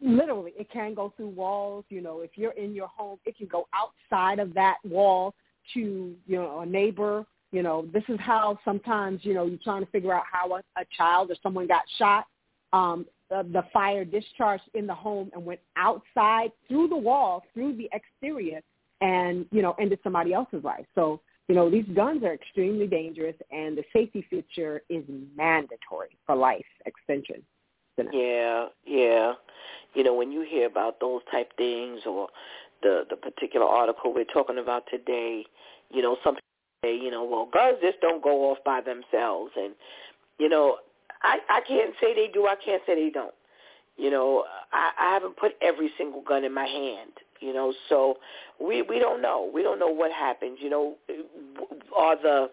literally 0.00 0.52
it 0.58 0.70
can 0.70 0.94
go 0.94 1.12
through 1.16 1.28
walls, 1.28 1.84
you 1.88 2.00
know, 2.00 2.20
if 2.20 2.30
you're 2.34 2.52
in 2.52 2.74
your 2.74 2.88
home, 2.88 3.18
it 3.24 3.36
can 3.36 3.46
go 3.46 3.68
outside 3.74 4.38
of 4.38 4.54
that 4.54 4.78
wall 4.84 5.34
to, 5.74 6.14
you 6.26 6.36
know, 6.36 6.60
a 6.60 6.66
neighbor, 6.66 7.24
you 7.52 7.62
know, 7.62 7.86
this 7.92 8.02
is 8.08 8.18
how 8.18 8.58
sometimes, 8.64 9.20
you 9.22 9.34
know, 9.34 9.44
you're 9.44 9.58
trying 9.62 9.84
to 9.84 9.90
figure 9.92 10.12
out 10.12 10.24
how 10.30 10.50
a, 10.52 10.58
a 10.80 10.84
child 10.96 11.30
or 11.30 11.36
someone 11.42 11.66
got 11.66 11.82
shot. 11.98 12.26
Um, 12.72 13.06
the, 13.28 13.46
the 13.52 13.62
fire 13.72 14.04
discharged 14.04 14.64
in 14.74 14.86
the 14.86 14.94
home 14.94 15.30
and 15.34 15.44
went 15.44 15.60
outside 15.76 16.50
through 16.66 16.88
the 16.88 16.96
wall, 16.96 17.42
through 17.54 17.76
the 17.76 17.88
exterior 17.92 18.60
and, 19.02 19.44
you 19.50 19.60
know, 19.60 19.74
ended 19.78 19.98
somebody 20.02 20.32
else's 20.32 20.64
life. 20.64 20.86
So, 20.94 21.20
you 21.48 21.54
know, 21.54 21.68
these 21.68 21.84
guns 21.94 22.22
are 22.22 22.32
extremely 22.32 22.86
dangerous 22.86 23.34
and 23.50 23.76
the 23.76 23.84
safety 23.92 24.24
feature 24.30 24.82
is 24.88 25.04
mandatory 25.36 26.16
for 26.24 26.36
life 26.36 26.64
extension. 26.86 27.42
Yeah, 28.12 28.68
yeah. 28.86 29.32
You 29.94 30.04
know, 30.04 30.14
when 30.14 30.32
you 30.32 30.46
hear 30.48 30.66
about 30.66 31.00
those 31.00 31.20
type 31.30 31.52
things 31.58 32.00
or 32.06 32.28
the 32.82 33.04
the 33.10 33.16
particular 33.16 33.66
article 33.66 34.14
we're 34.14 34.24
talking 34.24 34.58
about 34.58 34.84
today, 34.90 35.44
you 35.90 36.00
know, 36.00 36.16
some 36.24 36.34
people 36.34 36.42
say, 36.84 36.96
you 36.96 37.10
know, 37.10 37.24
well, 37.24 37.48
guns 37.52 37.78
just 37.82 38.00
don't 38.00 38.22
go 38.22 38.50
off 38.50 38.58
by 38.64 38.80
themselves, 38.80 39.52
and 39.56 39.74
you 40.38 40.48
know, 40.48 40.78
I 41.22 41.38
I 41.50 41.60
can't 41.68 41.94
say 42.00 42.14
they 42.14 42.30
do, 42.32 42.46
I 42.46 42.56
can't 42.64 42.82
say 42.86 42.94
they 42.94 43.10
don't. 43.10 43.34
You 43.98 44.10
know, 44.10 44.44
I, 44.72 44.90
I 44.98 45.12
haven't 45.12 45.36
put 45.36 45.52
every 45.60 45.90
single 45.98 46.22
gun 46.22 46.44
in 46.44 46.54
my 46.54 46.66
hand. 46.66 47.12
You 47.42 47.52
know, 47.52 47.74
so 47.88 48.18
we 48.60 48.82
we 48.82 48.98
don't 48.98 49.20
know. 49.20 49.50
We 49.52 49.62
don't 49.62 49.78
know 49.78 49.88
what 49.92 50.12
happens. 50.12 50.58
You 50.60 50.70
know, 50.70 50.94
are 51.96 52.16
the 52.16 52.50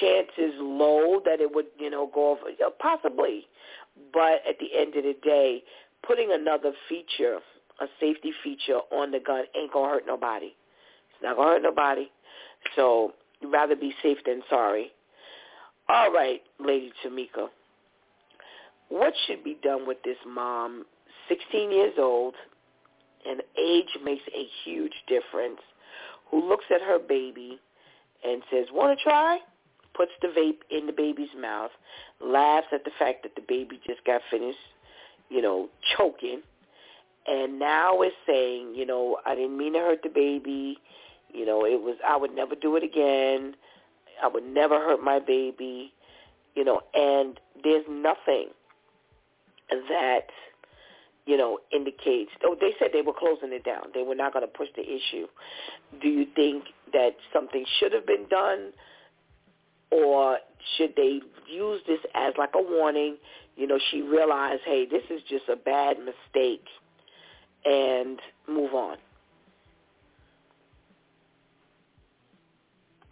chances 0.00 0.54
low 0.58 1.20
that 1.24 1.40
it 1.40 1.54
would 1.54 1.66
you 1.78 1.90
know 1.90 2.10
go 2.12 2.38
know, 2.60 2.70
possibly, 2.80 3.46
but 4.12 4.42
at 4.48 4.58
the 4.60 4.76
end 4.76 4.96
of 4.96 5.04
the 5.04 5.16
day, 5.22 5.62
putting 6.06 6.32
another 6.32 6.72
feature, 6.88 7.38
a 7.80 7.86
safety 8.00 8.32
feature 8.42 8.80
on 8.90 9.10
the 9.12 9.20
gun 9.20 9.44
ain't 9.56 9.72
gonna 9.72 9.88
hurt 9.88 10.06
nobody. 10.06 10.46
It's 10.46 11.22
not 11.22 11.36
gonna 11.36 11.50
hurt 11.50 11.62
nobody. 11.62 12.10
So 12.76 13.12
you'd 13.40 13.52
rather 13.52 13.76
be 13.76 13.94
safe 14.02 14.18
than 14.26 14.42
sorry. 14.50 14.92
All 15.88 16.12
right, 16.12 16.42
Lady 16.60 16.92
Tamika. 17.04 17.48
what 18.90 19.14
should 19.26 19.42
be 19.42 19.56
done 19.62 19.86
with 19.86 19.98
this 20.04 20.18
mom, 20.26 20.84
16 21.28 21.70
years 21.70 21.94
old, 21.98 22.34
and 23.28 23.42
age 23.58 23.98
makes 24.04 24.22
a 24.34 24.46
huge 24.64 24.94
difference, 25.06 25.60
who 26.30 26.48
looks 26.48 26.64
at 26.74 26.80
her 26.82 26.98
baby 26.98 27.58
and 28.24 28.42
says, 28.50 28.66
want 28.72 28.98
to 28.98 29.02
try? 29.02 29.38
Puts 29.94 30.12
the 30.22 30.28
vape 30.28 30.60
in 30.70 30.86
the 30.86 30.92
baby's 30.92 31.28
mouth, 31.38 31.70
laughs 32.20 32.68
at 32.72 32.84
the 32.84 32.90
fact 32.98 33.22
that 33.24 33.34
the 33.34 33.42
baby 33.46 33.80
just 33.86 34.04
got 34.04 34.20
finished, 34.30 34.58
you 35.28 35.42
know, 35.42 35.68
choking, 35.96 36.42
and 37.26 37.58
now 37.58 38.00
is 38.02 38.12
saying, 38.26 38.74
you 38.74 38.86
know, 38.86 39.18
I 39.26 39.34
didn't 39.34 39.58
mean 39.58 39.74
to 39.74 39.80
hurt 39.80 40.02
the 40.02 40.08
baby. 40.08 40.78
You 41.32 41.44
know, 41.44 41.66
it 41.66 41.80
was 41.80 41.96
I 42.06 42.16
would 42.16 42.34
never 42.34 42.54
do 42.54 42.76
it 42.76 42.82
again. 42.82 43.54
I 44.22 44.28
would 44.28 44.44
never 44.44 44.76
hurt 44.76 45.02
my 45.02 45.18
baby. 45.18 45.92
You 46.54 46.64
know, 46.64 46.80
and 46.94 47.38
there's 47.62 47.84
nothing 47.88 48.48
that 49.70 50.28
you 51.28 51.36
know 51.36 51.58
indicates. 51.70 52.30
Oh, 52.42 52.56
they 52.58 52.70
said 52.78 52.88
they 52.94 53.02
were 53.02 53.12
closing 53.12 53.52
it 53.52 53.62
down. 53.62 53.88
They 53.92 54.02
were 54.02 54.14
not 54.14 54.32
going 54.32 54.46
to 54.46 54.50
push 54.50 54.68
the 54.74 54.82
issue. 54.82 55.26
Do 56.00 56.08
you 56.08 56.26
think 56.34 56.64
that 56.94 57.10
something 57.34 57.64
should 57.78 57.92
have 57.92 58.06
been 58.06 58.26
done, 58.30 58.72
or 59.90 60.38
should 60.76 60.94
they 60.96 61.20
use 61.46 61.82
this 61.86 62.00
as 62.14 62.32
like 62.38 62.54
a 62.54 62.62
warning? 62.62 63.18
You 63.56 63.66
know, 63.66 63.78
she 63.90 64.00
realized, 64.00 64.62
hey, 64.64 64.86
this 64.90 65.02
is 65.10 65.20
just 65.28 65.44
a 65.52 65.56
bad 65.56 65.98
mistake, 65.98 66.64
and 67.66 68.18
move 68.48 68.72
on. 68.72 68.96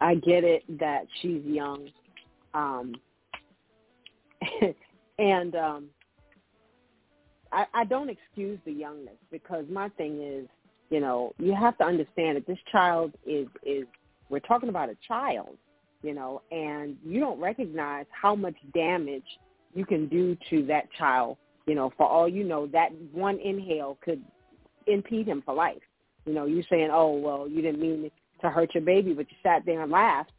I 0.01 0.15
get 0.15 0.43
it 0.43 0.63
that 0.79 1.05
she's 1.21 1.43
young, 1.43 1.89
um, 2.55 2.95
and 5.19 5.55
um, 5.55 5.89
I, 7.51 7.65
I 7.73 7.83
don't 7.85 8.09
excuse 8.09 8.59
the 8.65 8.71
youngness 8.71 9.17
because 9.31 9.65
my 9.69 9.89
thing 9.89 10.21
is, 10.21 10.47
you 10.89 10.99
know, 10.99 11.33
you 11.37 11.53
have 11.53 11.77
to 11.79 11.83
understand 11.83 12.37
that 12.37 12.47
this 12.47 12.57
child 12.71 13.13
is 13.25 13.47
is 13.63 13.85
we're 14.29 14.39
talking 14.39 14.69
about 14.69 14.89
a 14.89 14.97
child, 15.07 15.57
you 16.01 16.13
know, 16.13 16.41
and 16.51 16.97
you 17.05 17.19
don't 17.19 17.39
recognize 17.39 18.05
how 18.11 18.35
much 18.35 18.55
damage 18.73 19.25
you 19.73 19.85
can 19.85 20.07
do 20.07 20.37
to 20.49 20.65
that 20.67 20.91
child. 20.97 21.37
You 21.65 21.75
know, 21.75 21.91
for 21.97 22.07
all 22.07 22.29
you 22.29 22.43
know, 22.43 22.67
that 22.67 22.89
one 23.11 23.39
inhale 23.39 23.97
could 24.03 24.21
impede 24.87 25.27
him 25.27 25.43
for 25.45 25.53
life. 25.53 25.81
You 26.25 26.33
know, 26.33 26.45
you 26.45 26.63
saying, 26.69 26.89
oh 26.91 27.17
well, 27.17 27.47
you 27.47 27.61
didn't 27.61 27.81
mean 27.81 28.09
to 28.41 28.49
hurt 28.49 28.73
your 28.73 28.83
baby, 28.83 29.13
but 29.13 29.29
you 29.29 29.37
sat 29.43 29.63
there 29.65 29.81
and 29.81 29.91
laughed 29.91 30.31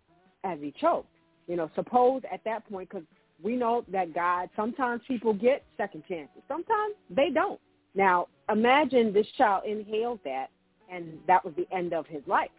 as 0.44 0.58
he 0.60 0.72
choked. 0.80 1.08
You 1.46 1.56
know, 1.56 1.70
suppose 1.74 2.22
at 2.32 2.44
that 2.44 2.68
point, 2.70 2.88
because 2.90 3.06
we 3.42 3.56
know 3.56 3.84
that 3.92 4.14
God, 4.14 4.48
sometimes 4.56 5.02
people 5.06 5.32
get 5.32 5.64
second 5.76 6.02
chances. 6.08 6.42
Sometimes 6.48 6.94
they 7.10 7.30
don't. 7.30 7.60
Now, 7.94 8.28
imagine 8.50 9.12
this 9.12 9.26
child 9.36 9.64
inhaled 9.66 10.20
that, 10.24 10.48
and 10.92 11.18
that 11.26 11.44
was 11.44 11.54
the 11.56 11.66
end 11.74 11.92
of 11.92 12.06
his 12.06 12.22
life. 12.26 12.50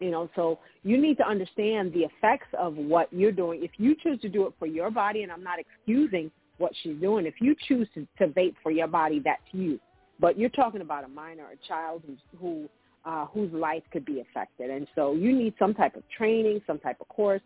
You 0.00 0.10
know, 0.10 0.28
so 0.34 0.58
you 0.82 1.00
need 1.00 1.16
to 1.18 1.28
understand 1.28 1.92
the 1.92 2.00
effects 2.00 2.48
of 2.58 2.74
what 2.76 3.12
you're 3.12 3.32
doing. 3.32 3.62
If 3.62 3.72
you 3.78 3.94
choose 4.02 4.20
to 4.22 4.28
do 4.28 4.46
it 4.46 4.52
for 4.58 4.66
your 4.66 4.90
body, 4.90 5.22
and 5.22 5.30
I'm 5.30 5.44
not 5.44 5.58
excusing 5.60 6.30
what 6.58 6.72
she's 6.82 6.96
doing, 7.00 7.24
if 7.24 7.34
you 7.40 7.54
choose 7.68 7.86
to, 7.94 8.06
to 8.18 8.32
vape 8.32 8.56
for 8.62 8.72
your 8.72 8.88
body, 8.88 9.20
that's 9.24 9.42
you. 9.52 9.78
But 10.18 10.38
you're 10.38 10.50
talking 10.50 10.80
about 10.80 11.04
a 11.04 11.08
minor, 11.08 11.44
a 11.52 11.68
child 11.68 12.02
who's, 12.06 12.18
who 12.40 12.68
uh, 13.04 13.26
whose 13.26 13.52
life 13.52 13.82
could 13.92 14.04
be 14.04 14.20
affected. 14.20 14.70
And 14.70 14.86
so 14.94 15.14
you 15.14 15.34
need 15.34 15.54
some 15.58 15.74
type 15.74 15.96
of 15.96 16.02
training, 16.16 16.62
some 16.66 16.78
type 16.78 16.98
of 17.00 17.08
course, 17.08 17.40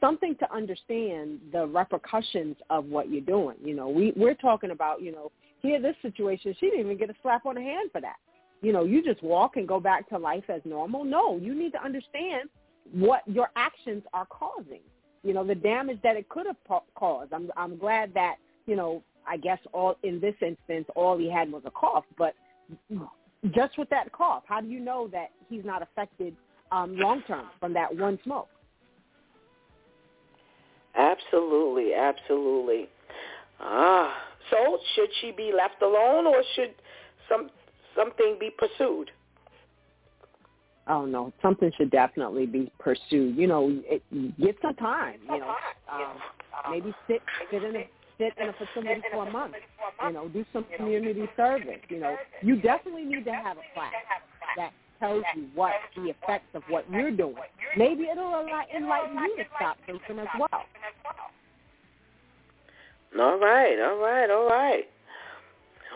something 0.00 0.34
to 0.36 0.52
understand 0.52 1.40
the 1.52 1.66
repercussions 1.66 2.56
of 2.70 2.86
what 2.86 3.10
you're 3.10 3.20
doing. 3.20 3.56
You 3.62 3.74
know, 3.74 3.88
we, 3.88 4.12
we're 4.16 4.34
talking 4.34 4.70
about, 4.70 5.02
you 5.02 5.12
know, 5.12 5.30
here 5.60 5.80
this 5.80 5.96
situation, 6.02 6.54
she 6.58 6.66
didn't 6.66 6.80
even 6.80 6.98
get 6.98 7.10
a 7.10 7.14
slap 7.22 7.46
on 7.46 7.56
the 7.56 7.60
hand 7.60 7.90
for 7.92 8.00
that. 8.00 8.16
You 8.62 8.72
know, 8.72 8.84
you 8.84 9.02
just 9.02 9.22
walk 9.22 9.56
and 9.56 9.66
go 9.66 9.80
back 9.80 10.08
to 10.10 10.18
life 10.18 10.44
as 10.48 10.60
normal. 10.64 11.04
No, 11.04 11.36
you 11.38 11.54
need 11.54 11.72
to 11.72 11.82
understand 11.82 12.48
what 12.92 13.22
your 13.26 13.50
actions 13.56 14.02
are 14.12 14.26
causing. 14.26 14.80
You 15.22 15.34
know, 15.34 15.46
the 15.46 15.54
damage 15.54 15.98
that 16.02 16.16
it 16.16 16.28
could 16.28 16.46
have 16.46 16.82
caused. 16.94 17.32
I'm 17.32 17.50
I'm 17.56 17.76
glad 17.78 18.12
that, 18.14 18.36
you 18.66 18.76
know, 18.76 19.02
I 19.26 19.36
guess 19.36 19.58
all 19.72 19.96
in 20.02 20.20
this 20.20 20.34
instance 20.40 20.86
all 20.96 21.18
he 21.18 21.30
had 21.30 21.52
was 21.52 21.62
a 21.66 21.70
cough, 21.70 22.04
but 22.16 22.34
just 23.52 23.78
with 23.78 23.88
that 23.90 24.12
cough, 24.12 24.44
how 24.46 24.60
do 24.60 24.68
you 24.68 24.80
know 24.80 25.08
that 25.08 25.30
he's 25.48 25.64
not 25.64 25.82
affected 25.82 26.36
um, 26.72 26.96
long 26.96 27.22
term 27.26 27.46
from 27.58 27.72
that 27.74 27.94
one 27.94 28.18
smoke? 28.24 28.48
Absolutely, 30.96 31.94
absolutely. 31.94 32.88
Ah, 33.60 34.14
so 34.50 34.78
should 34.94 35.10
she 35.20 35.32
be 35.32 35.52
left 35.56 35.82
alone, 35.82 36.26
or 36.26 36.42
should 36.54 36.74
some 37.28 37.50
something 37.94 38.36
be 38.40 38.50
pursued? 38.50 39.10
Oh 40.88 41.04
no, 41.04 41.32
something 41.40 41.70
should 41.76 41.90
definitely 41.90 42.46
be 42.46 42.72
pursued. 42.78 43.36
You 43.36 43.46
know, 43.46 43.80
it, 43.84 44.02
get 44.40 44.56
some 44.62 44.74
time. 44.74 45.20
You 45.24 45.38
know, 45.38 45.54
um, 45.92 46.16
maybe 46.70 46.92
sit 47.06 47.22
sit 47.50 47.62
in 47.62 47.76
a 47.76 47.84
sit 48.18 48.32
in 48.38 48.48
a 48.48 48.52
facility 48.52 49.02
for 49.12 49.28
a 49.28 49.30
month. 49.30 49.54
You 50.04 50.12
know, 50.12 50.28
do 50.28 50.44
some 50.52 50.66
community 50.76 51.28
service. 51.36 51.80
You 51.88 52.00
know, 52.00 52.16
you 52.42 52.56
definitely 52.60 53.04
need 53.04 53.24
to 53.26 53.32
have 53.32 53.56
a 53.58 53.62
class 53.74 53.92
that 54.56 54.72
tells 55.00 55.24
you 55.34 55.48
what 55.54 55.72
the 55.96 56.10
effects 56.10 56.54
of 56.54 56.62
what 56.68 56.88
you're 56.90 57.10
doing. 57.10 57.34
Maybe 57.76 58.04
it'll 58.04 58.40
enlighten 58.40 59.18
you 59.18 59.36
to 59.38 59.44
stop 59.56 59.76
drinking 59.86 60.20
as 60.20 60.28
well. 60.38 60.62
All 63.18 63.38
right, 63.38 63.78
all 63.80 63.96
right, 63.96 64.30
all 64.30 64.48
right. 64.48 64.84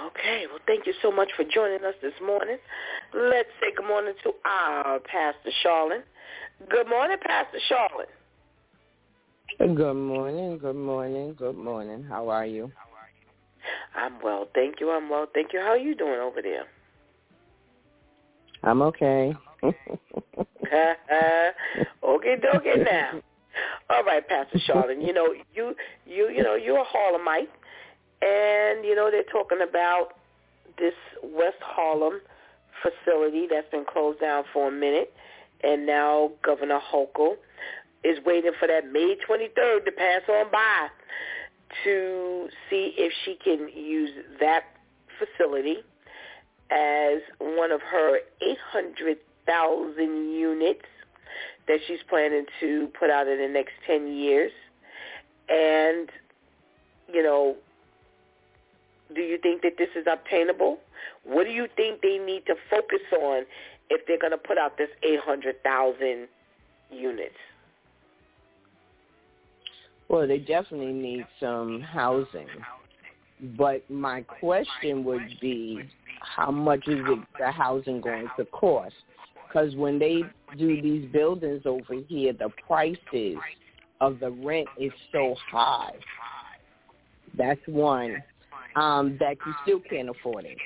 Okay, 0.07 0.47
well, 0.51 0.59
thank 0.67 0.87
you 0.87 0.95
so 1.03 1.13
much 1.13 1.29
for 1.37 1.45
joining 1.45 1.85
us 1.85 1.95
this 2.03 2.15
morning. 2.25 2.57
Let's 3.15 3.49
say 3.61 3.69
good 3.77 3.87
morning 3.87 4.15
to 4.25 4.33
our 4.45 4.99
Pastor 5.01 5.53
Charlene. 5.65 6.03
Good 6.69 6.89
morning, 6.89 7.17
Pastor 7.25 7.59
Charlene. 7.71 8.09
Good 9.77 9.95
morning, 9.95 10.59
good 10.59 10.75
morning, 10.75 11.35
good 11.39 11.57
morning. 11.57 12.03
How 12.03 12.29
are 12.29 12.47
you? 12.47 12.73
I'm 13.95 14.21
well, 14.23 14.49
thank 14.53 14.81
you. 14.81 14.91
I'm 14.91 15.09
well, 15.09 15.27
thank 15.33 15.53
you. 15.53 15.61
How 15.61 15.69
are 15.69 15.79
you 15.79 15.95
doing 15.95 16.19
over 16.19 16.43
there? 16.43 16.65
I'm 18.65 18.83
okay. 18.83 19.35
okay, 19.63 19.77
dokie 22.03 22.85
now. 22.85 23.21
All 23.91 24.03
right, 24.05 24.27
Pastor 24.27 24.59
Charlene. 24.67 25.07
You 25.07 25.13
know, 25.13 25.35
you 25.55 25.75
you 26.07 26.31
you 26.31 26.43
know, 26.43 26.55
you're 26.55 26.79
a 26.79 26.85
Harlemite 26.85 27.49
and 28.23 28.85
you 28.85 28.95
know, 28.95 29.11
they're 29.11 29.23
talking 29.25 29.59
about 29.69 30.15
this 30.79 30.95
West 31.23 31.61
Harlem 31.61 32.21
facility 32.83 33.47
that's 33.51 33.71
been 33.71 33.85
closed 33.85 34.21
down 34.21 34.45
for 34.53 34.69
a 34.69 34.73
minute 34.73 35.13
and 35.63 35.87
now 35.87 36.33
Governor 36.43 36.81
Hochul 36.93 37.37
is 38.03 38.19
waiting 38.27 38.53
for 38.59 38.67
that 38.69 38.91
May 38.91 39.17
23rd 39.29 39.85
to 39.85 39.93
pass 39.93 40.23
on 40.29 40.51
by 40.51 40.89
to 41.85 42.49
see 42.69 42.95
if 42.97 43.13
she 43.25 43.37
can 43.43 43.69
use 43.69 44.11
that 44.41 44.65
facility 45.19 45.79
as 46.75 47.21
one 47.39 47.71
of 47.71 47.81
her 47.81 48.19
800,000 48.43 49.99
units 50.33 50.87
that 51.69 51.79
she's 51.87 52.01
planning 52.09 52.45
to 52.61 52.89
put 52.99 53.11
out 53.11 53.29
in 53.29 53.39
the 53.39 53.49
next 53.49 53.73
10 53.87 54.09
years. 54.09 54.53
And, 55.49 56.11
you 57.13 57.23
know, 57.23 57.57
do 59.15 59.21
you 59.21 59.39
think 59.39 59.63
that 59.63 59.75
this 59.79 59.89
is 59.95 60.07
obtainable? 60.11 60.79
What 61.25 61.45
do 61.45 61.51
you 61.51 61.69
think 61.77 62.03
they 62.03 62.19
need 62.19 62.45
to 62.47 62.55
focus 62.69 63.01
on 63.13 63.45
if 63.91 64.07
they're 64.07 64.19
going 64.19 64.33
to 64.33 64.39
put 64.39 64.59
out 64.59 64.77
this 64.77 64.91
800,000 65.03 66.29
units? 66.91 67.35
Well, 70.09 70.27
they 70.27 70.39
definitely 70.39 70.93
need 70.93 71.27
some 71.41 71.81
housing. 71.81 72.49
But 73.57 73.89
my 73.91 74.23
question 74.23 75.05
would 75.05 75.39
be, 75.41 75.81
how 76.25 76.51
much 76.51 76.87
is 76.89 77.01
it, 77.07 77.19
the 77.39 77.51
housing 77.51 78.01
going 78.01 78.29
to 78.39 78.45
cost? 78.47 78.95
Because 79.47 79.75
when 79.77 79.99
they 79.99 80.23
do 80.59 80.81
these 80.83 81.11
buildings 81.13 81.63
over 81.65 81.95
here, 82.09 82.33
the 82.33 82.51
prices 82.67 83.37
of 84.01 84.19
the 84.21 84.31
rent 84.31 84.69
is 84.79 84.93
so 85.13 85.37
high. 85.51 85.93
That's 87.37 87.61
one 87.67 88.23
um, 88.77 89.17
that 89.21 89.37
you 89.47 89.55
still 89.63 89.81
can't 89.81 90.09
afford 90.09 90.45
it. 90.45 90.59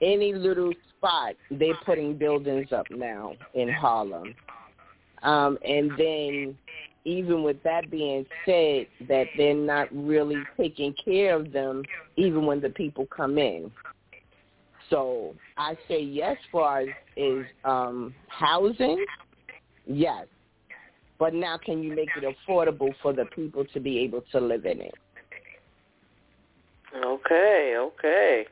Any 0.00 0.34
little 0.34 0.72
spot, 0.96 1.34
they're 1.50 1.78
putting 1.84 2.16
buildings 2.16 2.72
up 2.72 2.86
now 2.90 3.34
in 3.54 3.68
Harlem. 3.68 4.34
Um, 5.22 5.58
and 5.64 5.90
then 5.96 6.58
even 7.04 7.42
with 7.42 7.62
that 7.62 7.90
being 7.90 8.26
said, 8.44 8.86
that 9.08 9.26
they're 9.36 9.54
not 9.54 9.88
really 9.92 10.42
taking 10.56 10.94
care 11.04 11.36
of 11.36 11.52
them 11.52 11.84
even 12.16 12.44
when 12.44 12.60
the 12.60 12.70
people 12.70 13.06
come 13.06 13.38
in. 13.38 13.70
So 14.90 15.34
I 15.56 15.76
say 15.88 16.00
yes 16.00 16.36
far 16.52 16.80
as 16.80 16.88
is 17.16 17.44
um, 17.64 18.14
housing, 18.28 19.04
yes. 19.86 20.26
But 21.18 21.34
now 21.34 21.58
can 21.58 21.82
you 21.82 21.94
make 21.94 22.10
it 22.16 22.24
affordable 22.24 22.94
for 23.02 23.12
the 23.12 23.24
people 23.24 23.64
to 23.72 23.80
be 23.80 23.98
able 24.00 24.22
to 24.32 24.40
live 24.40 24.66
in 24.66 24.80
it? 24.80 24.94
Okay, 27.04 27.74
okay. 27.78 28.46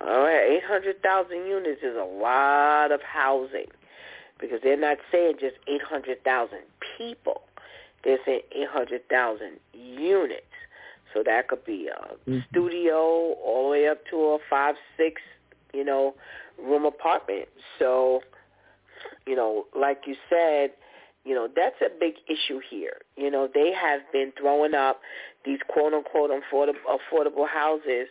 All 0.00 0.22
right, 0.22 0.60
800,000 0.64 1.36
units 1.46 1.82
is 1.82 1.96
a 1.96 2.04
lot 2.04 2.92
of 2.92 3.00
housing 3.02 3.66
because 4.40 4.60
they're 4.62 4.76
not 4.76 4.98
saying 5.10 5.34
just 5.38 5.56
800,000 5.68 6.58
people. 6.96 7.42
They're 8.04 8.18
saying 8.24 8.40
800,000 8.52 9.60
units. 9.74 10.42
So 11.12 11.22
that 11.24 11.48
could 11.48 11.64
be 11.64 11.88
a 11.88 12.14
mm-hmm. 12.28 12.38
studio 12.50 13.34
all 13.44 13.64
the 13.64 13.70
way 13.70 13.88
up 13.88 13.98
to 14.10 14.16
a 14.16 14.38
five, 14.48 14.76
six, 14.96 15.20
you 15.72 15.84
know, 15.84 16.14
room 16.62 16.84
apartment. 16.84 17.48
So, 17.78 18.20
you 19.26 19.36
know, 19.36 19.66
like 19.78 20.02
you 20.06 20.14
said, 20.28 20.70
you 21.24 21.34
know, 21.34 21.48
that's 21.54 21.76
a 21.80 21.88
big 22.00 22.14
issue 22.28 22.60
here. 22.68 22.96
You 23.16 23.30
know, 23.30 23.48
they 23.52 23.72
have 23.72 24.00
been 24.12 24.32
throwing 24.38 24.74
up 24.74 25.00
these 25.44 25.58
quote 25.68 25.94
unquote 25.94 26.30
affordable, 26.30 27.48
houses 27.48 28.08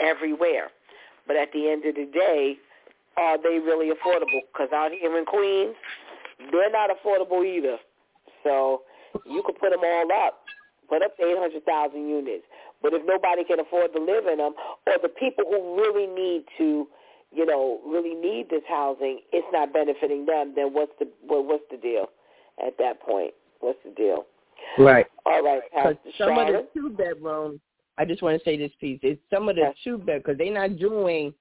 everywhere. 0.00 0.68
But 1.26 1.36
at 1.36 1.52
the 1.52 1.68
end 1.68 1.84
of 1.86 1.96
the 1.96 2.08
day, 2.12 2.56
are 3.16 3.36
they 3.42 3.58
really 3.58 3.90
affordable? 3.90 4.42
Because 4.52 4.68
out 4.72 4.92
here 4.92 5.18
in 5.18 5.24
Queens, 5.24 5.74
they're 6.52 6.70
not 6.70 6.90
affordable 6.90 7.44
either. 7.44 7.78
So 8.44 8.82
you 9.24 9.42
could 9.44 9.58
put 9.58 9.70
them 9.70 9.80
all 9.82 10.12
up, 10.26 10.44
put 10.88 11.02
up 11.02 11.16
to 11.16 11.24
800,000 11.24 12.08
units. 12.08 12.44
But 12.82 12.92
if 12.92 13.02
nobody 13.06 13.42
can 13.42 13.58
afford 13.58 13.92
to 13.94 14.00
live 14.00 14.26
in 14.26 14.38
them, 14.38 14.52
or 14.86 14.94
the 15.02 15.08
people 15.08 15.44
who 15.48 15.76
really 15.76 16.06
need 16.06 16.44
to, 16.58 16.86
you 17.32 17.46
know, 17.46 17.80
really 17.86 18.14
need 18.14 18.48
this 18.50 18.62
housing, 18.68 19.20
it's 19.32 19.46
not 19.52 19.72
benefiting 19.72 20.26
them, 20.26 20.52
then 20.54 20.72
what's 20.72 20.92
the 20.98 21.08
well, 21.28 21.44
what's 21.44 21.64
the 21.70 21.76
deal 21.76 22.06
at 22.64 22.76
that 22.78 23.00
point? 23.00 23.34
What's 23.60 23.78
the 23.84 23.90
deal? 23.90 24.26
Right. 24.78 25.06
All 25.24 25.42
right, 25.42 25.62
Pastor 25.72 25.98
some 26.18 26.28
Charlotte. 26.28 26.54
of 26.54 26.66
the 26.74 26.80
two 26.80 26.90
bedrooms 26.90 27.60
I 27.98 28.04
just 28.04 28.22
want 28.22 28.38
to 28.38 28.44
say 28.44 28.56
this 28.56 28.72
piece. 28.80 29.00
It's 29.02 29.20
some 29.32 29.48
of 29.48 29.56
the 29.56 29.72
two 29.82 29.98
bed 29.98 30.22
because 30.22 30.38
they're 30.38 30.52
not 30.52 30.78
doing 30.78 31.32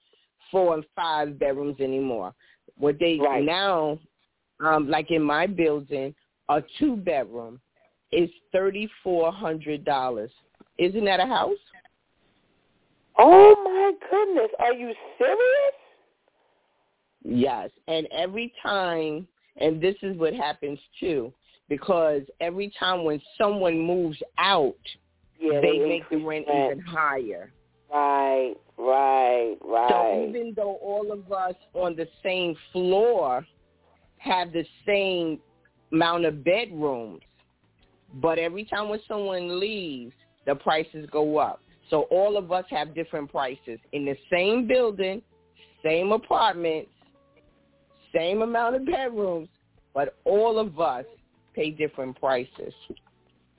four 0.52 0.76
and 0.76 0.86
five 0.96 1.38
bedrooms 1.38 1.80
anymore. 1.80 2.34
What 2.78 2.98
they 3.00 3.20
right. 3.22 3.44
now, 3.44 4.00
um, 4.64 4.90
like 4.90 5.12
in 5.12 5.22
my 5.22 5.48
building, 5.48 6.14
a 6.50 6.62
two 6.80 6.96
bedroom 6.96 7.60
is 8.12 8.30
thirty 8.52 8.90
four 9.04 9.32
hundred 9.32 9.84
dollars. 9.84 10.32
Isn't 10.78 11.06
that 11.06 11.20
a 11.20 11.26
house? 11.26 11.58
Oh 13.18 13.56
my 13.64 13.92
goodness! 14.10 14.52
Are 14.60 14.74
you 14.74 14.94
serious? 15.18 15.76
Yes, 17.24 17.72
and 17.88 18.08
every 18.12 18.54
time, 18.62 19.28
and 19.58 19.82
this 19.82 19.96
is 20.02 20.18
what 20.18 20.34
happens 20.34 20.80
too, 21.00 21.34
because 21.70 22.22
every 22.40 22.72
time 22.80 23.04
when 23.04 23.22
someone 23.38 23.80
moves 23.80 24.18
out, 24.38 24.76
yeah, 25.40 25.60
they, 25.62 25.80
they 25.80 25.88
make 25.88 26.10
the 26.10 26.18
rent 26.18 26.46
rent. 26.48 26.74
even 26.74 26.86
higher. 26.86 27.52
Right, 27.92 28.54
right, 28.78 29.56
right. 29.64 29.90
So 29.90 30.26
even 30.28 30.54
though 30.56 30.76
all 30.82 31.12
of 31.12 31.32
us 31.32 31.56
on 31.74 31.96
the 31.96 32.08
same 32.22 32.56
floor 32.72 33.46
have 34.18 34.52
the 34.52 34.66
same 34.86 35.40
amount 35.92 36.26
of 36.26 36.44
bedrooms, 36.44 37.22
but 38.16 38.38
every 38.38 38.66
time 38.66 38.90
when 38.90 39.00
someone 39.08 39.60
leaves, 39.60 40.14
the 40.46 40.56
prices 40.56 41.08
go 41.12 41.38
up. 41.38 41.62
So 41.90 42.04
all 42.04 42.38
of 42.38 42.52
us 42.52 42.66
have 42.70 42.96
different 42.96 43.32
prices 43.32 43.80
in 43.92 44.06
the 44.06 44.18
same 44.32 44.68
building, 44.68 45.22
same 45.84 46.12
apartments, 46.12 46.90
same 48.14 48.42
amount 48.42 48.76
of 48.76 48.86
bedrooms, 48.86 49.50
but 49.94 50.18
all 50.26 50.58
of 50.58 50.80
us 50.80 51.06
pay 51.54 51.72
different 51.72 52.20
prices. 52.20 52.74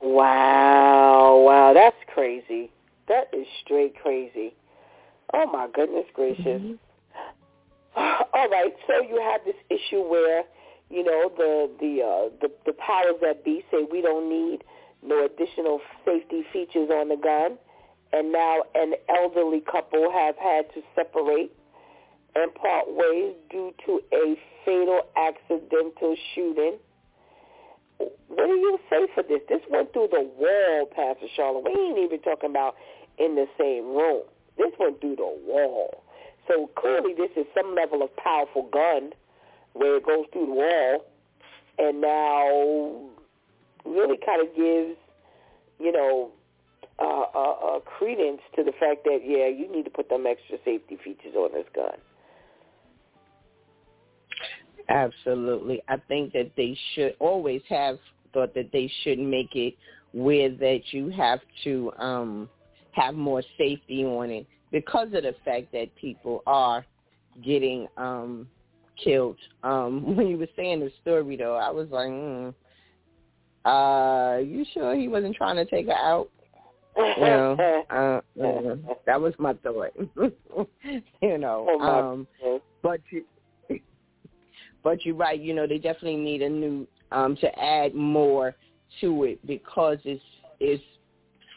Wow, 0.01 1.43
wow, 1.47 1.73
that's 1.73 1.97
crazy. 2.13 2.71
That 3.09 3.29
is 3.33 3.47
straight 3.65 3.95
crazy. 4.03 4.55
Oh 5.33 5.47
my 5.47 5.69
goodness 5.73 6.05
gracious. 6.15 6.45
Mm-hmm. 6.45 6.75
All 8.35 8.49
right, 8.51 8.75
so 8.87 9.01
you 9.01 9.21
have 9.21 9.41
this 9.45 9.57
issue 9.71 10.03
where, 10.03 10.43
you 10.91 11.03
know, 11.03 11.33
the 11.37 11.71
the 11.81 12.03
uh, 12.03 12.37
the 12.41 12.53
the 12.67 12.73
powers 12.75 13.17
that 13.23 13.45
be 13.45 13.65
say 13.71 13.87
we 13.91 14.03
don't 14.03 14.29
need 14.29 14.63
no 15.03 15.25
additional 15.25 15.81
safety 16.05 16.45
features 16.53 16.91
on 16.91 17.09
the 17.09 17.17
gun, 17.17 17.57
and 18.13 18.33
now 18.33 18.63
an 18.75 18.95
elderly 19.09 19.61
couple 19.61 20.11
have 20.11 20.37
had 20.37 20.73
to 20.75 20.83
separate 20.95 21.53
and 22.35 22.55
part 22.55 22.87
ways 22.89 23.35
due 23.51 23.73
to 23.87 24.01
a 24.13 24.37
fatal 24.65 25.03
accidental 25.17 26.17
shooting 26.35 26.79
what 27.99 28.47
do 28.47 28.53
you 28.53 28.79
say 28.91 29.07
for 29.15 29.23
this? 29.23 29.41
This 29.49 29.61
went 29.71 29.93
through 29.93 30.09
the 30.13 30.31
wall, 30.37 30.87
Pastor 30.95 31.27
Charlotte. 31.35 31.65
We 31.65 31.81
ain't 31.81 31.99
even 31.99 32.21
talking 32.21 32.51
about 32.51 32.77
in 33.19 33.35
the 33.35 33.47
same 33.59 33.87
room. 33.87 34.23
This 34.59 34.73
went 34.79 35.01
through 35.01 35.17
the 35.17 35.39
wall. 35.47 36.03
So 36.49 36.71
clearly 36.77 37.15
this 37.15 37.31
is 37.37 37.47
some 37.55 37.75
level 37.75 38.03
of 38.03 38.15
powerful 38.17 38.69
gun 38.73 39.13
where 39.73 39.97
it 39.97 40.07
goes 40.07 40.27
through 40.33 40.47
the 40.47 40.53
wall 40.53 41.05
and 41.79 42.01
now 42.01 43.11
really 43.85 44.19
kind 44.25 44.47
of 44.47 44.55
gives, 44.55 44.97
you 45.79 45.93
know, 45.93 46.31
uh, 46.99 47.25
uh, 47.35 47.51
uh, 47.51 47.81
credence 47.81 48.41
to 48.57 48.65
the 48.65 48.73
fact 48.73 49.05
that, 49.05 49.21
yeah, 49.25 49.49
you 49.49 49.71
need 49.71 49.85
to 49.85 49.91
put 49.91 50.09
them 50.09 50.27
extra 50.27 50.59
safety 50.65 50.99
features 51.03 51.35
on 51.37 51.53
this 51.53 51.67
gun. 51.75 51.99
Absolutely. 54.89 55.83
I 55.89 55.97
think 56.09 56.33
that 56.33 56.53
they 56.57 56.79
should 56.95 57.17
always 57.19 57.63
have 57.69 57.99
thought 58.33 58.55
that 58.55 58.71
they 58.73 58.91
should 59.03 59.19
make 59.19 59.55
it 59.55 59.75
where 60.13 60.51
that 60.51 60.81
you 60.93 61.11
have 61.11 61.41
to 61.65 61.93
um 61.99 62.49
have 62.93 63.15
more 63.15 63.43
safety 63.59 64.05
on 64.05 64.31
it 64.31 64.47
because 64.73 65.09
of 65.09 65.23
the 65.25 65.35
fact 65.45 65.73
that 65.73 65.95
people 65.97 66.43
are 66.47 66.87
getting 67.45 67.87
um 67.97 68.49
killed. 69.03 69.39
Um 69.63 70.17
when 70.17 70.29
you 70.29 70.39
were 70.39 70.49
saying 70.57 70.81
the 70.81 70.93
story 71.03 71.37
though, 71.37 71.57
I 71.57 71.71
was 71.71 71.89
like, 71.91 72.09
mm, 72.09 72.55
uh, 73.65 74.39
you 74.39 74.65
sure 74.73 74.95
he 74.95 75.09
wasn't 75.09 75.35
trying 75.35 75.57
to 75.57 75.65
take 75.65 75.87
her 75.87 75.93
out? 75.93 76.31
You 76.97 77.15
know, 77.21 77.83
uh, 77.91 78.43
uh, 78.43 78.77
that 79.07 79.21
was 79.21 79.35
my 79.39 79.55
thought. 79.55 79.93
you 81.23 81.39
know, 81.39 81.67
oh, 81.69 81.81
um, 81.81 82.29
but 82.83 83.01
you, 83.11 83.25
but 84.83 85.05
you're 85.05 85.15
right. 85.15 85.41
You 85.41 85.55
know, 85.55 85.67
they 85.67 85.79
definitely 85.79 86.17
need 86.17 86.43
a 86.43 86.49
new 86.49 86.87
um, 87.13 87.37
to 87.37 87.59
add 87.59 87.95
more 87.95 88.55
to 89.01 89.25
it 89.25 89.47
because 89.47 89.99
it's 90.05 90.23
it's 90.61 90.83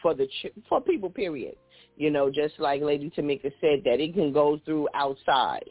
for 0.02 0.14
the 0.14 0.26
ch- 0.26 0.52
for 0.68 0.80
people. 0.80 1.10
Period. 1.10 1.56
You 1.96 2.10
know, 2.10 2.30
just 2.30 2.54
like 2.58 2.80
Lady 2.80 3.10
Tamika 3.10 3.52
said, 3.60 3.82
that 3.84 4.00
it 4.00 4.14
can 4.14 4.32
go 4.32 4.58
through 4.64 4.88
outside. 4.94 5.68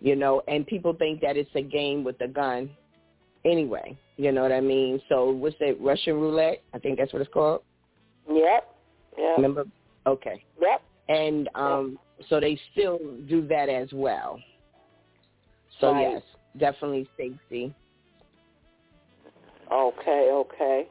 You 0.00 0.14
know, 0.14 0.42
and 0.46 0.64
people 0.66 0.94
think 0.94 1.20
that 1.22 1.36
it's 1.36 1.50
a 1.56 1.62
game 1.62 2.04
with 2.04 2.20
a 2.20 2.28
gun. 2.28 2.70
Anyway, 3.44 3.98
you 4.16 4.30
know 4.30 4.42
what 4.42 4.52
I 4.52 4.60
mean. 4.60 5.00
So 5.08 5.30
what's 5.30 5.56
that 5.58 5.76
Russian 5.80 6.14
roulette? 6.14 6.62
I 6.72 6.78
think 6.78 6.98
that's 6.98 7.12
what 7.12 7.22
it's 7.22 7.32
called. 7.32 7.62
Yep. 8.30 8.74
Yep. 9.16 9.36
Remember? 9.36 9.64
Okay. 10.06 10.44
Yep. 10.60 10.82
And 11.08 11.48
um, 11.54 11.98
yep. 12.18 12.26
so 12.28 12.40
they 12.40 12.58
still 12.72 12.98
do 13.28 13.46
that 13.48 13.68
as 13.68 13.88
well. 13.92 14.38
So 15.80 15.92
right. 15.92 16.12
yes, 16.12 16.22
definitely 16.58 17.08
safety. 17.16 17.74
Okay, 19.70 20.30
okay. 20.32 20.86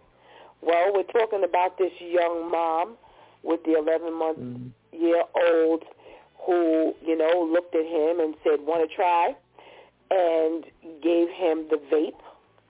Well, 0.62 0.92
we're 0.94 1.04
talking 1.04 1.44
about 1.44 1.78
this 1.78 1.92
young 2.00 2.50
mom 2.52 2.96
with 3.44 3.60
the 3.64 3.78
11 3.78 4.18
month 4.18 4.38
mm. 4.40 4.72
year 4.92 5.24
old 5.50 5.84
who, 6.46 6.94
you 7.06 7.18
know, 7.18 7.50
looked 7.52 7.76
at 7.76 7.86
him 7.86 8.20
and 8.20 8.36
said, 8.44 8.66
want 8.66 8.88
to 8.88 8.96
try? 8.96 9.36
And 10.10 10.64
gave 11.04 11.28
him 11.30 11.68
the 11.70 11.80
vape, 11.92 12.20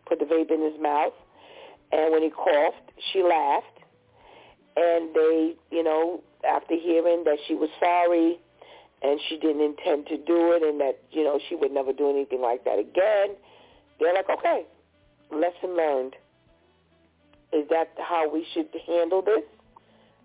put 0.07 0.19
the 0.19 0.25
vape 0.25 0.51
in 0.51 0.61
his 0.61 0.81
mouth. 0.81 1.13
And 1.91 2.11
when 2.11 2.23
he 2.23 2.29
coughed, 2.29 2.91
she 3.11 3.21
laughed. 3.21 3.76
And 4.77 5.15
they, 5.15 5.55
you 5.71 5.83
know, 5.83 6.21
after 6.47 6.75
hearing 6.75 7.23
that 7.23 7.37
she 7.47 7.55
was 7.55 7.69
sorry 7.79 8.39
and 9.01 9.19
she 9.27 9.37
didn't 9.39 9.61
intend 9.61 10.05
to 10.05 10.17
do 10.17 10.51
it 10.53 10.61
and 10.61 10.79
that, 10.79 10.99
you 11.11 11.23
know, 11.23 11.39
she 11.49 11.55
would 11.55 11.71
never 11.71 11.91
do 11.91 12.11
anything 12.11 12.41
like 12.41 12.63
that 12.65 12.77
again. 12.77 13.35
They're 13.99 14.13
like, 14.13 14.29
okay, 14.29 14.65
lesson 15.31 15.75
learned. 15.75 16.15
Is 17.53 17.67
that 17.69 17.89
how 17.97 18.31
we 18.31 18.45
should 18.53 18.67
handle 18.85 19.23
this? 19.23 19.43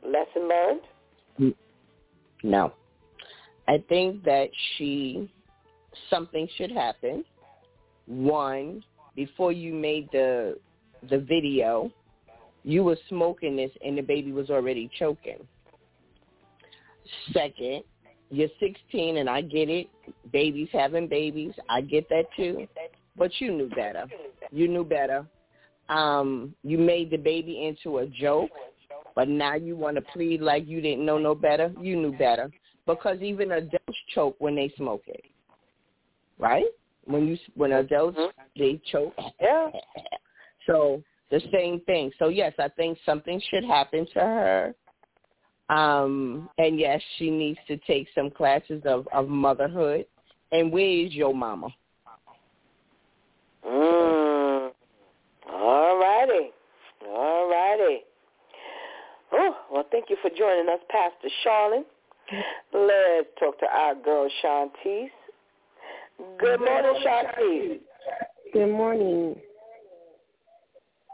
Lesson 0.05 0.49
learned? 0.49 1.55
No. 2.43 2.75
I 3.69 3.83
think 3.89 4.23
that 4.25 4.51
she, 4.77 5.33
something 6.11 6.47
should 6.57 6.73
happen. 6.73 7.25
One, 8.07 8.85
before 9.17 9.53
you 9.53 9.73
made 9.73 10.11
the 10.13 10.59
the 11.09 11.19
video, 11.19 11.91
you 12.65 12.85
were 12.85 12.99
smoking 13.09 13.57
this 13.57 13.71
and 13.85 13.97
the 13.99 14.03
baby 14.03 14.33
was 14.33 14.51
already 14.51 14.91
choking. 14.99 15.39
Second, 17.33 17.83
you're 18.31 18.49
16 18.61 19.19
and 19.19 19.29
I 19.29 19.43
get 19.43 19.69
it. 19.69 19.89
Babies 20.33 20.69
having 20.73 21.09
babies. 21.09 21.53
I 21.69 21.81
get 21.81 22.09
that 22.09 22.27
too. 22.37 22.67
But 23.17 23.31
you 23.41 23.53
knew 23.53 23.69
better. 23.69 24.07
You 24.51 24.69
knew 24.69 24.85
better. 24.85 25.27
Um, 25.89 26.55
you 26.63 26.79
made 26.79 27.11
the 27.11 27.17
baby 27.17 27.67
into 27.67 27.99
a 27.99 28.07
joke 28.07 28.51
But 29.15 29.29
now 29.29 29.55
you 29.55 29.77
want 29.77 29.97
to 29.97 30.03
plead 30.03 30.41
like 30.41 30.67
you 30.67 30.81
didn't 30.81 31.05
know 31.05 31.19
no 31.19 31.35
better. 31.35 31.73
You 31.79 31.97
knew 31.97 32.13
better 32.13 32.51
because 32.87 33.21
even 33.21 33.53
adults 33.53 33.99
choke 34.15 34.37
when 34.39 34.55
they 34.55 34.73
smoke 34.77 35.03
it, 35.07 35.25
right? 36.39 36.65
When 37.05 37.27
you 37.27 37.39
when 37.55 37.73
adults 37.73 38.19
Mhm. 38.19 38.33
they 38.57 38.79
choke. 38.91 39.15
Yeah. 39.41 39.71
So 40.67 41.03
the 41.33 41.41
same 41.51 41.81
thing. 41.81 42.13
So 42.19 42.29
yes, 42.29 42.53
I 42.59 42.69
think 42.69 42.99
something 43.05 43.41
should 43.51 43.65
happen 43.65 44.07
to 44.13 44.21
her. 44.21 44.75
Um, 45.71 46.51
and 46.59 46.79
yes, 46.79 47.01
she 47.17 47.31
needs 47.31 47.59
to 47.67 47.79
take 47.79 48.07
some 48.15 48.31
classes 48.31 48.83
of, 48.85 49.09
of 49.13 49.29
motherhood. 49.29 50.05
And 50.53 50.71
where 50.71 51.07
is 51.07 51.15
your 51.15 51.35
mama? 51.35 51.69
Mm. 53.67 54.71
All 55.51 55.99
righty. 55.99 56.51
All 57.09 57.49
righty. 57.49 58.01
Oh, 59.33 59.57
well, 59.73 59.87
thank 59.91 60.11
you 60.11 60.17
for 60.21 60.29
joining 60.29 60.69
us, 60.69 60.81
Pastor 60.91 61.29
Charlene. 61.45 61.85
Let's 62.75 63.29
talk 63.41 63.59
to 63.61 63.67
our 63.67 63.95
girl, 63.95 64.29
Shantice. 64.45 65.09
Good 66.39 66.61
morning, 66.61 67.03
Shantice. 67.03 67.79
Good 68.53 68.71
morning. 68.71 69.37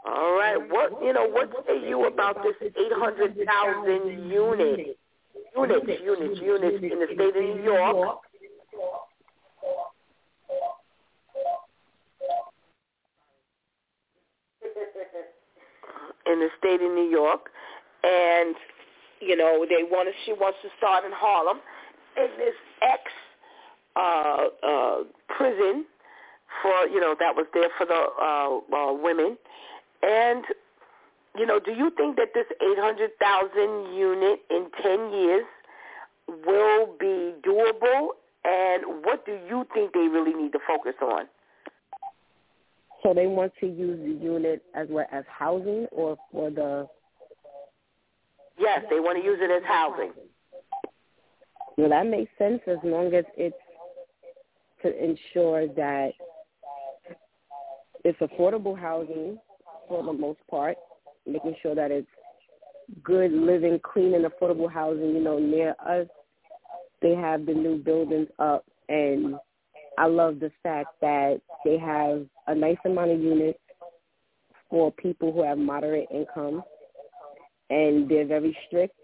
All 0.09 0.33
right. 0.33 0.57
What 0.57 1.03
you 1.03 1.13
know? 1.13 1.27
What 1.27 1.51
say 1.67 1.87
you 1.87 2.05
about 2.05 2.41
this 2.41 2.55
eight 2.61 2.93
hundred 2.93 3.37
thousand 3.45 4.29
unit 4.31 4.97
units, 5.55 6.01
units, 6.01 6.41
units 6.41 6.83
in 6.83 6.99
the 6.99 7.07
state 7.13 7.35
of 7.35 7.43
New 7.43 7.63
York? 7.63 8.17
In 16.25 16.39
the 16.39 16.49
state 16.57 16.81
of 16.81 16.91
New 16.91 17.09
York, 17.09 17.49
and 18.03 18.55
you 19.19 19.35
know 19.35 19.65
they 19.69 19.83
want 19.83 20.09
to. 20.09 20.13
She 20.25 20.33
wants 20.33 20.57
to 20.63 20.69
start 20.77 21.05
in 21.05 21.11
Harlem, 21.13 21.59
in 22.17 22.29
this 22.37 22.55
ex 22.81 23.01
uh, 23.95 24.47
uh, 24.65 24.97
prison 25.27 25.85
for 26.61 26.87
you 26.87 26.99
know 26.99 27.15
that 27.19 27.35
was 27.35 27.45
there 27.53 27.69
for 27.77 27.85
the 27.85 27.93
uh, 27.93 28.75
uh, 28.75 28.93
women, 28.93 29.37
and 30.03 30.43
you 31.37 31.45
know, 31.45 31.59
do 31.59 31.71
you 31.71 31.91
think 31.95 32.17
that 32.17 32.29
this 32.33 32.45
800,000 32.61 33.93
unit 33.95 34.39
in 34.49 34.67
10 34.81 35.11
years 35.11 35.45
will 36.45 36.87
be 36.99 37.33
doable? 37.47 38.09
And 38.43 39.03
what 39.05 39.25
do 39.25 39.37
you 39.47 39.65
think 39.73 39.93
they 39.93 40.07
really 40.07 40.33
need 40.33 40.51
to 40.53 40.59
focus 40.67 40.95
on? 41.01 41.25
So 43.03 43.13
they 43.13 43.27
want 43.27 43.53
to 43.59 43.67
use 43.67 43.99
the 43.99 44.23
unit 44.25 44.63
as 44.73 44.87
well 44.89 45.05
as 45.11 45.23
housing 45.29 45.87
or 45.91 46.17
for 46.31 46.49
the 46.49 46.87
Yes, 48.57 48.83
they 48.89 48.99
want 48.99 49.17
to 49.17 49.23
use 49.23 49.39
it 49.41 49.49
as 49.51 49.63
housing. 49.65 50.11
well 51.77 51.89
that 51.89 52.07
makes 52.07 52.31
sense 52.37 52.59
as 52.67 52.77
long 52.83 53.13
as 53.13 53.23
it's 53.37 53.55
to 54.81 55.03
ensure 55.03 55.67
that 55.67 56.11
it's 58.03 58.19
affordable 58.19 58.77
housing 58.77 59.37
for 59.89 60.03
the 60.03 60.13
most 60.13 60.39
part, 60.49 60.77
making 61.25 61.55
sure 61.61 61.75
that 61.75 61.91
it's 61.91 62.07
good 63.03 63.31
living, 63.33 63.79
clean 63.83 64.13
and 64.13 64.25
affordable 64.25 64.71
housing, 64.71 65.09
you 65.09 65.21
know, 65.21 65.39
near 65.39 65.75
us. 65.85 66.07
They 67.01 67.15
have 67.15 67.45
the 67.45 67.53
new 67.53 67.77
buildings 67.77 68.27
up 68.39 68.65
and 68.87 69.35
I 69.97 70.05
love 70.05 70.39
the 70.39 70.51
fact 70.63 70.89
that 71.01 71.41
they 71.65 71.77
have 71.77 72.25
a 72.47 72.55
nice 72.55 72.77
amount 72.85 73.11
of 73.11 73.21
units 73.21 73.59
for 74.69 74.91
people 74.93 75.31
who 75.33 75.43
have 75.43 75.57
moderate 75.57 76.07
income 76.13 76.63
and 77.69 78.09
they're 78.09 78.25
very 78.25 78.57
strict 78.67 78.95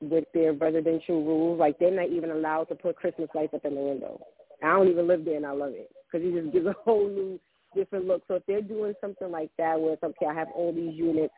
with 0.00 0.24
their 0.34 0.52
residential 0.52 1.24
rules. 1.24 1.58
Like 1.58 1.78
they're 1.78 1.90
not 1.90 2.10
even 2.10 2.30
allowed 2.30 2.64
to 2.64 2.74
put 2.74 2.96
Christmas 2.96 3.28
lights 3.34 3.54
up 3.54 3.64
in 3.64 3.74
the 3.74 3.80
window. 3.80 4.20
I 4.62 4.68
don't 4.68 4.88
even 4.88 5.06
live 5.06 5.24
there 5.24 5.36
and 5.36 5.46
I 5.46 5.52
love 5.52 5.72
it 5.72 5.90
because 6.10 6.26
it 6.26 6.40
just 6.40 6.52
gives 6.52 6.66
a 6.66 6.74
whole 6.84 7.08
new 7.08 7.40
different 7.74 8.06
look. 8.06 8.22
So 8.28 8.34
if 8.34 8.46
they're 8.46 8.60
doing 8.60 8.94
something 9.00 9.30
like 9.30 9.50
that 9.58 9.80
where 9.80 9.94
it's 9.94 10.02
okay, 10.02 10.26
I 10.26 10.34
have 10.34 10.48
all 10.54 10.72
these 10.72 10.94
units, 10.94 11.34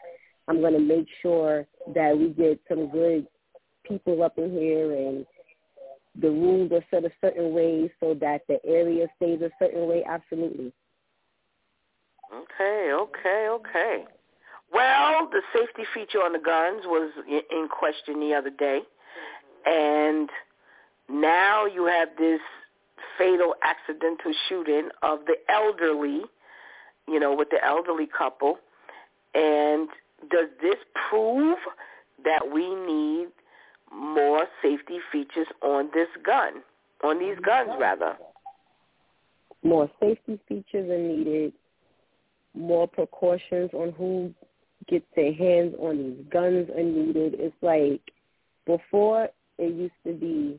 I'm 0.48 0.60
going 0.60 0.74
to 0.74 0.80
make 0.80 1.06
sure 1.22 1.66
that 1.94 2.16
we 2.16 2.30
get 2.30 2.60
some 2.68 2.90
good 2.90 3.26
people 3.84 4.22
up 4.22 4.38
in 4.38 4.50
here 4.52 4.92
and 4.92 5.26
the 6.20 6.30
rules 6.30 6.72
are 6.72 6.84
set 6.90 7.04
a 7.04 7.10
certain 7.20 7.52
way 7.54 7.90
so 8.00 8.14
that 8.14 8.42
the 8.48 8.58
area 8.64 9.06
stays 9.16 9.40
a 9.42 9.50
certain 9.58 9.86
way. 9.88 10.04
Absolutely. 10.08 10.72
Okay, 12.32 12.90
okay, 12.92 13.48
okay. 13.50 14.04
Well, 14.72 15.28
the 15.30 15.42
safety 15.52 15.82
feature 15.94 16.18
on 16.18 16.32
the 16.32 16.38
guns 16.38 16.82
was 16.84 17.10
in 17.28 17.68
question 17.68 18.20
the 18.20 18.34
other 18.34 18.50
day, 18.50 18.80
and 19.66 20.30
now 21.08 21.66
you 21.66 21.86
have 21.86 22.08
this 22.16 22.40
fatal 23.18 23.54
accidental 23.62 24.32
shooting 24.48 24.88
of 25.02 25.20
the 25.26 25.36
elderly, 25.48 26.22
you 27.08 27.20
know, 27.20 27.34
with 27.34 27.48
the 27.50 27.64
elderly 27.64 28.06
couple. 28.06 28.58
And 29.34 29.88
does 30.30 30.48
this 30.60 30.76
prove 31.08 31.58
that 32.24 32.50
we 32.52 32.74
need 32.74 33.28
more 33.92 34.46
safety 34.62 34.98
features 35.10 35.46
on 35.62 35.90
this 35.94 36.08
gun, 36.24 36.62
on 37.02 37.18
these 37.18 37.38
guns 37.44 37.70
rather? 37.78 38.16
More 39.62 39.90
safety 40.00 40.38
features 40.48 40.88
are 40.90 40.98
needed. 40.98 41.52
More 42.54 42.88
precautions 42.88 43.70
on 43.72 43.92
who 43.92 44.34
gets 44.88 45.06
their 45.14 45.32
hands 45.32 45.74
on 45.78 45.98
these 45.98 46.24
guns 46.32 46.68
are 46.70 46.82
needed. 46.82 47.36
It's 47.38 47.54
like 47.62 48.00
before 48.66 49.28
it 49.58 49.74
used 49.74 49.92
to 50.06 50.12
be 50.12 50.58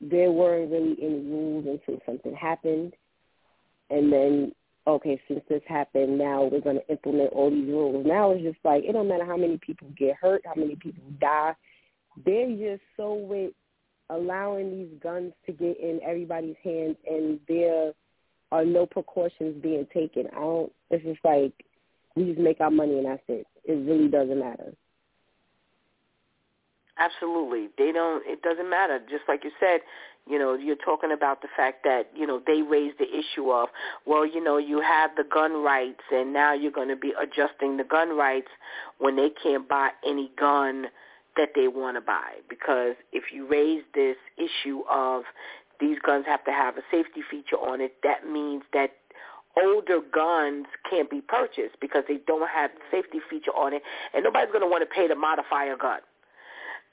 there 0.00 0.30
weren't 0.30 0.70
really 0.70 0.96
any 1.00 1.20
rules 1.20 1.66
until 1.66 2.00
something 2.04 2.34
happened. 2.34 2.94
And 3.90 4.12
then, 4.12 4.52
okay, 4.86 5.20
since 5.28 5.40
this 5.48 5.62
happened, 5.66 6.18
now 6.18 6.44
we're 6.44 6.60
going 6.60 6.80
to 6.80 6.88
implement 6.88 7.32
all 7.32 7.50
these 7.50 7.68
rules. 7.68 8.04
Now 8.06 8.32
it's 8.32 8.42
just 8.42 8.58
like, 8.64 8.84
it 8.84 8.92
don't 8.92 9.08
matter 9.08 9.24
how 9.24 9.36
many 9.36 9.58
people 9.58 9.88
get 9.96 10.16
hurt, 10.20 10.42
how 10.44 10.54
many 10.56 10.76
people 10.76 11.02
die. 11.20 11.54
They're 12.24 12.50
just 12.50 12.82
so 12.96 13.14
with 13.14 13.52
allowing 14.10 14.70
these 14.70 15.00
guns 15.02 15.32
to 15.46 15.52
get 15.52 15.78
in 15.80 16.00
everybody's 16.04 16.56
hands 16.62 16.96
and 17.08 17.40
there 17.48 17.92
are 18.52 18.64
no 18.64 18.86
precautions 18.86 19.60
being 19.62 19.86
taken. 19.92 20.26
I 20.28 20.40
don't, 20.40 20.72
it's 20.90 21.04
just 21.04 21.24
like, 21.24 21.52
we 22.14 22.24
just 22.24 22.38
make 22.38 22.60
our 22.60 22.70
money 22.70 22.98
and 22.98 23.06
that's 23.06 23.22
it. 23.28 23.46
It 23.64 23.72
really 23.72 24.08
doesn't 24.08 24.38
matter. 24.38 24.72
Absolutely. 26.98 27.68
They 27.76 27.92
don't 27.92 28.22
it 28.26 28.42
doesn't 28.42 28.70
matter. 28.70 28.98
Just 29.10 29.24
like 29.28 29.44
you 29.44 29.50
said, 29.60 29.80
you 30.28 30.38
know, 30.38 30.54
you're 30.54 30.76
talking 30.76 31.12
about 31.12 31.40
the 31.40 31.48
fact 31.56 31.84
that, 31.84 32.10
you 32.14 32.26
know, 32.26 32.42
they 32.44 32.62
raised 32.62 32.98
the 32.98 33.06
issue 33.06 33.50
of, 33.50 33.68
well, 34.06 34.26
you 34.26 34.42
know, 34.42 34.58
you 34.58 34.80
have 34.80 35.10
the 35.16 35.22
gun 35.22 35.62
rights 35.62 36.00
and 36.10 36.32
now 36.32 36.52
you're 36.52 36.72
going 36.72 36.88
to 36.88 36.96
be 36.96 37.12
adjusting 37.20 37.76
the 37.76 37.84
gun 37.84 38.16
rights 38.16 38.48
when 38.98 39.14
they 39.14 39.30
can't 39.30 39.68
buy 39.68 39.90
any 40.04 40.30
gun 40.38 40.86
that 41.36 41.50
they 41.54 41.68
want 41.68 41.96
to 41.96 42.00
buy 42.00 42.32
because 42.48 42.94
if 43.12 43.24
you 43.32 43.46
raise 43.46 43.82
this 43.94 44.16
issue 44.36 44.80
of 44.90 45.22
these 45.78 45.98
guns 46.04 46.24
have 46.26 46.42
to 46.44 46.50
have 46.50 46.76
a 46.78 46.82
safety 46.90 47.20
feature 47.30 47.56
on 47.56 47.80
it, 47.80 47.96
that 48.02 48.26
means 48.26 48.62
that 48.72 48.94
older 49.62 50.00
guns 50.12 50.66
can't 50.90 51.10
be 51.10 51.20
purchased 51.20 51.76
because 51.80 52.04
they 52.08 52.18
don't 52.26 52.48
have 52.48 52.70
safety 52.90 53.18
feature 53.30 53.52
on 53.52 53.74
it 53.74 53.82
and 54.12 54.24
nobody's 54.24 54.48
going 54.48 54.62
to 54.62 54.66
want 54.66 54.82
to 54.82 54.92
pay 54.92 55.06
to 55.06 55.14
modify 55.14 55.66
a 55.66 55.76
gun. 55.76 56.00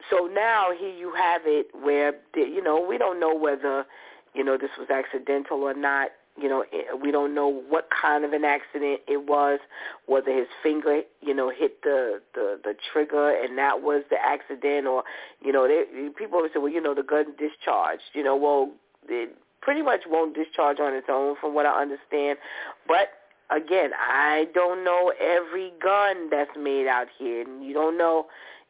So 0.09 0.27
now 0.27 0.71
here 0.77 0.93
you 0.93 1.13
have 1.15 1.41
it 1.45 1.67
where, 1.73 2.13
you 2.35 2.61
know, 2.61 2.85
we 2.88 2.97
don't 2.97 3.19
know 3.19 3.35
whether, 3.35 3.85
you 4.34 4.43
know, 4.43 4.57
this 4.57 4.71
was 4.77 4.89
accidental 4.89 5.61
or 5.61 5.73
not. 5.73 6.09
You 6.35 6.49
know, 6.49 6.61
eh, 6.73 6.93
we 6.99 7.11
don't 7.11 7.35
know 7.35 7.47
what 7.47 7.89
kind 7.89 8.25
of 8.25 8.34
an 8.34 8.43
accident 8.43 9.01
it 9.07 9.27
was, 9.27 9.59
whether 10.07 10.35
his 10.35 10.47
finger, 10.63 11.01
you 11.21 11.34
know, 11.34 11.51
hit 11.51 11.84
the 11.84 12.21
the, 12.34 12.59
the 12.63 12.73
trigger 12.91 13.30
and 13.30 13.55
that 13.59 13.84
was 13.84 14.03
the 14.09 14.17
accident, 14.17 14.88
or 14.88 15.03
you 15.41 15.51
know, 15.51 15.67
they, 15.67 15.84
people 16.17 16.38
always 16.38 16.51
say, 16.51 16.59
well, 16.59 16.71
you 16.71 16.81
know, 16.81 16.95
the 16.95 17.03
gun 17.03 17.25
discharged. 17.38 18.01
You 18.13 18.23
know, 18.23 18.35
well, 18.35 18.71
it 19.07 19.38
pretty 19.61 19.84
much 19.84 20.01
won't 20.07 20.35
discharge 20.35 20.80
on 20.80 20.95
its 20.95 21.07
own, 21.07 21.35
from 21.39 21.53
what 21.53 21.67
I 21.67 21.80
understand. 21.81 22.39
But 22.88 23.09
again, 23.51 23.91
I 23.93 24.47
don't 24.55 24.84
know 24.84 25.13
every 25.21 25.71
gun 25.81 26.30
that's 26.31 26.51
made 26.57 26.88
out 26.88 27.07
here, 27.17 27.41
and 27.41 27.63
you 27.63 27.73
don't 27.73 27.97
know, 27.97 28.25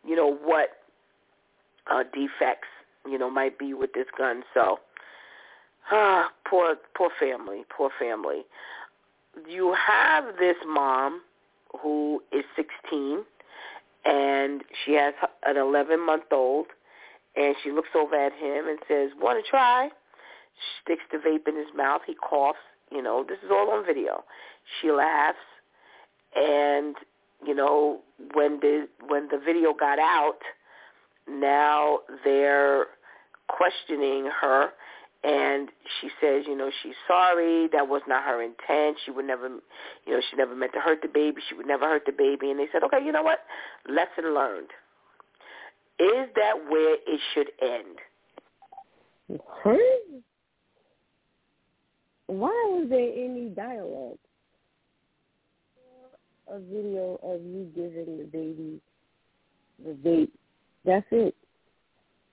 you 0.06 0.18
know, 0.18 0.36
what 0.44 0.83
uh, 1.92 2.04
defects, 2.14 2.68
you 3.06 3.18
know, 3.18 3.30
might 3.30 3.58
be 3.58 3.74
with 3.74 3.94
this 3.94 4.08
gun. 4.18 4.44
So, 4.54 4.80
ah, 5.92 6.30
poor, 6.48 6.76
poor 6.96 7.10
family, 7.20 7.64
poor 7.76 7.90
family. 8.00 8.44
You 9.48 9.74
have 9.74 10.38
this 10.40 10.58
mom 10.66 11.22
who 11.82 12.22
is 12.32 12.44
16, 12.56 13.24
and 14.06 14.64
she 14.86 14.94
has 14.94 15.14
an 15.44 15.56
11-month-old, 15.56 16.68
and 17.36 17.56
she 17.64 17.72
looks 17.72 17.90
over 17.96 18.16
at 18.16 18.34
him 18.34 18.68
and 18.68 18.78
says, 18.88 19.10
"Want 19.20 19.44
to 19.44 19.50
try?" 19.50 19.90
She 20.56 20.84
sticks 20.84 21.04
the 21.12 21.18
vape 21.18 21.48
in 21.48 21.56
his 21.56 21.74
mouth. 21.76 22.02
He 22.06 22.14
coughs. 22.14 22.60
You 22.92 23.02
know, 23.02 23.26
this 23.28 23.40
is 23.44 23.50
all 23.50 23.72
on 23.72 23.84
video. 23.86 24.24
She 24.80 24.92
laughs, 24.92 25.40
and 26.36 26.96
you 27.44 27.56
know, 27.56 28.02
when 28.34 28.60
the 28.60 28.88
when 29.08 29.30
the 29.30 29.40
video 29.44 29.74
got 29.74 29.98
out, 29.98 30.40
now 31.30 32.00
they're 32.24 32.88
questioning 33.48 34.30
her 34.42 34.70
and 35.24 35.70
she 36.02 36.10
says, 36.20 36.44
you 36.46 36.58
know, 36.58 36.70
she's 36.82 36.96
sorry. 37.08 37.70
That 37.72 37.88
was 37.88 38.02
not 38.08 38.26
her 38.26 38.42
intent. 38.42 38.98
She 39.06 39.12
would 39.12 39.26
never, 39.26 39.48
you 39.48 40.14
know, 40.14 40.20
she 40.30 40.36
never 40.36 40.54
meant 40.54 40.74
to 40.74 40.80
hurt 40.80 41.02
the 41.02 41.08
baby. 41.08 41.42
She 41.48 41.56
would 41.56 41.66
never 41.66 41.86
hurt 41.86 42.04
the 42.06 42.12
baby. 42.12 42.52
And 42.52 42.60
they 42.60 42.68
said, 42.74 42.84
okay, 42.84 43.04
you 43.04 43.14
know 43.14 43.24
what? 43.24 43.40
Lesson 43.88 44.34
learned. 44.34 44.68
Is 46.00 46.28
that 46.36 46.56
where 46.68 46.96
it 46.96 47.20
should 47.34 47.52
end? 47.62 49.40
Huh? 49.64 49.78
Why 52.28 52.50
was 52.50 52.88
there 52.90 53.00
any 53.00 53.50
dialogue? 53.50 54.18
A 56.52 56.60
video 56.60 57.18
of 57.24 57.42
you 57.46 57.72
giving 57.74 58.18
the 58.18 58.26
baby 58.26 58.82
the 59.84 59.92
vape. 59.92 60.32
That's 60.86 61.06
it. 61.12 61.36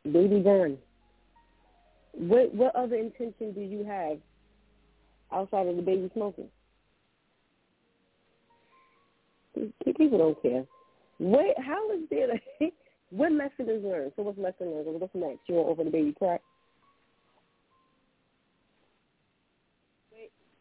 Baby 0.04 0.40
gone. 0.40 0.78
What 2.12 2.54
what 2.54 2.74
other 2.74 2.96
intention 2.96 3.52
do 3.52 3.60
you 3.60 3.84
have 3.84 4.18
outside 5.32 5.66
of 5.66 5.76
the 5.76 5.82
baby 5.82 6.10
smoking? 6.14 6.48
People 9.84 10.18
don't 10.18 10.42
care. 10.42 10.64
What? 11.18 11.56
How 11.58 11.90
is 11.92 12.00
there? 12.10 12.28
What 13.10 13.32
lesson 13.32 13.68
is 13.68 13.82
learned? 13.82 14.12
So 14.14 14.22
what's 14.22 14.38
lesson 14.38 14.70
learned? 14.70 15.00
What's 15.00 15.12
next? 15.16 15.40
You 15.48 15.56
want 15.56 15.68
over 15.68 15.82
the 15.82 15.90
baby 15.90 16.14
crack? 16.16 16.40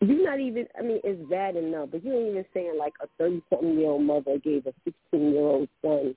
You're 0.01 0.23
not 0.23 0.39
even. 0.39 0.65
I 0.77 0.81
mean, 0.81 0.99
it's 1.03 1.29
bad 1.29 1.55
enough, 1.57 1.89
but 1.91 2.03
you 2.03 2.11
ain't 2.11 2.31
even 2.31 2.45
saying 2.53 2.75
like 2.79 2.93
a 3.01 3.07
thirty-something 3.17 3.77
year 3.77 3.89
old 3.89 4.03
mother 4.03 4.39
gave 4.43 4.65
a 4.65 4.73
sixteen-year-old 4.83 5.67
son 5.81 6.15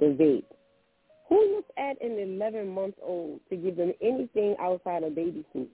the 0.00 0.06
vape. 0.06 0.44
Who 1.28 1.56
looks 1.56 1.70
at 1.78 2.00
an 2.02 2.18
11 2.18 2.68
month 2.68 2.94
old 3.02 3.40
to 3.48 3.56
give 3.56 3.76
them 3.76 3.92
anything 4.00 4.56
outside 4.60 5.02
of 5.02 5.14
baby 5.14 5.44
food? 5.52 5.68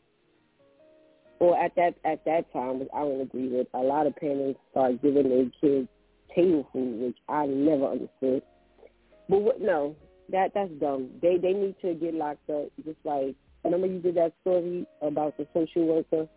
Or 1.39 1.59
at 1.59 1.75
that 1.77 1.95
at 2.05 2.25
that 2.27 2.53
time, 2.53 2.81
which 2.81 2.89
I 2.95 3.01
don't 3.01 3.21
agree 3.23 3.49
with, 3.49 3.67
a 3.73 3.79
lot 3.79 4.07
of 4.07 4.15
parents 4.17 4.61
start 4.71 5.01
giving 5.03 5.29
their 5.29 5.51
kids 5.61 5.89
table 6.35 6.69
food, 6.73 7.01
which 7.01 7.17
I 7.29 7.47
never 7.47 7.87
understood. 7.87 8.43
But 9.29 9.41
what? 9.41 9.61
No, 9.61 9.97
that 10.31 10.53
that's 10.55 10.71
dumb. 10.73 11.11
They 11.23 11.39
they 11.39 11.53
need 11.53 11.77
to 11.81 11.95
get 11.95 12.15
locked 12.15 12.49
up. 12.51 12.69
Just 12.85 12.99
like 13.05 13.35
remember 13.65 13.87
you 13.87 14.01
did 14.01 14.17
that 14.17 14.35
story 14.43 14.87
about 15.01 15.37
the 15.39 15.47
social 15.55 15.87
worker 15.87 16.29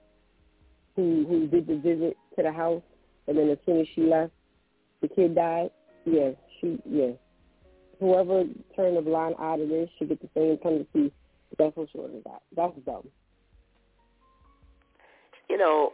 who 0.95 1.25
who 1.27 1.47
did 1.47 1.67
the 1.67 1.75
visit 1.75 2.15
to 2.37 2.43
the 2.43 2.51
house, 2.51 2.83
and 3.27 3.37
then 3.37 3.49
as 3.49 3.57
soon 3.65 3.81
as 3.81 3.87
she 3.93 4.01
left, 4.01 4.31
the 5.01 5.09
kid 5.09 5.35
died. 5.35 5.69
Yeah, 6.05 6.31
she 6.59 6.79
yeah 6.85 7.11
whoever 8.03 8.43
turned 8.75 8.97
a 8.97 9.01
blind 9.01 9.35
eye 9.39 9.57
to 9.57 9.65
this 9.65 9.89
should 9.97 10.09
get 10.09 10.21
the 10.21 10.29
same 10.35 10.57
penalty 10.57 11.11
that's 11.57 11.75
for 11.75 11.87
sure 11.91 12.05
as 12.05 12.23
that. 12.25 12.41
That's 12.55 12.73
dumb. 12.85 13.07
You 15.49 15.57
know, 15.57 15.93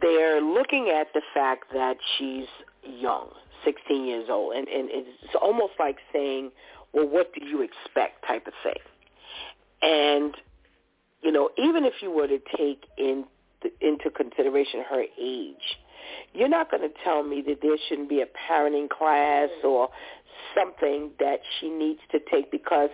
they're 0.00 0.40
looking 0.40 0.90
at 0.94 1.08
the 1.12 1.22
fact 1.34 1.72
that 1.72 1.96
she's 2.16 2.46
young, 2.82 3.28
16 3.64 4.06
years 4.06 4.26
old, 4.30 4.54
and, 4.54 4.68
and 4.68 4.88
it's 4.90 5.34
almost 5.40 5.74
like 5.78 5.96
saying, 6.12 6.50
well, 6.92 7.08
what 7.08 7.32
do 7.34 7.44
you 7.44 7.62
expect 7.62 8.26
type 8.26 8.46
of 8.46 8.54
thing. 8.62 8.74
And, 9.82 10.34
you 11.22 11.32
know, 11.32 11.50
even 11.58 11.84
if 11.84 11.94
you 12.00 12.10
were 12.10 12.28
to 12.28 12.38
take 12.56 12.84
in, 12.96 13.24
into 13.80 14.10
consideration 14.10 14.82
her 14.88 15.04
age, 15.20 15.78
you're 16.32 16.48
not 16.48 16.70
going 16.70 16.82
to 16.82 16.94
tell 17.04 17.22
me 17.22 17.42
that 17.46 17.58
there 17.62 17.76
shouldn't 17.88 18.08
be 18.08 18.20
a 18.20 18.26
parenting 18.26 18.88
class 18.88 19.48
mm-hmm. 19.58 19.68
or 19.68 19.88
something 20.54 21.10
that 21.18 21.40
she 21.58 21.68
needs 21.70 22.00
to 22.12 22.18
take 22.30 22.50
because 22.50 22.90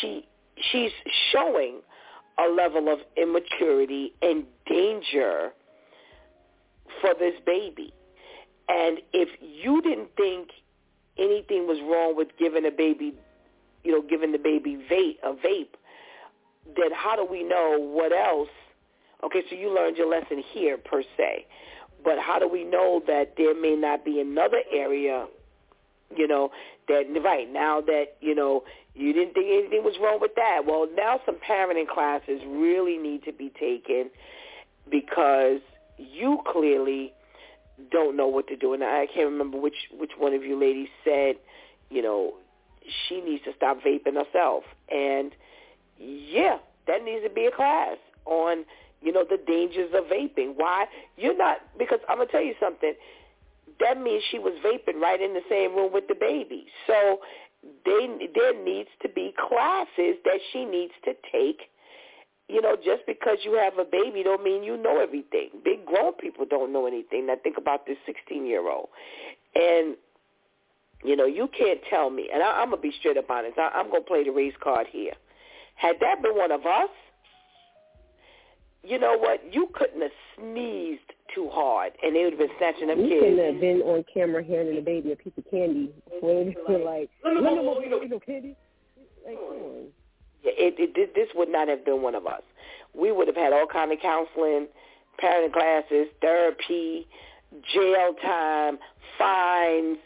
she 0.00 0.26
she's 0.70 0.92
showing 1.32 1.80
a 2.38 2.48
level 2.48 2.92
of 2.92 2.98
immaturity 3.16 4.12
and 4.22 4.44
danger 4.66 5.52
for 7.00 7.14
this 7.18 7.34
baby. 7.44 7.92
And 8.68 9.00
if 9.12 9.28
you 9.40 9.82
didn't 9.82 10.08
think 10.16 10.48
anything 11.18 11.66
was 11.66 11.78
wrong 11.82 12.16
with 12.16 12.28
giving 12.38 12.64
a 12.66 12.70
baby, 12.70 13.14
you 13.82 13.92
know, 13.92 14.02
giving 14.02 14.32
the 14.32 14.38
baby 14.38 14.76
vape, 14.90 15.18
a 15.22 15.34
vape, 15.34 15.74
then 16.76 16.90
how 16.94 17.14
do 17.14 17.26
we 17.30 17.42
know 17.42 17.76
what 17.78 18.12
else? 18.12 18.48
Okay, 19.22 19.42
so 19.48 19.56
you 19.56 19.74
learned 19.74 19.96
your 19.96 20.08
lesson 20.08 20.42
here 20.52 20.76
per 20.76 21.02
se. 21.16 21.46
But 22.04 22.18
how 22.18 22.38
do 22.38 22.48
we 22.48 22.64
know 22.64 23.02
that 23.06 23.34
there 23.36 23.58
may 23.58 23.74
not 23.76 24.04
be 24.04 24.20
another 24.20 24.60
area, 24.70 25.26
you 26.14 26.28
know, 26.28 26.50
that 26.88 27.04
right 27.24 27.50
now 27.50 27.80
that, 27.80 28.16
you 28.20 28.34
know, 28.34 28.64
you 28.94 29.12
didn't 29.12 29.34
think 29.34 29.46
anything 29.46 29.82
was 29.82 29.96
wrong 30.00 30.18
with 30.20 30.34
that. 30.36 30.62
Well, 30.66 30.86
now 30.94 31.20
some 31.26 31.36
parenting 31.36 31.88
classes 31.88 32.42
really 32.46 32.98
need 32.98 33.24
to 33.24 33.32
be 33.32 33.50
taken 33.58 34.10
because 34.90 35.60
you 35.98 36.40
clearly 36.46 37.12
don't 37.90 38.16
know 38.16 38.28
what 38.28 38.46
to 38.48 38.56
do. 38.56 38.74
And 38.74 38.84
I 38.84 39.06
can't 39.06 39.30
remember 39.30 39.58
which 39.58 39.88
which 39.96 40.12
one 40.18 40.34
of 40.34 40.44
you 40.44 40.60
ladies 40.60 40.88
said, 41.04 41.36
you 41.90 42.02
know, 42.02 42.34
she 43.08 43.20
needs 43.20 43.42
to 43.44 43.52
stop 43.56 43.78
vaping 43.82 44.14
herself. 44.14 44.64
And 44.90 45.32
yeah, 45.98 46.58
that 46.86 47.02
needs 47.02 47.24
to 47.24 47.30
be 47.30 47.46
a 47.46 47.50
class 47.50 47.96
on 48.26 48.64
you 49.04 49.12
know, 49.12 49.24
the 49.28 49.36
dangers 49.36 49.90
of 49.94 50.04
vaping. 50.04 50.54
Why? 50.56 50.86
You're 51.16 51.36
not, 51.36 51.58
because 51.78 52.00
I'm 52.08 52.16
going 52.16 52.28
to 52.28 52.32
tell 52.32 52.42
you 52.42 52.54
something. 52.58 52.94
That 53.80 54.00
means 54.00 54.22
she 54.30 54.38
was 54.38 54.54
vaping 54.64 55.00
right 55.00 55.20
in 55.20 55.34
the 55.34 55.42
same 55.48 55.76
room 55.76 55.92
with 55.92 56.08
the 56.08 56.14
baby. 56.14 56.66
So 56.86 57.20
they, 57.84 58.08
there 58.34 58.64
needs 58.64 58.88
to 59.02 59.08
be 59.08 59.34
classes 59.36 60.16
that 60.24 60.40
she 60.52 60.64
needs 60.64 60.94
to 61.04 61.12
take. 61.30 61.68
You 62.48 62.60
know, 62.60 62.76
just 62.76 63.06
because 63.06 63.38
you 63.42 63.54
have 63.54 63.78
a 63.78 63.84
baby 63.84 64.22
don't 64.22 64.42
mean 64.42 64.62
you 64.62 64.76
know 64.76 65.00
everything. 65.00 65.48
Big 65.64 65.86
grown 65.86 66.12
people 66.14 66.44
don't 66.48 66.72
know 66.72 66.86
anything. 66.86 67.26
Now 67.26 67.36
think 67.42 67.56
about 67.56 67.86
this 67.86 67.96
16-year-old. 68.06 68.88
And, 69.54 69.96
you 71.02 71.16
know, 71.16 71.24
you 71.24 71.48
can't 71.56 71.80
tell 71.88 72.10
me, 72.10 72.28
and 72.32 72.42
I, 72.42 72.60
I'm 72.60 72.68
going 72.68 72.82
to 72.82 72.88
be 72.88 72.94
straight 72.98 73.16
up 73.16 73.30
honest. 73.30 73.58
I, 73.58 73.70
I'm 73.74 73.88
going 73.88 74.02
to 74.02 74.06
play 74.06 74.24
the 74.24 74.30
race 74.30 74.54
card 74.62 74.86
here. 74.90 75.12
Had 75.76 75.96
that 76.00 76.22
been 76.22 76.36
one 76.36 76.52
of 76.52 76.66
us, 76.66 76.90
you 78.86 78.98
know 78.98 79.16
what? 79.18 79.40
You 79.52 79.68
couldn't 79.74 80.02
have 80.02 80.10
sneezed 80.36 81.00
too 81.34 81.48
hard, 81.50 81.92
and 82.02 82.14
they 82.14 82.24
would 82.24 82.34
have 82.34 82.38
been 82.38 82.56
snatching 82.58 82.88
them 82.88 83.00
you 83.00 83.08
kids. 83.08 83.14
You 83.14 83.20
couldn't 83.20 83.52
have 83.52 83.60
been 83.60 83.80
on 83.82 84.04
camera 84.12 84.44
handing 84.44 84.76
the 84.76 84.82
baby 84.82 85.12
a 85.12 85.16
piece 85.16 85.32
of 85.36 85.44
candy 85.50 85.90
when 86.20 86.54
they 86.54 86.56
were 86.68 86.84
like, 86.84 87.10
no, 87.24 87.32
no, 87.32 87.40
no, 87.40 87.54
no, 87.54 87.80
no, 87.80 87.98
no, 87.98 88.20
candy. 88.20 88.54
Like, 89.26 89.36
come 89.36 89.62
on. 89.62 89.86
Yeah, 90.42 90.52
it, 90.56 90.74
it, 90.78 91.14
this 91.14 91.28
would 91.34 91.48
not 91.48 91.68
have 91.68 91.84
been 91.84 92.02
one 92.02 92.14
of 92.14 92.26
us. 92.26 92.42
We 92.94 93.10
would 93.10 93.26
have 93.26 93.36
had 93.36 93.52
all 93.52 93.66
kind 93.66 93.90
of 93.92 93.98
counseling, 94.00 94.68
parenting 95.22 95.52
classes, 95.52 96.08
therapy, 96.20 97.06
jail 97.72 98.14
time, 98.22 98.78
fines. 99.18 99.98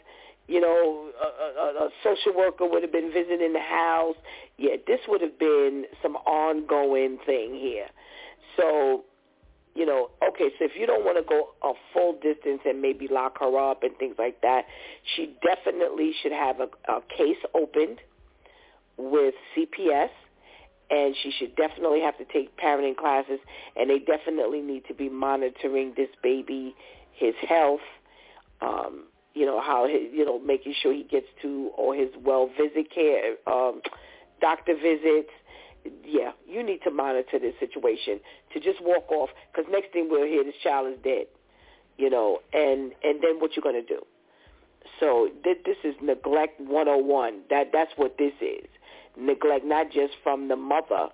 You 0.47 0.61
know, 0.61 1.09
a, 1.21 1.25
a, 1.25 1.85
a 1.85 1.89
social 2.03 2.35
worker 2.35 2.67
would 2.67 2.81
have 2.81 2.91
been 2.91 3.11
visiting 3.13 3.53
the 3.53 3.59
house. 3.59 4.15
Yeah, 4.57 4.77
this 4.87 4.99
would 5.07 5.21
have 5.21 5.37
been 5.37 5.85
some 6.01 6.15
ongoing 6.15 7.19
thing 7.25 7.53
here. 7.53 7.87
So, 8.57 9.03
you 9.75 9.85
know, 9.85 10.09
okay, 10.27 10.49
so 10.57 10.65
if 10.65 10.71
you 10.75 10.85
don't 10.85 11.05
want 11.05 11.17
to 11.17 11.23
go 11.23 11.49
a 11.63 11.73
full 11.93 12.13
distance 12.13 12.61
and 12.65 12.81
maybe 12.81 13.07
lock 13.07 13.39
her 13.39 13.57
up 13.57 13.83
and 13.83 13.95
things 13.97 14.15
like 14.17 14.41
that, 14.41 14.65
she 15.15 15.35
definitely 15.43 16.13
should 16.21 16.31
have 16.31 16.59
a, 16.59 16.67
a 16.91 17.01
case 17.15 17.37
opened 17.53 17.99
with 18.97 19.33
CPS 19.55 20.09
and 20.91 21.15
she 21.21 21.31
should 21.31 21.55
definitely 21.55 22.01
have 22.01 22.17
to 22.17 22.25
take 22.25 22.57
parenting 22.57 22.97
classes 22.97 23.39
and 23.75 23.89
they 23.89 23.99
definitely 23.99 24.61
need 24.61 24.83
to 24.87 24.93
be 24.93 25.07
monitoring 25.07 25.93
this 25.95 26.09
baby, 26.23 26.75
his 27.13 27.35
health, 27.47 27.79
um, 28.61 29.03
you 29.33 29.45
know, 29.45 29.61
how 29.61 29.87
his, 29.87 30.11
you 30.11 30.25
know, 30.25 30.39
making 30.39 30.73
sure 30.81 30.93
he 30.93 31.03
gets 31.03 31.27
to 31.41 31.71
all 31.77 31.93
his 31.93 32.09
well 32.23 32.49
visit 32.57 32.93
care, 32.93 33.35
um, 33.47 33.81
doctor 34.41 34.75
visits, 34.75 35.29
yeah, 36.05 36.31
you 36.47 36.63
need 36.63 36.81
to 36.83 36.91
monitor 36.91 37.39
this 37.39 37.53
situation 37.59 38.19
to 38.53 38.59
just 38.59 38.81
walk 38.81 39.11
off 39.11 39.29
because 39.51 39.69
next 39.71 39.93
thing 39.93 40.07
we'll 40.09 40.25
hear, 40.25 40.43
this 40.43 40.55
child 40.63 40.91
is 40.91 40.99
dead, 41.03 41.27
you 41.97 42.09
know, 42.09 42.39
and 42.53 42.93
and 43.03 43.21
then 43.21 43.39
what 43.39 43.51
you're 43.55 43.73
to 43.73 43.81
do. 43.81 44.01
So 44.99 45.29
th- 45.43 45.59
this 45.65 45.77
is 45.83 45.95
neglect 46.01 46.59
101. 46.59 47.41
That 47.49 47.69
that's 47.71 47.91
what 47.95 48.17
this 48.17 48.33
is. 48.41 48.67
Neglect 49.17 49.65
not 49.65 49.91
just 49.91 50.13
from 50.23 50.47
the 50.47 50.55
mother, 50.55 51.09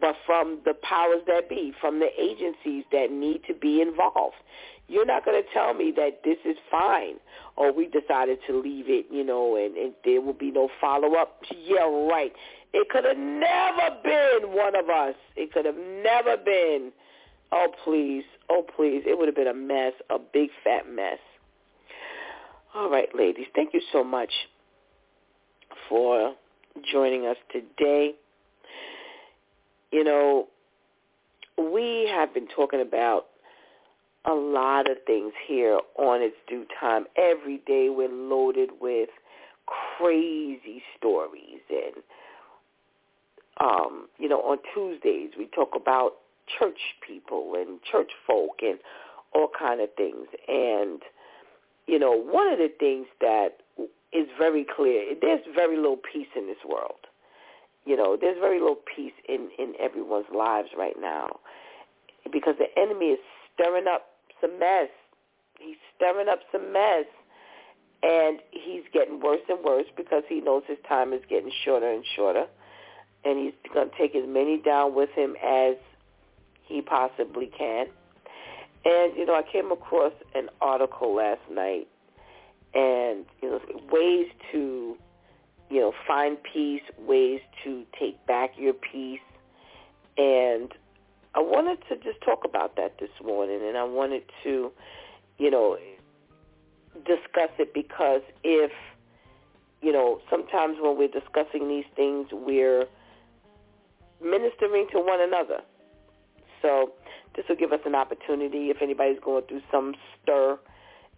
but 0.00 0.16
from 0.26 0.60
the 0.64 0.74
powers 0.74 1.22
that 1.26 1.48
be, 1.48 1.72
from 1.80 2.00
the 2.00 2.08
agencies 2.20 2.84
that 2.92 3.10
need 3.10 3.42
to 3.46 3.54
be 3.54 3.80
involved. 3.80 4.36
You're 4.88 5.06
not 5.06 5.24
going 5.24 5.42
to 5.42 5.48
tell 5.52 5.74
me 5.74 5.92
that 5.96 6.22
this 6.22 6.38
is 6.44 6.56
fine 6.70 7.16
or 7.56 7.72
we 7.72 7.86
decided 7.86 8.38
to 8.46 8.60
leave 8.60 8.88
it, 8.88 9.06
you 9.10 9.24
know, 9.24 9.56
and, 9.56 9.76
and 9.76 9.94
there 10.04 10.20
will 10.20 10.34
be 10.34 10.50
no 10.50 10.68
follow-up. 10.80 11.42
Yeah, 11.50 11.88
right. 12.08 12.32
It 12.72 12.88
could 12.90 13.04
have 13.04 13.16
never 13.16 13.96
been 14.02 14.54
one 14.54 14.76
of 14.76 14.88
us. 14.90 15.14
It 15.36 15.52
could 15.52 15.64
have 15.64 15.76
never 15.76 16.36
been. 16.36 16.92
Oh, 17.52 17.68
please. 17.84 18.24
Oh, 18.50 18.64
please. 18.76 19.02
It 19.06 19.18
would 19.18 19.28
have 19.28 19.36
been 19.36 19.46
a 19.46 19.54
mess, 19.54 19.92
a 20.10 20.18
big 20.18 20.50
fat 20.62 20.88
mess. 20.88 21.18
All 22.74 22.90
right, 22.90 23.08
ladies. 23.14 23.46
Thank 23.54 23.72
you 23.72 23.80
so 23.92 24.04
much 24.04 24.30
for 25.88 26.34
joining 26.92 27.26
us 27.26 27.36
today. 27.50 28.14
You 29.92 30.04
know, 30.04 30.48
we 31.56 32.10
have 32.12 32.34
been 32.34 32.48
talking 32.48 32.82
about 32.82 33.26
a 34.26 34.34
lot 34.34 34.90
of 34.90 34.98
things 35.06 35.32
here 35.46 35.78
on 35.98 36.20
It's 36.20 36.36
DEW 36.48 36.66
Time. 36.80 37.06
Every 37.16 37.58
day 37.66 37.88
we're 37.88 38.12
loaded 38.12 38.70
with 38.80 39.08
crazy 39.96 40.82
stories 40.98 41.60
and 41.70 42.02
um, 43.60 44.08
you 44.18 44.28
know, 44.28 44.40
on 44.40 44.58
Tuesdays 44.74 45.30
we 45.38 45.46
talk 45.54 45.70
about 45.74 46.12
church 46.58 46.78
people 47.06 47.54
and 47.56 47.80
church 47.82 48.10
folk 48.26 48.60
and 48.62 48.78
all 49.34 49.48
kind 49.58 49.80
of 49.80 49.88
things. 49.96 50.26
And 50.48 51.02
you 51.86 51.98
know, 51.98 52.12
one 52.12 52.52
of 52.52 52.58
the 52.58 52.70
things 52.80 53.06
that 53.20 53.58
is 54.12 54.26
very 54.38 54.66
clear, 54.76 55.14
there's 55.20 55.40
very 55.54 55.76
little 55.76 55.98
peace 56.12 56.28
in 56.36 56.46
this 56.46 56.58
world. 56.68 57.06
You 57.84 57.96
know, 57.96 58.16
there's 58.20 58.38
very 58.40 58.58
little 58.58 58.80
peace 58.96 59.12
in 59.28 59.50
in 59.58 59.74
everyone's 59.80 60.26
lives 60.34 60.70
right 60.76 60.96
now 61.00 61.28
because 62.32 62.54
the 62.58 62.80
enemy 62.80 63.06
is 63.06 63.18
stirring 63.54 63.86
up 63.86 64.06
some 64.40 64.58
mess. 64.58 64.88
He's 65.58 65.76
stirring 65.96 66.28
up 66.28 66.40
some 66.52 66.72
mess. 66.72 67.06
And 68.02 68.40
he's 68.50 68.82
getting 68.92 69.20
worse 69.20 69.40
and 69.48 69.64
worse 69.64 69.86
because 69.96 70.22
he 70.28 70.40
knows 70.40 70.62
his 70.68 70.78
time 70.86 71.12
is 71.12 71.22
getting 71.28 71.50
shorter 71.64 71.90
and 71.90 72.04
shorter. 72.14 72.44
And 73.26 73.38
he's 73.40 73.54
going 73.74 73.90
to 73.90 73.96
take 73.96 74.14
as 74.14 74.28
many 74.28 74.58
down 74.58 74.94
with 74.94 75.10
him 75.10 75.34
as 75.44 75.74
he 76.62 76.80
possibly 76.80 77.46
can. 77.46 77.86
And, 78.84 79.16
you 79.16 79.26
know, 79.26 79.34
I 79.34 79.42
came 79.42 79.72
across 79.72 80.12
an 80.36 80.48
article 80.60 81.16
last 81.16 81.40
night 81.50 81.88
and, 82.72 83.24
you 83.42 83.50
know, 83.50 83.60
ways 83.90 84.28
to, 84.52 84.96
you 85.70 85.80
know, 85.80 85.92
find 86.06 86.38
peace, 86.40 86.82
ways 86.98 87.40
to 87.64 87.84
take 87.98 88.24
back 88.26 88.52
your 88.56 88.74
peace. 88.74 89.18
And 90.16 90.70
I 91.34 91.40
wanted 91.40 91.78
to 91.88 91.96
just 91.96 92.20
talk 92.24 92.44
about 92.44 92.76
that 92.76 92.98
this 93.00 93.10
morning, 93.24 93.60
and 93.66 93.76
I 93.76 93.84
wanted 93.84 94.22
to, 94.44 94.70
you 95.38 95.50
know, 95.50 95.76
discuss 97.04 97.50
it 97.58 97.74
because 97.74 98.22
if, 98.44 98.70
you 99.82 99.92
know, 99.92 100.20
sometimes 100.30 100.78
when 100.80 100.96
we're 100.96 101.08
discussing 101.08 101.68
these 101.68 101.84
things, 101.96 102.28
we're 102.30 102.86
ministering 104.22 104.86
to 104.92 105.00
one 105.00 105.20
another. 105.20 105.60
So 106.62 106.92
this 107.34 107.44
will 107.48 107.56
give 107.56 107.72
us 107.72 107.80
an 107.84 107.94
opportunity 107.94 108.70
if 108.70 108.78
anybody's 108.80 109.20
going 109.20 109.44
through 109.44 109.62
some 109.70 109.94
stir 110.22 110.58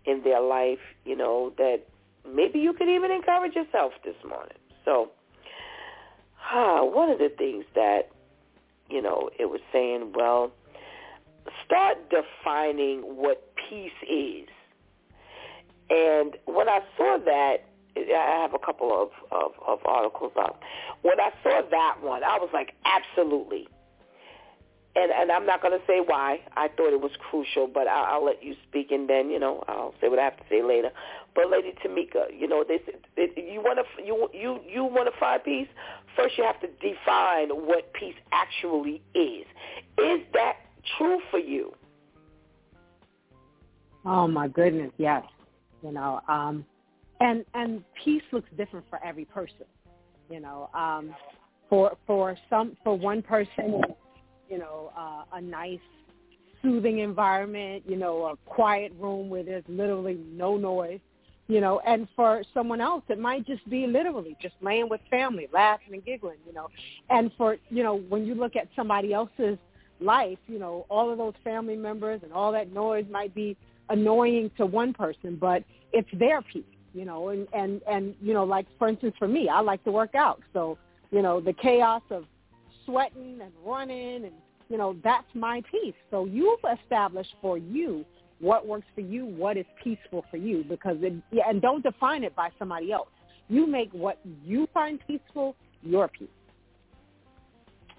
in 0.04 0.22
their 0.22 0.40
life, 0.40 0.80
you 1.04 1.16
know, 1.16 1.52
that 1.58 1.82
maybe 2.28 2.58
you 2.58 2.72
could 2.72 2.88
even 2.88 3.10
encourage 3.10 3.54
yourself 3.54 3.92
this 4.04 4.16
morning. 4.28 4.58
So 4.84 5.10
ah, 6.50 6.84
one 6.84 7.10
of 7.10 7.18
the 7.18 7.28
things 7.28 7.64
that 7.74 8.10
you 8.88 9.02
know, 9.02 9.30
it 9.38 9.46
was 9.46 9.60
saying, 9.72 10.12
well, 10.14 10.50
start 11.64 11.98
defining 12.10 13.00
what 13.00 13.52
peace 13.68 13.90
is. 14.08 14.48
And 15.90 16.36
when 16.46 16.68
I 16.68 16.80
saw 16.96 17.18
that, 17.24 17.56
I 18.14 18.40
have 18.42 18.54
a 18.54 18.58
couple 18.58 18.92
of, 18.92 19.10
of, 19.32 19.52
of 19.66 19.78
articles 19.84 20.32
up. 20.38 20.60
When 21.02 21.20
I 21.20 21.30
saw 21.42 21.62
that 21.70 21.96
one, 22.02 22.22
I 22.24 22.38
was 22.38 22.50
like, 22.52 22.74
absolutely. 22.84 23.68
And 24.96 25.12
and 25.12 25.30
I'm 25.30 25.46
not 25.46 25.62
going 25.62 25.78
to 25.78 25.84
say 25.86 26.00
why. 26.04 26.40
I 26.56 26.68
thought 26.68 26.92
it 26.92 27.00
was 27.00 27.12
crucial, 27.30 27.68
but 27.68 27.86
I'll, 27.86 28.16
I'll 28.16 28.24
let 28.24 28.42
you 28.42 28.56
speak, 28.68 28.90
and 28.90 29.08
then 29.08 29.30
you 29.30 29.38
know 29.38 29.62
I'll 29.68 29.94
say 30.00 30.08
what 30.08 30.18
I 30.18 30.24
have 30.24 30.36
to 30.38 30.42
say 30.48 30.62
later. 30.62 30.90
But 31.34 31.50
Lady 31.50 31.72
Tamika, 31.84 32.26
you 32.36 32.48
know, 32.48 32.64
this 32.66 32.80
you 33.16 33.60
want 33.60 33.78
to 33.78 34.04
you 34.04 34.28
you 34.32 34.58
you 34.66 34.84
want 34.84 35.12
to 35.12 35.20
find 35.20 35.44
peace. 35.44 35.68
First, 36.16 36.36
you 36.38 36.44
have 36.44 36.60
to 36.62 36.68
define 36.80 37.50
what 37.50 37.92
peace 37.92 38.16
actually 38.32 39.02
is. 39.14 39.46
Is 39.98 40.20
that 40.32 40.56
true 40.96 41.20
for 41.30 41.38
you? 41.38 41.72
Oh 44.04 44.26
my 44.26 44.48
goodness, 44.48 44.90
yes. 44.96 45.22
You 45.82 45.92
know, 45.92 46.20
um, 46.28 46.64
and 47.20 47.44
and 47.54 47.82
peace 48.04 48.22
looks 48.32 48.48
different 48.56 48.86
for 48.88 49.02
every 49.04 49.24
person. 49.24 49.66
You 50.30 50.40
know, 50.40 50.70
um, 50.74 51.14
for 51.68 51.96
for 52.06 52.36
some 52.50 52.76
for 52.84 52.96
one 52.96 53.22
person, 53.22 53.82
you 54.48 54.58
know, 54.58 54.92
uh, 54.96 55.24
a 55.32 55.40
nice 55.40 55.78
soothing 56.62 56.98
environment, 56.98 57.84
you 57.86 57.96
know, 57.96 58.26
a 58.26 58.36
quiet 58.50 58.92
room 58.98 59.30
where 59.30 59.42
there's 59.42 59.64
literally 59.68 60.18
no 60.32 60.56
noise 60.56 61.00
you 61.48 61.62
know, 61.62 61.80
and 61.86 62.06
for 62.14 62.42
someone 62.52 62.80
else, 62.80 63.02
it 63.08 63.18
might 63.18 63.46
just 63.46 63.68
be 63.70 63.86
literally 63.86 64.36
just 64.40 64.54
laying 64.60 64.88
with 64.88 65.00
family, 65.10 65.48
laughing 65.50 65.94
and 65.94 66.04
giggling, 66.04 66.36
you 66.46 66.52
know. 66.52 66.68
And 67.08 67.30
for, 67.38 67.56
you 67.70 67.82
know, 67.82 67.96
when 67.96 68.26
you 68.26 68.34
look 68.34 68.54
at 68.54 68.68
somebody 68.76 69.14
else's 69.14 69.56
life, 69.98 70.38
you 70.46 70.58
know, 70.58 70.84
all 70.90 71.10
of 71.10 71.16
those 71.16 71.32
family 71.42 71.74
members 71.74 72.20
and 72.22 72.34
all 72.34 72.52
that 72.52 72.72
noise 72.72 73.06
might 73.10 73.34
be 73.34 73.56
annoying 73.88 74.50
to 74.58 74.66
one 74.66 74.92
person, 74.92 75.38
but 75.40 75.64
it's 75.92 76.08
their 76.12 76.42
peace, 76.42 76.64
you 76.94 77.04
know, 77.04 77.28
and, 77.28 77.46
and, 77.52 77.80
and, 77.88 78.14
you 78.20 78.34
know, 78.34 78.44
like 78.44 78.66
for 78.78 78.88
instance 78.88 79.14
for 79.18 79.28
me, 79.28 79.48
I 79.48 79.60
like 79.60 79.82
to 79.84 79.90
work 79.90 80.14
out. 80.14 80.40
So, 80.52 80.78
you 81.10 81.22
know, 81.22 81.40
the 81.40 81.52
chaos 81.52 82.02
of 82.10 82.24
sweating 82.84 83.40
and 83.42 83.52
running 83.64 84.24
and, 84.24 84.32
you 84.68 84.76
know, 84.76 84.96
that's 85.02 85.26
my 85.34 85.62
peace. 85.70 85.94
So 86.10 86.24
you've 86.26 86.60
established 86.82 87.34
for 87.40 87.56
you 87.56 88.04
what 88.40 88.66
works 88.66 88.86
for 88.94 89.00
you, 89.00 89.26
what 89.26 89.56
is 89.56 89.66
peaceful 89.82 90.24
for 90.30 90.36
you, 90.36 90.64
because 90.68 90.96
it, 91.00 91.14
yeah, 91.30 91.44
and 91.48 91.60
don't 91.60 91.82
define 91.82 92.22
it 92.22 92.36
by 92.36 92.50
somebody 92.58 92.92
else. 92.92 93.08
You 93.48 93.66
make 93.66 93.90
what 93.92 94.18
you 94.44 94.68
find 94.72 95.00
peaceful 95.06 95.56
your 95.82 96.08
peace. 96.08 96.28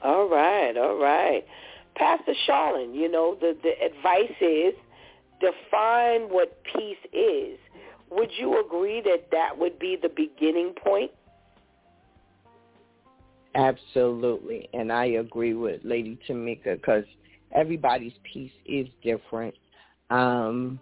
All 0.03 0.29
right, 0.29 0.77
all 0.77 0.97
right. 0.97 1.45
Pastor 1.95 2.33
Charlene, 2.47 2.95
you 2.95 3.11
know, 3.11 3.35
the, 3.41 3.57
the 3.63 3.71
advice 3.85 4.35
is 4.39 4.73
define 5.41 6.29
what 6.29 6.57
peace 6.63 6.97
is. 7.11 7.57
Would 8.11 8.29
you 8.37 8.63
agree 8.65 9.01
that 9.01 9.29
that 9.31 9.57
would 9.57 9.77
be 9.79 9.97
the 10.01 10.09
beginning 10.09 10.73
point? 10.83 11.11
Absolutely. 13.55 14.69
And 14.73 14.91
I 14.91 15.05
agree 15.05 15.53
with 15.53 15.81
Lady 15.83 16.19
Tamika 16.27 16.75
because 16.75 17.03
everybody's 17.51 18.13
peace 18.31 18.51
is 18.65 18.87
different 19.03 19.55
um, 20.09 20.79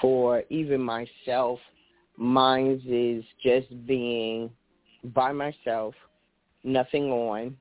for 0.00 0.42
even 0.50 0.80
myself, 0.80 1.58
mine 2.16 2.80
is 2.86 3.24
just 3.42 3.68
being 3.86 4.50
by 5.14 5.32
myself, 5.32 5.94
nothing 6.64 7.10
on, 7.10 7.56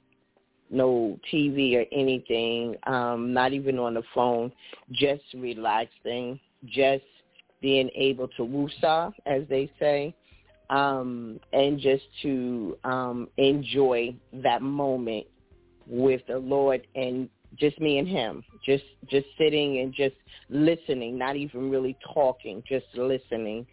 no 0.69 1.19
TV 1.31 1.75
or 1.75 1.85
anything, 1.91 2.75
um, 2.87 3.33
not 3.33 3.53
even 3.53 3.79
on 3.79 3.93
the 3.93 4.03
phone, 4.13 4.51
just 4.91 5.23
relaxing, 5.35 6.39
just 6.65 7.03
being 7.61 7.89
able 7.95 8.27
to 8.29 8.43
woosah, 8.43 9.11
as 9.25 9.43
they 9.49 9.71
say, 9.79 10.15
um, 10.69 11.39
and 11.53 11.79
just 11.79 12.03
to 12.21 12.77
um, 12.83 13.29
enjoy 13.37 14.15
that 14.33 14.61
moment 14.61 15.25
with 15.87 16.21
the 16.27 16.37
Lord 16.37 16.85
and 16.95 17.29
just 17.57 17.79
me 17.79 17.97
and 17.97 18.07
him, 18.07 18.43
just 18.65 18.83
just 19.09 19.25
sitting 19.37 19.79
and 19.79 19.93
just 19.93 20.15
listening, 20.49 21.17
not 21.17 21.35
even 21.35 21.69
really 21.69 21.97
talking, 22.13 22.61
just 22.67 22.85
listening, 22.95 23.65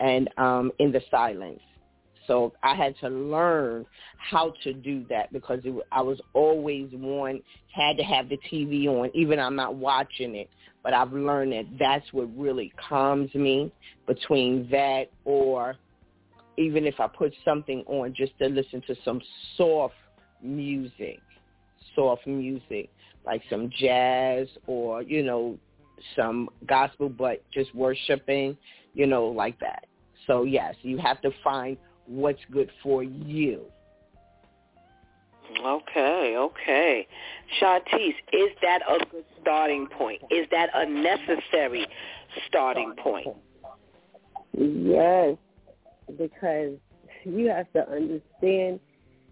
and 0.00 0.28
um, 0.36 0.70
in 0.78 0.92
the 0.92 1.00
silence. 1.10 1.60
So 2.26 2.52
I 2.62 2.74
had 2.74 2.94
to 3.00 3.08
learn 3.08 3.84
how 4.16 4.54
to 4.62 4.72
do 4.72 5.04
that 5.08 5.32
because 5.32 5.60
it, 5.64 5.74
I 5.90 6.02
was 6.02 6.20
always 6.34 6.88
one 6.92 7.40
had 7.72 7.96
to 7.96 8.04
have 8.04 8.28
the 8.28 8.38
TV 8.50 8.86
on, 8.86 9.10
even 9.14 9.38
I'm 9.38 9.56
not 9.56 9.74
watching 9.74 10.36
it. 10.36 10.48
But 10.82 10.94
I've 10.94 11.12
learned 11.12 11.52
that 11.52 11.64
that's 11.78 12.12
what 12.12 12.28
really 12.36 12.72
calms 12.88 13.32
me 13.34 13.72
between 14.06 14.68
that 14.70 15.04
or 15.24 15.76
even 16.58 16.86
if 16.86 17.00
I 17.00 17.06
put 17.06 17.32
something 17.44 17.84
on 17.86 18.14
just 18.14 18.36
to 18.38 18.48
listen 18.48 18.82
to 18.86 18.96
some 19.04 19.20
soft 19.56 19.94
music, 20.42 21.20
soft 21.94 22.26
music 22.26 22.90
like 23.24 23.42
some 23.48 23.70
jazz 23.78 24.48
or, 24.66 25.02
you 25.02 25.22
know, 25.22 25.58
some 26.16 26.48
gospel, 26.66 27.08
but 27.08 27.42
just 27.52 27.74
worshiping, 27.74 28.56
you 28.94 29.06
know, 29.06 29.26
like 29.26 29.58
that. 29.60 29.86
So 30.26 30.44
yes, 30.44 30.74
you 30.82 30.98
have 30.98 31.20
to 31.22 31.30
find 31.42 31.76
what's 32.06 32.40
good 32.50 32.70
for 32.82 33.02
you. 33.02 33.62
Okay, 35.64 36.36
okay. 36.36 37.06
Shantice, 37.60 38.14
is 38.32 38.50
that 38.62 38.80
a 38.88 39.04
good 39.06 39.24
starting 39.40 39.86
point? 39.86 40.22
Is 40.30 40.46
that 40.50 40.70
a 40.74 40.86
necessary 40.86 41.86
starting 42.48 42.94
point? 42.96 43.28
Yes, 44.52 45.36
because 46.18 46.76
you 47.24 47.48
have 47.48 47.72
to 47.72 47.88
understand 47.90 48.80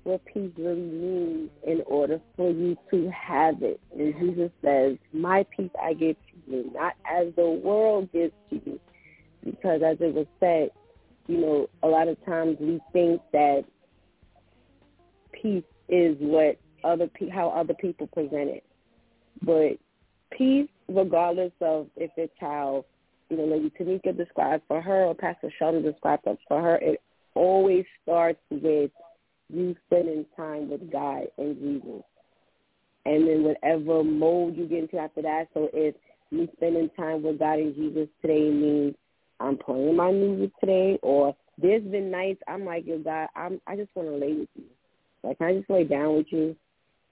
what 0.05 0.25
peace 0.25 0.51
really 0.57 0.81
means 0.81 1.51
in 1.67 1.83
order 1.87 2.21
for 2.37 2.51
you 2.51 2.77
to 2.91 3.11
have 3.11 3.63
it. 3.63 3.81
And 3.99 4.15
Jesus 4.19 4.51
says, 4.65 4.97
my 5.13 5.45
peace 5.57 5.71
I 5.83 5.93
give 5.93 6.17
to 6.17 6.51
you, 6.51 6.71
not 6.75 6.95
as 7.05 7.29
the 7.37 7.49
world 7.49 8.11
gives 8.13 8.33
to 8.51 8.61
you. 8.65 8.81
Because 9.45 9.83
as 9.83 9.99
it 10.01 10.15
was 10.15 10.27
said, 10.39 10.71
you 11.27 11.39
know, 11.39 11.71
a 11.83 11.89
lot 11.89 12.09
of 12.09 12.23
times 12.25 12.57
we 12.61 12.81
think 12.93 13.21
that 13.33 13.65
peace 15.33 15.65
is 15.91 16.17
what 16.21 16.59
other 16.85 17.09
pe- 17.09 17.29
how 17.29 17.51
other 17.51 17.75
people 17.75 18.07
present 18.07 18.49
it, 18.49 18.65
but 19.43 19.73
peace, 20.37 20.69
regardless 20.89 21.53
of 21.61 21.89
if 21.97 22.11
it's 22.17 22.33
how 22.41 22.85
you 23.29 23.37
know 23.37 23.45
Lady 23.45 23.71
Tamika 23.79 24.17
described 24.17 24.63
for 24.69 24.81
her 24.81 25.05
or 25.05 25.15
Pastor 25.15 25.53
Charlene 25.61 25.83
described 25.83 26.27
for 26.49 26.63
her, 26.63 26.77
it 26.77 27.01
always 27.35 27.85
starts 28.03 28.41
with 28.51 28.91
you 29.53 29.77
spending 29.87 30.25
time 30.37 30.71
with 30.71 30.91
God 30.91 31.25
and 31.39 31.57
Jesus. 31.59 32.03
And 33.07 33.27
then 33.27 33.43
whatever 33.43 34.05
mode 34.05 34.57
you 34.57 34.67
get 34.67 34.81
into 34.81 34.99
after 34.99 35.23
that, 35.23 35.49
so 35.55 35.69
if 35.73 35.95
me 36.31 36.49
spending 36.57 36.91
time 36.97 37.23
with 37.23 37.39
God 37.39 37.59
and 37.59 37.75
Jesus 37.75 38.09
today 38.21 38.51
means 38.51 38.95
I'm 39.41 39.57
playing 39.57 39.97
my 39.97 40.13
music 40.13 40.51
today, 40.61 40.99
or 41.03 41.35
there's 41.59 41.83
been 41.83 42.11
nights 42.11 42.41
I'm 42.47 42.65
like, 42.65 42.87
yo, 42.87 42.99
God, 42.99 43.29
I'm 43.35 43.61
I 43.67 43.77
just 43.77 43.91
want 43.95 44.09
to 44.09 44.15
lay 44.15 44.35
with 44.35 44.49
you. 44.55 44.65
Like, 45.23 45.39
can 45.39 45.47
I 45.49 45.55
just 45.59 45.71
lay 45.71 45.85
down 45.85 46.17
with 46.17 46.27
you? 46.31 46.57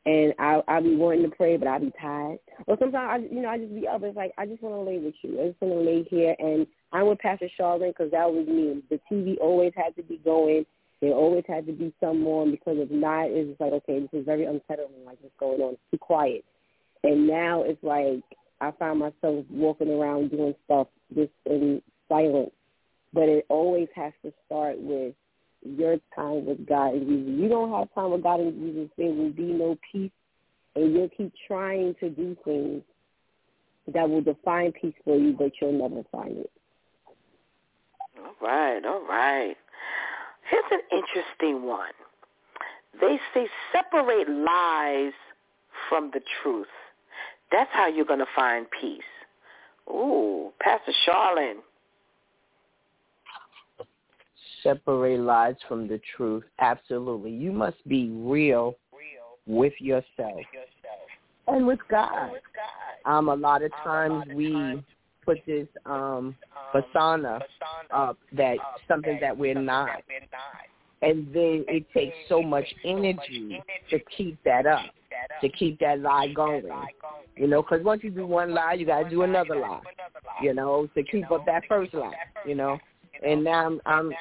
And 0.06 0.32
I 0.39 0.62
I'll 0.68 0.82
be 0.82 0.97
wanting 0.97 1.28
to 1.28 1.36
pray, 1.36 1.56
but 1.56 1.68
I'll 1.68 1.80
be 1.80 1.93
tired. 2.01 2.39
Or 2.66 2.76
sometimes 2.78 3.28
I, 3.30 3.35
you 3.35 3.43
know, 3.43 3.48
I 3.48 3.59
just 3.59 3.74
be 3.74 3.86
up. 3.86 4.02
It's 4.02 4.16
like 4.16 4.32
I 4.39 4.47
just 4.47 4.62
want 4.62 4.74
to 4.76 4.80
lay 4.80 4.98
with 4.98 5.14
you. 5.22 5.40
I 5.40 5.48
just 5.48 5.60
want 5.60 5.74
to 5.74 5.80
lay 5.80 6.05
here, 6.05 6.35
and 6.39 6.66
I'm 6.93 7.09
with 7.09 7.18
Pastor 7.18 7.48
Charlene 7.59 7.90
because 7.90 8.10
that 8.12 8.32
was 8.32 8.47
me. 8.47 8.82
The 8.89 9.01
TV 9.10 9.36
always 9.40 9.72
had 9.76 9.94
to 9.97 10.02
be 10.02 10.18
going. 10.24 10.64
There 11.01 11.12
always 11.12 11.44
had 11.47 11.66
to 11.66 11.72
be 11.72 11.93
someone 12.01 12.51
because 12.51 12.76
if 12.78 12.90
not, 12.90 13.26
it's 13.26 13.51
just 13.51 13.60
like 13.60 13.72
okay, 13.72 14.01
this 14.01 14.20
is 14.20 14.24
very 14.24 14.44
unsettling. 14.44 15.05
Like 15.05 15.18
what's 15.20 15.35
going 15.39 15.60
on? 15.60 15.74
It's 15.74 15.82
too 15.90 15.98
quiet. 15.98 16.44
And 17.05 17.26
now 17.26 17.62
it's 17.62 17.82
like 17.82 18.22
I 18.60 18.70
find 18.78 18.98
myself 18.98 19.44
walking 19.51 19.90
around 19.90 20.30
doing 20.30 20.55
stuff 20.64 20.89
just 21.14 21.32
in 21.47 21.82
silence. 22.09 22.51
But 23.12 23.28
it 23.28 23.47
always 23.48 23.89
has 23.94 24.12
to 24.24 24.32
start 24.47 24.78
with 24.78 25.14
your 25.62 25.97
time 26.14 26.47
with 26.47 26.66
God 26.66 26.94
and 26.94 27.06
Jesus. 27.06 27.40
You 27.40 27.48
don't 27.48 27.72
have 27.72 27.93
time 27.94 28.12
with 28.12 28.22
God 28.22 28.40
and 28.40 28.55
Jesus, 28.55 28.90
there 28.97 29.10
will 29.10 29.30
be 29.30 29.52
no 29.52 29.76
peace, 29.93 30.10
and 30.76 30.93
you'll 30.93 31.10
keep 31.16 31.32
trying 31.47 31.94
to 32.01 32.10
do 32.10 32.36
things 32.44 32.82
that 33.93 34.09
will 34.09 34.20
define 34.20 34.72
peace 34.72 34.94
for 35.05 35.16
you, 35.16 35.32
but 35.32 35.52
you'll 35.60 35.72
never 35.72 36.02
find 36.12 36.39
it. 36.39 36.51
All 38.18 38.35
right, 38.40 38.85
all 38.85 39.06
right. 39.06 39.56
Here's 40.51 40.64
an 40.70 40.80
interesting 40.93 41.66
one. 41.66 41.93
They 43.01 43.18
say 43.35 43.47
separate 43.72 44.28
lies 44.28 45.12
from 45.89 46.10
the 46.12 46.20
truth. 46.43 46.66
That's 47.52 47.70
how 47.72 47.86
you're 47.89 48.05
going 48.05 48.18
to 48.18 48.26
find 48.35 48.66
peace. 48.80 49.02
Ooh, 49.89 50.52
Pastor 50.60 50.93
Charlene. 51.06 51.60
Separate 54.68 55.20
lies 55.20 55.54
from 55.66 55.88
the 55.88 55.98
truth. 56.14 56.44
Absolutely. 56.58 57.30
You 57.30 57.52
must 57.52 57.76
be 57.88 58.10
real 58.10 58.76
with 59.46 59.72
yourself 59.78 60.42
and 61.46 61.66
with 61.66 61.78
God. 61.90 62.32
Um, 63.06 63.30
a 63.30 63.34
lot 63.34 63.62
of 63.62 63.72
times 63.82 64.26
we 64.34 64.82
put 65.24 65.38
this 65.46 65.66
um 65.86 66.36
persona 66.70 67.40
up 67.90 68.18
that 68.36 68.56
something 68.86 69.18
that 69.22 69.36
we're 69.36 69.58
not. 69.58 70.02
And 71.00 71.28
then 71.32 71.64
it 71.68 71.86
takes 71.94 72.14
so 72.28 72.42
much 72.42 72.66
energy 72.84 73.62
to 73.88 73.98
keep 74.14 74.36
that 74.44 74.66
up, 74.66 74.84
to 75.40 75.48
keep 75.48 75.80
that 75.80 76.00
lie 76.00 76.30
going. 76.34 76.64
You 77.36 77.46
know, 77.46 77.62
because 77.62 77.82
once 77.84 78.02
you 78.04 78.10
do 78.10 78.26
one 78.26 78.52
lie, 78.52 78.74
you 78.74 78.84
got 78.84 79.04
to 79.04 79.08
do 79.08 79.22
another 79.22 79.56
lie. 79.56 79.80
You 80.42 80.52
know, 80.52 80.88
to 80.94 81.02
keep 81.04 81.30
up 81.30 81.46
that 81.46 81.62
first 81.68 81.94
lie. 81.94 82.12
You 82.44 82.56
know, 82.56 82.78
and 83.24 83.44
now 83.44 83.66
I'm, 83.66 83.80
I'm 83.86 84.12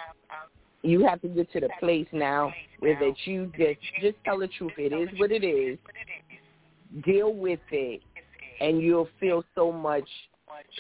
you 0.84 1.06
have 1.06 1.22
to 1.22 1.28
get 1.28 1.52
to 1.54 1.60
the 1.60 1.70
place 1.80 2.08
now 2.12 2.54
where 2.80 2.98
that 3.00 3.16
you 3.26 3.52
just 3.58 3.80
just 4.02 4.16
tell 4.24 4.40
the 4.40 4.48
truth. 4.48 4.74
It 4.78 4.94
is 4.94 5.10
what 5.20 5.32
it 5.32 5.44
is. 5.44 5.78
Deal 7.04 7.34
with 7.34 7.60
it, 7.72 8.02
and 8.62 8.82
you'll 8.82 9.10
feel 9.20 9.44
so 9.56 9.72
much 9.72 10.08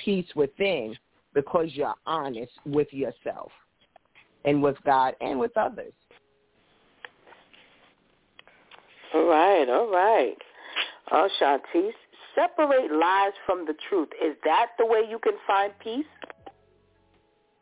peace 0.03 0.27
within 0.35 0.95
because 1.33 1.67
you're 1.73 1.95
honest 2.05 2.51
with 2.65 2.91
yourself 2.91 3.51
and 4.45 4.63
with 4.63 4.77
God 4.85 5.15
and 5.21 5.39
with 5.39 5.55
others. 5.57 5.93
All 9.13 9.25
right, 9.25 9.67
all 9.69 9.91
right. 9.91 10.35
Uh, 11.11 11.15
oh, 11.15 11.29
Shantice, 11.39 11.91
separate 12.35 12.91
lies 12.91 13.33
from 13.45 13.65
the 13.65 13.73
truth. 13.89 14.09
Is 14.23 14.35
that 14.43 14.67
the 14.77 14.85
way 14.85 15.01
you 15.09 15.19
can 15.19 15.33
find 15.45 15.71
peace? 15.79 16.05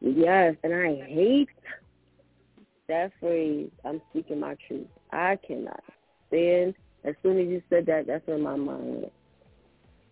Yes, 0.01 0.55
and 0.63 0.73
I 0.73 0.95
hate 1.07 1.49
that 2.87 3.11
phrase, 3.19 3.69
I'm 3.83 4.01
speaking 4.09 4.39
my 4.39 4.55
truth. 4.67 4.87
I 5.11 5.37
cannot 5.45 5.83
stand. 6.27 6.75
As 7.03 7.15
soon 7.21 7.39
as 7.39 7.47
you 7.47 7.61
said 7.69 7.85
that, 7.85 8.07
that's 8.07 8.25
where 8.27 8.37
my 8.37 8.55
mind 8.55 9.01
went. 9.01 9.13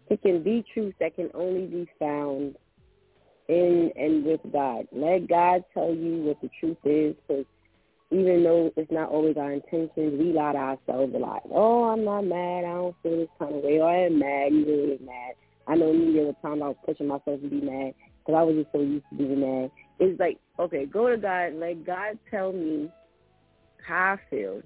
It 0.10 0.22
can 0.22 0.44
be 0.44 0.64
truth 0.74 0.94
that 1.00 1.16
can 1.16 1.30
only 1.34 1.66
be 1.66 1.90
found 1.98 2.56
in 3.48 3.92
and 3.96 4.26
with 4.26 4.42
God. 4.52 4.88
Let 4.92 5.28
God 5.28 5.64
tell 5.74 5.94
you 5.94 6.24
what 6.24 6.42
the 6.42 6.50
truth 6.60 6.78
is, 6.84 7.16
because 7.28 7.46
even 8.12 8.44
though 8.44 8.72
it's 8.78 8.92
not 8.92 9.10
always 9.10 9.38
our 9.38 9.52
intentions, 9.52 10.20
we 10.20 10.34
lie 10.34 10.54
to 10.54 10.58
ourselves 10.58 11.14
a 11.16 11.18
lot. 11.18 11.42
Oh, 11.52 11.86
I'm 11.86 12.06
not 12.06 12.22
mad. 12.22 12.66
I 12.66 12.74
don't 12.74 12.96
feel 13.02 13.18
this 13.18 13.30
kind 13.40 13.56
of 13.56 13.64
way. 13.64 13.80
Or 13.80 13.90
I 13.90 14.06
am 14.06 14.20
mad. 14.20 14.54
You 14.54 14.66
really 14.66 15.00
mad. 15.04 15.34
I 15.68 15.76
know 15.76 15.94
me 15.94 16.14
there 16.14 16.26
was 16.26 16.36
time 16.42 16.62
I 16.62 16.68
was 16.68 16.78
pushing 16.86 17.08
myself 17.08 17.42
to 17.42 17.50
be 17.50 17.62
mad 17.62 17.94
because 18.20 18.38
I 18.38 18.44
was 18.44 18.56
just 18.56 18.72
so 18.72 18.82
used 18.82 19.06
to 19.10 19.16
being 19.18 19.40
mad. 19.40 19.72
It's 20.00 20.20
like, 20.20 20.40
okay, 20.60 20.86
go 20.86 21.10
to 21.10 21.18
God. 21.18 21.54
Let 21.54 21.86
God 21.86 22.18
tell 22.30 22.52
me 22.52 22.92
how 23.86 24.18
I 24.18 24.30
feel, 24.30 24.62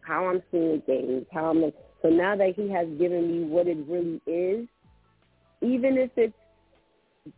how 0.00 0.26
I'm 0.26 0.42
seeing 0.50 0.82
things, 0.86 1.26
how 1.32 1.50
I'm. 1.50 1.72
So 2.02 2.08
now 2.08 2.36
that 2.36 2.54
He 2.56 2.70
has 2.70 2.86
given 2.98 3.30
me 3.30 3.44
what 3.48 3.66
it 3.66 3.78
really 3.88 4.20
is, 4.26 4.66
even 5.60 5.98
if 5.98 6.10
it's 6.16 6.34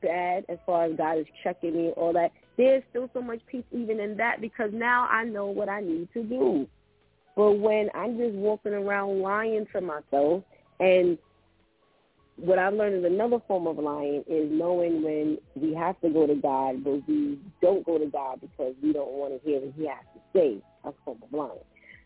bad 0.02 0.44
as 0.48 0.58
far 0.66 0.84
as 0.84 0.96
God 0.96 1.18
is 1.18 1.26
checking 1.42 1.74
me, 1.74 1.88
all 1.96 2.12
that, 2.12 2.32
there's 2.56 2.82
still 2.90 3.08
so 3.14 3.22
much 3.22 3.40
peace 3.46 3.64
even 3.72 4.00
in 4.00 4.16
that 4.18 4.40
because 4.40 4.70
now 4.72 5.08
I 5.10 5.24
know 5.24 5.46
what 5.46 5.68
I 5.68 5.80
need 5.80 6.08
to 6.14 6.22
do. 6.22 6.68
But 7.36 7.52
when 7.52 7.88
I'm 7.94 8.18
just 8.18 8.34
walking 8.34 8.74
around 8.74 9.22
lying 9.22 9.66
to 9.72 9.80
myself, 9.80 10.42
and 10.78 11.16
what 12.40 12.58
I've 12.58 12.74
learned 12.74 13.04
is 13.04 13.04
another 13.04 13.38
form 13.46 13.66
of 13.66 13.78
lying 13.78 14.24
is 14.26 14.48
knowing 14.50 15.02
when 15.02 15.38
we 15.54 15.74
have 15.74 16.00
to 16.00 16.08
go 16.08 16.26
to 16.26 16.34
God, 16.34 16.82
but 16.82 17.06
we 17.06 17.38
don't 17.60 17.84
go 17.84 17.98
to 17.98 18.06
God 18.06 18.40
because 18.40 18.74
we 18.82 18.92
don't 18.92 19.12
want 19.12 19.34
to 19.34 19.48
hear 19.48 19.60
what 19.60 19.74
He 19.76 19.86
has 19.86 20.04
to 20.14 20.20
say. 20.32 20.62
That's 20.82 20.96
form 21.04 21.18
of 21.22 21.32
lying. 21.32 21.58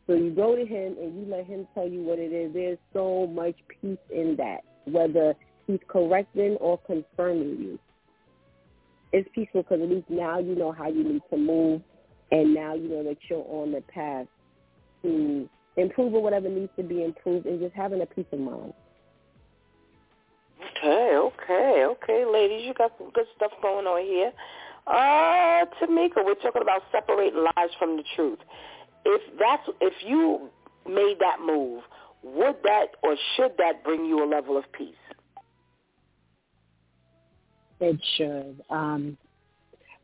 So 0.06 0.14
you 0.14 0.30
go 0.30 0.56
to 0.56 0.64
Him 0.64 0.96
and 1.00 1.18
you 1.18 1.26
let 1.30 1.46
Him 1.46 1.66
tell 1.74 1.88
you 1.88 2.02
what 2.02 2.18
it 2.18 2.32
is. 2.32 2.52
There's 2.52 2.78
so 2.92 3.26
much 3.26 3.54
peace 3.80 3.98
in 4.10 4.36
that, 4.36 4.60
whether 4.86 5.34
He's 5.66 5.80
correcting 5.88 6.56
or 6.60 6.78
confirming 6.78 7.56
you. 7.60 7.78
It's 9.12 9.28
peaceful 9.34 9.62
because 9.62 9.80
at 9.80 9.88
least 9.88 10.10
now 10.10 10.40
you 10.40 10.56
know 10.56 10.72
how 10.72 10.88
you 10.88 11.04
need 11.04 11.22
to 11.30 11.36
move, 11.36 11.80
and 12.32 12.52
now 12.52 12.74
you 12.74 12.88
know 12.88 13.04
that 13.04 13.18
you're 13.30 13.46
on 13.48 13.70
the 13.70 13.82
path 13.82 14.26
to 15.02 15.48
improve 15.76 16.14
or 16.14 16.22
whatever 16.22 16.48
needs 16.48 16.72
to 16.76 16.82
be 16.82 17.04
improved, 17.04 17.46
and 17.46 17.60
just 17.60 17.74
having 17.74 18.02
a 18.02 18.06
peace 18.06 18.26
of 18.32 18.40
mind. 18.40 18.72
Okay, 20.84 21.16
okay, 21.16 21.84
okay, 21.86 22.24
ladies, 22.30 22.66
you 22.66 22.74
got 22.74 22.92
some 22.98 23.10
good 23.14 23.24
stuff 23.36 23.52
going 23.62 23.86
on 23.86 24.04
here. 24.04 24.32
Uh, 24.86 25.64
Tamika, 25.80 26.22
we're 26.22 26.34
talking 26.34 26.60
about 26.60 26.82
separating 26.92 27.42
lies 27.42 27.70
from 27.78 27.96
the 27.96 28.04
truth. 28.14 28.38
If 29.06 29.22
that's 29.38 29.62
if 29.80 29.94
you 30.04 30.50
made 30.86 31.16
that 31.20 31.38
move, 31.44 31.84
would 32.22 32.56
that 32.64 32.88
or 33.02 33.16
should 33.34 33.52
that 33.56 33.82
bring 33.82 34.04
you 34.04 34.24
a 34.24 34.28
level 34.28 34.58
of 34.58 34.64
peace? 34.72 34.94
It 37.80 37.98
should. 38.16 38.62
Um, 38.68 39.16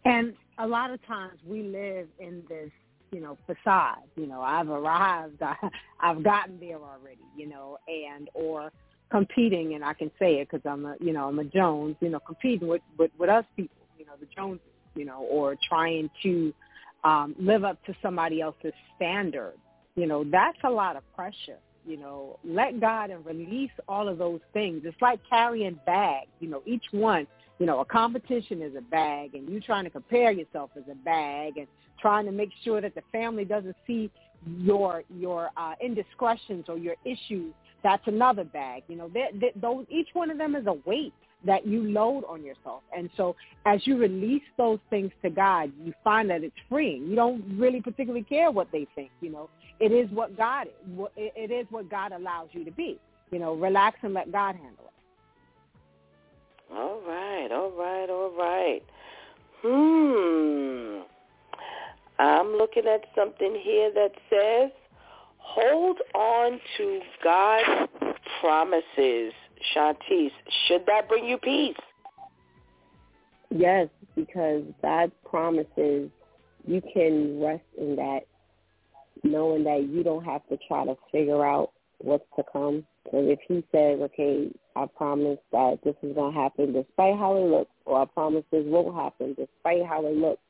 and 0.07 0.32
a 0.59 0.66
lot 0.66 0.90
of 0.90 1.07
times 1.07 1.39
we 1.47 1.62
live 1.62 2.09
in 2.19 2.43
this, 2.48 2.70
you 3.12 3.20
know, 3.20 3.36
facade. 3.47 4.05
You 4.16 4.27
know, 4.27 4.40
I've 4.40 4.70
arrived, 4.70 5.43
I, 5.43 5.57
I've 6.01 6.24
gotten 6.24 6.59
there 6.59 6.78
already. 6.78 7.19
You 7.36 7.51
know, 7.51 7.77
and 7.86 8.31
or 8.32 8.73
competing, 9.11 9.74
and 9.74 9.85
I 9.85 9.95
can 9.95 10.11
say 10.19 10.35
it 10.35 10.49
because 10.51 10.65
I'm 10.70 10.85
a, 10.85 10.97
you 11.01 11.12
know, 11.12 11.28
I'm 11.28 11.39
a 11.39 11.45
Jones. 11.45 11.97
You 12.01 12.11
know, 12.11 12.20
competing 12.20 12.69
with 12.69 12.82
with, 12.99 13.11
with 13.19 13.31
us 13.31 13.45
people. 13.57 13.77
You 13.99 14.07
know, 14.07 14.12
the 14.19 14.27
Joneses. 14.35 14.65
You 14.95 15.05
know, 15.05 15.20
or 15.31 15.57
trying 15.69 16.11
to 16.24 16.53
um, 17.05 17.37
live 17.39 17.62
up 17.62 17.82
to 17.87 17.95
somebody 18.03 18.41
else's 18.41 18.73
standard. 18.97 19.55
You 19.95 20.07
know, 20.07 20.24
that's 20.24 20.59
a 20.65 20.70
lot 20.70 20.97
of 20.97 21.03
pressure. 21.15 21.59
You 21.87 21.97
know, 21.97 22.39
let 22.45 22.81
God 22.81 23.11
and 23.11 23.24
release 23.24 23.70
all 23.89 24.09
of 24.09 24.19
those 24.19 24.41
things. 24.53 24.82
It's 24.85 25.01
like 25.01 25.20
carrying 25.31 25.78
bags. 25.87 26.28
You 26.41 26.49
know, 26.49 26.62
each 26.66 26.85
one 26.91 27.27
you 27.61 27.66
know, 27.66 27.81
a 27.81 27.85
competition 27.85 28.62
is 28.62 28.74
a 28.74 28.81
bag 28.81 29.35
and 29.35 29.49
you 29.49 29.61
trying 29.61 29.85
to 29.85 29.91
compare 29.91 30.32
yourself 30.32 30.70
as 30.77 30.82
a 30.91 30.95
bag 30.95 31.59
and 31.59 31.66
trying 32.01 32.24
to 32.24 32.32
make 32.32 32.49
sure 32.65 32.81
that 32.81 32.95
the 32.95 33.03
family 33.12 33.45
doesn't 33.45 33.77
see 33.87 34.11
your 34.59 35.05
your 35.15 35.51
uh, 35.59 35.74
indiscretions 35.82 36.65
or 36.69 36.78
your 36.78 36.97
issues, 37.05 37.53
that's 37.82 38.07
another 38.07 38.44
bag. 38.44 38.82
You 38.89 38.97
know, 38.97 39.11
they, 39.12 39.28
they, 39.35 39.52
those 39.61 39.86
each 39.90 40.09
one 40.12 40.31
of 40.31 40.39
them 40.39 40.55
is 40.55 40.66
a 40.66 40.74
weight. 40.89 41.12
that 41.44 41.66
you 41.66 41.85
load 41.85 42.24
on 42.28 42.44
yourself. 42.44 42.82
And 42.97 43.09
so 43.16 43.35
as 43.65 43.86
you 43.86 43.97
release 43.97 44.43
those 44.57 44.78
things 44.90 45.11
to 45.23 45.31
God, 45.31 45.73
you 45.82 45.93
find 46.05 46.28
that 46.31 46.44
it's 46.44 46.55
freeing. 46.69 47.07
You 47.07 47.16
don't 47.16 47.43
really 47.57 47.81
particularly 47.81 48.24
care 48.24 48.51
what 48.51 48.69
they 48.73 48.86
think, 48.94 49.11
you 49.20 49.31
know. 49.31 49.48
It 49.78 49.93
is 49.93 50.11
what 50.11 50.36
God 50.36 50.66
it 51.16 51.51
is 51.51 51.66
what 51.70 51.90
God 51.90 52.12
allows 52.12 52.48
you 52.52 52.65
to 52.65 52.70
be. 52.70 52.98
You 53.31 53.39
know, 53.39 53.55
relax 53.55 53.98
and 54.02 54.12
let 54.12 54.31
God 54.31 54.57
handle 54.57 54.85
it. 54.85 56.74
All 56.74 57.01
right, 57.07 57.48
all 57.51 57.70
right, 57.70 58.11
all 58.11 58.32
right. 58.36 58.82
Hmm. 59.62 61.02
I'm 62.19 62.52
looking 62.52 62.86
at 62.86 63.05
something 63.15 63.59
here 63.62 63.90
that 63.94 64.12
says, 64.28 64.70
hold 65.52 65.98
on 66.14 66.60
to 66.77 67.01
God's 67.24 67.90
promises. 68.40 69.32
Shantice, 69.74 70.31
should 70.66 70.86
that 70.86 71.09
bring 71.09 71.24
you 71.24 71.39
peace? 71.39 71.77
Yes, 73.51 73.89
because 74.14 74.62
God's 74.81 75.12
promises, 75.28 76.10
you 76.66 76.82
can 76.94 77.40
rest 77.40 77.64
in 77.77 77.97
that, 77.97 78.20
knowing 79.24 79.64
that 79.64 79.89
you 79.89 80.02
don't 80.02 80.24
have 80.24 80.47
to 80.48 80.59
try 80.68 80.85
to 80.85 80.97
figure 81.10 81.44
out 81.44 81.72
what's 81.98 82.24
to 82.36 82.44
come. 82.52 82.86
And 83.12 83.28
if 83.28 83.40
he 83.48 83.64
says, 83.72 84.01
okay, 84.01 84.51
I 84.77 84.86
promise 84.86 85.39
that 85.52 85.81
this 85.85 85.97
is 86.02 86.14
going 86.14 86.32
to 86.32 86.40
happen 86.40 86.72
despite 86.72 87.18
how 87.18 87.36
it 87.36 87.51
looks, 87.51 87.72
or 87.85 88.02
I 88.02 88.05
promise 88.06 88.44
this 88.52 88.64
won't 88.66 88.94
happen 88.94 89.35
despite 89.36 89.85
how 89.85 90.06
it 90.06 90.16
looks. 90.16 90.40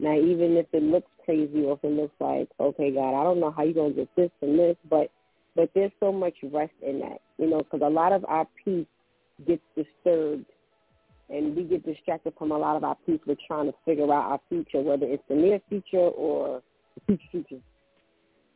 Now, 0.00 0.18
even 0.18 0.56
if 0.56 0.66
it 0.72 0.82
looks 0.82 1.10
crazy 1.24 1.64
or 1.64 1.74
if 1.74 1.84
it 1.84 1.92
looks 1.92 2.14
like, 2.20 2.48
okay, 2.58 2.90
God, 2.90 3.20
I 3.20 3.24
don't 3.24 3.40
know 3.40 3.50
how 3.50 3.64
you're 3.64 3.74
going 3.74 3.94
to 3.94 4.00
get 4.00 4.16
this 4.16 4.30
and 4.40 4.58
this, 4.58 4.76
but 4.88 5.10
but 5.56 5.68
there's 5.74 5.92
so 6.00 6.12
much 6.12 6.34
rest 6.44 6.72
in 6.80 7.00
that, 7.00 7.20
you 7.36 7.50
know, 7.50 7.58
because 7.58 7.80
a 7.84 7.90
lot 7.90 8.12
of 8.12 8.24
our 8.26 8.46
peace 8.64 8.86
gets 9.46 9.62
disturbed 9.76 10.46
and 11.28 11.56
we 11.56 11.64
get 11.64 11.84
distracted 11.84 12.32
from 12.38 12.52
a 12.52 12.58
lot 12.58 12.76
of 12.76 12.84
our 12.84 12.96
peace 13.04 13.20
with 13.26 13.38
trying 13.46 13.66
to 13.66 13.74
figure 13.84 14.04
out 14.04 14.30
our 14.30 14.40
future, 14.48 14.80
whether 14.80 15.06
it's 15.06 15.22
the 15.28 15.34
near 15.34 15.60
future 15.68 15.98
or 15.98 16.62
the 17.08 17.18
future. 17.30 17.60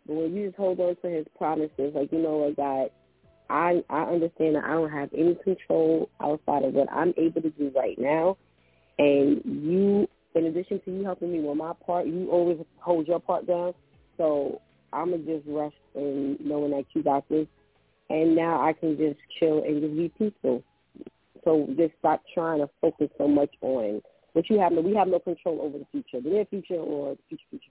But 0.07 0.15
when 0.15 0.37
you 0.37 0.47
just 0.47 0.57
hold 0.57 0.81
on 0.81 0.97
to 1.03 1.09
his 1.09 1.27
promises, 1.37 1.93
like, 1.95 2.13
you 2.13 2.19
know 2.19 2.39
what, 2.39 2.57
God, 2.57 2.91
I, 3.51 3.83
I 3.91 4.03
understand 4.03 4.57
that 4.57 4.65
I 4.65 4.73
don't 4.73 4.91
have 4.91 5.11
any 5.13 5.35
control 5.43 6.09
outside 6.21 6.65
of 6.65 6.75
what 6.75 6.91
I'm 6.93 7.15
able 7.17 7.43
to 7.43 7.51
do 7.51 7.73
right 7.75 7.99
now. 7.99 8.37
And 8.99 9.43
you, 9.45 10.09
in 10.35 10.47
addition 10.47 10.81
to 10.85 10.91
you 10.91 11.05
helping 11.05 11.33
me 11.33 11.41
with 11.41 11.57
my 11.57 11.73
part, 11.87 12.07
you 12.07 12.29
always 12.31 12.59
hold 12.79 13.07
your 13.07 13.21
part 13.21 13.47
down. 13.47 13.75
So 14.17 14.61
I'm 14.93 15.11
going 15.11 15.25
to 15.25 15.37
just 15.37 15.49
rest 15.49 15.75
in 15.95 16.37
knowing 16.41 16.73
that 16.73 16.85
you 16.93 17.03
got 17.03 17.29
this. 17.29 17.47
And 18.11 18.37
now 18.37 18.61
I 18.61 18.73
can 18.73 18.97
just 18.97 19.19
chill 19.39 19.63
and 19.65 19.81
just 19.81 19.97
be 19.97 20.09
peaceful. 20.19 20.63
So 21.45 21.69
just 21.77 21.93
stop 21.99 22.23
trying 22.33 22.61
to 22.61 22.71
focus 22.81 23.09
so 23.19 23.29
much 23.29 23.51
on 23.61 24.03
what 24.33 24.49
you 24.51 24.59
have. 24.59 24.73
No, 24.73 24.81
we 24.81 24.95
have 24.95 25.09
no 25.09 25.19
control 25.19 25.61
over 25.63 25.79
the 25.79 25.87
future, 25.91 26.21
the 26.23 26.29
near 26.29 26.45
future 26.47 26.75
or 26.75 27.15
the 27.15 27.23
future 27.29 27.45
future. 27.51 27.71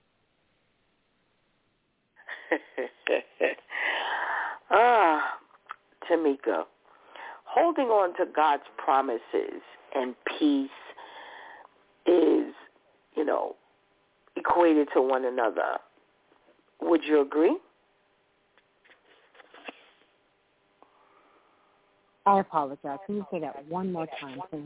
ah, 4.72 5.40
Tamika, 6.10 6.64
holding 7.46 7.88
on 7.88 8.16
to 8.18 8.26
God's 8.34 8.64
promises 8.78 9.62
and 9.96 10.16
peace 10.40 10.70
is, 12.06 12.43
you 13.16 13.26
know, 13.26 13.56
equated 14.36 14.88
to 14.94 15.02
one 15.02 15.26
another. 15.26 15.78
Would 16.82 17.04
you 17.04 17.22
agree? 17.22 17.58
I 22.26 22.40
apologize. 22.40 23.00
Can 23.06 23.16
you 23.16 23.26
say 23.32 23.40
that 23.40 23.68
one 23.68 23.92
more 23.92 24.08
time, 24.20 24.40
please? 24.50 24.64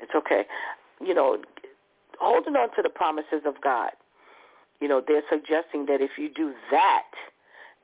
It's 0.00 0.12
okay. 0.14 0.46
You 1.04 1.14
know, 1.14 1.38
holding 2.18 2.56
on 2.56 2.68
to 2.76 2.82
the 2.82 2.88
promises 2.88 3.42
of 3.44 3.60
God. 3.62 3.90
You 4.80 4.88
know, 4.88 5.02
they're 5.06 5.22
suggesting 5.30 5.86
that 5.86 6.00
if 6.00 6.12
you 6.16 6.30
do 6.34 6.54
that, 6.70 7.10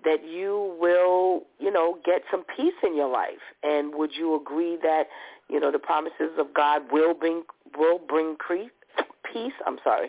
that 0.04 0.24
you 0.24 0.76
will, 0.80 1.42
you 1.58 1.70
know, 1.72 1.98
get 2.04 2.22
some 2.30 2.44
peace 2.56 2.74
in 2.82 2.96
your 2.96 3.08
life. 3.08 3.42
And 3.62 3.94
would 3.94 4.10
you 4.14 4.36
agree 4.36 4.78
that, 4.82 5.04
you 5.48 5.58
know, 5.58 5.72
the 5.72 5.78
promises 5.78 6.38
of 6.38 6.54
God 6.54 6.82
will 6.92 7.14
bring 7.14 7.42
will 7.76 7.98
bring 7.98 8.36
peace? 9.32 9.52
I'm 9.66 9.78
sorry. 9.84 10.08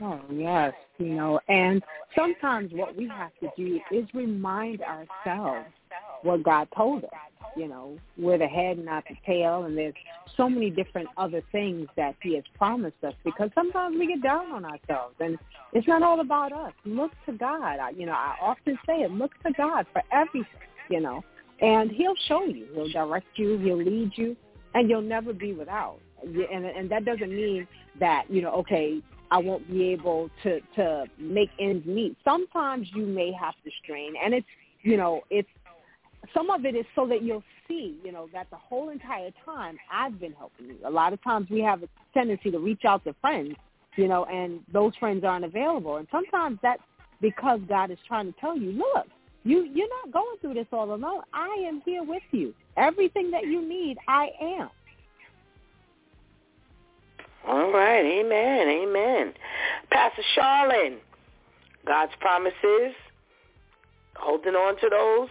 Oh 0.00 0.20
yes, 0.30 0.74
you 0.98 1.14
know, 1.14 1.40
and 1.48 1.82
sometimes 2.16 2.72
what 2.72 2.96
we 2.96 3.08
have 3.08 3.30
to 3.40 3.48
do 3.56 3.80
is 3.92 4.06
remind 4.12 4.80
ourselves 4.82 5.68
what 6.22 6.42
God 6.42 6.68
told 6.76 7.04
us. 7.04 7.10
You 7.56 7.68
know, 7.68 7.96
we're 8.18 8.38
the 8.38 8.48
head, 8.48 8.84
not 8.84 9.04
the 9.08 9.14
tail, 9.24 9.64
and 9.64 9.78
there's 9.78 9.94
so 10.36 10.48
many 10.48 10.70
different 10.70 11.08
other 11.16 11.40
things 11.52 11.86
that 11.96 12.16
He 12.20 12.34
has 12.34 12.42
promised 12.58 12.96
us. 13.04 13.14
Because 13.24 13.50
sometimes 13.54 13.96
we 13.96 14.08
get 14.08 14.22
down 14.22 14.50
on 14.50 14.64
ourselves, 14.64 15.14
and 15.20 15.38
it's 15.72 15.86
not 15.86 16.02
all 16.02 16.20
about 16.20 16.52
us. 16.52 16.72
Look 16.84 17.12
to 17.26 17.32
God. 17.32 17.78
I, 17.78 17.90
you 17.90 18.06
know, 18.06 18.12
I 18.12 18.34
often 18.42 18.76
say 18.86 19.02
it. 19.02 19.12
Look 19.12 19.30
to 19.44 19.52
God 19.52 19.86
for 19.92 20.02
everything. 20.12 20.46
You 20.90 21.00
know, 21.00 21.22
and 21.60 21.92
He'll 21.92 22.16
show 22.26 22.44
you. 22.44 22.66
He'll 22.74 22.90
direct 22.90 23.26
you. 23.36 23.58
He'll 23.58 23.82
lead 23.82 24.12
you, 24.16 24.36
and 24.74 24.90
you'll 24.90 25.02
never 25.02 25.32
be 25.32 25.52
without. 25.52 25.98
And 26.24 26.64
and 26.64 26.90
that 26.90 27.04
doesn't 27.04 27.30
mean 27.30 27.66
that 28.00 28.24
you 28.28 28.42
know, 28.42 28.52
okay, 28.52 29.00
I 29.30 29.38
won't 29.38 29.68
be 29.68 29.88
able 29.88 30.30
to 30.42 30.60
to 30.76 31.04
make 31.18 31.50
ends 31.58 31.86
meet. 31.86 32.16
Sometimes 32.24 32.88
you 32.94 33.06
may 33.06 33.32
have 33.32 33.54
to 33.64 33.70
strain, 33.82 34.14
and 34.22 34.34
it's 34.34 34.46
you 34.82 34.96
know 34.96 35.22
it's 35.30 35.48
some 36.32 36.50
of 36.50 36.64
it 36.64 36.74
is 36.74 36.86
so 36.94 37.06
that 37.08 37.22
you'll 37.22 37.42
see, 37.68 37.98
you 38.04 38.12
know, 38.12 38.28
that 38.32 38.48
the 38.50 38.56
whole 38.56 38.90
entire 38.90 39.30
time 39.44 39.76
I've 39.92 40.18
been 40.18 40.32
helping 40.32 40.66
you. 40.66 40.76
A 40.84 40.90
lot 40.90 41.12
of 41.12 41.22
times 41.22 41.48
we 41.50 41.60
have 41.60 41.82
a 41.82 41.88
tendency 42.14 42.50
to 42.50 42.58
reach 42.58 42.84
out 42.86 43.04
to 43.04 43.14
friends, 43.20 43.56
you 43.96 44.08
know, 44.08 44.24
and 44.26 44.60
those 44.72 44.94
friends 44.96 45.24
aren't 45.24 45.44
available. 45.44 45.96
And 45.96 46.06
sometimes 46.10 46.58
that's 46.62 46.82
because 47.20 47.60
God 47.68 47.90
is 47.90 47.98
trying 48.06 48.32
to 48.32 48.40
tell 48.40 48.56
you, 48.56 48.72
look, 48.72 49.06
you 49.44 49.64
you're 49.64 49.88
not 49.88 50.12
going 50.12 50.36
through 50.40 50.54
this 50.54 50.66
all 50.72 50.94
alone. 50.94 51.22
I 51.32 51.64
am 51.66 51.82
here 51.84 52.02
with 52.02 52.22
you. 52.30 52.54
Everything 52.76 53.30
that 53.30 53.46
you 53.46 53.66
need, 53.66 53.98
I 54.08 54.30
am. 54.40 54.70
All 57.46 57.72
right, 57.72 58.04
amen, 58.04 58.68
amen. 58.68 59.34
Pastor 59.90 60.22
Charlene, 60.36 60.96
God's 61.86 62.12
promises, 62.20 62.94
holding 64.16 64.54
on 64.54 64.76
to 64.80 64.88
those 64.88 65.28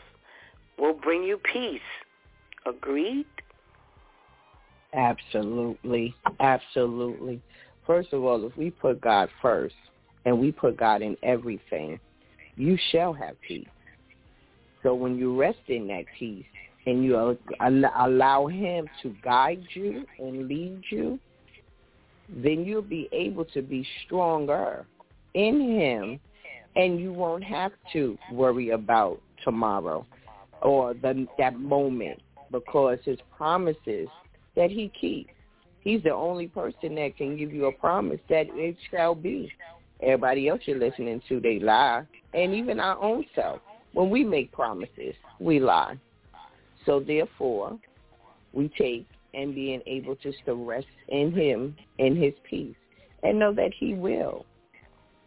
will 0.77 0.93
bring 0.93 1.23
you 1.23 1.39
peace. 1.51 1.81
Agreed? 2.65 3.25
Absolutely. 4.93 6.13
Absolutely. 6.39 7.41
First 7.85 8.13
of 8.13 8.23
all, 8.23 8.45
if 8.45 8.55
we 8.55 8.69
put 8.69 9.01
God 9.01 9.29
first 9.41 9.75
and 10.25 10.39
we 10.39 10.51
put 10.51 10.77
God 10.77 11.01
in 11.01 11.17
everything, 11.23 11.99
you 12.55 12.77
shall 12.91 13.11
have 13.13 13.35
peace. 13.41 13.67
So 14.83 14.93
when 14.93 15.17
you 15.17 15.35
rest 15.35 15.59
in 15.67 15.87
that 15.87 16.05
peace 16.17 16.45
and 16.85 17.03
you 17.03 17.37
allow 17.59 18.47
him 18.47 18.87
to 19.01 19.15
guide 19.23 19.63
you 19.73 20.05
and 20.19 20.47
lead 20.47 20.83
you, 20.91 21.19
then 22.29 22.65
you'll 22.65 22.81
be 22.81 23.09
able 23.11 23.45
to 23.45 23.61
be 23.61 23.85
stronger 24.05 24.85
in 25.33 25.61
him 25.61 26.19
and 26.75 26.99
you 26.99 27.13
won't 27.13 27.43
have 27.43 27.71
to 27.93 28.17
worry 28.31 28.71
about 28.71 29.21
tomorrow 29.43 30.05
or 30.61 30.93
the, 30.93 31.27
that 31.37 31.59
moment 31.59 32.21
because 32.51 32.99
his 33.03 33.19
promises 33.35 34.07
that 34.55 34.71
he 34.71 34.91
keeps. 34.99 35.29
He's 35.81 36.01
the 36.03 36.13
only 36.13 36.47
person 36.47 36.95
that 36.95 37.17
can 37.17 37.37
give 37.37 37.51
you 37.51 37.65
a 37.65 37.71
promise 37.71 38.19
that 38.29 38.47
it 38.51 38.77
shall 38.89 39.15
be. 39.15 39.51
Everybody 40.01 40.47
else 40.47 40.61
you're 40.65 40.79
listening 40.79 41.21
to, 41.27 41.39
they 41.39 41.59
lie. 41.59 42.03
And 42.33 42.53
even 42.53 42.79
our 42.79 43.01
own 43.01 43.25
self, 43.35 43.59
when 43.91 44.09
we 44.09 44.23
make 44.23 44.51
promises, 44.51 45.13
we 45.39 45.59
lie. 45.59 45.97
So 46.85 46.99
therefore, 46.99 47.77
we 48.53 48.71
take 48.77 49.07
and 49.33 49.55
being 49.55 49.81
able 49.85 50.15
just 50.15 50.37
to 50.45 50.53
rest 50.53 50.87
in 51.09 51.31
him, 51.31 51.75
in 51.97 52.15
his 52.15 52.33
peace, 52.49 52.75
and 53.23 53.39
know 53.39 53.53
that 53.53 53.71
he 53.77 53.93
will. 53.93 54.45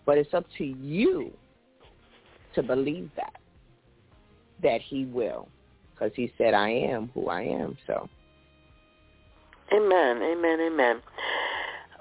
But 0.05 0.19
it's 0.19 0.35
up 0.35 0.47
to 0.59 0.65
you 0.65 1.33
to 2.55 2.63
believe 2.63 3.11
that 3.17 3.41
that 4.63 4.81
he 4.81 5.05
will 5.05 5.49
because 5.97 6.13
he 6.15 6.33
said, 6.39 6.55
I 6.55 6.71
am 6.71 7.11
who 7.15 7.29
I 7.29 7.43
am. 7.43 7.77
So. 7.87 8.09
Amen, 9.73 10.23
amen, 10.23 10.61
amen. 10.61 11.03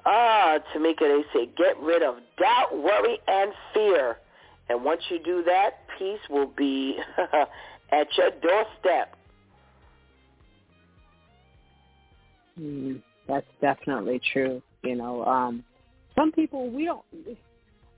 Ah, 0.06 0.60
Tamika, 0.74 1.00
they 1.00 1.24
say 1.34 1.50
get 1.58 1.80
rid 1.80 2.04
of 2.04 2.16
doubt, 2.38 2.78
worry, 2.78 3.20
and 3.28 3.52
fear. 3.74 4.18
And 4.70 4.84
once 4.84 5.02
you 5.10 5.20
do 5.24 5.44
that, 5.44 5.80
peace 5.98 6.20
will 6.30 6.48
be 6.48 6.98
at 7.92 8.08
your 8.18 8.32
doorstep. 8.32 9.16
Mm, 12.60 13.02
that's 13.28 13.48
definitely 13.62 14.22
true. 14.34 14.62
You 14.84 14.96
know, 14.96 15.26
um, 15.26 15.64
some 16.16 16.32
people 16.32 16.70
we 16.70 16.86
don't 16.86 17.04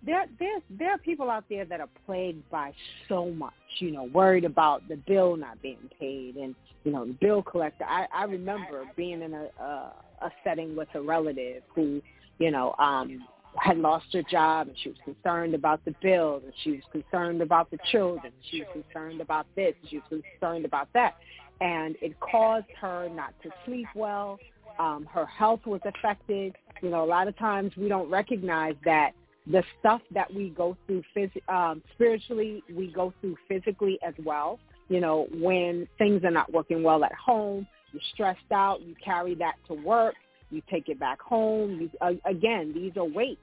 there 0.06 0.26
there 0.40 0.60
there 0.70 0.92
are 0.92 0.98
people 0.98 1.30
out 1.30 1.44
there 1.50 1.66
that 1.66 1.80
are 1.80 1.90
plagued 2.06 2.50
by 2.50 2.72
so 3.10 3.32
much, 3.32 3.54
you 3.80 3.92
know, 3.92 4.04
worried 4.04 4.46
about 4.46 4.88
the 4.88 4.96
bill 4.96 5.36
not 5.36 5.62
being 5.62 5.90
paid 6.00 6.36
and 6.36 6.56
you 6.84 6.92
know 6.92 7.06
the 7.06 7.14
bill 7.14 7.44
collector. 7.44 7.84
I 7.84 8.08
I 8.14 8.24
remember 8.24 8.84
being 8.96 9.22
in 9.22 9.34
a 9.34 9.48
a, 9.60 9.94
a 10.22 10.32
setting 10.44 10.76
with 10.76 10.88
a 10.94 11.02
relative 11.02 11.64
who, 11.76 12.02
you 12.40 12.52
know, 12.52 12.74
um 12.80 13.26
had 13.60 13.78
lost 13.78 14.06
her 14.14 14.22
job 14.24 14.68
and 14.68 14.78
she 14.84 14.90
was 14.90 14.98
concerned 15.04 15.56
about 15.56 15.84
the 15.84 15.94
bills 16.02 16.44
and 16.46 16.54
she 16.64 16.72
was 16.72 16.82
concerned 16.92 17.42
about 17.42 17.72
the 17.72 17.78
children. 17.92 18.32
She 18.52 18.60
was 18.62 18.84
concerned 18.84 19.20
about 19.20 19.48
this. 19.56 19.74
She 19.90 19.98
was 19.98 20.22
concerned 20.40 20.64
about 20.64 20.90
that. 20.94 21.16
And 21.62 21.96
it 22.02 22.20
caused 22.20 22.68
her 22.80 23.10
not 23.10 23.34
to 23.44 23.50
sleep 23.66 23.88
well. 23.96 24.40
Um, 24.80 25.08
her 25.12 25.26
health 25.26 25.62
was 25.66 25.82
affected. 25.86 26.56
You 26.82 26.90
know, 26.90 27.04
a 27.04 27.06
lot 27.06 27.28
of 27.28 27.38
times 27.38 27.72
we 27.76 27.88
don't 27.88 28.10
recognize 28.10 28.76
that 28.86 29.12
the 29.48 29.64
stuff 29.80 30.02
that 30.12 30.32
we 30.34 30.50
go 30.50 30.78
through 30.86 31.04
phys- 31.16 31.50
um, 31.50 31.82
spiritually, 31.94 32.64
we 32.76 32.92
go 32.92 33.14
through 33.22 33.38
physically 33.48 33.98
as 34.06 34.14
well. 34.24 34.60
You 34.90 35.00
know, 35.00 35.28
when 35.34 35.88
things 35.98 36.24
are 36.24 36.32
not 36.32 36.52
working 36.52 36.84
well 36.84 37.04
at 37.04 37.14
home, 37.14 37.66
you're 37.92 38.02
stressed 38.14 38.52
out, 38.52 38.82
you 38.82 38.94
carry 39.04 39.36
that 39.36 39.56
to 39.68 39.74
work, 39.74 40.16
you 40.52 40.62
take 40.70 40.90
it 40.90 41.00
back 41.00 41.20
home. 41.22 41.82
You, 41.82 41.90
uh, 42.02 42.14
again, 42.30 42.74
these 42.74 42.92
are 42.98 43.06
weights 43.06 43.42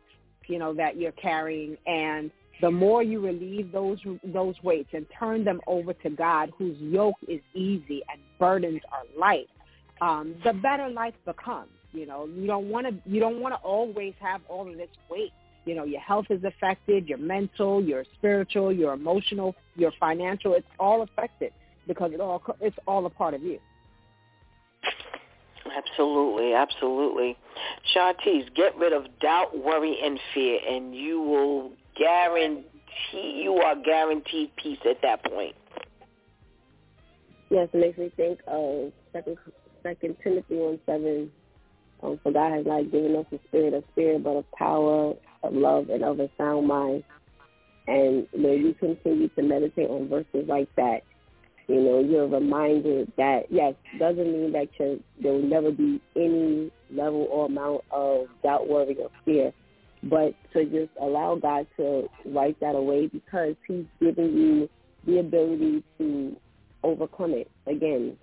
you 0.49 0.59
know, 0.59 0.74
that 0.74 0.97
you're 0.97 1.12
carrying. 1.12 1.77
And 1.86 2.31
the 2.61 2.71
more 2.71 3.03
you 3.03 3.21
relieve 3.21 3.73
those 3.73 3.99
those 4.23 4.55
weights 4.63 4.91
and 4.93 5.07
turn 5.19 5.45
them 5.45 5.61
over 5.67 5.93
to 5.93 6.11
God, 6.11 6.53
whose 6.57 6.77
yoke 6.79 7.17
is 7.29 7.41
easy 7.55 8.03
and 8.11 8.21
burdens 8.39 8.81
are 8.93 9.03
light, 9.19 9.49
um, 10.01 10.35
the 10.45 10.53
better 10.53 10.89
life 10.89 11.15
becomes. 11.25 11.71
You 11.93 12.07
know, 12.07 12.27
you 12.27 12.47
don't 12.47 12.69
want 12.69 12.87
to 12.87 13.11
you 13.11 13.21
don't 13.21 13.41
want 13.41 13.55
to 13.55 13.61
always 13.61 14.15
have 14.21 14.41
all 14.49 14.69
of 14.69 14.77
this 14.77 14.89
weight. 15.11 15.33
You 15.65 15.75
know, 15.75 15.85
your 15.85 16.01
health 16.01 16.27
is 16.29 16.45
affected, 16.45 17.09
your 17.09 17.19
mental, 17.19 17.83
your 17.83 18.05
spiritual, 18.19 18.73
your 18.73 18.93
emotional, 18.93 19.55
your 19.77 19.93
financial. 19.99 20.55
It's 20.55 20.67
all 20.79 21.03
affected 21.03 21.53
because 21.87 22.13
it 22.13 22.21
all 22.21 22.43
it's 22.61 22.77
all 22.87 23.07
a 23.07 23.11
part 23.11 23.35
of 23.35 23.43
you. 23.43 23.59
Absolutely, 25.77 26.55
absolutely. 26.55 27.37
Shantice, 27.95 28.49
get 28.55 28.77
rid 28.77 28.93
of 28.93 29.07
doubt, 29.21 29.57
worry, 29.59 29.99
and 30.03 30.21
fear, 30.33 30.59
and 30.69 30.95
you 30.95 31.21
will 31.21 31.73
guarantee 31.97 33.43
you 33.43 33.55
are 33.55 33.77
guaranteed 33.77 34.51
peace 34.57 34.79
at 34.89 35.01
that 35.03 35.25
point. 35.25 35.55
Yes, 37.51 37.69
it 37.73 37.79
makes 37.79 37.99
me 37.99 38.12
think 38.16 38.41
of 38.47 38.93
Second 39.12 39.37
Second 39.83 40.16
Timothy 40.23 40.57
one 40.57 40.81
seven. 40.87 41.31
Um, 42.03 42.19
for 42.23 42.33
God 42.33 42.53
has 42.53 42.66
not 42.66 42.91
given 42.91 43.16
us 43.16 43.27
a 43.33 43.39
spirit 43.49 43.73
of 43.73 43.85
fear, 43.95 44.19
but 44.19 44.31
of 44.31 44.51
power, 44.53 45.15
of 45.43 45.53
love, 45.53 45.89
and 45.89 46.03
of 46.05 46.21
a 46.21 46.29
sound 46.37 46.66
mind. 46.66 47.05
And 47.87 48.27
when 48.33 48.65
you 48.65 48.75
continue 48.75 49.29
to 49.29 49.43
meditate 49.43 49.89
on 49.89 50.09
verses 50.09 50.47
like 50.49 50.69
that, 50.77 51.03
you 51.69 51.81
know, 51.81 52.01
you're 52.01 52.29
reminded 52.29 53.12
that 53.16 53.45
yes, 53.51 53.75
doesn't 53.99 54.33
mean 54.33 54.53
that 54.53 54.69
there 54.79 55.33
will 55.33 55.43
never 55.43 55.71
be 55.71 56.01
any 56.16 56.71
level 56.91 57.27
or 57.31 57.47
amount 57.47 57.83
of 57.91 58.27
doubt, 58.43 58.69
worry, 58.69 58.97
or 59.01 59.11
fear, 59.25 59.53
but 60.09 60.35
to 60.53 60.65
just 60.65 60.91
allow 61.01 61.37
God 61.37 61.67
to 61.77 62.09
wipe 62.25 62.59
that 62.61 62.75
away 62.75 63.07
because 63.07 63.55
He's 63.67 63.85
giving 64.01 64.37
you 64.37 64.69
the 65.07 65.19
ability 65.19 65.83
to 65.99 66.37
overcome 66.83 67.33
it. 67.33 67.51
Again, 67.67 68.17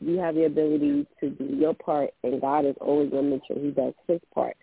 you 0.00 0.18
have 0.18 0.34
the 0.34 0.44
ability 0.44 1.06
to 1.20 1.30
do 1.30 1.44
your 1.44 1.74
part, 1.74 2.10
and 2.22 2.40
God 2.40 2.66
is 2.66 2.76
always 2.80 3.10
going 3.10 3.24
to 3.24 3.30
make 3.30 3.42
sure 3.46 3.58
He 3.58 3.70
does 3.70 3.94
His 4.06 4.20
part. 4.34 4.56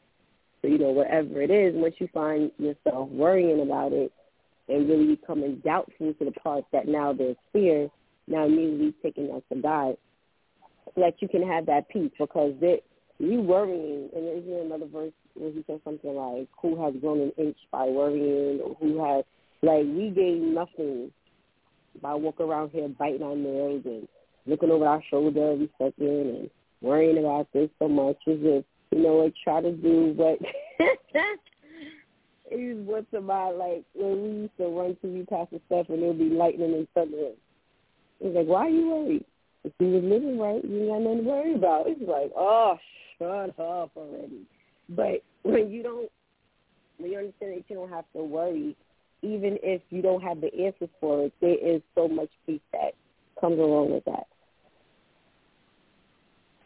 So 0.62 0.68
you 0.68 0.78
know, 0.78 0.90
whatever 0.90 1.42
it 1.42 1.50
is, 1.50 1.74
once 1.76 1.96
you 2.00 2.08
find 2.14 2.52
yourself 2.60 3.10
worrying 3.10 3.62
about 3.62 3.94
it 3.94 4.12
and 4.70 4.88
really 4.88 5.16
becoming 5.16 5.62
doubtful 5.66 6.14
to 6.14 6.26
the 6.26 6.32
part 6.32 6.66
that 6.72 6.88
now 6.88 7.14
there's 7.14 7.36
fear 7.52 7.90
now 8.28 8.46
immediately 8.46 8.94
taking 9.02 9.32
us 9.32 9.42
to 9.52 9.60
God 9.60 9.98
so 10.86 11.02
that 11.02 11.16
you 11.20 11.28
can 11.28 11.46
have 11.48 11.66
that 11.66 11.90
peace 11.90 12.12
because 12.18 12.54
that 12.62 12.82
you 13.22 13.41
worrying 13.41 14.10
and 14.15 14.26
there's 14.26 14.65
another 14.65 14.85
verse 14.85 15.14
where 15.35 15.52
he 15.52 15.64
says 15.68 15.80
something 15.84 16.15
like 16.15 16.48
who 16.61 16.81
has 16.84 16.93
grown 17.02 17.22
an 17.22 17.31
inch 17.38 17.57
by 17.72 17.85
worrying 17.85 18.60
or 18.61 18.76
who 18.80 19.03
has 19.03 19.23
like 19.61 19.85
we 19.85 20.10
gain 20.10 20.53
nothing 20.53 21.11
by 22.02 22.14
walking 22.14 22.45
around 22.45 22.69
here 22.72 22.88
biting 22.88 23.23
our 23.23 23.35
nails 23.35 23.81
and 23.85 24.07
looking 24.45 24.72
over 24.72 24.88
our 24.88 25.03
shoulder 25.10 25.52
every 25.52 25.69
second 25.77 25.95
and 26.07 26.49
worrying 26.81 27.18
about 27.18 27.48
this 27.53 27.69
so 27.80 27.88
much 27.88 28.18
is 28.27 28.41
just 28.41 28.65
you 28.91 29.03
know 29.03 29.18
like 29.18 29.34
try 29.43 29.61
to 29.61 29.72
do 29.72 30.14
what 30.15 30.39
is 32.52 32.77
what 32.85 33.06
about 33.14 33.56
like 33.57 33.84
when 33.93 34.23
we 34.23 34.30
used 34.41 34.57
to 34.57 34.68
run 34.68 34.98
TV 35.03 35.27
past 35.27 35.52
the 35.52 35.61
stuff 35.68 35.88
and 35.89 36.02
there'll 36.02 36.14
be 36.14 36.30
lightning 36.30 36.73
and 36.73 36.88
thunder 36.93 37.31
He's 38.22 38.35
like, 38.35 38.45
why 38.45 38.68
are 38.68 38.69
you 38.69 38.88
worried? 38.88 39.26
If 39.64 39.73
you 39.80 39.88
was 39.88 40.03
living 40.03 40.38
right, 40.38 40.64
you 40.64 40.81
ain't 40.81 40.89
got 40.89 41.02
nothing 41.02 41.18
to 41.18 41.23
worry 41.23 41.56
about. 41.56 41.88
It's 41.88 42.02
like, 42.02 42.31
oh, 42.38 42.77
shut 43.22 43.49
up 43.60 43.91
already. 43.95 44.41
But 44.89 45.23
when 45.43 45.72
you 45.72 45.84
don't, 45.84 46.11
when 46.98 47.11
you 47.11 47.18
understand 47.19 47.53
that 47.53 47.64
you 47.68 47.76
don't 47.76 47.89
have 47.89 48.06
to 48.15 48.23
worry, 48.23 48.76
even 49.22 49.57
if 49.61 49.81
you 49.89 50.02
don't 50.02 50.22
have 50.22 50.41
the 50.41 50.53
answers 50.53 50.89
for 50.99 51.26
it, 51.26 51.34
there 51.41 51.57
is 51.57 51.81
so 51.95 52.07
much 52.07 52.30
peace 52.45 52.61
that 52.73 52.93
comes 53.39 53.60
along 53.60 53.91
with 53.91 54.06
that. 54.06 54.27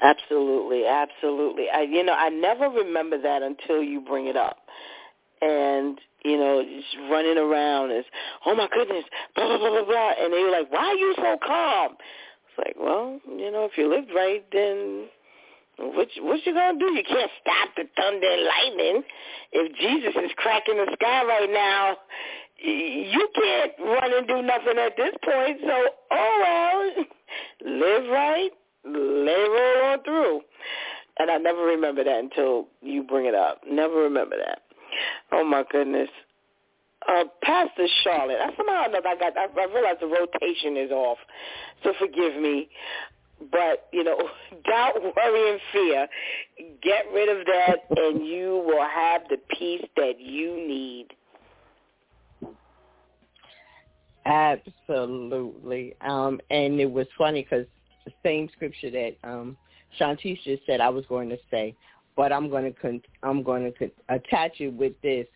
Absolutely, 0.02 0.86
absolutely. 0.86 1.66
I, 1.74 1.82
you 1.82 2.04
know, 2.04 2.14
I 2.14 2.30
never 2.30 2.70
remember 2.70 3.22
that 3.22 3.42
until 3.42 3.82
you 3.82 4.02
bring 4.02 4.28
it 4.28 4.36
up, 4.36 4.58
and 5.42 6.00
you 6.24 6.38
know, 6.38 6.64
just 6.64 6.98
running 7.10 7.38
around 7.38 7.92
as, 7.92 8.04
oh 8.46 8.56
my 8.56 8.68
goodness, 8.74 9.06
blah 9.36 9.48
blah 9.48 9.58
blah 9.58 9.70
blah 9.70 9.86
blah, 9.86 10.12
and 10.20 10.34
they 10.34 10.44
were 10.44 10.52
like, 10.52 10.72
why 10.72 10.88
are 10.88 10.96
you 10.96 11.14
so 11.18 11.38
calm? 11.46 11.94
It's 11.94 12.58
like, 12.58 12.76
well, 12.80 13.20
you 13.28 13.52
know, 13.52 13.66
if 13.66 13.78
you 13.78 13.90
lived 13.90 14.12
right, 14.14 14.44
then 14.52 15.08
what 15.78 16.08
what 16.22 16.46
you 16.46 16.54
gonna 16.54 16.80
do? 16.80 16.86
You 16.86 17.04
can't 17.08 17.32
stop 17.42 17.70
the 17.76 17.84
thunder 17.96 18.28
and 18.28 18.44
lightning. 18.46 19.04
If 19.52 19.76
Jesus 19.78 20.16
is 20.24 20.32
cracking 20.38 20.78
the 20.78 20.88
sky 20.94 21.24
right 21.26 21.50
now, 21.52 21.98
you 22.58 23.30
can't 23.36 23.72
run 23.80 24.14
and 24.14 24.28
do 24.28 24.42
nothing 24.42 24.78
at 24.78 24.96
this 24.98 25.14
point. 25.24 25.58
So, 25.62 25.88
oh 26.12 26.94
well, 26.96 27.06
live 27.66 28.10
right, 28.10 28.52
let 28.86 28.96
roll 28.96 29.92
on 29.92 30.04
through. 30.04 30.42
And 31.18 31.32
I 31.32 31.38
never 31.38 31.64
remember 31.64 32.04
that 32.04 32.20
until 32.20 32.68
you 32.82 33.04
bring 33.04 33.26
it 33.26 33.36
up. 33.36 33.62
Never 33.70 33.96
remember 33.96 34.36
that. 34.38 34.64
Oh 35.32 35.44
my 35.44 35.64
goodness. 35.72 36.10
Uh, 37.08 37.26
Pastor 37.44 37.88
Charlene, 38.04 38.42
I 38.42 38.50
somehow 38.58 38.86
know 38.88 39.00
I 39.06 39.16
got. 39.16 39.38
I, 39.38 39.46
I 39.46 39.66
realize 39.74 39.98
the 40.02 40.08
rotation 40.08 40.76
is 40.76 40.92
off, 40.92 41.20
so 41.84 41.94
forgive 42.00 42.42
me. 42.42 42.68
But 43.52 43.88
you 43.92 44.04
know, 44.04 44.18
doubt, 44.68 45.02
worry, 45.02 45.52
and 45.52 45.60
fear. 45.72 46.08
Get 46.82 47.06
rid 47.14 47.30
of 47.30 47.46
that, 47.46 47.98
and 47.98 48.26
you 48.26 48.64
will 48.66 48.88
have 48.88 49.24
the 49.30 49.38
peace 49.58 49.86
that 49.96 50.20
you 50.20 50.56
need. 50.56 51.08
Absolutely. 54.26 55.96
Um, 56.02 56.40
and 56.50 56.80
it 56.80 56.92
was 56.92 57.06
funny 57.16 57.44
because 57.44 57.68
the 58.06 58.12
same 58.24 58.50
scripture 58.56 58.90
that 58.90 59.16
um, 59.24 59.56
Shantice 60.00 60.40
just 60.44 60.66
said 60.66 60.82
I 60.82 60.90
was 60.90 61.06
going 61.06 61.30
to 61.30 61.38
say 61.52 61.76
but 62.16 62.32
I'm 62.32 62.50
going 62.50 62.64
to 62.64 62.80
con- 62.80 63.02
I'm 63.24 63.44
going 63.44 63.64
to 63.64 63.72
con- 63.72 63.92
attach 64.10 64.60
it 64.60 64.74
with 64.74 64.94
this. 65.02 65.28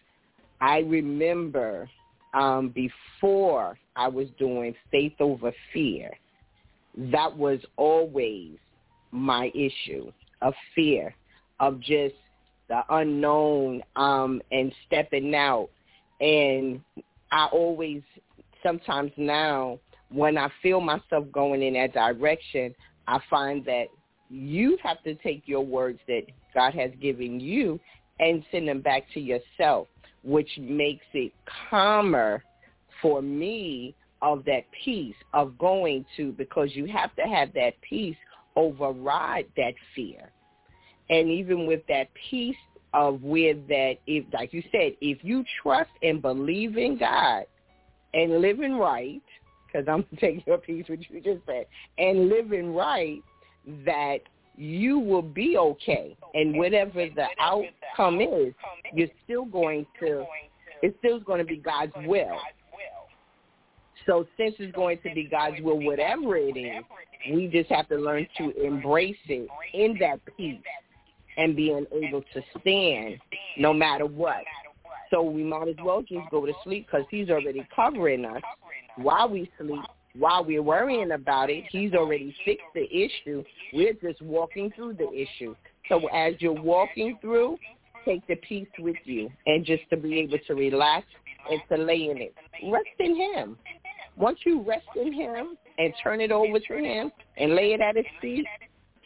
I 0.61 0.79
remember 0.79 1.89
um, 2.33 2.69
before 2.69 3.77
I 3.95 4.07
was 4.07 4.27
doing 4.37 4.73
faith 4.91 5.13
over 5.19 5.51
fear, 5.73 6.11
that 6.97 7.35
was 7.35 7.59
always 7.77 8.57
my 9.11 9.51
issue 9.55 10.11
of 10.41 10.53
fear, 10.75 11.15
of 11.59 11.79
just 11.79 12.15
the 12.67 12.81
unknown 12.89 13.81
um, 13.95 14.41
and 14.51 14.73
stepping 14.87 15.33
out. 15.35 15.69
And 16.21 16.81
I 17.31 17.47
always, 17.51 18.01
sometimes 18.63 19.11
now, 19.17 19.79
when 20.11 20.37
I 20.37 20.49
feel 20.61 20.81
myself 20.81 21.25
going 21.31 21.61
in 21.61 21.73
that 21.73 21.93
direction, 21.93 22.73
I 23.07 23.19
find 23.29 23.63
that 23.65 23.85
you 24.29 24.77
have 24.83 25.01
to 25.03 25.15
take 25.15 25.43
your 25.45 25.65
words 25.65 25.99
that 26.07 26.23
God 26.53 26.73
has 26.73 26.91
given 27.01 27.39
you 27.39 27.79
and 28.19 28.43
send 28.51 28.67
them 28.67 28.81
back 28.81 29.03
to 29.13 29.19
yourself, 29.19 29.87
which 30.23 30.49
makes 30.59 31.05
it 31.13 31.31
calmer 31.69 32.43
for 33.01 33.21
me 33.21 33.95
of 34.21 34.43
that 34.45 34.63
peace 34.83 35.15
of 35.33 35.57
going 35.57 36.05
to 36.17 36.31
because 36.33 36.69
you 36.73 36.85
have 36.87 37.15
to 37.15 37.23
have 37.23 37.53
that 37.53 37.73
peace 37.81 38.17
override 38.55 39.47
that 39.55 39.73
fear. 39.95 40.31
And 41.09 41.29
even 41.29 41.65
with 41.65 41.81
that 41.87 42.09
peace 42.29 42.55
of 42.93 43.21
where 43.21 43.53
that 43.53 43.95
if 44.07 44.25
like 44.33 44.53
you 44.53 44.63
said, 44.71 44.93
if 45.01 45.23
you 45.23 45.43
trust 45.61 45.91
and 46.01 46.21
believe 46.21 46.77
in 46.77 46.97
God 46.97 47.45
and 48.13 48.41
living 48.41 48.77
right, 48.77 49.21
because 49.65 49.87
I'm 49.87 50.05
taking 50.19 50.43
your 50.45 50.57
piece 50.57 50.85
what 50.87 50.99
you 51.09 51.21
just 51.21 51.45
said, 51.45 51.65
and 51.97 52.29
living 52.29 52.73
right, 52.73 53.21
that 53.85 54.19
you 54.57 54.99
will 54.99 55.21
be 55.21 55.57
okay. 55.57 56.17
And 56.33 56.57
whatever 56.57 57.07
the 57.15 57.27
outcome 57.39 58.19
is, 58.19 58.53
you're 58.93 59.07
still 59.23 59.45
going 59.45 59.85
to 60.01 60.25
it's 60.81 60.97
still 60.99 61.19
going 61.19 61.39
to 61.39 61.45
be 61.45 61.57
God's 61.57 61.93
will. 62.05 62.37
So 64.09 64.25
since 64.37 64.55
it's 64.57 64.75
going 64.75 64.97
to 65.03 65.13
be 65.13 65.25
God's 65.25 65.61
will, 65.61 65.79
whatever 65.79 66.35
it 66.35 66.57
is, 66.57 66.83
we 67.31 67.45
just 67.47 67.69
have 67.69 67.87
to 67.89 67.95
learn 67.95 68.25
to 68.39 68.49
embrace 68.59 69.15
it 69.27 69.47
in 69.75 69.97
that 69.99 70.19
peace 70.35 70.57
and 71.37 71.55
being 71.55 71.85
able 71.91 72.23
to 72.33 72.41
stand 72.59 73.19
no 73.55 73.71
matter 73.71 74.07
what. 74.07 74.43
So 75.11 75.21
we 75.21 75.43
might 75.43 75.67
as 75.67 75.75
well 75.83 76.01
just 76.01 76.27
go 76.31 76.43
to 76.43 76.53
sleep 76.63 76.87
because 76.87 77.05
he's 77.11 77.29
already 77.29 77.67
covering 77.75 78.25
us 78.25 78.41
while 78.95 79.29
we 79.29 79.51
sleep. 79.59 79.81
While 80.17 80.43
we're 80.43 80.63
worrying 80.63 81.11
about 81.11 81.51
it, 81.51 81.65
he's 81.69 81.93
already 81.93 82.35
fixed 82.43 82.65
the 82.73 82.85
issue. 82.91 83.43
We're 83.73 83.93
just 83.93 84.23
walking 84.23 84.71
through 84.75 84.93
the 84.93 85.09
issue. 85.11 85.55
So 85.87 86.07
as 86.07 86.33
you're 86.39 86.59
walking 86.59 87.19
through, 87.21 87.59
take 88.05 88.25
the 88.25 88.37
peace 88.37 88.67
with 88.79 88.95
you 89.05 89.29
and 89.45 89.63
just 89.63 89.83
to 89.91 89.97
be 89.97 90.19
able 90.19 90.39
to 90.47 90.55
relax 90.55 91.05
and 91.49 91.61
to 91.69 91.77
lay 91.83 92.09
in 92.09 92.17
it. 92.17 92.33
Rest 92.63 92.87
in 92.99 93.15
him. 93.15 93.57
Once 94.19 94.39
you 94.45 94.61
rest 94.61 94.85
in 94.97 95.13
him 95.13 95.57
and 95.77 95.93
turn 96.03 96.19
it 96.19 96.31
over 96.31 96.59
to 96.59 96.77
him 96.77 97.09
and 97.37 97.55
lay 97.55 97.71
it 97.71 97.79
at 97.79 97.95
his 97.95 98.05
feet, 98.21 98.45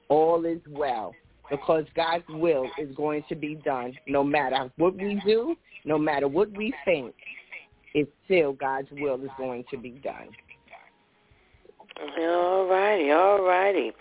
all 0.09 0.43
is 0.43 0.59
well 0.69 1.13
because 1.51 1.85
God's 1.95 2.23
will 2.29 2.67
is 2.79 2.93
going 2.95 3.23
to 3.29 3.35
be 3.35 3.55
done 3.55 3.93
no 4.07 4.23
matter 4.23 4.71
what 4.77 4.95
we 4.95 5.21
do, 5.25 5.55
no 5.85 5.99
matter 5.99 6.27
what 6.27 6.51
we 6.57 6.73
think. 6.83 7.13
It's 7.93 8.09
still 8.25 8.53
God's 8.53 8.87
will 8.91 9.23
is 9.23 9.29
going 9.37 9.65
to 9.69 9.77
be 9.77 9.91
done. 9.91 10.29
All 12.19 12.67
righty, 12.67 13.11
all 13.11 13.43
righty. 13.43 13.91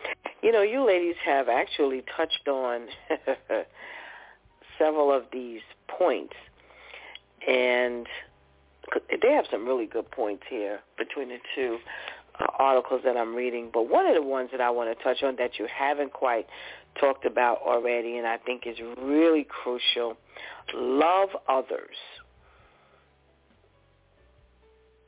You 0.42 0.50
know, 0.50 0.62
you 0.62 0.84
ladies 0.86 1.14
have 1.26 1.50
actually 1.50 2.02
touched 2.16 2.48
on 2.48 2.86
several 4.78 5.12
of 5.12 5.24
these 5.30 5.60
points, 5.88 6.32
and 7.46 8.06
they 9.22 9.32
have 9.32 9.44
some 9.50 9.66
really 9.66 9.86
good 9.86 10.10
points 10.10 10.42
here 10.48 10.80
between 10.98 11.28
the 11.28 11.38
two 11.54 11.78
uh, 12.40 12.46
articles 12.58 13.02
that 13.04 13.16
I'm 13.16 13.34
reading. 13.34 13.70
But 13.72 13.88
one 13.88 14.06
of 14.06 14.14
the 14.14 14.22
ones 14.22 14.50
that 14.52 14.60
I 14.60 14.70
want 14.70 14.96
to 14.96 15.04
touch 15.04 15.22
on 15.22 15.36
that 15.36 15.58
you 15.58 15.66
haven't 15.72 16.12
quite 16.12 16.46
talked 17.00 17.24
about 17.24 17.58
already, 17.62 18.18
and 18.18 18.26
I 18.26 18.38
think 18.38 18.66
is 18.66 18.76
really 19.00 19.46
crucial, 19.48 20.16
love 20.74 21.30
others. 21.48 21.96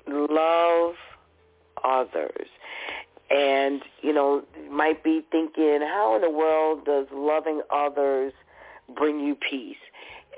Love 0.06 0.94
others. 1.82 2.46
And, 3.30 3.82
you 4.02 4.12
know, 4.12 4.42
might 4.70 5.02
be 5.02 5.24
thinking, 5.30 5.80
how 5.82 6.16
in 6.16 6.22
the 6.22 6.30
world 6.30 6.84
does 6.84 7.06
loving 7.12 7.62
others 7.70 8.32
bring 8.94 9.20
you 9.20 9.34
peace? 9.34 9.76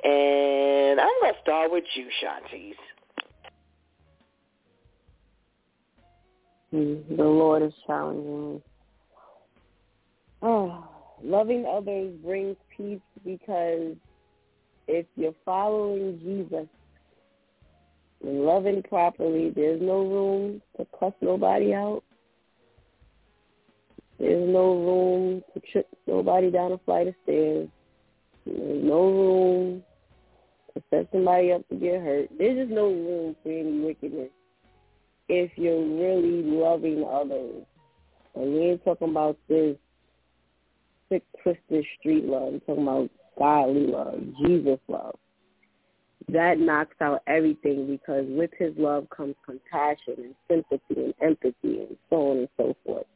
And 0.04 1.00
I'm 1.00 1.08
going 1.20 1.34
to 1.34 1.40
start 1.42 1.72
with 1.72 1.84
you, 1.94 2.06
Shantice. 2.22 2.76
Mm, 6.76 7.16
the 7.16 7.24
Lord 7.24 7.62
is 7.62 7.72
challenging 7.86 8.54
me. 8.54 8.62
Oh, 10.42 10.84
loving 11.24 11.64
others 11.64 12.12
brings 12.22 12.56
peace 12.76 13.00
because 13.24 13.96
if 14.86 15.06
you're 15.16 15.34
following 15.44 16.20
Jesus 16.22 16.68
and 18.22 18.42
loving 18.42 18.82
properly, 18.82 19.50
there's 19.56 19.80
no 19.80 20.02
room 20.02 20.62
to 20.76 20.86
cuss 20.98 21.14
nobody 21.22 21.72
out. 21.72 22.02
There's 24.18 24.48
no 24.48 24.74
room 24.74 25.42
to 25.54 25.60
trip 25.72 25.88
nobody 26.06 26.50
down 26.50 26.72
a 26.72 26.78
flight 26.78 27.08
of 27.08 27.14
stairs. 27.22 27.68
There's 28.44 28.84
no 28.84 29.02
room 29.02 29.82
to 30.74 30.82
set 30.90 31.08
somebody 31.10 31.52
up 31.52 31.66
to 31.70 31.74
get 31.76 32.02
hurt. 32.02 32.28
There's 32.38 32.66
just 32.66 32.70
no 32.70 32.88
room 32.88 33.36
for 33.42 33.48
any 33.48 33.80
wickedness 33.80 34.30
if 35.28 35.50
you're 35.56 35.80
really 35.80 36.42
loving 36.42 37.04
others. 37.04 37.64
And 38.34 38.52
we 38.52 38.60
ain't 38.60 38.84
talking 38.84 39.10
about 39.10 39.38
this 39.48 39.76
sick, 41.08 41.22
twisted 41.42 41.84
street 41.98 42.24
love. 42.24 42.52
We're 42.52 42.58
talking 42.60 42.82
about 42.82 43.10
godly 43.38 43.86
love, 43.86 44.20
Jesus 44.44 44.78
love. 44.88 45.16
That 46.28 46.58
knocks 46.58 46.96
out 47.00 47.22
everything 47.26 47.86
because 47.86 48.24
with 48.28 48.50
his 48.58 48.72
love 48.76 49.06
comes 49.16 49.36
compassion 49.44 50.14
and 50.18 50.34
sympathy 50.48 51.04
and 51.04 51.14
empathy 51.22 51.80
and 51.80 51.96
so 52.10 52.16
on 52.16 52.38
and 52.38 52.48
so 52.56 52.76
forth. 52.84 53.06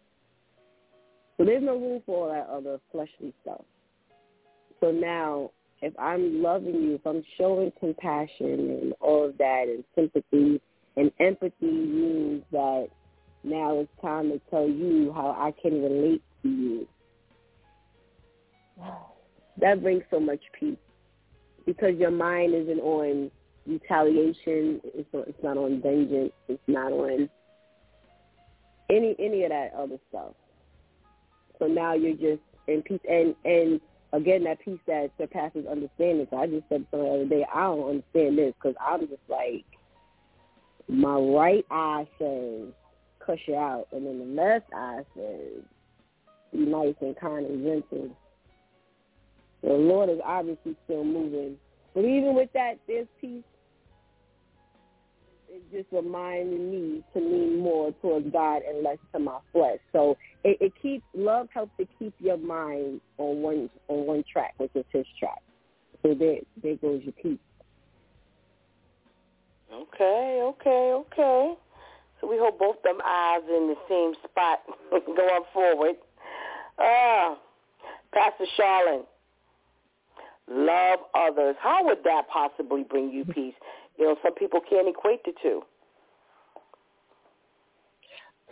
So 1.36 1.44
there's 1.44 1.62
no 1.62 1.76
room 1.78 2.02
for 2.06 2.28
all 2.28 2.34
that 2.34 2.48
other 2.48 2.78
fleshly 2.92 3.34
stuff. 3.42 3.62
So 4.80 4.90
now, 4.90 5.50
if 5.82 5.92
I'm 5.98 6.42
loving 6.42 6.74
you, 6.74 6.94
if 6.94 7.06
I'm 7.06 7.24
showing 7.38 7.72
compassion 7.80 8.78
and 8.82 8.94
all 9.00 9.26
of 9.26 9.38
that 9.38 9.64
and 9.68 9.82
sympathy 9.94 10.60
and 10.96 11.10
empathy 11.20 11.52
means 11.60 12.42
that 12.52 12.88
now 13.42 13.78
it's 13.78 13.90
time 14.02 14.30
to 14.30 14.40
tell 14.50 14.68
you 14.68 15.12
how 15.14 15.30
I 15.30 15.52
can 15.60 15.82
relate 15.82 16.22
to 16.42 16.48
you. 16.48 16.88
That 19.60 19.82
brings 19.82 20.02
so 20.10 20.20
much 20.20 20.40
peace 20.58 20.76
because 21.66 21.96
your 21.96 22.10
mind 22.10 22.54
isn't 22.54 22.80
on 22.80 23.30
retaliation. 23.66 24.80
It's 24.84 25.08
not, 25.12 25.28
it's 25.28 25.42
not 25.42 25.56
on 25.56 25.80
vengeance. 25.82 26.32
It's 26.48 26.62
not 26.66 26.92
on 26.92 27.28
any 28.90 29.14
any 29.18 29.44
of 29.44 29.50
that 29.50 29.72
other 29.76 29.98
stuff. 30.08 30.32
So 31.58 31.66
now 31.66 31.94
you're 31.94 32.14
just 32.14 32.42
in 32.68 32.82
peace, 32.82 33.00
and 33.08 33.34
and 33.44 33.80
again 34.12 34.44
that 34.44 34.60
peace 34.60 34.80
that 34.86 35.10
surpasses 35.18 35.66
understanding. 35.66 36.26
So 36.30 36.38
I 36.38 36.46
just 36.46 36.64
said 36.68 36.86
the 36.90 36.98
other 36.98 37.26
day. 37.26 37.46
I 37.54 37.62
don't 37.62 37.88
understand 37.88 38.38
this 38.38 38.54
because 38.54 38.76
I'm 38.80 39.00
just 39.00 39.22
like 39.28 39.64
my 40.90 41.14
right 41.14 41.64
eye 41.70 42.06
says 42.18 42.68
cuss 43.24 43.38
you 43.46 43.54
out, 43.54 43.86
and 43.92 44.06
then 44.06 44.18
the 44.18 44.42
left 44.42 44.66
eye 44.74 45.02
says 45.14 45.62
be 46.52 46.58
nice 46.58 46.94
and 47.00 47.16
kind 47.16 47.46
and 47.46 47.64
gentle. 47.64 48.10
The 49.62 49.72
Lord 49.72 50.10
is 50.10 50.18
obviously 50.24 50.76
still 50.84 51.04
moving, 51.04 51.56
but 51.94 52.00
even 52.00 52.34
with 52.34 52.50
that, 52.54 52.74
there's 52.88 53.06
peace. 53.20 53.44
It 55.48 55.62
just 55.72 55.88
reminding 55.92 56.70
me 56.70 57.04
to 57.12 57.18
lean 57.18 57.58
more 57.58 57.92
towards 58.00 58.30
God 58.32 58.62
and 58.68 58.82
less 58.84 58.98
to 59.12 59.18
my 59.18 59.38
flesh. 59.52 59.78
So 59.92 60.16
it, 60.44 60.58
it 60.60 60.72
keeps 60.80 61.04
love 61.14 61.48
helps 61.52 61.72
to 61.78 61.86
keep 61.98 62.14
your 62.18 62.36
mind 62.36 63.00
on 63.18 63.42
one 63.42 63.70
on 63.88 64.06
one 64.06 64.24
track, 64.32 64.54
which 64.58 64.70
is 64.74 64.84
His 64.92 65.06
track. 65.18 65.42
So 66.02 66.14
there, 66.14 66.38
there 66.62 66.76
goes 66.76 67.02
your 67.02 67.12
peace. 67.12 67.38
Okay, 69.72 70.40
okay, 70.42 70.92
okay. 70.94 71.54
So 72.20 72.28
we 72.28 72.36
hold 72.38 72.58
both 72.58 72.82
them 72.82 72.98
eyes 73.04 73.42
in 73.48 73.68
the 73.68 73.76
same 73.88 74.14
spot 74.28 74.60
going 75.06 75.44
forward. 75.52 75.96
Uh, 76.78 77.36
Pastor 78.12 78.46
Charlene, 78.58 79.04
love 80.48 80.98
others. 81.14 81.56
How 81.60 81.84
would 81.84 81.98
that 82.04 82.22
possibly 82.32 82.82
bring 82.82 83.10
you 83.10 83.24
peace? 83.24 83.54
You 83.98 84.06
know, 84.06 84.16
some 84.22 84.34
people 84.34 84.60
can't 84.68 84.88
equate 84.88 85.24
the 85.24 85.32
two. 85.42 85.62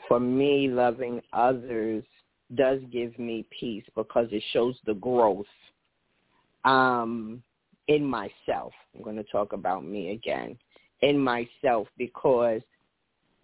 For 0.06 0.20
me, 0.20 0.68
loving 0.68 1.20
others 1.32 2.04
does 2.54 2.80
give 2.90 3.18
me 3.18 3.44
peace 3.58 3.84
because 3.94 4.28
it 4.30 4.42
shows 4.52 4.76
the 4.86 4.94
growth 4.94 5.46
um, 6.64 7.42
in 7.88 8.04
myself. 8.04 8.72
I'm 8.94 9.02
going 9.02 9.16
to 9.16 9.24
talk 9.24 9.52
about 9.52 9.84
me 9.84 10.12
again 10.12 10.56
in 11.02 11.18
myself 11.18 11.88
because 11.96 12.60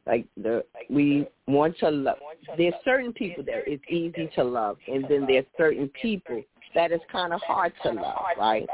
like 0.06 0.26
the 0.36 0.64
we 0.90 1.26
want 1.47 1.76
to 1.78 1.90
love 1.90 2.16
there's 2.59 2.74
certain 2.85 3.12
people 3.12 3.43
that 3.44 3.62
it's 3.66 3.82
easy 3.89 4.31
to 4.35 4.44
love 4.44 4.76
and 4.86 5.05
then 5.09 5.26
there's 5.26 5.47
certain 5.56 5.89
people 6.01 6.43
that 6.74 6.93
is 6.93 7.01
kind 7.10 7.32
of 7.32 7.40
hard 7.47 7.72
to 7.82 7.93
love 7.93 8.18
right? 8.39 8.66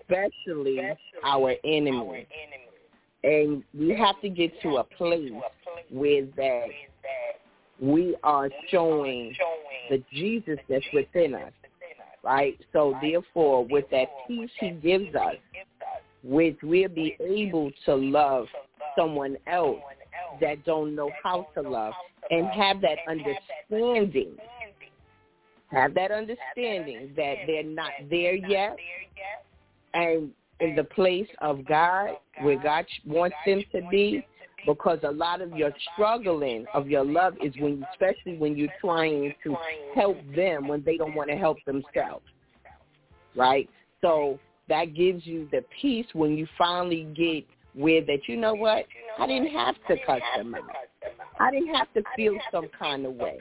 Especially 0.00 0.80
our 1.24 1.54
enemies. 1.64 2.26
And 3.22 3.62
we 3.78 3.96
have 3.96 4.20
to 4.20 4.28
get 4.28 4.60
to 4.62 4.76
a 4.76 4.84
place 4.84 5.32
where 5.90 6.26
that 6.36 6.64
we 7.80 8.16
are 8.22 8.50
showing 8.70 9.34
the 9.90 10.02
jesus 10.12 10.58
that's 10.68 10.84
within 10.92 11.34
us 11.34 11.52
right? 12.22 12.58
So 12.72 12.96
therefore 13.02 13.66
with 13.66 13.84
that 13.90 14.08
peace 14.26 14.50
he 14.58 14.70
gives 14.70 15.14
us 15.14 15.34
which 16.24 16.56
we'll 16.62 16.88
be 16.88 17.16
able 17.20 17.70
to 17.84 17.94
love 17.94 18.46
someone 18.96 19.36
else 19.46 19.80
that 20.40 20.64
don't 20.64 20.94
know 20.94 21.10
how 21.22 21.46
to 21.54 21.62
love 21.62 21.92
and 22.30 22.46
have 22.48 22.80
that 22.80 22.98
understanding. 23.08 24.36
have 25.70 25.94
that 25.94 26.10
understanding 26.10 27.12
that 27.16 27.34
they're 27.46 27.62
not 27.62 27.90
there 28.10 28.34
yet 28.34 28.76
and 29.92 30.30
in 30.60 30.74
the 30.76 30.84
place 30.84 31.28
of 31.40 31.64
God 31.66 32.10
where 32.42 32.58
God 32.60 32.86
wants 33.04 33.36
them 33.44 33.62
to 33.72 33.82
be 33.90 34.26
because 34.66 34.98
a 35.02 35.10
lot 35.10 35.40
of 35.40 35.52
your 35.52 35.72
struggling 35.92 36.64
of 36.72 36.88
your 36.88 37.04
love 37.04 37.34
is 37.42 37.52
when 37.58 37.84
especially 37.92 38.38
when 38.38 38.56
you're 38.56 38.68
trying 38.80 39.34
to 39.42 39.56
help 39.94 40.16
them 40.34 40.68
when 40.68 40.82
they 40.84 40.96
don't 40.96 41.14
want 41.14 41.28
to 41.28 41.36
help 41.36 41.58
themselves. 41.66 42.24
right? 43.36 43.68
So 44.00 44.38
that 44.68 44.94
gives 44.94 45.26
you 45.26 45.48
the 45.52 45.64
peace 45.80 46.06
when 46.12 46.36
you 46.36 46.46
finally 46.56 47.06
get 47.14 47.44
where 47.74 48.00
that 48.02 48.20
you 48.28 48.36
know 48.36 48.54
what 48.54 48.84
I 49.18 49.26
didn't 49.26 49.52
have 49.52 49.74
to 49.88 49.96
cuss 50.06 50.20
them 50.36 50.54
out. 50.54 50.62
I 51.40 51.50
didn't 51.50 51.74
have 51.74 51.92
to 51.94 52.02
feel 52.16 52.38
some 52.52 52.68
kind 52.78 53.04
of 53.04 53.14
way. 53.14 53.38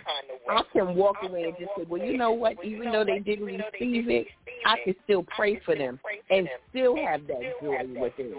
I 0.50 0.62
can 0.74 0.96
walk 0.96 1.18
away 1.24 1.44
and 1.44 1.54
just 1.60 1.70
say, 1.78 1.86
well, 1.88 2.02
you 2.02 2.18
know 2.18 2.32
what? 2.32 2.64
Even 2.66 2.92
though 2.92 3.06
they 3.06 3.20
didn't 3.20 3.46
receive 3.46 4.10
it, 4.10 4.28
I 4.66 4.78
can 4.84 4.96
still 5.04 5.24
pray 5.36 5.62
for 5.64 5.76
them 5.76 6.00
and 6.30 6.50
still 6.70 6.96
have 6.96 7.28
that 7.28 7.42
joy 7.62 7.86
within 8.00 8.34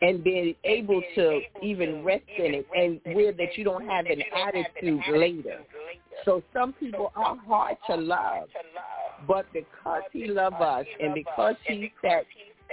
and 0.00 0.22
being 0.22 0.54
able 0.64 1.02
to 1.14 1.40
even 1.62 2.04
rest 2.04 2.24
in 2.38 2.54
it 2.54 2.66
and 2.76 3.00
where 3.14 3.32
that 3.32 3.56
you 3.56 3.64
don't 3.64 3.86
have 3.88 4.06
an 4.06 4.22
attitude 4.36 5.00
later. 5.10 5.60
So 6.24 6.42
some 6.52 6.72
people 6.74 7.12
are 7.16 7.36
hard 7.36 7.76
to 7.88 7.96
love, 7.96 8.48
but 9.26 9.46
because 9.52 10.02
he 10.12 10.26
loves 10.26 10.56
us 10.60 10.86
and 11.00 11.14
because 11.14 11.56
he 11.66 11.92
said 12.02 12.24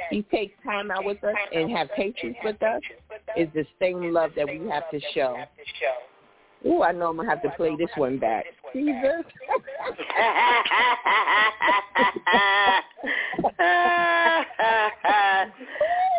he 0.10 0.24
takes 0.24 0.54
time 0.64 0.92
out 0.92 1.06
with 1.06 1.24
us 1.24 1.36
and 1.54 1.72
have 1.72 1.90
patience 1.96 2.36
with 2.44 2.62
us, 2.64 2.82
is 3.38 3.48
the 3.54 3.66
same 3.80 4.14
love 4.14 4.32
that 4.36 4.48
we 4.48 4.68
have 4.70 4.90
to 4.92 5.00
show. 5.14 5.38
Oh, 6.66 6.84
I 6.84 6.92
know 6.92 7.10
I'm 7.10 7.18
gonna 7.18 7.30
have 7.30 7.42
to 7.42 7.50
play 7.52 7.76
this 7.76 7.90
one 7.96 8.20
back. 8.20 8.46
Jesus. 8.74 8.94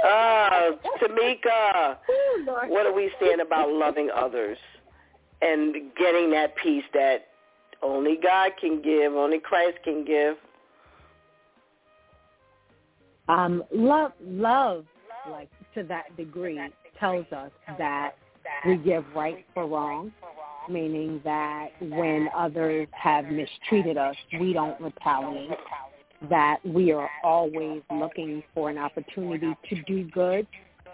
uh, 0.05 0.73
Tamika, 1.01 1.97
what 2.69 2.87
are 2.87 2.93
we 2.93 3.11
saying 3.21 3.41
about 3.41 3.71
loving 3.71 4.11
others 4.15 4.59
and 5.43 5.95
getting 5.97 6.31
that 6.33 6.57
peace 6.57 6.85
that 6.93 7.27
only 7.83 8.19
God 8.23 8.53
can 8.61 8.81
give, 8.83 9.15
only 9.15 9.39
Christ 9.39 9.79
can 9.85 10.05
give? 10.05 10.37
Um, 13.29 13.65
love, 13.73 14.13
love, 14.23 14.85
like 15.31 15.49
to 15.75 15.83
that 15.85 16.17
degree, 16.17 16.61
tells 16.99 17.27
us 17.33 17.51
that 17.79 18.13
we 18.67 18.77
give 18.77 19.05
right 19.15 19.45
for 19.55 19.67
wrong, 19.67 20.13
meaning 20.69 21.21
that 21.25 21.69
when 21.81 22.29
others 22.37 22.89
have 22.93 23.27
mistreated 23.27 23.97
us, 23.97 24.17
we 24.41 24.53
don't 24.53 24.81
retaliate, 24.81 25.51
that 26.29 26.59
we 26.65 26.93
are 26.93 27.09
always 27.25 27.83
looking 27.93 28.43
for 28.55 28.71
an 28.71 28.79
opportunity 28.79 29.55
to 29.69 29.83
do 29.83 30.05
good, 30.11 30.47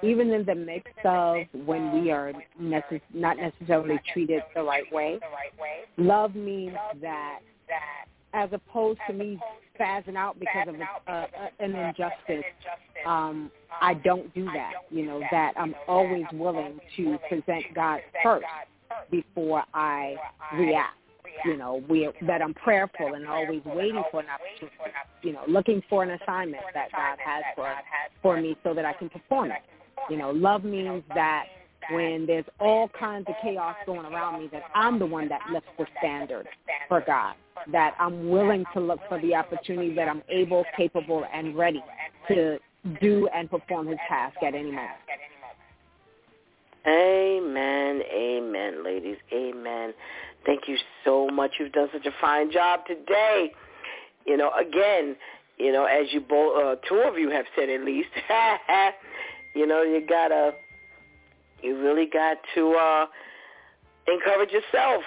even 0.03 0.31
in 0.31 0.45
the 0.45 0.55
midst 0.55 1.05
of 1.05 1.39
when 1.67 2.03
we 2.03 2.11
are 2.11 2.33
necess- 2.61 3.01
not 3.13 3.37
necessarily 3.37 3.99
treated 4.13 4.43
the 4.55 4.63
right 4.63 4.91
way. 4.93 5.19
Love 5.97 6.35
means 6.35 6.77
that 7.01 7.41
as 8.35 8.51
opposed 8.53 9.01
to 9.07 9.13
me 9.13 9.39
spazzing 9.79 10.17
out 10.17 10.39
because 10.39 10.69
of 10.69 10.75
a, 10.75 11.13
uh, 11.13 11.27
an 11.61 11.75
injustice, 11.75 12.45
um, 13.07 13.51
I 13.81 13.95
don't 13.95 14.33
do 14.35 14.45
that. 14.47 14.73
You 14.91 15.07
know 15.07 15.21
that 15.31 15.55
I'm 15.57 15.75
always 15.87 16.25
willing 16.33 16.81
to 16.97 17.19
present 17.29 17.65
God 17.75 18.01
first 18.23 18.47
before 19.11 19.65
I 19.75 20.17
react. 20.55 20.95
You 21.45 21.57
know, 21.57 21.83
we 21.89 22.09
that 22.27 22.43
I'm 22.43 22.55
prayerful 22.55 23.15
and 23.15 23.29
always 23.29 23.63
waiting 23.65 24.03
for 24.11 24.21
an 24.21 24.27
opportunity. 24.29 24.77
You 25.23 25.33
know, 25.33 25.43
looking 25.47 25.83
for 25.89 26.03
an 26.03 26.11
assignment 26.11 26.65
that 26.75 26.91
God 26.93 27.19
has 27.25 27.45
for 27.55 27.73
for 28.23 28.41
me 28.41 28.57
so 28.65 28.75
that 28.75 28.85
I 28.85 28.93
can 28.93 29.09
perform 29.09 29.53
it. 29.53 29.63
You 30.09 30.17
know, 30.17 30.31
love 30.31 30.65
means 30.65 31.03
that 31.15 31.45
when 31.91 32.27
there's 32.27 32.45
all 32.61 32.89
kinds 32.99 33.27
of 33.29 33.35
chaos 33.43 33.77
going 33.87 34.07
around 34.13 34.41
me, 34.41 34.49
that 34.53 34.63
I'm 34.75 34.99
the 34.99 35.07
one 35.07 35.29
that 35.29 35.41
lifts 35.53 35.69
the 35.79 35.87
standard 35.99 36.47
for 36.89 37.03
God, 37.07 37.35
that 37.73 37.95
I'm 37.99 38.29
willing 38.29 38.65
to 38.75 38.81
look 38.81 39.01
for 39.09 39.21
the 39.21 39.35
opportunity, 39.35 39.95
that 39.95 40.09
I'm 40.09 40.23
able, 40.29 40.65
capable, 40.77 41.25
and 41.33 41.57
ready 41.57 41.83
to 42.29 42.59
do 43.01 43.29
and 43.35 43.51
perform 43.51 43.89
his 43.89 43.99
task 44.09 44.37
at 44.43 44.55
any 44.55 44.71
moment. 44.71 44.91
Amen, 46.87 48.03
amen, 48.15 48.85
ladies, 48.85 49.17
amen. 49.33 49.93
Thank 50.47 50.63
you 50.69 50.77
so 51.05 51.29
much. 51.29 51.53
You've 51.59 51.73
done 51.73 51.89
such 51.93 52.07
a 52.07 52.13
fine 52.21 52.51
job 52.51 52.81
today. 52.87 53.53
You 54.27 54.37
know, 54.37 54.51
again, 54.59 55.17
you 55.59 55.73
know, 55.73 55.85
as 55.85 56.07
you 56.13 56.21
both, 56.21 56.57
uh, 56.57 56.77
two 56.89 57.03
of 57.07 57.19
you 57.19 57.31
have 57.31 57.45
said 57.57 57.69
at 57.69 57.83
least, 57.83 58.09
you 59.59 59.67
know, 59.67 59.83
you 59.83 60.07
gotta 60.07 60.53
you 61.63 61.77
really 61.81 62.07
got 62.07 62.37
to 62.55 62.75
uh, 62.75 63.07
encourage 64.07 64.51
yourself. 64.51 65.03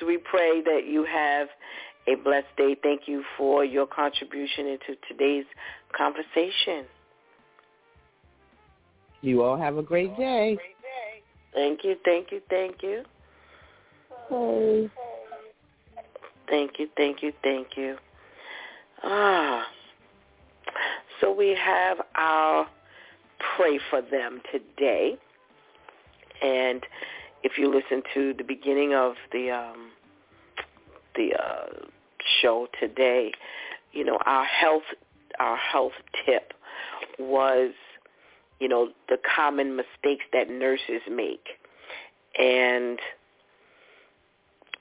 So 0.00 0.06
we 0.06 0.16
pray 0.16 0.62
that 0.62 0.86
you 0.88 1.04
have 1.04 1.48
a 2.06 2.14
blessed 2.14 2.56
day. 2.56 2.74
Thank 2.82 3.02
you 3.06 3.22
for 3.36 3.62
your 3.62 3.86
contribution 3.86 4.66
into 4.66 4.96
today's 5.06 5.44
conversation. 5.94 6.86
You 9.20 9.42
all 9.42 9.58
have 9.58 9.76
a 9.76 9.82
great 9.82 10.16
day. 10.16 10.56
Thank 11.52 11.84
you, 11.84 11.96
thank 12.06 12.32
you, 12.32 12.40
thank 12.48 12.82
you. 12.82 13.02
Hey. 14.30 14.90
Thank 16.48 16.78
you, 16.78 16.88
thank 16.96 17.22
you, 17.22 17.32
thank 17.42 17.76
you. 17.76 17.96
Ah. 19.04 19.66
So 21.20 21.32
we 21.32 21.56
have 21.62 21.98
our 22.14 22.66
pray 23.56 23.78
for 23.90 24.00
them 24.00 24.40
today. 24.50 25.16
And 26.42 26.84
if 27.42 27.58
you 27.58 27.72
listen 27.72 28.02
to 28.14 28.34
the 28.34 28.44
beginning 28.44 28.94
of 28.94 29.14
the 29.32 29.50
um, 29.50 29.90
the 31.14 31.34
uh, 31.34 31.86
show 32.40 32.68
today, 32.80 33.32
you 33.92 34.04
know 34.04 34.18
our 34.26 34.44
health 34.44 34.82
our 35.38 35.56
health 35.56 35.92
tip 36.24 36.52
was 37.18 37.72
you 38.60 38.68
know 38.68 38.90
the 39.08 39.18
common 39.36 39.76
mistakes 39.76 40.24
that 40.32 40.48
nurses 40.48 41.02
make, 41.10 41.46
and 42.38 42.98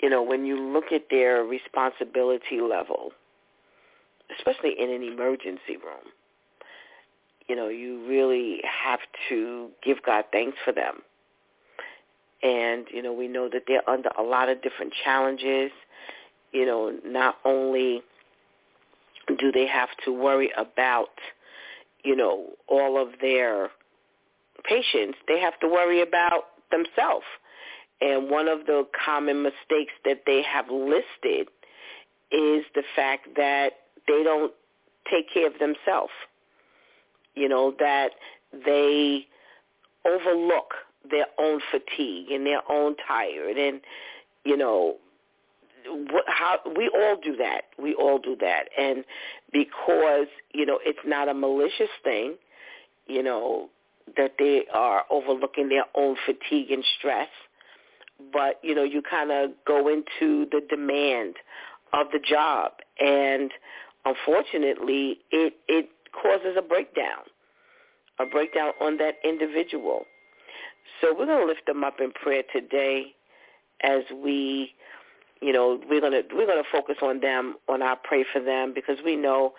you 0.01 0.09
know 0.09 0.21
when 0.23 0.45
you 0.45 0.59
look 0.59 0.91
at 0.91 1.07
their 1.09 1.43
responsibility 1.43 2.61
level, 2.61 3.11
especially 4.37 4.75
in 4.79 4.89
an 4.91 5.03
emergency 5.03 5.77
room, 5.77 6.11
you 7.51 7.57
know 7.57 7.67
you 7.67 8.07
really 8.07 8.61
have 8.63 9.01
to 9.27 9.71
give 9.83 9.97
God 10.05 10.23
thanks 10.31 10.57
for 10.63 10.71
them. 10.71 10.99
And 12.41 12.87
you 12.93 13.01
know 13.01 13.11
we 13.11 13.27
know 13.27 13.49
that 13.51 13.63
they're 13.67 13.87
under 13.89 14.07
a 14.17 14.23
lot 14.23 14.47
of 14.47 14.61
different 14.61 14.93
challenges. 15.03 15.69
You 16.53 16.65
know 16.65 16.97
not 17.05 17.39
only 17.43 18.03
do 19.37 19.51
they 19.51 19.67
have 19.67 19.89
to 20.05 20.13
worry 20.13 20.49
about 20.57 21.09
you 22.05 22.15
know 22.15 22.51
all 22.69 23.01
of 23.01 23.19
their 23.19 23.69
patients 24.63 25.17
they 25.27 25.41
have 25.41 25.59
to 25.59 25.67
worry 25.67 26.01
about 26.01 26.43
themselves. 26.71 27.25
And 27.99 28.29
one 28.31 28.47
of 28.47 28.65
the 28.65 28.87
common 29.05 29.43
mistakes 29.43 29.91
that 30.05 30.21
they 30.25 30.41
have 30.41 30.69
listed 30.71 31.49
is 32.31 32.63
the 32.73 32.83
fact 32.95 33.27
that 33.35 33.71
they 34.07 34.23
don't 34.23 34.53
take 35.11 35.29
care 35.33 35.47
of 35.47 35.59
themselves 35.59 36.13
you 37.35 37.47
know 37.47 37.73
that 37.79 38.09
they 38.65 39.27
overlook 40.05 40.73
their 41.09 41.27
own 41.39 41.61
fatigue 41.71 42.31
and 42.31 42.45
their 42.45 42.61
own 42.69 42.95
tired. 43.07 43.57
And 43.57 43.81
you 44.43 44.57
know 44.57 44.95
how 46.27 46.59
we 46.75 46.89
all 46.89 47.17
do 47.21 47.35
that. 47.37 47.61
We 47.81 47.93
all 47.95 48.19
do 48.19 48.35
that. 48.39 48.65
And 48.77 49.03
because 49.51 50.27
you 50.53 50.65
know 50.65 50.79
it's 50.83 50.99
not 51.05 51.29
a 51.29 51.33
malicious 51.33 51.89
thing 52.03 52.35
you 53.07 53.23
know 53.23 53.69
that 54.15 54.35
they 54.37 54.63
are 54.73 55.05
overlooking 55.09 55.69
their 55.69 55.85
own 55.95 56.15
fatigue 56.25 56.71
and 56.71 56.83
stress 56.97 57.29
but 58.31 58.59
you 58.61 58.75
know 58.75 58.83
you 58.83 59.01
kind 59.01 59.31
of 59.31 59.51
go 59.65 59.87
into 59.87 60.45
the 60.51 60.61
demand 60.69 61.35
of 61.93 62.07
the 62.11 62.19
job. 62.19 62.73
And 62.99 63.51
unfortunately 64.05 65.19
it 65.31 65.53
it 65.67 65.89
causes 66.13 66.55
a 66.57 66.61
breakdown 66.61 67.23
a 68.19 68.25
breakdown 68.25 68.71
on 68.81 68.97
that 68.97 69.15
individual 69.23 70.05
so 70.99 71.13
we're 71.17 71.25
going 71.25 71.41
to 71.41 71.47
lift 71.47 71.65
them 71.65 71.83
up 71.83 71.99
in 71.99 72.11
prayer 72.11 72.43
today 72.53 73.13
as 73.83 74.03
we, 74.23 74.73
you 75.41 75.51
know, 75.53 75.79
we're 75.89 76.01
going 76.01 76.11
to 76.11 76.23
we're 76.35 76.45
going 76.45 76.63
to 76.63 76.69
focus 76.71 76.97
on 77.01 77.19
them, 77.19 77.55
on 77.67 77.81
our 77.81 77.97
pray 78.03 78.23
for 78.31 78.41
them 78.41 78.73
because 78.73 78.97
we 79.03 79.15
know 79.15 79.53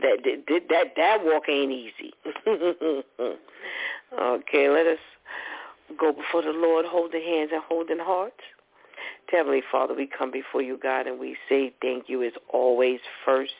that 0.00 0.18
that 0.24 0.62
that, 0.68 0.86
that 0.96 1.18
walk 1.22 1.48
ain't 1.48 1.72
easy. 1.72 2.14
okay, 4.20 4.68
let 4.70 4.86
us 4.86 4.98
go 5.98 6.12
before 6.12 6.42
the 6.42 6.50
Lord, 6.50 6.86
holding 6.86 7.22
hands 7.22 7.50
and 7.52 7.62
holding 7.62 7.98
hearts. 7.98 8.40
Heavenly 9.30 9.62
Father, 9.72 9.92
we 9.92 10.06
come 10.06 10.30
before 10.30 10.62
you, 10.62 10.78
God, 10.80 11.08
and 11.08 11.18
we 11.18 11.36
say 11.48 11.74
thank 11.82 12.08
you 12.08 12.22
as 12.22 12.32
always 12.52 13.00
first. 13.24 13.52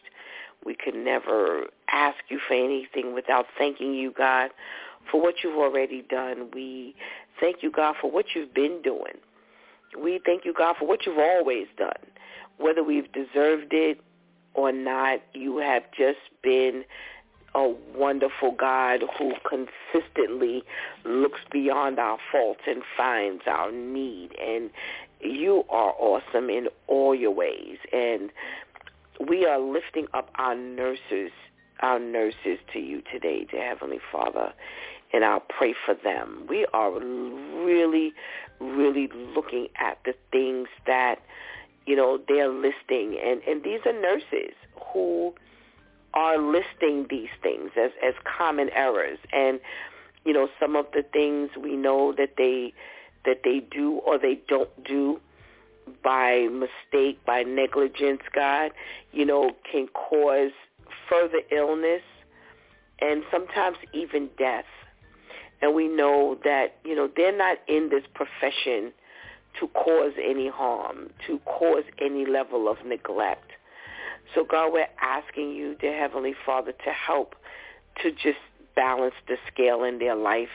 We 0.65 0.75
could 0.75 0.95
never 0.95 1.67
ask 1.93 2.19
you 2.29 2.41
for 2.47 2.55
anything 2.55 3.15
without 3.15 3.47
thanking 3.57 3.95
you, 3.95 4.11
God, 4.11 4.51
for 5.11 5.21
what 5.21 5.37
you've 5.43 5.57
already 5.59 6.03
done. 6.03 6.49
We 6.53 6.95
thank 7.41 7.63
you, 7.63 7.71
God, 7.71 7.95
for 8.01 8.11
what 8.11 8.27
you've 8.35 8.55
been 8.55 8.83
doing. 8.83 9.15
We 10.01 10.21
thank 10.25 10.45
you, 10.45 10.53
God, 10.53 10.77
for 10.79 10.87
what 10.87 11.07
you've 11.07 11.19
always 11.19 11.67
done. 11.77 11.93
Whether 12.59 12.83
we've 12.83 13.11
deserved 13.13 13.73
it 13.73 14.01
or 14.55 14.73
not, 14.73 15.21
you 15.33 15.59
have 15.59 15.85
just 15.97 16.19
been 16.43 16.85
a 17.55 17.75
wonderful 17.97 18.53
God 18.53 19.03
who 19.19 19.33
consistently 19.49 20.63
looks 21.05 21.41
beyond 21.51 21.99
our 21.99 22.19
faults 22.31 22.61
and 22.67 22.83
finds 22.97 23.43
our 23.47 23.73
need. 23.73 24.37
And 24.39 24.71
you 25.21 25.65
are 25.71 25.95
awesome 25.99 26.51
in 26.51 26.69
all 26.87 27.15
your 27.15 27.31
ways. 27.31 27.79
And 27.93 28.31
we 29.21 29.47
are 29.47 29.59
lifting 29.59 30.07
up 30.15 30.31
our 30.37 30.55
nurses, 30.55 31.31
our 31.81 31.99
nurses 31.99 32.59
to 32.73 32.79
you 32.79 33.03
today, 33.13 33.45
to 33.45 33.57
Heavenly 33.57 34.01
Father. 34.11 34.53
And 35.13 35.25
I'll 35.25 35.41
pray 35.41 35.75
for 35.85 35.95
them. 35.95 36.47
We 36.49 36.67
are 36.73 36.91
really, 36.91 38.13
really 38.61 39.09
looking 39.35 39.69
at 39.79 39.99
the 40.05 40.15
things 40.33 40.69
that, 40.87 41.17
you 41.87 41.97
know, 41.97 42.19
they're 42.29 42.49
listing. 42.49 43.19
And, 43.25 43.41
and 43.43 43.63
these 43.63 43.81
are 43.87 43.93
nurses 43.93 44.55
who 44.93 45.35
are 46.15 46.39
listing 46.39 47.07
these 47.09 47.29
things 47.43 47.71
as, 47.81 47.93
as 48.07 48.15
common 48.25 48.71
errors. 48.71 49.19
And, 49.33 49.61
you 50.25 50.33
know, 50.33 50.49
some 50.61 50.75
of 50.75 50.87
the 50.93 51.03
things 51.03 51.51
we 51.61 51.77
know 51.77 52.13
that 52.17 52.31
they 52.37 52.73
that 53.25 53.41
they 53.43 53.59
do 53.59 54.01
or 54.07 54.19
they 54.19 54.41
don't 54.49 54.71
do 54.85 55.21
by 56.03 56.49
mistake, 56.51 57.19
by 57.25 57.43
negligence, 57.43 58.23
God, 58.35 58.73
you 59.13 59.25
know, 59.25 59.53
can 59.71 59.89
cause 59.89 60.53
further 61.09 61.41
illness 61.51 62.03
and 63.01 63.23
sometimes 63.31 63.77
even 63.93 64.29
death. 64.39 64.65
And 65.63 65.75
we 65.75 65.89
know 65.89 66.39
that, 66.45 66.77
you 66.85 66.95
know, 66.95 67.09
they're 67.17 67.37
not 67.37 67.59
in 67.69 67.89
this 67.91 68.05
profession 68.15 68.93
to 69.61 69.69
cause 69.69 70.13
any 70.23 70.49
harm, 70.49 71.11
to 71.27 71.39
cause 71.41 71.85
any 72.01 72.27
level 72.27 72.69
of 72.69 72.77
neglect. 72.85 73.53
So 74.35 74.45
God, 74.45 74.73
we're 74.73 74.89
asking 75.01 75.53
you, 75.53 75.77
dear 75.77 75.99
Heavenly 75.99 76.35
Father, 76.45 76.73
to 76.73 76.91
help 76.91 77.35
to 78.03 78.11
just 78.11 78.39
balance 78.75 79.15
the 79.27 79.37
scale 79.51 79.85
in 79.85 79.99
their 79.99 80.15
life, 80.15 80.49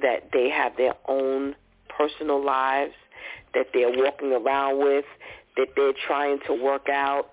that 0.00 0.30
they 0.32 0.48
have 0.48 0.76
their 0.76 0.94
own 1.06 1.54
personal 1.88 2.42
lives, 2.42 2.94
that 3.54 3.68
they're 3.72 3.90
walking 3.90 4.32
around 4.32 4.78
with, 4.78 5.04
that 5.56 5.68
they're 5.76 5.92
trying 6.06 6.38
to 6.46 6.54
work 6.54 6.88
out, 6.88 7.30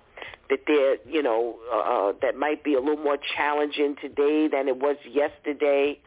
that 0.50 0.60
they're, 0.68 0.98
you 1.08 1.22
know, 1.22 1.58
uh, 1.72 2.14
that 2.22 2.36
might 2.36 2.64
be 2.64 2.74
a 2.74 2.80
little 2.80 3.04
more 3.04 3.18
challenging 3.36 3.96
today 4.02 4.48
than 4.48 4.68
it 4.68 4.78
was 4.78 4.98
yesterday. 5.10 6.00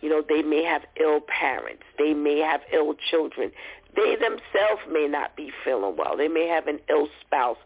You 0.00 0.08
know, 0.10 0.22
they 0.26 0.42
may 0.42 0.62
have 0.62 0.82
ill 1.00 1.20
parents. 1.20 1.82
They 1.98 2.14
may 2.14 2.38
have 2.40 2.60
ill 2.72 2.94
children. 3.10 3.50
They 3.96 4.14
themselves 4.14 4.82
may 4.90 5.08
not 5.08 5.36
be 5.36 5.50
feeling 5.64 5.96
well. 5.96 6.16
They 6.16 6.28
may 6.28 6.46
have 6.48 6.66
an 6.66 6.80
ill 6.88 7.08
spouse. 7.20 7.56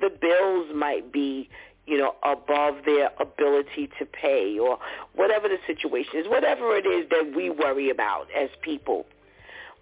The 0.00 0.10
bills 0.10 0.68
might 0.74 1.12
be, 1.12 1.48
you 1.86 1.96
know, 1.96 2.16
above 2.24 2.84
their 2.84 3.10
ability 3.20 3.88
to 3.98 4.04
pay 4.04 4.58
or 4.58 4.78
whatever 5.14 5.48
the 5.48 5.58
situation 5.66 6.20
is, 6.20 6.26
whatever 6.28 6.76
it 6.76 6.86
is 6.86 7.08
that 7.10 7.32
we 7.36 7.50
worry 7.50 7.88
about 7.88 8.26
as 8.36 8.50
people. 8.62 9.06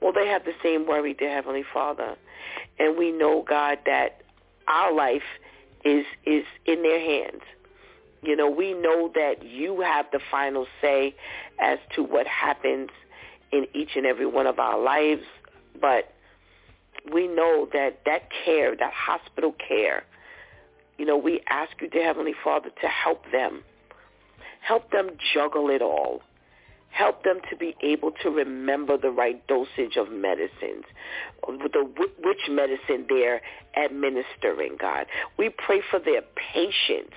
Well, 0.00 0.12
they 0.12 0.26
have 0.28 0.44
the 0.44 0.54
same 0.62 0.86
worry, 0.86 1.14
dear 1.14 1.30
Heavenly 1.30 1.64
Father. 1.72 2.16
And 2.78 2.98
we 2.98 3.12
know, 3.12 3.44
God, 3.48 3.78
that 3.86 4.22
our 4.68 4.92
life 4.92 5.22
is 5.84 6.04
is 6.24 6.44
in 6.66 6.82
their 6.82 7.00
hands. 7.00 7.42
You 8.22 8.36
know, 8.36 8.48
we 8.48 8.72
know 8.72 9.10
that 9.14 9.44
you 9.44 9.82
have 9.82 10.06
the 10.12 10.20
final 10.30 10.66
say 10.80 11.14
as 11.58 11.78
to 11.94 12.02
what 12.02 12.26
happens 12.26 12.88
in 13.52 13.66
each 13.74 13.90
and 13.96 14.06
every 14.06 14.26
one 14.26 14.46
of 14.46 14.58
our 14.58 14.80
lives 14.80 15.24
but 15.80 16.12
we 17.12 17.26
know 17.26 17.68
that 17.72 18.00
that 18.06 18.28
care, 18.44 18.74
that 18.76 18.92
hospital 18.92 19.54
care, 19.66 20.04
you 20.98 21.04
know, 21.04 21.16
we 21.16 21.40
ask 21.48 21.72
you, 21.80 21.88
dear 21.88 22.04
Heavenly 22.04 22.34
Father, 22.42 22.70
to 22.80 22.88
help 22.88 23.24
them. 23.32 23.62
Help 24.60 24.90
them 24.90 25.10
juggle 25.34 25.68
it 25.68 25.82
all. 25.82 26.22
Help 26.94 27.24
them 27.24 27.40
to 27.50 27.56
be 27.56 27.74
able 27.82 28.12
to 28.22 28.30
remember 28.30 28.96
the 28.96 29.10
right 29.10 29.44
dosage 29.48 29.96
of 29.96 30.12
medicines, 30.12 30.84
the, 31.44 31.82
which 32.22 32.38
medicine 32.48 33.04
they're 33.08 33.40
administering, 33.76 34.76
God. 34.80 35.06
We 35.36 35.48
pray 35.48 35.82
for 35.90 35.98
their 35.98 36.22
patience. 36.36 37.14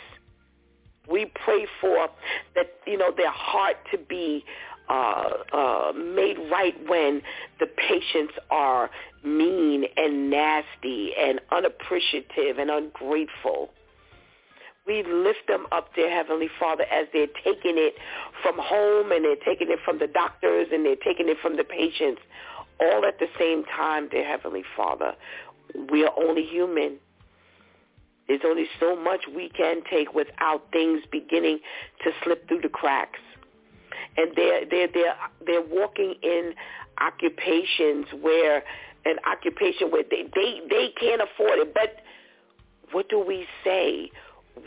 We 1.07 1.31
pray 1.45 1.67
for 1.79 2.09
that, 2.55 2.73
you 2.87 2.97
know, 2.97 3.11
their 3.15 3.29
heart 3.29 3.75
to 3.91 3.99
be 3.99 4.43
uh, 4.89 5.29
uh, 5.53 5.91
made 5.93 6.37
right 6.51 6.75
when 6.87 7.21
the 7.59 7.67
patients 7.67 8.33
are 8.49 8.89
mean 9.23 9.85
and 9.95 10.31
nasty 10.31 11.11
and 11.19 11.39
unappreciative 11.51 12.57
and 12.57 12.71
ungrateful. 12.71 13.69
We 14.88 15.03
lift 15.03 15.47
them 15.47 15.68
up, 15.72 15.93
dear 15.95 16.09
Heavenly 16.09 16.49
Father, 16.59 16.84
as 16.84 17.07
they're 17.11 17.27
taking 17.43 17.76
it 17.77 17.95
from 18.41 18.55
home 18.57 19.11
and 19.11 19.26
they're 19.26 19.35
taking 19.45 19.69
it 19.69 19.80
from 19.84 19.99
the 19.99 20.07
doctors 20.07 20.68
and 20.72 20.85
they're 20.85 20.95
taking 20.95 21.27
it 21.27 21.38
from 21.41 21.57
the 21.57 21.64
patients, 21.64 22.22
all 22.80 23.05
at 23.05 23.19
the 23.19 23.27
same 23.38 23.65
time, 23.65 24.07
dear 24.07 24.26
Heavenly 24.26 24.64
Father. 24.76 25.14
We 25.91 26.05
are 26.05 26.14
only 26.18 26.45
human. 26.45 26.97
There's 28.27 28.41
only 28.45 28.65
so 28.80 28.95
much 28.95 29.22
we 29.35 29.49
can 29.49 29.81
take 29.89 30.14
without 30.14 30.64
things 30.72 31.01
beginning 31.11 31.59
to 32.03 32.11
slip 32.23 32.47
through 32.47 32.61
the 32.61 32.69
cracks 32.69 33.19
and 34.18 34.31
they're 34.35 34.65
they're 34.65 34.88
they're 34.93 35.15
they're 35.45 35.61
walking 35.61 36.15
in 36.22 36.53
occupations 36.99 38.05
where 38.22 38.64
an 39.05 39.18
occupation 39.31 39.91
where 39.91 40.03
they 40.09 40.23
they 40.35 40.61
they 40.69 40.89
can't 40.99 41.22
afford 41.22 41.59
it. 41.59 41.73
But 41.73 42.01
what 42.91 43.09
do 43.09 43.19
we 43.19 43.45
say? 43.64 44.11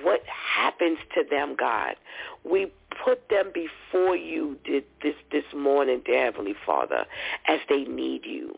What 0.02 0.22
happens 0.26 0.98
to 1.14 1.24
them, 1.28 1.56
God? 1.58 1.96
We 2.44 2.72
put 3.04 3.28
them 3.28 3.52
before 3.52 4.16
you 4.16 4.58
this 4.66 5.14
this 5.30 5.44
morning, 5.54 6.02
dear 6.04 6.26
Heavenly 6.26 6.54
Father, 6.64 7.06
as 7.48 7.60
they 7.68 7.84
need 7.84 8.24
you. 8.24 8.56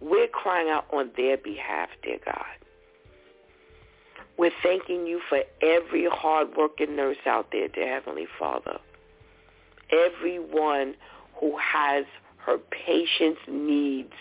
We're 0.00 0.28
crying 0.28 0.68
out 0.68 0.86
on 0.92 1.10
their 1.16 1.36
behalf, 1.36 1.88
dear 2.02 2.18
God. 2.24 2.44
We're 4.36 4.50
thanking 4.62 5.06
you 5.06 5.20
for 5.28 5.42
every 5.60 6.08
hard-working 6.10 6.96
nurse 6.96 7.18
out 7.26 7.48
there, 7.52 7.68
dear 7.68 7.94
Heavenly 7.94 8.26
Father 8.38 8.78
everyone 9.92 10.94
who 11.38 11.56
has 11.58 12.04
her 12.38 12.58
patient's 12.58 13.40
needs 13.46 14.12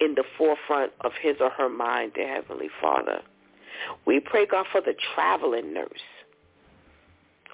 in 0.00 0.14
the 0.14 0.24
forefront 0.38 0.92
of 1.02 1.12
his 1.20 1.36
or 1.40 1.50
her 1.50 1.68
mind, 1.68 2.12
dear 2.14 2.28
Heavenly 2.28 2.70
Father. 2.80 3.22
We 4.06 4.20
pray, 4.20 4.46
God, 4.46 4.66
for 4.70 4.80
the 4.80 4.94
traveling 5.14 5.72
nurse 5.74 5.88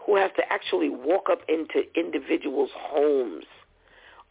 who 0.07 0.17
has 0.17 0.31
to 0.37 0.53
actually 0.53 0.89
walk 0.89 1.29
up 1.31 1.41
into 1.49 1.83
individuals' 1.95 2.71
homes. 2.75 3.45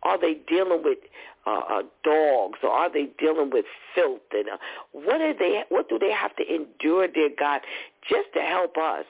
Are 0.03 0.19
they 0.19 0.35
dealing 0.47 0.81
with 0.83 0.99
uh, 1.45 1.59
uh, 1.69 1.81
dogs, 2.03 2.59
or 2.63 2.69
are 2.69 2.91
they 2.91 3.09
dealing 3.19 3.49
with 3.51 3.65
filth? 3.93 4.21
And 4.31 4.49
uh, 4.49 4.57
what 4.91 5.21
are 5.21 5.33
they? 5.33 5.63
What 5.69 5.89
do 5.89 5.99
they 5.99 6.11
have 6.11 6.35
to 6.37 6.43
endure, 6.43 7.07
dear 7.07 7.29
God, 7.37 7.61
just 8.09 8.33
to 8.33 8.41
help 8.41 8.77
us? 8.77 9.05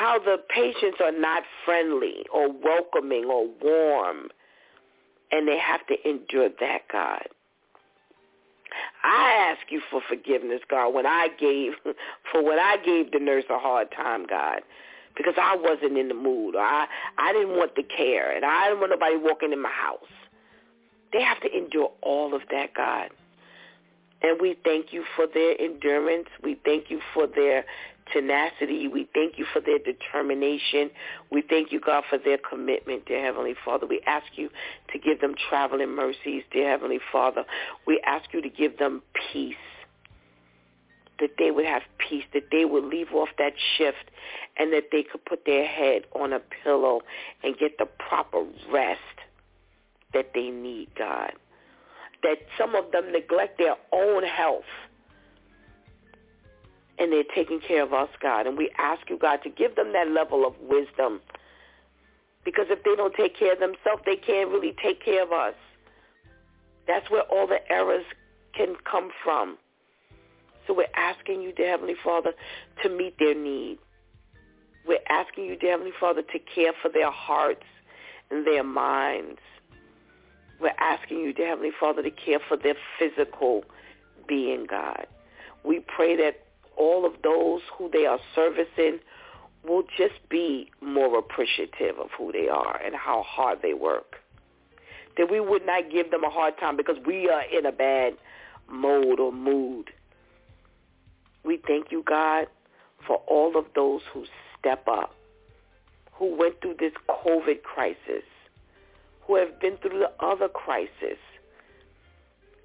how 0.00 0.18
the 0.18 0.38
patients 0.48 0.98
are 1.02 1.12
not 1.12 1.42
friendly 1.64 2.24
or 2.32 2.50
welcoming 2.50 3.24
or 3.26 3.46
warm, 3.62 4.28
and 5.30 5.46
they 5.46 5.58
have 5.58 5.86
to 5.88 6.08
endure 6.08 6.48
that, 6.60 6.82
God. 6.90 7.28
I 9.02 9.32
ask 9.52 9.70
you 9.70 9.80
for 9.90 10.00
forgiveness, 10.08 10.60
God, 10.68 10.94
when 10.94 11.06
I 11.06 11.28
gave 11.38 11.72
for 12.32 12.42
when 12.42 12.58
I 12.58 12.76
gave 12.84 13.12
the 13.12 13.18
nurse 13.18 13.44
a 13.50 13.58
hard 13.58 13.90
time, 13.92 14.26
God, 14.26 14.62
because 15.16 15.34
I 15.36 15.56
wasn't 15.56 15.98
in 15.98 16.08
the 16.08 16.14
mood 16.14 16.54
or 16.54 16.62
I 16.62 16.86
I 17.18 17.32
didn't 17.32 17.56
want 17.56 17.76
the 17.76 17.82
care 17.82 18.34
and 18.34 18.44
I 18.44 18.68
didn't 18.68 18.80
want 18.80 18.90
nobody 18.90 19.16
walking 19.16 19.52
in 19.52 19.62
my 19.62 19.70
house. 19.70 20.00
They 21.12 21.22
have 21.22 21.40
to 21.40 21.56
endure 21.56 21.90
all 22.02 22.34
of 22.34 22.42
that, 22.50 22.74
God. 22.74 23.10
And 24.22 24.40
we 24.40 24.56
thank 24.64 24.92
you 24.92 25.04
for 25.16 25.26
their 25.26 25.60
endurance. 25.60 26.28
We 26.42 26.58
thank 26.64 26.90
you 26.90 27.00
for 27.14 27.26
their 27.26 27.64
tenacity. 28.12 28.88
We 28.88 29.08
thank 29.14 29.38
you 29.38 29.46
for 29.52 29.60
their 29.60 29.78
determination. 29.78 30.90
We 31.30 31.42
thank 31.42 31.72
you, 31.72 31.80
God, 31.80 32.04
for 32.08 32.18
their 32.18 32.38
commitment, 32.38 33.06
dear 33.06 33.24
Heavenly 33.24 33.54
Father. 33.64 33.86
We 33.86 34.00
ask 34.06 34.26
you 34.34 34.50
to 34.92 34.98
give 34.98 35.20
them 35.20 35.34
traveling 35.48 35.94
mercies, 35.94 36.42
dear 36.52 36.68
Heavenly 36.70 37.00
Father. 37.12 37.44
We 37.86 38.00
ask 38.06 38.32
you 38.32 38.42
to 38.42 38.48
give 38.48 38.78
them 38.78 39.02
peace, 39.32 39.54
that 41.18 41.30
they 41.38 41.50
would 41.50 41.66
have 41.66 41.82
peace, 41.98 42.24
that 42.32 42.44
they 42.50 42.64
would 42.64 42.84
leave 42.84 43.12
off 43.12 43.28
that 43.38 43.52
shift 43.76 44.10
and 44.58 44.72
that 44.72 44.84
they 44.92 45.02
could 45.02 45.24
put 45.24 45.44
their 45.44 45.66
head 45.66 46.02
on 46.14 46.32
a 46.32 46.40
pillow 46.64 47.00
and 47.42 47.56
get 47.58 47.78
the 47.78 47.86
proper 47.86 48.44
rest 48.72 49.00
that 50.12 50.32
they 50.34 50.50
need, 50.50 50.88
God. 50.96 51.32
That 52.22 52.38
some 52.58 52.74
of 52.74 52.92
them 52.92 53.12
neglect 53.12 53.58
their 53.58 53.76
own 53.92 54.24
health 54.24 54.64
and 57.00 57.10
they're 57.10 57.24
taking 57.34 57.60
care 57.60 57.82
of 57.82 57.94
us, 57.94 58.10
God. 58.20 58.46
And 58.46 58.58
we 58.58 58.70
ask 58.78 59.08
you, 59.08 59.18
God, 59.18 59.40
to 59.42 59.50
give 59.50 59.74
them 59.74 59.92
that 59.94 60.10
level 60.10 60.46
of 60.46 60.54
wisdom. 60.60 61.20
Because 62.44 62.66
if 62.68 62.84
they 62.84 62.94
don't 62.94 63.14
take 63.14 63.36
care 63.36 63.54
of 63.54 63.58
themselves, 63.58 64.02
they 64.04 64.16
can't 64.16 64.50
really 64.50 64.74
take 64.82 65.02
care 65.02 65.22
of 65.22 65.32
us. 65.32 65.54
That's 66.86 67.10
where 67.10 67.22
all 67.22 67.46
the 67.46 67.60
errors 67.70 68.04
can 68.54 68.76
come 68.90 69.10
from. 69.24 69.56
So 70.66 70.74
we're 70.74 70.92
asking 70.94 71.40
you, 71.40 71.52
dear 71.52 71.70
Heavenly 71.70 71.96
Father, 72.04 72.32
to 72.82 72.88
meet 72.90 73.18
their 73.18 73.34
need. 73.34 73.78
We're 74.86 74.98
asking 75.08 75.46
you, 75.46 75.56
dear 75.56 75.72
Heavenly 75.72 75.92
Father, 75.98 76.22
to 76.22 76.38
care 76.54 76.72
for 76.82 76.90
their 76.90 77.10
hearts 77.10 77.64
and 78.30 78.46
their 78.46 78.64
minds. 78.64 79.40
We're 80.60 80.74
asking 80.78 81.20
you, 81.20 81.32
dear 81.32 81.48
Heavenly 81.48 81.72
Father, 81.78 82.02
to 82.02 82.10
care 82.10 82.40
for 82.46 82.58
their 82.58 82.76
physical 82.98 83.64
being, 84.28 84.66
God. 84.68 85.06
We 85.64 85.80
pray 85.80 86.16
that 86.16 86.44
all 86.80 87.04
of 87.04 87.12
those 87.22 87.60
who 87.76 87.90
they 87.92 88.06
are 88.06 88.18
servicing 88.34 88.98
will 89.68 89.82
just 89.98 90.14
be 90.30 90.70
more 90.80 91.18
appreciative 91.18 91.98
of 91.98 92.08
who 92.16 92.32
they 92.32 92.48
are 92.48 92.80
and 92.82 92.94
how 92.94 93.22
hard 93.22 93.60
they 93.60 93.74
work. 93.74 94.16
That 95.18 95.30
we 95.30 95.40
would 95.40 95.66
not 95.66 95.90
give 95.90 96.10
them 96.10 96.24
a 96.24 96.30
hard 96.30 96.58
time 96.58 96.78
because 96.78 96.96
we 97.04 97.28
are 97.28 97.42
in 97.42 97.66
a 97.66 97.72
bad 97.72 98.14
mode 98.66 99.20
or 99.20 99.30
mood. 99.30 99.90
We 101.44 101.60
thank 101.66 101.92
you, 101.92 102.02
God, 102.02 102.46
for 103.06 103.16
all 103.26 103.58
of 103.58 103.66
those 103.74 104.00
who 104.12 104.24
step 104.58 104.88
up, 104.88 105.14
who 106.12 106.34
went 106.34 106.62
through 106.62 106.76
this 106.78 106.92
COVID 107.10 107.62
crisis, 107.62 108.24
who 109.26 109.36
have 109.36 109.60
been 109.60 109.76
through 109.76 109.98
the 109.98 110.12
other 110.24 110.48
crisis, 110.48 111.18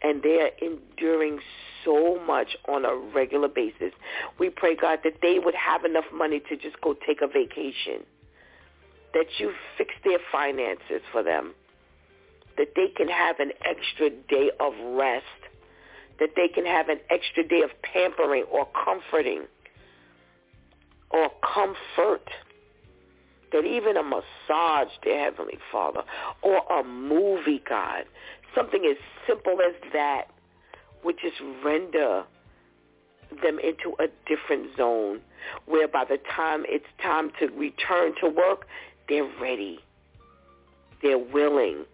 and 0.01 0.23
they 0.23 0.39
are 0.39 0.51
enduring 0.61 1.39
so 1.83 2.19
much 2.25 2.57
on 2.67 2.85
a 2.85 2.95
regular 2.95 3.47
basis. 3.47 3.93
We 4.39 4.49
pray, 4.49 4.75
God, 4.75 4.99
that 5.03 5.19
they 5.21 5.39
would 5.39 5.55
have 5.55 5.85
enough 5.85 6.05
money 6.13 6.41
to 6.49 6.57
just 6.57 6.79
go 6.81 6.95
take 7.05 7.21
a 7.21 7.27
vacation, 7.27 8.05
that 9.13 9.27
you 9.37 9.53
fix 9.77 9.93
their 10.03 10.19
finances 10.31 11.01
for 11.11 11.23
them, 11.23 11.53
that 12.57 12.69
they 12.75 12.87
can 12.87 13.07
have 13.07 13.39
an 13.39 13.51
extra 13.63 14.09
day 14.09 14.51
of 14.59 14.73
rest, 14.95 15.25
that 16.19 16.29
they 16.35 16.47
can 16.47 16.65
have 16.65 16.89
an 16.89 16.99
extra 17.09 17.47
day 17.47 17.61
of 17.61 17.69
pampering 17.81 18.43
or 18.51 18.67
comforting 18.83 19.43
or 21.11 21.29
comfort 21.53 22.29
that 23.51 23.65
even 23.65 23.95
a 23.95 24.03
massage, 24.03 24.91
dear 25.01 25.19
Heavenly 25.19 25.57
Father, 25.71 26.03
or 26.41 26.57
a 26.79 26.83
movie, 26.83 27.61
God, 27.67 28.03
something 28.55 28.85
as 28.85 28.97
simple 29.27 29.59
as 29.61 29.75
that 29.93 30.25
would 31.03 31.17
just 31.19 31.35
render 31.63 32.23
them 33.43 33.59
into 33.59 33.95
a 33.99 34.07
different 34.25 34.75
zone 34.77 35.19
where 35.65 35.87
by 35.87 36.05
the 36.05 36.17
time 36.35 36.63
it's 36.67 36.85
time 37.01 37.31
to 37.39 37.47
return 37.47 38.13
to 38.21 38.29
work, 38.29 38.65
they're 39.09 39.29
ready, 39.39 39.79
they're 41.01 41.17
willing, 41.17 41.85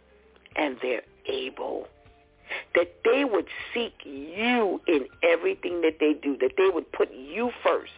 and 0.56 0.78
they're 0.82 1.04
able. 1.28 1.88
That 2.76 2.96
they 3.04 3.24
would 3.26 3.48
seek 3.74 3.94
you 4.04 4.82
in 4.88 5.08
everything 5.24 5.82
that 5.82 5.98
they 6.00 6.14
do, 6.14 6.38
that 6.38 6.52
they 6.58 6.70
would 6.70 6.92
put 6.92 7.14
you 7.14 7.52
first 7.64 7.92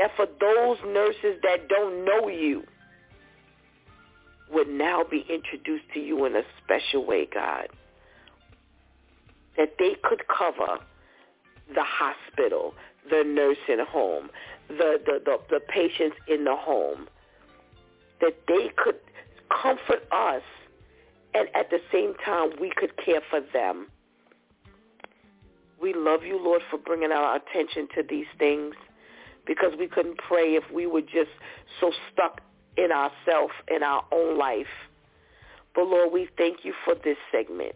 that 0.00 0.10
for 0.16 0.26
those 0.40 0.78
nurses 0.86 1.38
that 1.42 1.68
don't 1.68 2.04
know 2.04 2.26
you 2.28 2.64
would 4.52 4.68
now 4.68 5.04
be 5.08 5.24
introduced 5.28 5.84
to 5.94 6.00
you 6.00 6.24
in 6.24 6.36
a 6.36 6.42
special 6.62 7.04
way, 7.06 7.28
God. 7.32 7.68
That 9.56 9.74
they 9.78 9.96
could 10.02 10.22
cover 10.26 10.78
the 11.74 11.84
hospital, 11.84 12.74
the 13.08 13.22
nursing 13.24 13.84
home, 13.86 14.30
the, 14.68 15.00
the, 15.04 15.20
the, 15.24 15.38
the 15.48 15.60
patients 15.60 16.16
in 16.28 16.44
the 16.44 16.56
home. 16.56 17.08
That 18.20 18.36
they 18.48 18.70
could 18.76 18.96
comfort 19.62 20.06
us 20.12 20.42
and 21.34 21.48
at 21.54 21.70
the 21.70 21.78
same 21.92 22.14
time 22.24 22.50
we 22.60 22.72
could 22.74 22.96
care 22.96 23.20
for 23.30 23.40
them. 23.52 23.88
We 25.80 25.94
love 25.94 26.24
you, 26.24 26.38
Lord, 26.42 26.62
for 26.70 26.78
bringing 26.78 27.12
our 27.12 27.36
attention 27.36 27.88
to 27.94 28.02
these 28.08 28.26
things 28.38 28.74
because 29.46 29.72
we 29.78 29.88
couldn't 29.88 30.18
pray 30.18 30.54
if 30.54 30.64
we 30.72 30.86
were 30.86 31.00
just 31.00 31.30
so 31.80 31.92
stuck 32.12 32.42
in 32.82 32.92
ourself, 32.92 33.50
in 33.68 33.82
our 33.82 34.04
own 34.10 34.38
life. 34.38 34.66
But 35.74 35.86
Lord, 35.86 36.12
we 36.12 36.28
thank 36.36 36.64
you 36.64 36.74
for 36.84 36.94
this 36.94 37.16
segment 37.30 37.74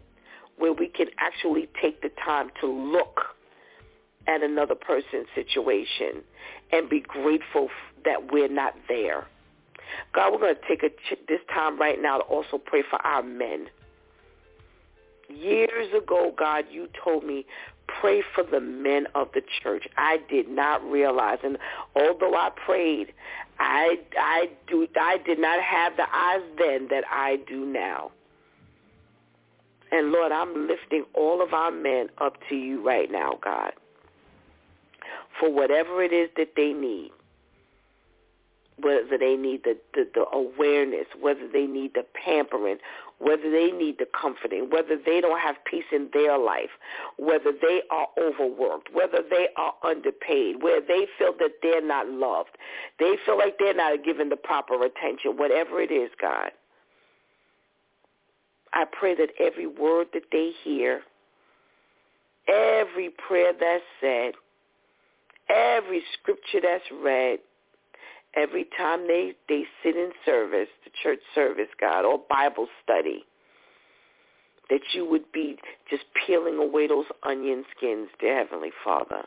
where 0.57 0.73
we 0.73 0.87
can 0.87 1.07
actually 1.17 1.69
take 1.81 2.01
the 2.01 2.09
time 2.23 2.49
to 2.61 2.67
look 2.67 3.21
at 4.27 4.41
another 4.41 4.75
person's 4.75 5.27
situation 5.35 6.23
and 6.71 6.89
be 6.89 6.99
grateful 6.99 7.69
that 8.03 8.31
we're 8.31 8.47
not 8.47 8.73
there. 8.87 9.27
God, 10.13 10.33
we're 10.33 10.39
going 10.39 10.55
to 10.55 10.67
take 10.67 10.83
a, 10.83 10.89
this 11.27 11.41
time 11.53 11.79
right 11.79 12.01
now 12.01 12.17
to 12.17 12.23
also 12.23 12.57
pray 12.57 12.83
for 12.89 12.99
our 13.05 13.21
men. 13.21 13.67
Years 15.29 15.93
ago, 15.95 16.33
God, 16.35 16.65
you 16.71 16.87
told 17.03 17.23
me, 17.23 17.45
pray 17.87 18.23
for 18.33 18.43
the 18.43 18.59
men 18.59 19.07
of 19.15 19.29
the 19.33 19.41
church. 19.61 19.87
I 19.97 20.19
did 20.29 20.49
not 20.49 20.83
realize, 20.83 21.39
and 21.43 21.57
although 21.95 22.35
I 22.35 22.49
prayed, 22.65 23.13
I 23.59 23.99
I 24.17 24.49
do 24.67 24.87
I 24.99 25.17
did 25.25 25.39
not 25.39 25.61
have 25.61 25.95
the 25.97 26.05
eyes 26.13 26.41
then 26.57 26.87
that 26.89 27.03
I 27.11 27.37
do 27.47 27.65
now. 27.65 28.11
And 29.91 30.11
Lord, 30.11 30.31
I'm 30.31 30.67
lifting 30.67 31.05
all 31.13 31.41
of 31.41 31.53
our 31.53 31.71
men 31.71 32.09
up 32.17 32.37
to 32.49 32.55
you 32.55 32.85
right 32.85 33.09
now, 33.11 33.39
God, 33.41 33.71
for 35.39 35.51
whatever 35.51 36.03
it 36.03 36.11
is 36.11 36.29
that 36.37 36.53
they 36.55 36.73
need 36.73 37.11
whether 38.77 39.17
they 39.17 39.35
need 39.35 39.63
the, 39.63 39.77
the, 39.93 40.07
the 40.13 40.25
awareness, 40.33 41.07
whether 41.19 41.47
they 41.47 41.65
need 41.65 41.93
the 41.93 42.05
pampering, 42.13 42.77
whether 43.19 43.49
they 43.49 43.71
need 43.71 43.97
the 43.97 44.07
comforting, 44.19 44.69
whether 44.69 44.97
they 44.97 45.21
don't 45.21 45.39
have 45.39 45.55
peace 45.65 45.85
in 45.91 46.09
their 46.13 46.37
life, 46.37 46.69
whether 47.17 47.51
they 47.51 47.81
are 47.89 48.07
overworked, 48.21 48.89
whether 48.93 49.19
they 49.29 49.47
are 49.57 49.73
underpaid, 49.83 50.61
where 50.61 50.81
they 50.81 51.07
feel 51.17 51.33
that 51.39 51.51
they're 51.61 51.85
not 51.85 52.09
loved, 52.09 52.57
they 52.99 53.15
feel 53.25 53.37
like 53.37 53.57
they're 53.57 53.73
not 53.73 54.03
given 54.03 54.29
the 54.29 54.35
proper 54.35 54.83
attention, 54.83 55.37
whatever 55.37 55.81
it 55.81 55.91
is, 55.91 56.09
God. 56.21 56.51
I 58.73 58.83
pray 58.91 59.15
that 59.15 59.29
every 59.39 59.67
word 59.67 60.07
that 60.13 60.23
they 60.33 60.51
hear, 60.63 61.01
every 62.47 63.09
prayer 63.09 63.53
that's 63.57 63.83
said, 64.01 64.33
every 65.49 66.03
scripture 66.19 66.59
that's 66.61 66.83
read, 67.01 67.39
every 68.35 68.67
time 68.77 69.07
they, 69.07 69.33
they 69.47 69.63
sit 69.83 69.95
in 69.95 70.11
service, 70.25 70.67
the 70.83 70.91
church 71.01 71.19
service, 71.33 71.69
God, 71.79 72.05
or 72.05 72.19
Bible 72.29 72.67
study, 72.83 73.25
that 74.69 74.81
you 74.93 75.07
would 75.09 75.31
be 75.31 75.57
just 75.89 76.03
peeling 76.25 76.57
away 76.57 76.87
those 76.87 77.05
onion 77.23 77.65
skins, 77.75 78.09
dear 78.19 78.39
Heavenly 78.39 78.71
Father, 78.83 79.23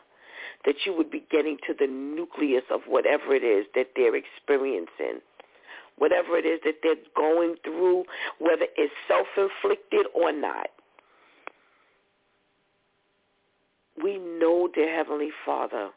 that 0.65 0.75
you 0.85 0.95
would 0.95 1.09
be 1.09 1.23
getting 1.31 1.57
to 1.67 1.73
the 1.77 1.87
nucleus 1.87 2.63
of 2.69 2.81
whatever 2.87 3.33
it 3.33 3.43
is 3.43 3.65
that 3.75 3.91
they're 3.95 4.15
experiencing, 4.15 5.21
whatever 5.97 6.37
it 6.37 6.45
is 6.45 6.59
that 6.65 6.75
they're 6.83 6.95
going 7.15 7.55
through, 7.63 8.03
whether 8.39 8.65
it's 8.75 8.93
self-inflicted 9.07 10.07
or 10.13 10.31
not. 10.31 10.67
We 14.01 14.17
know, 14.17 14.69
dear 14.73 14.95
Heavenly 14.95 15.31
Father, 15.45 15.89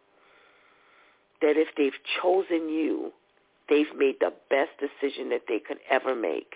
that 1.43 1.57
if 1.57 1.69
they've 1.77 1.93
chosen 2.23 2.69
you, 2.69 3.13
they've 3.69 3.95
made 3.97 4.17
the 4.21 4.33
best 4.51 4.71
decision 4.79 5.29
that 5.31 5.43
they 5.49 5.59
could 5.59 5.79
ever 5.91 6.15
make. 6.15 6.55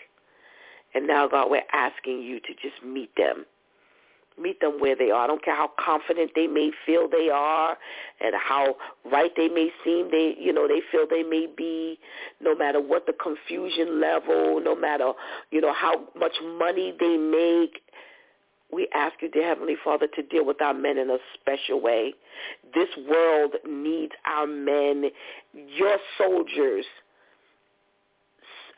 And 0.94 1.06
now, 1.06 1.28
God, 1.28 1.50
we're 1.50 1.62
asking 1.72 2.22
you 2.22 2.40
to 2.40 2.54
just 2.54 2.82
meet 2.84 3.10
them. 3.16 3.44
Meet 4.40 4.60
them 4.60 4.78
where 4.80 4.94
they 4.94 5.10
are. 5.10 5.24
I 5.24 5.26
don't 5.26 5.42
care 5.42 5.56
how 5.56 5.70
confident 5.78 6.32
they 6.34 6.46
may 6.46 6.70
feel 6.84 7.08
they 7.08 7.30
are 7.32 7.76
and 8.20 8.34
how 8.34 8.76
right 9.10 9.30
they 9.34 9.48
may 9.48 9.70
seem 9.82 10.10
they 10.10 10.34
you 10.38 10.52
know, 10.52 10.68
they 10.68 10.82
feel 10.92 11.06
they 11.08 11.22
may 11.22 11.46
be, 11.56 11.98
no 12.40 12.54
matter 12.54 12.80
what 12.80 13.06
the 13.06 13.14
confusion 13.14 13.98
level, 14.00 14.60
no 14.62 14.76
matter, 14.76 15.12
you 15.50 15.60
know, 15.60 15.72
how 15.72 16.04
much 16.18 16.34
money 16.58 16.94
they 17.00 17.16
make, 17.16 17.80
we 18.72 18.88
ask 18.94 19.14
you, 19.22 19.30
dear 19.30 19.48
Heavenly 19.48 19.76
Father, 19.82 20.08
to 20.14 20.22
deal 20.22 20.44
with 20.44 20.60
our 20.60 20.74
men 20.74 20.98
in 20.98 21.10
a 21.10 21.18
special 21.34 21.80
way. 21.80 22.14
This 22.74 22.88
world 23.08 23.54
needs 23.66 24.12
our 24.26 24.46
men, 24.46 25.10
your 25.54 25.98
soldiers. 26.18 26.84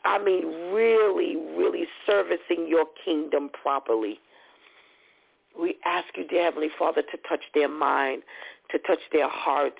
I 0.05 0.23
mean, 0.23 0.45
really, 0.71 1.35
really 1.35 1.85
servicing 2.05 2.67
your 2.67 2.85
kingdom 3.03 3.49
properly. 3.61 4.19
We 5.59 5.77
ask 5.85 6.07
you, 6.15 6.25
dear 6.27 6.43
Heavenly 6.43 6.69
Father, 6.77 7.01
to 7.01 7.17
touch 7.27 7.43
their 7.53 7.67
mind, 7.67 8.21
to 8.71 8.79
touch 8.79 8.99
their 9.11 9.27
hearts, 9.27 9.79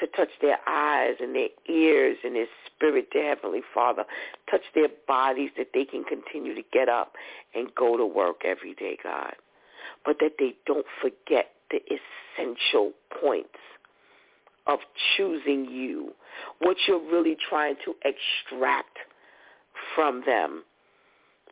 to 0.00 0.06
touch 0.08 0.28
their 0.40 0.58
eyes 0.66 1.14
and 1.20 1.34
their 1.34 1.48
ears 1.68 2.18
and 2.24 2.36
their 2.36 2.46
spirit, 2.66 3.08
dear 3.12 3.34
Heavenly 3.34 3.62
Father. 3.74 4.04
Touch 4.50 4.62
their 4.74 4.88
bodies 5.08 5.50
that 5.56 5.68
they 5.72 5.84
can 5.84 6.04
continue 6.04 6.54
to 6.54 6.62
get 6.72 6.88
up 6.88 7.12
and 7.54 7.74
go 7.74 7.96
to 7.96 8.06
work 8.06 8.42
every 8.44 8.74
day, 8.74 8.98
God. 9.02 9.34
But 10.04 10.18
that 10.20 10.32
they 10.38 10.54
don't 10.66 10.86
forget 11.00 11.50
the 11.70 11.80
essential 11.86 12.92
points 13.20 13.58
of 14.66 14.80
choosing 15.16 15.64
you, 15.66 16.12
what 16.58 16.76
you're 16.86 17.00
really 17.00 17.36
trying 17.48 17.76
to 17.84 17.94
extract 18.04 18.98
from 19.94 20.22
them, 20.26 20.64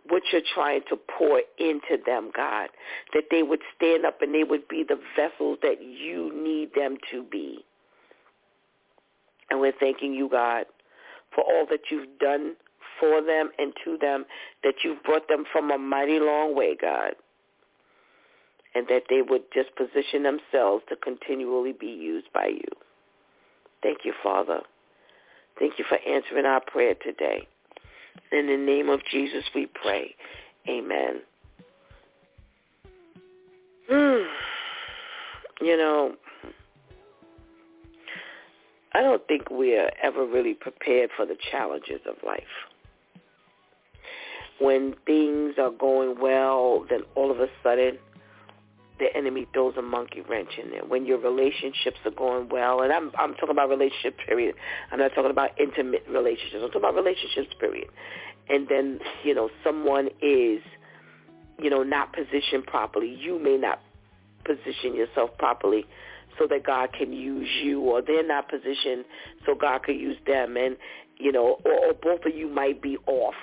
what 0.09 0.23
you're 0.33 0.43
trying 0.55 0.83
to 0.91 0.97
pour 1.19 1.41
into 1.59 2.03
them, 2.05 2.31
God, 2.37 2.69
that 3.15 3.25
they 3.31 3.43
would 3.43 3.61
stand 3.77 4.05
up 4.05 4.21
and 4.21 4.35
they 4.35 4.45
would 4.45 4.69
be 4.69 4.85
the 4.87 4.99
vessels 5.17 5.59
that 5.63 5.83
you 5.83 6.31
need 6.35 6.75
them 6.75 6.97
to 7.11 7.23
be. 7.23 7.65
And 9.55 9.61
we're 9.61 9.71
thanking 9.79 10.13
you, 10.15 10.29
God, 10.29 10.65
for 11.33 11.45
all 11.45 11.65
that 11.71 11.83
you've 11.89 12.19
done 12.19 12.57
for 12.99 13.23
them 13.23 13.51
and 13.57 13.73
to 13.85 13.97
them, 13.97 14.25
that 14.65 14.75
you've 14.83 15.01
brought 15.05 15.29
them 15.29 15.45
from 15.53 15.71
a 15.71 15.79
mighty 15.79 16.19
long 16.19 16.57
way, 16.57 16.75
God, 16.75 17.13
and 18.75 18.89
that 18.89 19.05
they 19.09 19.23
would 19.23 19.43
just 19.55 19.69
position 19.77 20.25
themselves 20.25 20.83
to 20.89 20.97
continually 20.97 21.73
be 21.73 21.87
used 21.87 22.27
by 22.35 22.47
you. 22.47 22.67
Thank 23.81 23.99
you, 24.05 24.13
Father. 24.25 24.63
Thank 25.57 25.79
you 25.79 25.85
for 25.89 25.99
answering 25.99 26.47
our 26.47 26.61
prayer 26.61 26.97
today. 27.01 27.47
In 28.33 28.49
the 28.49 28.57
name 28.57 28.89
of 28.89 29.03
Jesus 29.09 29.45
we 29.55 29.67
pray. 29.67 30.17
Amen. 30.69 31.21
Mm. 33.89 34.27
You 35.61 35.77
know, 35.77 36.17
I 38.95 39.03
don't 39.03 39.27
think 39.27 39.51
we're 39.51 39.91
ever 40.03 40.25
really 40.25 40.55
prepared 40.55 41.11
for 41.17 41.27
the 41.27 41.37
challenges 41.51 42.01
of 42.09 42.15
life. 42.25 42.43
When 44.61 44.95
things 45.05 45.55
are 45.59 45.73
going 45.73 46.21
well, 46.21 46.87
then 46.89 47.01
all 47.17 47.33
of 47.33 47.41
a 47.41 47.49
sudden 47.63 47.99
the 49.01 49.07
enemy 49.17 49.49
throws 49.53 49.75
a 49.77 49.83
monkey 49.83 50.21
wrench 50.21 50.51
in 50.63 50.71
there. 50.71 50.85
When 50.85 51.05
your 51.07 51.19
relationships 51.19 51.99
are 52.05 52.13
going 52.13 52.49
well, 52.49 52.83
and 52.83 52.93
I'm 52.93 53.11
I'm 53.19 53.35
talking 53.35 53.51
about 53.51 53.69
relationships 53.69 54.19
period. 54.25 54.55
I'm 54.93 55.01
not 55.01 55.13
talking 55.15 55.33
about 55.33 55.59
intimate 55.59 56.05
relationships. 56.09 56.63
I'm 56.63 56.69
talking 56.69 56.83
about 56.83 56.95
relationships 56.95 57.53
period. 57.59 57.89
And 58.49 58.69
then 58.69 59.01
you 59.25 59.35
know 59.35 59.51
someone 59.65 60.07
is, 60.23 60.61
you 61.59 61.71
know, 61.71 61.83
not 61.83 62.13
positioned 62.13 62.67
properly. 62.67 63.19
You 63.21 63.41
may 63.41 63.57
not 63.57 63.81
position 64.45 64.95
yourself 64.95 65.31
properly 65.39 65.85
so 66.39 66.47
that 66.49 66.65
God 66.65 66.93
can 66.93 67.13
use 67.13 67.49
you, 67.63 67.81
or 67.81 68.03
they're 68.03 68.27
not 68.27 68.49
positioned 68.49 69.05
so 69.47 69.55
God 69.55 69.85
can 69.85 69.99
use 69.99 70.17
them, 70.27 70.57
and 70.57 70.77
you 71.17 71.33
know, 71.33 71.59
or, 71.65 71.87
or 71.87 71.93
both 71.95 72.25
of 72.25 72.35
you 72.35 72.49
might 72.49 72.83
be 72.83 72.97
off. 73.07 73.35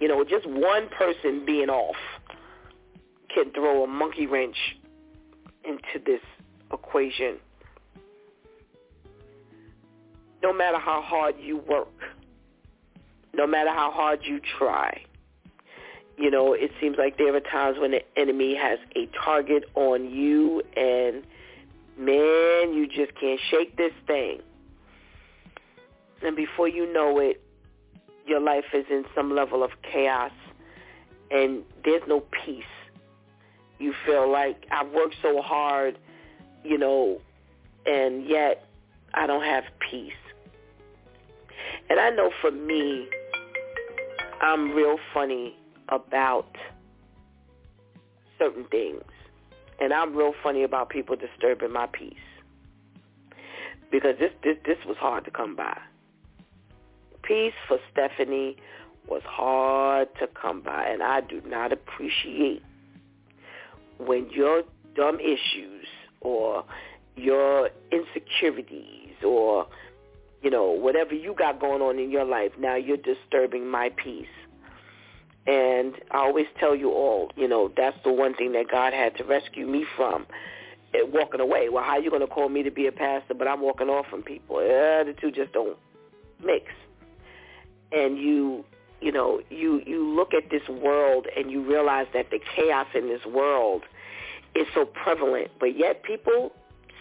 You 0.00 0.08
know, 0.08 0.24
just 0.24 0.46
one 0.46 0.88
person 0.88 1.44
being 1.46 1.70
off 1.70 1.96
can 3.32 3.52
throw 3.52 3.84
a 3.84 3.86
monkey 3.86 4.26
wrench 4.26 4.56
into 5.64 6.04
this 6.04 6.20
equation. 6.72 7.38
No 10.42 10.52
matter 10.52 10.78
how 10.78 11.00
hard 11.00 11.36
you 11.40 11.58
work, 11.58 11.88
no 13.32 13.46
matter 13.46 13.70
how 13.70 13.90
hard 13.90 14.20
you 14.24 14.40
try, 14.58 15.02
you 16.16 16.30
know, 16.30 16.52
it 16.52 16.70
seems 16.80 16.96
like 16.96 17.18
there 17.18 17.34
are 17.34 17.40
times 17.40 17.78
when 17.78 17.90
the 17.90 18.02
enemy 18.16 18.54
has 18.54 18.78
a 18.94 19.08
target 19.24 19.64
on 19.74 20.10
you 20.10 20.62
and 20.76 21.24
man, 21.98 22.72
you 22.72 22.86
just 22.86 23.18
can't 23.18 23.40
shake 23.50 23.76
this 23.76 23.92
thing. 24.06 24.40
And 26.22 26.36
before 26.36 26.68
you 26.68 26.90
know 26.92 27.18
it, 27.18 27.42
your 28.26 28.40
life 28.40 28.64
is 28.72 28.86
in 28.90 29.04
some 29.14 29.34
level 29.34 29.62
of 29.62 29.70
chaos 29.82 30.32
and 31.30 31.62
there's 31.84 32.02
no 32.06 32.22
peace. 32.44 32.64
You 33.78 33.92
feel 34.06 34.30
like 34.30 34.66
I've 34.70 34.90
worked 34.92 35.16
so 35.20 35.42
hard, 35.42 35.98
you 36.62 36.78
know, 36.78 37.20
and 37.86 38.26
yet 38.26 38.66
I 39.12 39.26
don't 39.26 39.44
have 39.44 39.64
peace. 39.90 40.12
And 41.90 41.98
I 41.98 42.10
know 42.10 42.30
for 42.40 42.50
me, 42.50 43.08
I'm 44.40 44.70
real 44.72 44.96
funny 45.12 45.56
about 45.88 46.56
certain 48.38 48.64
things. 48.70 49.02
And 49.80 49.92
I'm 49.92 50.14
real 50.14 50.34
funny 50.42 50.62
about 50.62 50.88
people 50.88 51.16
disturbing 51.16 51.72
my 51.72 51.86
peace. 51.86 52.14
Because 53.90 54.16
this 54.18 54.32
this 54.42 54.56
this 54.64 54.78
was 54.86 54.96
hard 54.96 55.24
to 55.24 55.30
come 55.30 55.54
by. 55.54 55.78
Peace 57.22 57.54
for 57.68 57.78
Stephanie 57.92 58.56
was 59.08 59.22
hard 59.24 60.08
to 60.18 60.26
come 60.26 60.62
by 60.62 60.86
and 60.86 61.02
I 61.02 61.20
do 61.20 61.42
not 61.46 61.72
appreciate 61.72 62.62
when 63.98 64.28
your 64.30 64.62
dumb 64.96 65.18
issues 65.20 65.86
or 66.20 66.64
your 67.16 67.70
insecurities 67.92 69.14
or 69.24 69.66
you 70.42 70.50
know 70.50 70.70
whatever 70.70 71.14
you 71.14 71.34
got 71.34 71.60
going 71.60 71.82
on 71.82 71.98
in 71.98 72.10
your 72.10 72.24
life 72.24 72.52
now 72.58 72.74
you're 72.76 72.96
disturbing 72.96 73.68
my 73.68 73.90
peace 73.96 74.26
and 75.46 75.94
I 76.10 76.18
always 76.18 76.46
tell 76.58 76.74
you 76.74 76.90
all, 76.90 77.30
you 77.36 77.46
know, 77.46 77.70
that's 77.76 77.96
the 78.02 78.12
one 78.12 78.34
thing 78.34 78.52
that 78.52 78.70
God 78.70 78.92
had 78.92 79.16
to 79.18 79.24
rescue 79.24 79.66
me 79.66 79.84
from, 79.96 80.26
it, 80.92 81.06
eh, 81.06 81.10
walking 81.12 81.40
away. 81.40 81.68
Well, 81.68 81.84
how 81.84 81.92
are 81.92 82.00
you 82.00 82.08
going 82.08 82.22
to 82.22 82.26
call 82.26 82.48
me 82.48 82.62
to 82.62 82.70
be 82.70 82.86
a 82.86 82.92
pastor, 82.92 83.34
but 83.34 83.46
I'm 83.46 83.60
walking 83.60 83.88
off 83.88 84.06
from 84.08 84.22
people? 84.22 84.56
Uh, 84.56 85.04
the 85.04 85.14
two 85.20 85.30
just 85.30 85.52
don't 85.52 85.76
mix. 86.42 86.66
And 87.92 88.18
you, 88.18 88.64
you 89.00 89.12
know, 89.12 89.40
you 89.50 89.82
you 89.86 90.08
look 90.08 90.32
at 90.32 90.50
this 90.50 90.66
world 90.68 91.26
and 91.36 91.50
you 91.50 91.62
realize 91.62 92.06
that 92.14 92.30
the 92.30 92.40
chaos 92.56 92.86
in 92.94 93.08
this 93.08 93.24
world 93.26 93.82
is 94.54 94.66
so 94.74 94.86
prevalent, 94.86 95.50
but 95.60 95.76
yet 95.76 96.02
people 96.02 96.52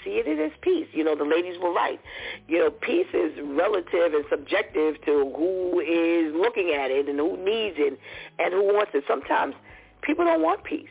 see 0.04 0.22
it 0.26 0.40
as 0.40 0.52
peace. 0.62 0.88
You 0.92 1.04
know, 1.04 1.16
the 1.16 1.24
ladies 1.24 1.58
were 1.62 1.74
right. 1.74 2.00
You 2.48 2.60
know, 2.60 2.72
peace 2.72 3.08
is 3.14 3.32
relative 3.44 4.14
and 4.14 4.26
subjective 4.30 4.96
to 5.06 5.32
who 5.36 5.80
is 5.80 6.34
looking 6.36 6.74
at 6.78 6.92
it 6.92 7.08
and 7.08 7.20
who 7.20 7.38
needs 7.38 7.76
it 7.78 8.00
and 8.40 8.54
who 8.54 8.74
wants 8.74 8.92
it. 8.94 9.04
Sometimes 9.08 9.56
people 10.02 10.26
don't 10.26 10.42
want 10.42 10.64
peace. 10.64 10.88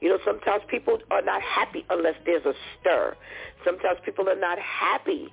You 0.00 0.08
know, 0.08 0.18
sometimes 0.24 0.62
people 0.68 0.98
are 1.10 1.22
not 1.22 1.42
happy 1.42 1.84
unless 1.90 2.14
there's 2.24 2.44
a 2.46 2.54
stir. 2.80 3.16
Sometimes 3.64 3.98
people 4.04 4.28
are 4.28 4.38
not 4.38 4.58
happy 4.58 5.28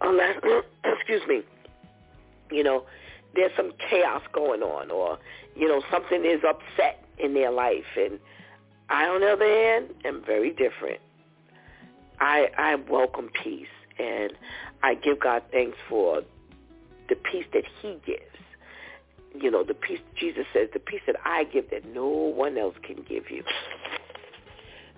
unless, 0.00 0.36
excuse 0.84 1.22
me, 1.28 1.42
you 2.50 2.64
know, 2.64 2.84
there's 3.34 3.52
some 3.56 3.72
chaos 3.88 4.22
going 4.32 4.62
on 4.62 4.90
or, 4.90 5.18
you 5.54 5.68
know, 5.68 5.82
something 5.90 6.24
is 6.24 6.40
upset 6.48 7.04
in 7.18 7.34
their 7.34 7.52
life. 7.52 7.84
And 7.96 8.18
I, 8.88 9.06
on 9.06 9.20
the 9.20 9.28
other 9.28 9.46
hand, 9.46 9.94
am 10.04 10.24
very 10.24 10.50
different. 10.50 11.00
I 12.20 12.48
I 12.56 12.74
welcome 12.90 13.30
peace 13.42 13.66
and 13.98 14.32
I 14.82 14.94
give 14.94 15.20
God 15.20 15.42
thanks 15.50 15.76
for 15.88 16.22
the 17.08 17.16
peace 17.16 17.46
that 17.52 17.64
he 17.80 17.98
gives. 18.06 18.22
You 19.34 19.50
know, 19.50 19.64
the 19.64 19.74
peace 19.74 20.00
Jesus 20.16 20.46
says, 20.52 20.68
the 20.72 20.80
peace 20.80 21.02
that 21.06 21.16
I 21.24 21.44
give 21.44 21.70
that 21.70 21.86
no 21.86 22.06
one 22.06 22.58
else 22.58 22.74
can 22.82 23.04
give 23.08 23.30
you. 23.30 23.42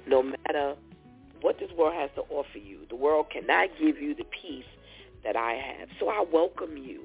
No 0.07 0.23
matter 0.23 0.77
what 1.41 1.59
this 1.59 1.71
world 1.77 1.95
has 1.95 2.11
to 2.15 2.23
offer 2.31 2.59
you, 2.59 2.81
the 2.89 2.97
world 2.97 3.27
cannot 3.31 3.71
give 3.79 3.99
you 3.99 4.15
the 4.15 4.25
peace 4.25 4.65
that 5.25 5.37
I 5.37 5.53
have. 5.53 5.89
So 5.99 6.09
I 6.09 6.25
welcome 6.33 6.77
you 6.77 7.01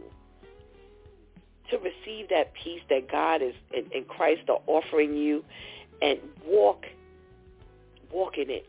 to 1.71 1.77
receive 1.77 2.29
that 2.29 2.53
peace 2.53 2.81
that 2.89 3.11
God 3.11 3.41
is 3.41 3.53
and, 3.73 4.07
Christ 4.07 4.49
are 4.49 4.61
offering 4.67 5.15
you 5.15 5.43
and 6.01 6.19
walk 6.45 6.85
walk 8.11 8.37
in 8.37 8.49
it 8.49 8.67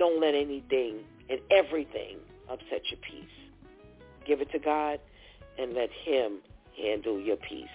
don't 0.00 0.18
let 0.18 0.34
anything 0.34 1.00
and 1.28 1.38
everything 1.50 2.16
upset 2.48 2.80
your 2.90 2.98
peace. 3.02 3.36
Give 4.26 4.40
it 4.40 4.50
to 4.52 4.58
God 4.58 4.98
and 5.58 5.74
let 5.74 5.90
him 5.90 6.38
handle 6.74 7.20
your 7.20 7.36
peace. 7.36 7.68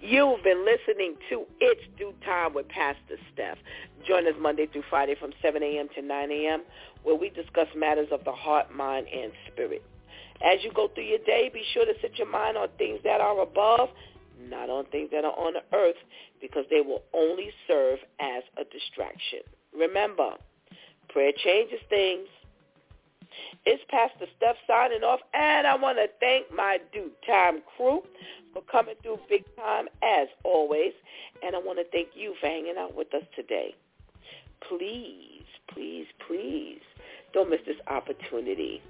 You've 0.00 0.42
been 0.42 0.64
listening 0.64 1.16
to 1.28 1.44
It's 1.60 1.82
DEW 1.98 2.14
Time 2.24 2.54
with 2.54 2.66
Pastor 2.68 3.20
Steph. 3.34 3.58
Join 4.08 4.26
us 4.26 4.32
Monday 4.40 4.66
through 4.66 4.84
Friday 4.88 5.14
from 5.20 5.32
7 5.42 5.62
a.m. 5.62 5.88
to 5.94 6.00
9 6.00 6.30
a.m. 6.30 6.62
where 7.02 7.14
we 7.14 7.28
discuss 7.28 7.66
matters 7.76 8.08
of 8.10 8.24
the 8.24 8.32
heart, 8.32 8.74
mind, 8.74 9.06
and 9.14 9.30
spirit. 9.52 9.84
As 10.42 10.64
you 10.64 10.72
go 10.72 10.88
through 10.88 11.04
your 11.04 11.18
day, 11.26 11.50
be 11.52 11.62
sure 11.74 11.84
to 11.84 11.92
set 12.00 12.16
your 12.16 12.30
mind 12.30 12.56
on 12.56 12.68
things 12.78 13.00
that 13.04 13.20
are 13.20 13.42
above, 13.42 13.90
not 14.48 14.70
on 14.70 14.86
things 14.86 15.10
that 15.12 15.26
are 15.26 15.38
on 15.38 15.52
the 15.52 15.76
earth, 15.76 16.00
because 16.40 16.64
they 16.70 16.80
will 16.80 17.02
only 17.12 17.50
serve 17.68 17.98
as 18.18 18.42
a 18.56 18.64
distraction. 18.64 19.40
Remember, 19.76 20.32
prayer 21.08 21.32
changes 21.44 21.80
things. 21.88 22.26
It's 23.64 23.82
Pastor 23.88 24.26
Steph 24.36 24.56
signing 24.66 25.02
off, 25.02 25.20
and 25.34 25.66
I 25.66 25.76
want 25.76 25.98
to 25.98 26.08
thank 26.18 26.52
my 26.54 26.78
DEW 26.92 27.10
Time 27.26 27.62
crew 27.76 28.02
for 28.52 28.62
coming 28.62 28.94
through 29.02 29.18
big 29.28 29.44
time 29.56 29.86
as 30.02 30.28
always, 30.44 30.92
and 31.44 31.54
I 31.54 31.58
want 31.58 31.78
to 31.78 31.84
thank 31.92 32.08
you 32.14 32.34
for 32.40 32.46
hanging 32.46 32.74
out 32.78 32.96
with 32.96 33.12
us 33.14 33.22
today. 33.36 33.74
Please, 34.68 35.44
please, 35.72 36.06
please 36.26 36.80
don't 37.32 37.50
miss 37.50 37.60
this 37.66 37.76
opportunity 37.86 38.82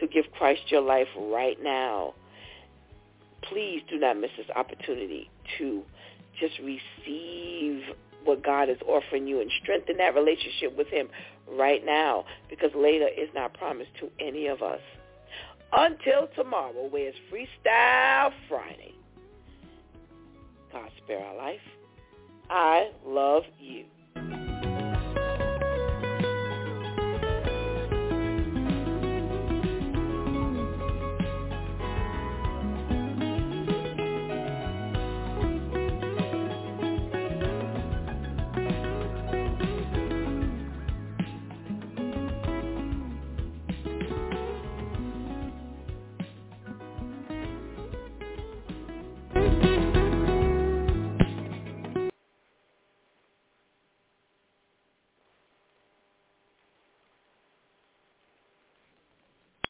to 0.00 0.06
give 0.06 0.24
Christ 0.36 0.62
your 0.68 0.80
life 0.80 1.08
right 1.16 1.62
now. 1.62 2.14
Please 3.42 3.82
do 3.88 3.98
not 3.98 4.18
miss 4.18 4.30
this 4.36 4.48
opportunity 4.56 5.30
to 5.58 5.82
just 6.40 6.58
receive 6.58 7.82
what 8.28 8.44
God 8.44 8.68
is 8.68 8.76
offering 8.86 9.26
you 9.26 9.40
and 9.40 9.50
strengthen 9.62 9.96
that 9.96 10.14
relationship 10.14 10.76
with 10.76 10.86
him 10.88 11.08
right 11.50 11.84
now 11.84 12.24
because 12.50 12.70
later 12.76 13.08
is 13.08 13.28
not 13.34 13.54
promised 13.54 13.90
to 14.00 14.10
any 14.20 14.46
of 14.46 14.62
us. 14.62 14.80
Until 15.72 16.28
tomorrow, 16.36 16.88
where 16.88 17.08
it's 17.08 17.18
Freestyle 17.32 18.32
Friday. 18.48 18.94
God 20.72 20.90
spare 21.02 21.24
our 21.24 21.36
life. 21.36 21.60
I 22.50 22.90
love 23.04 23.44
you. 23.58 23.84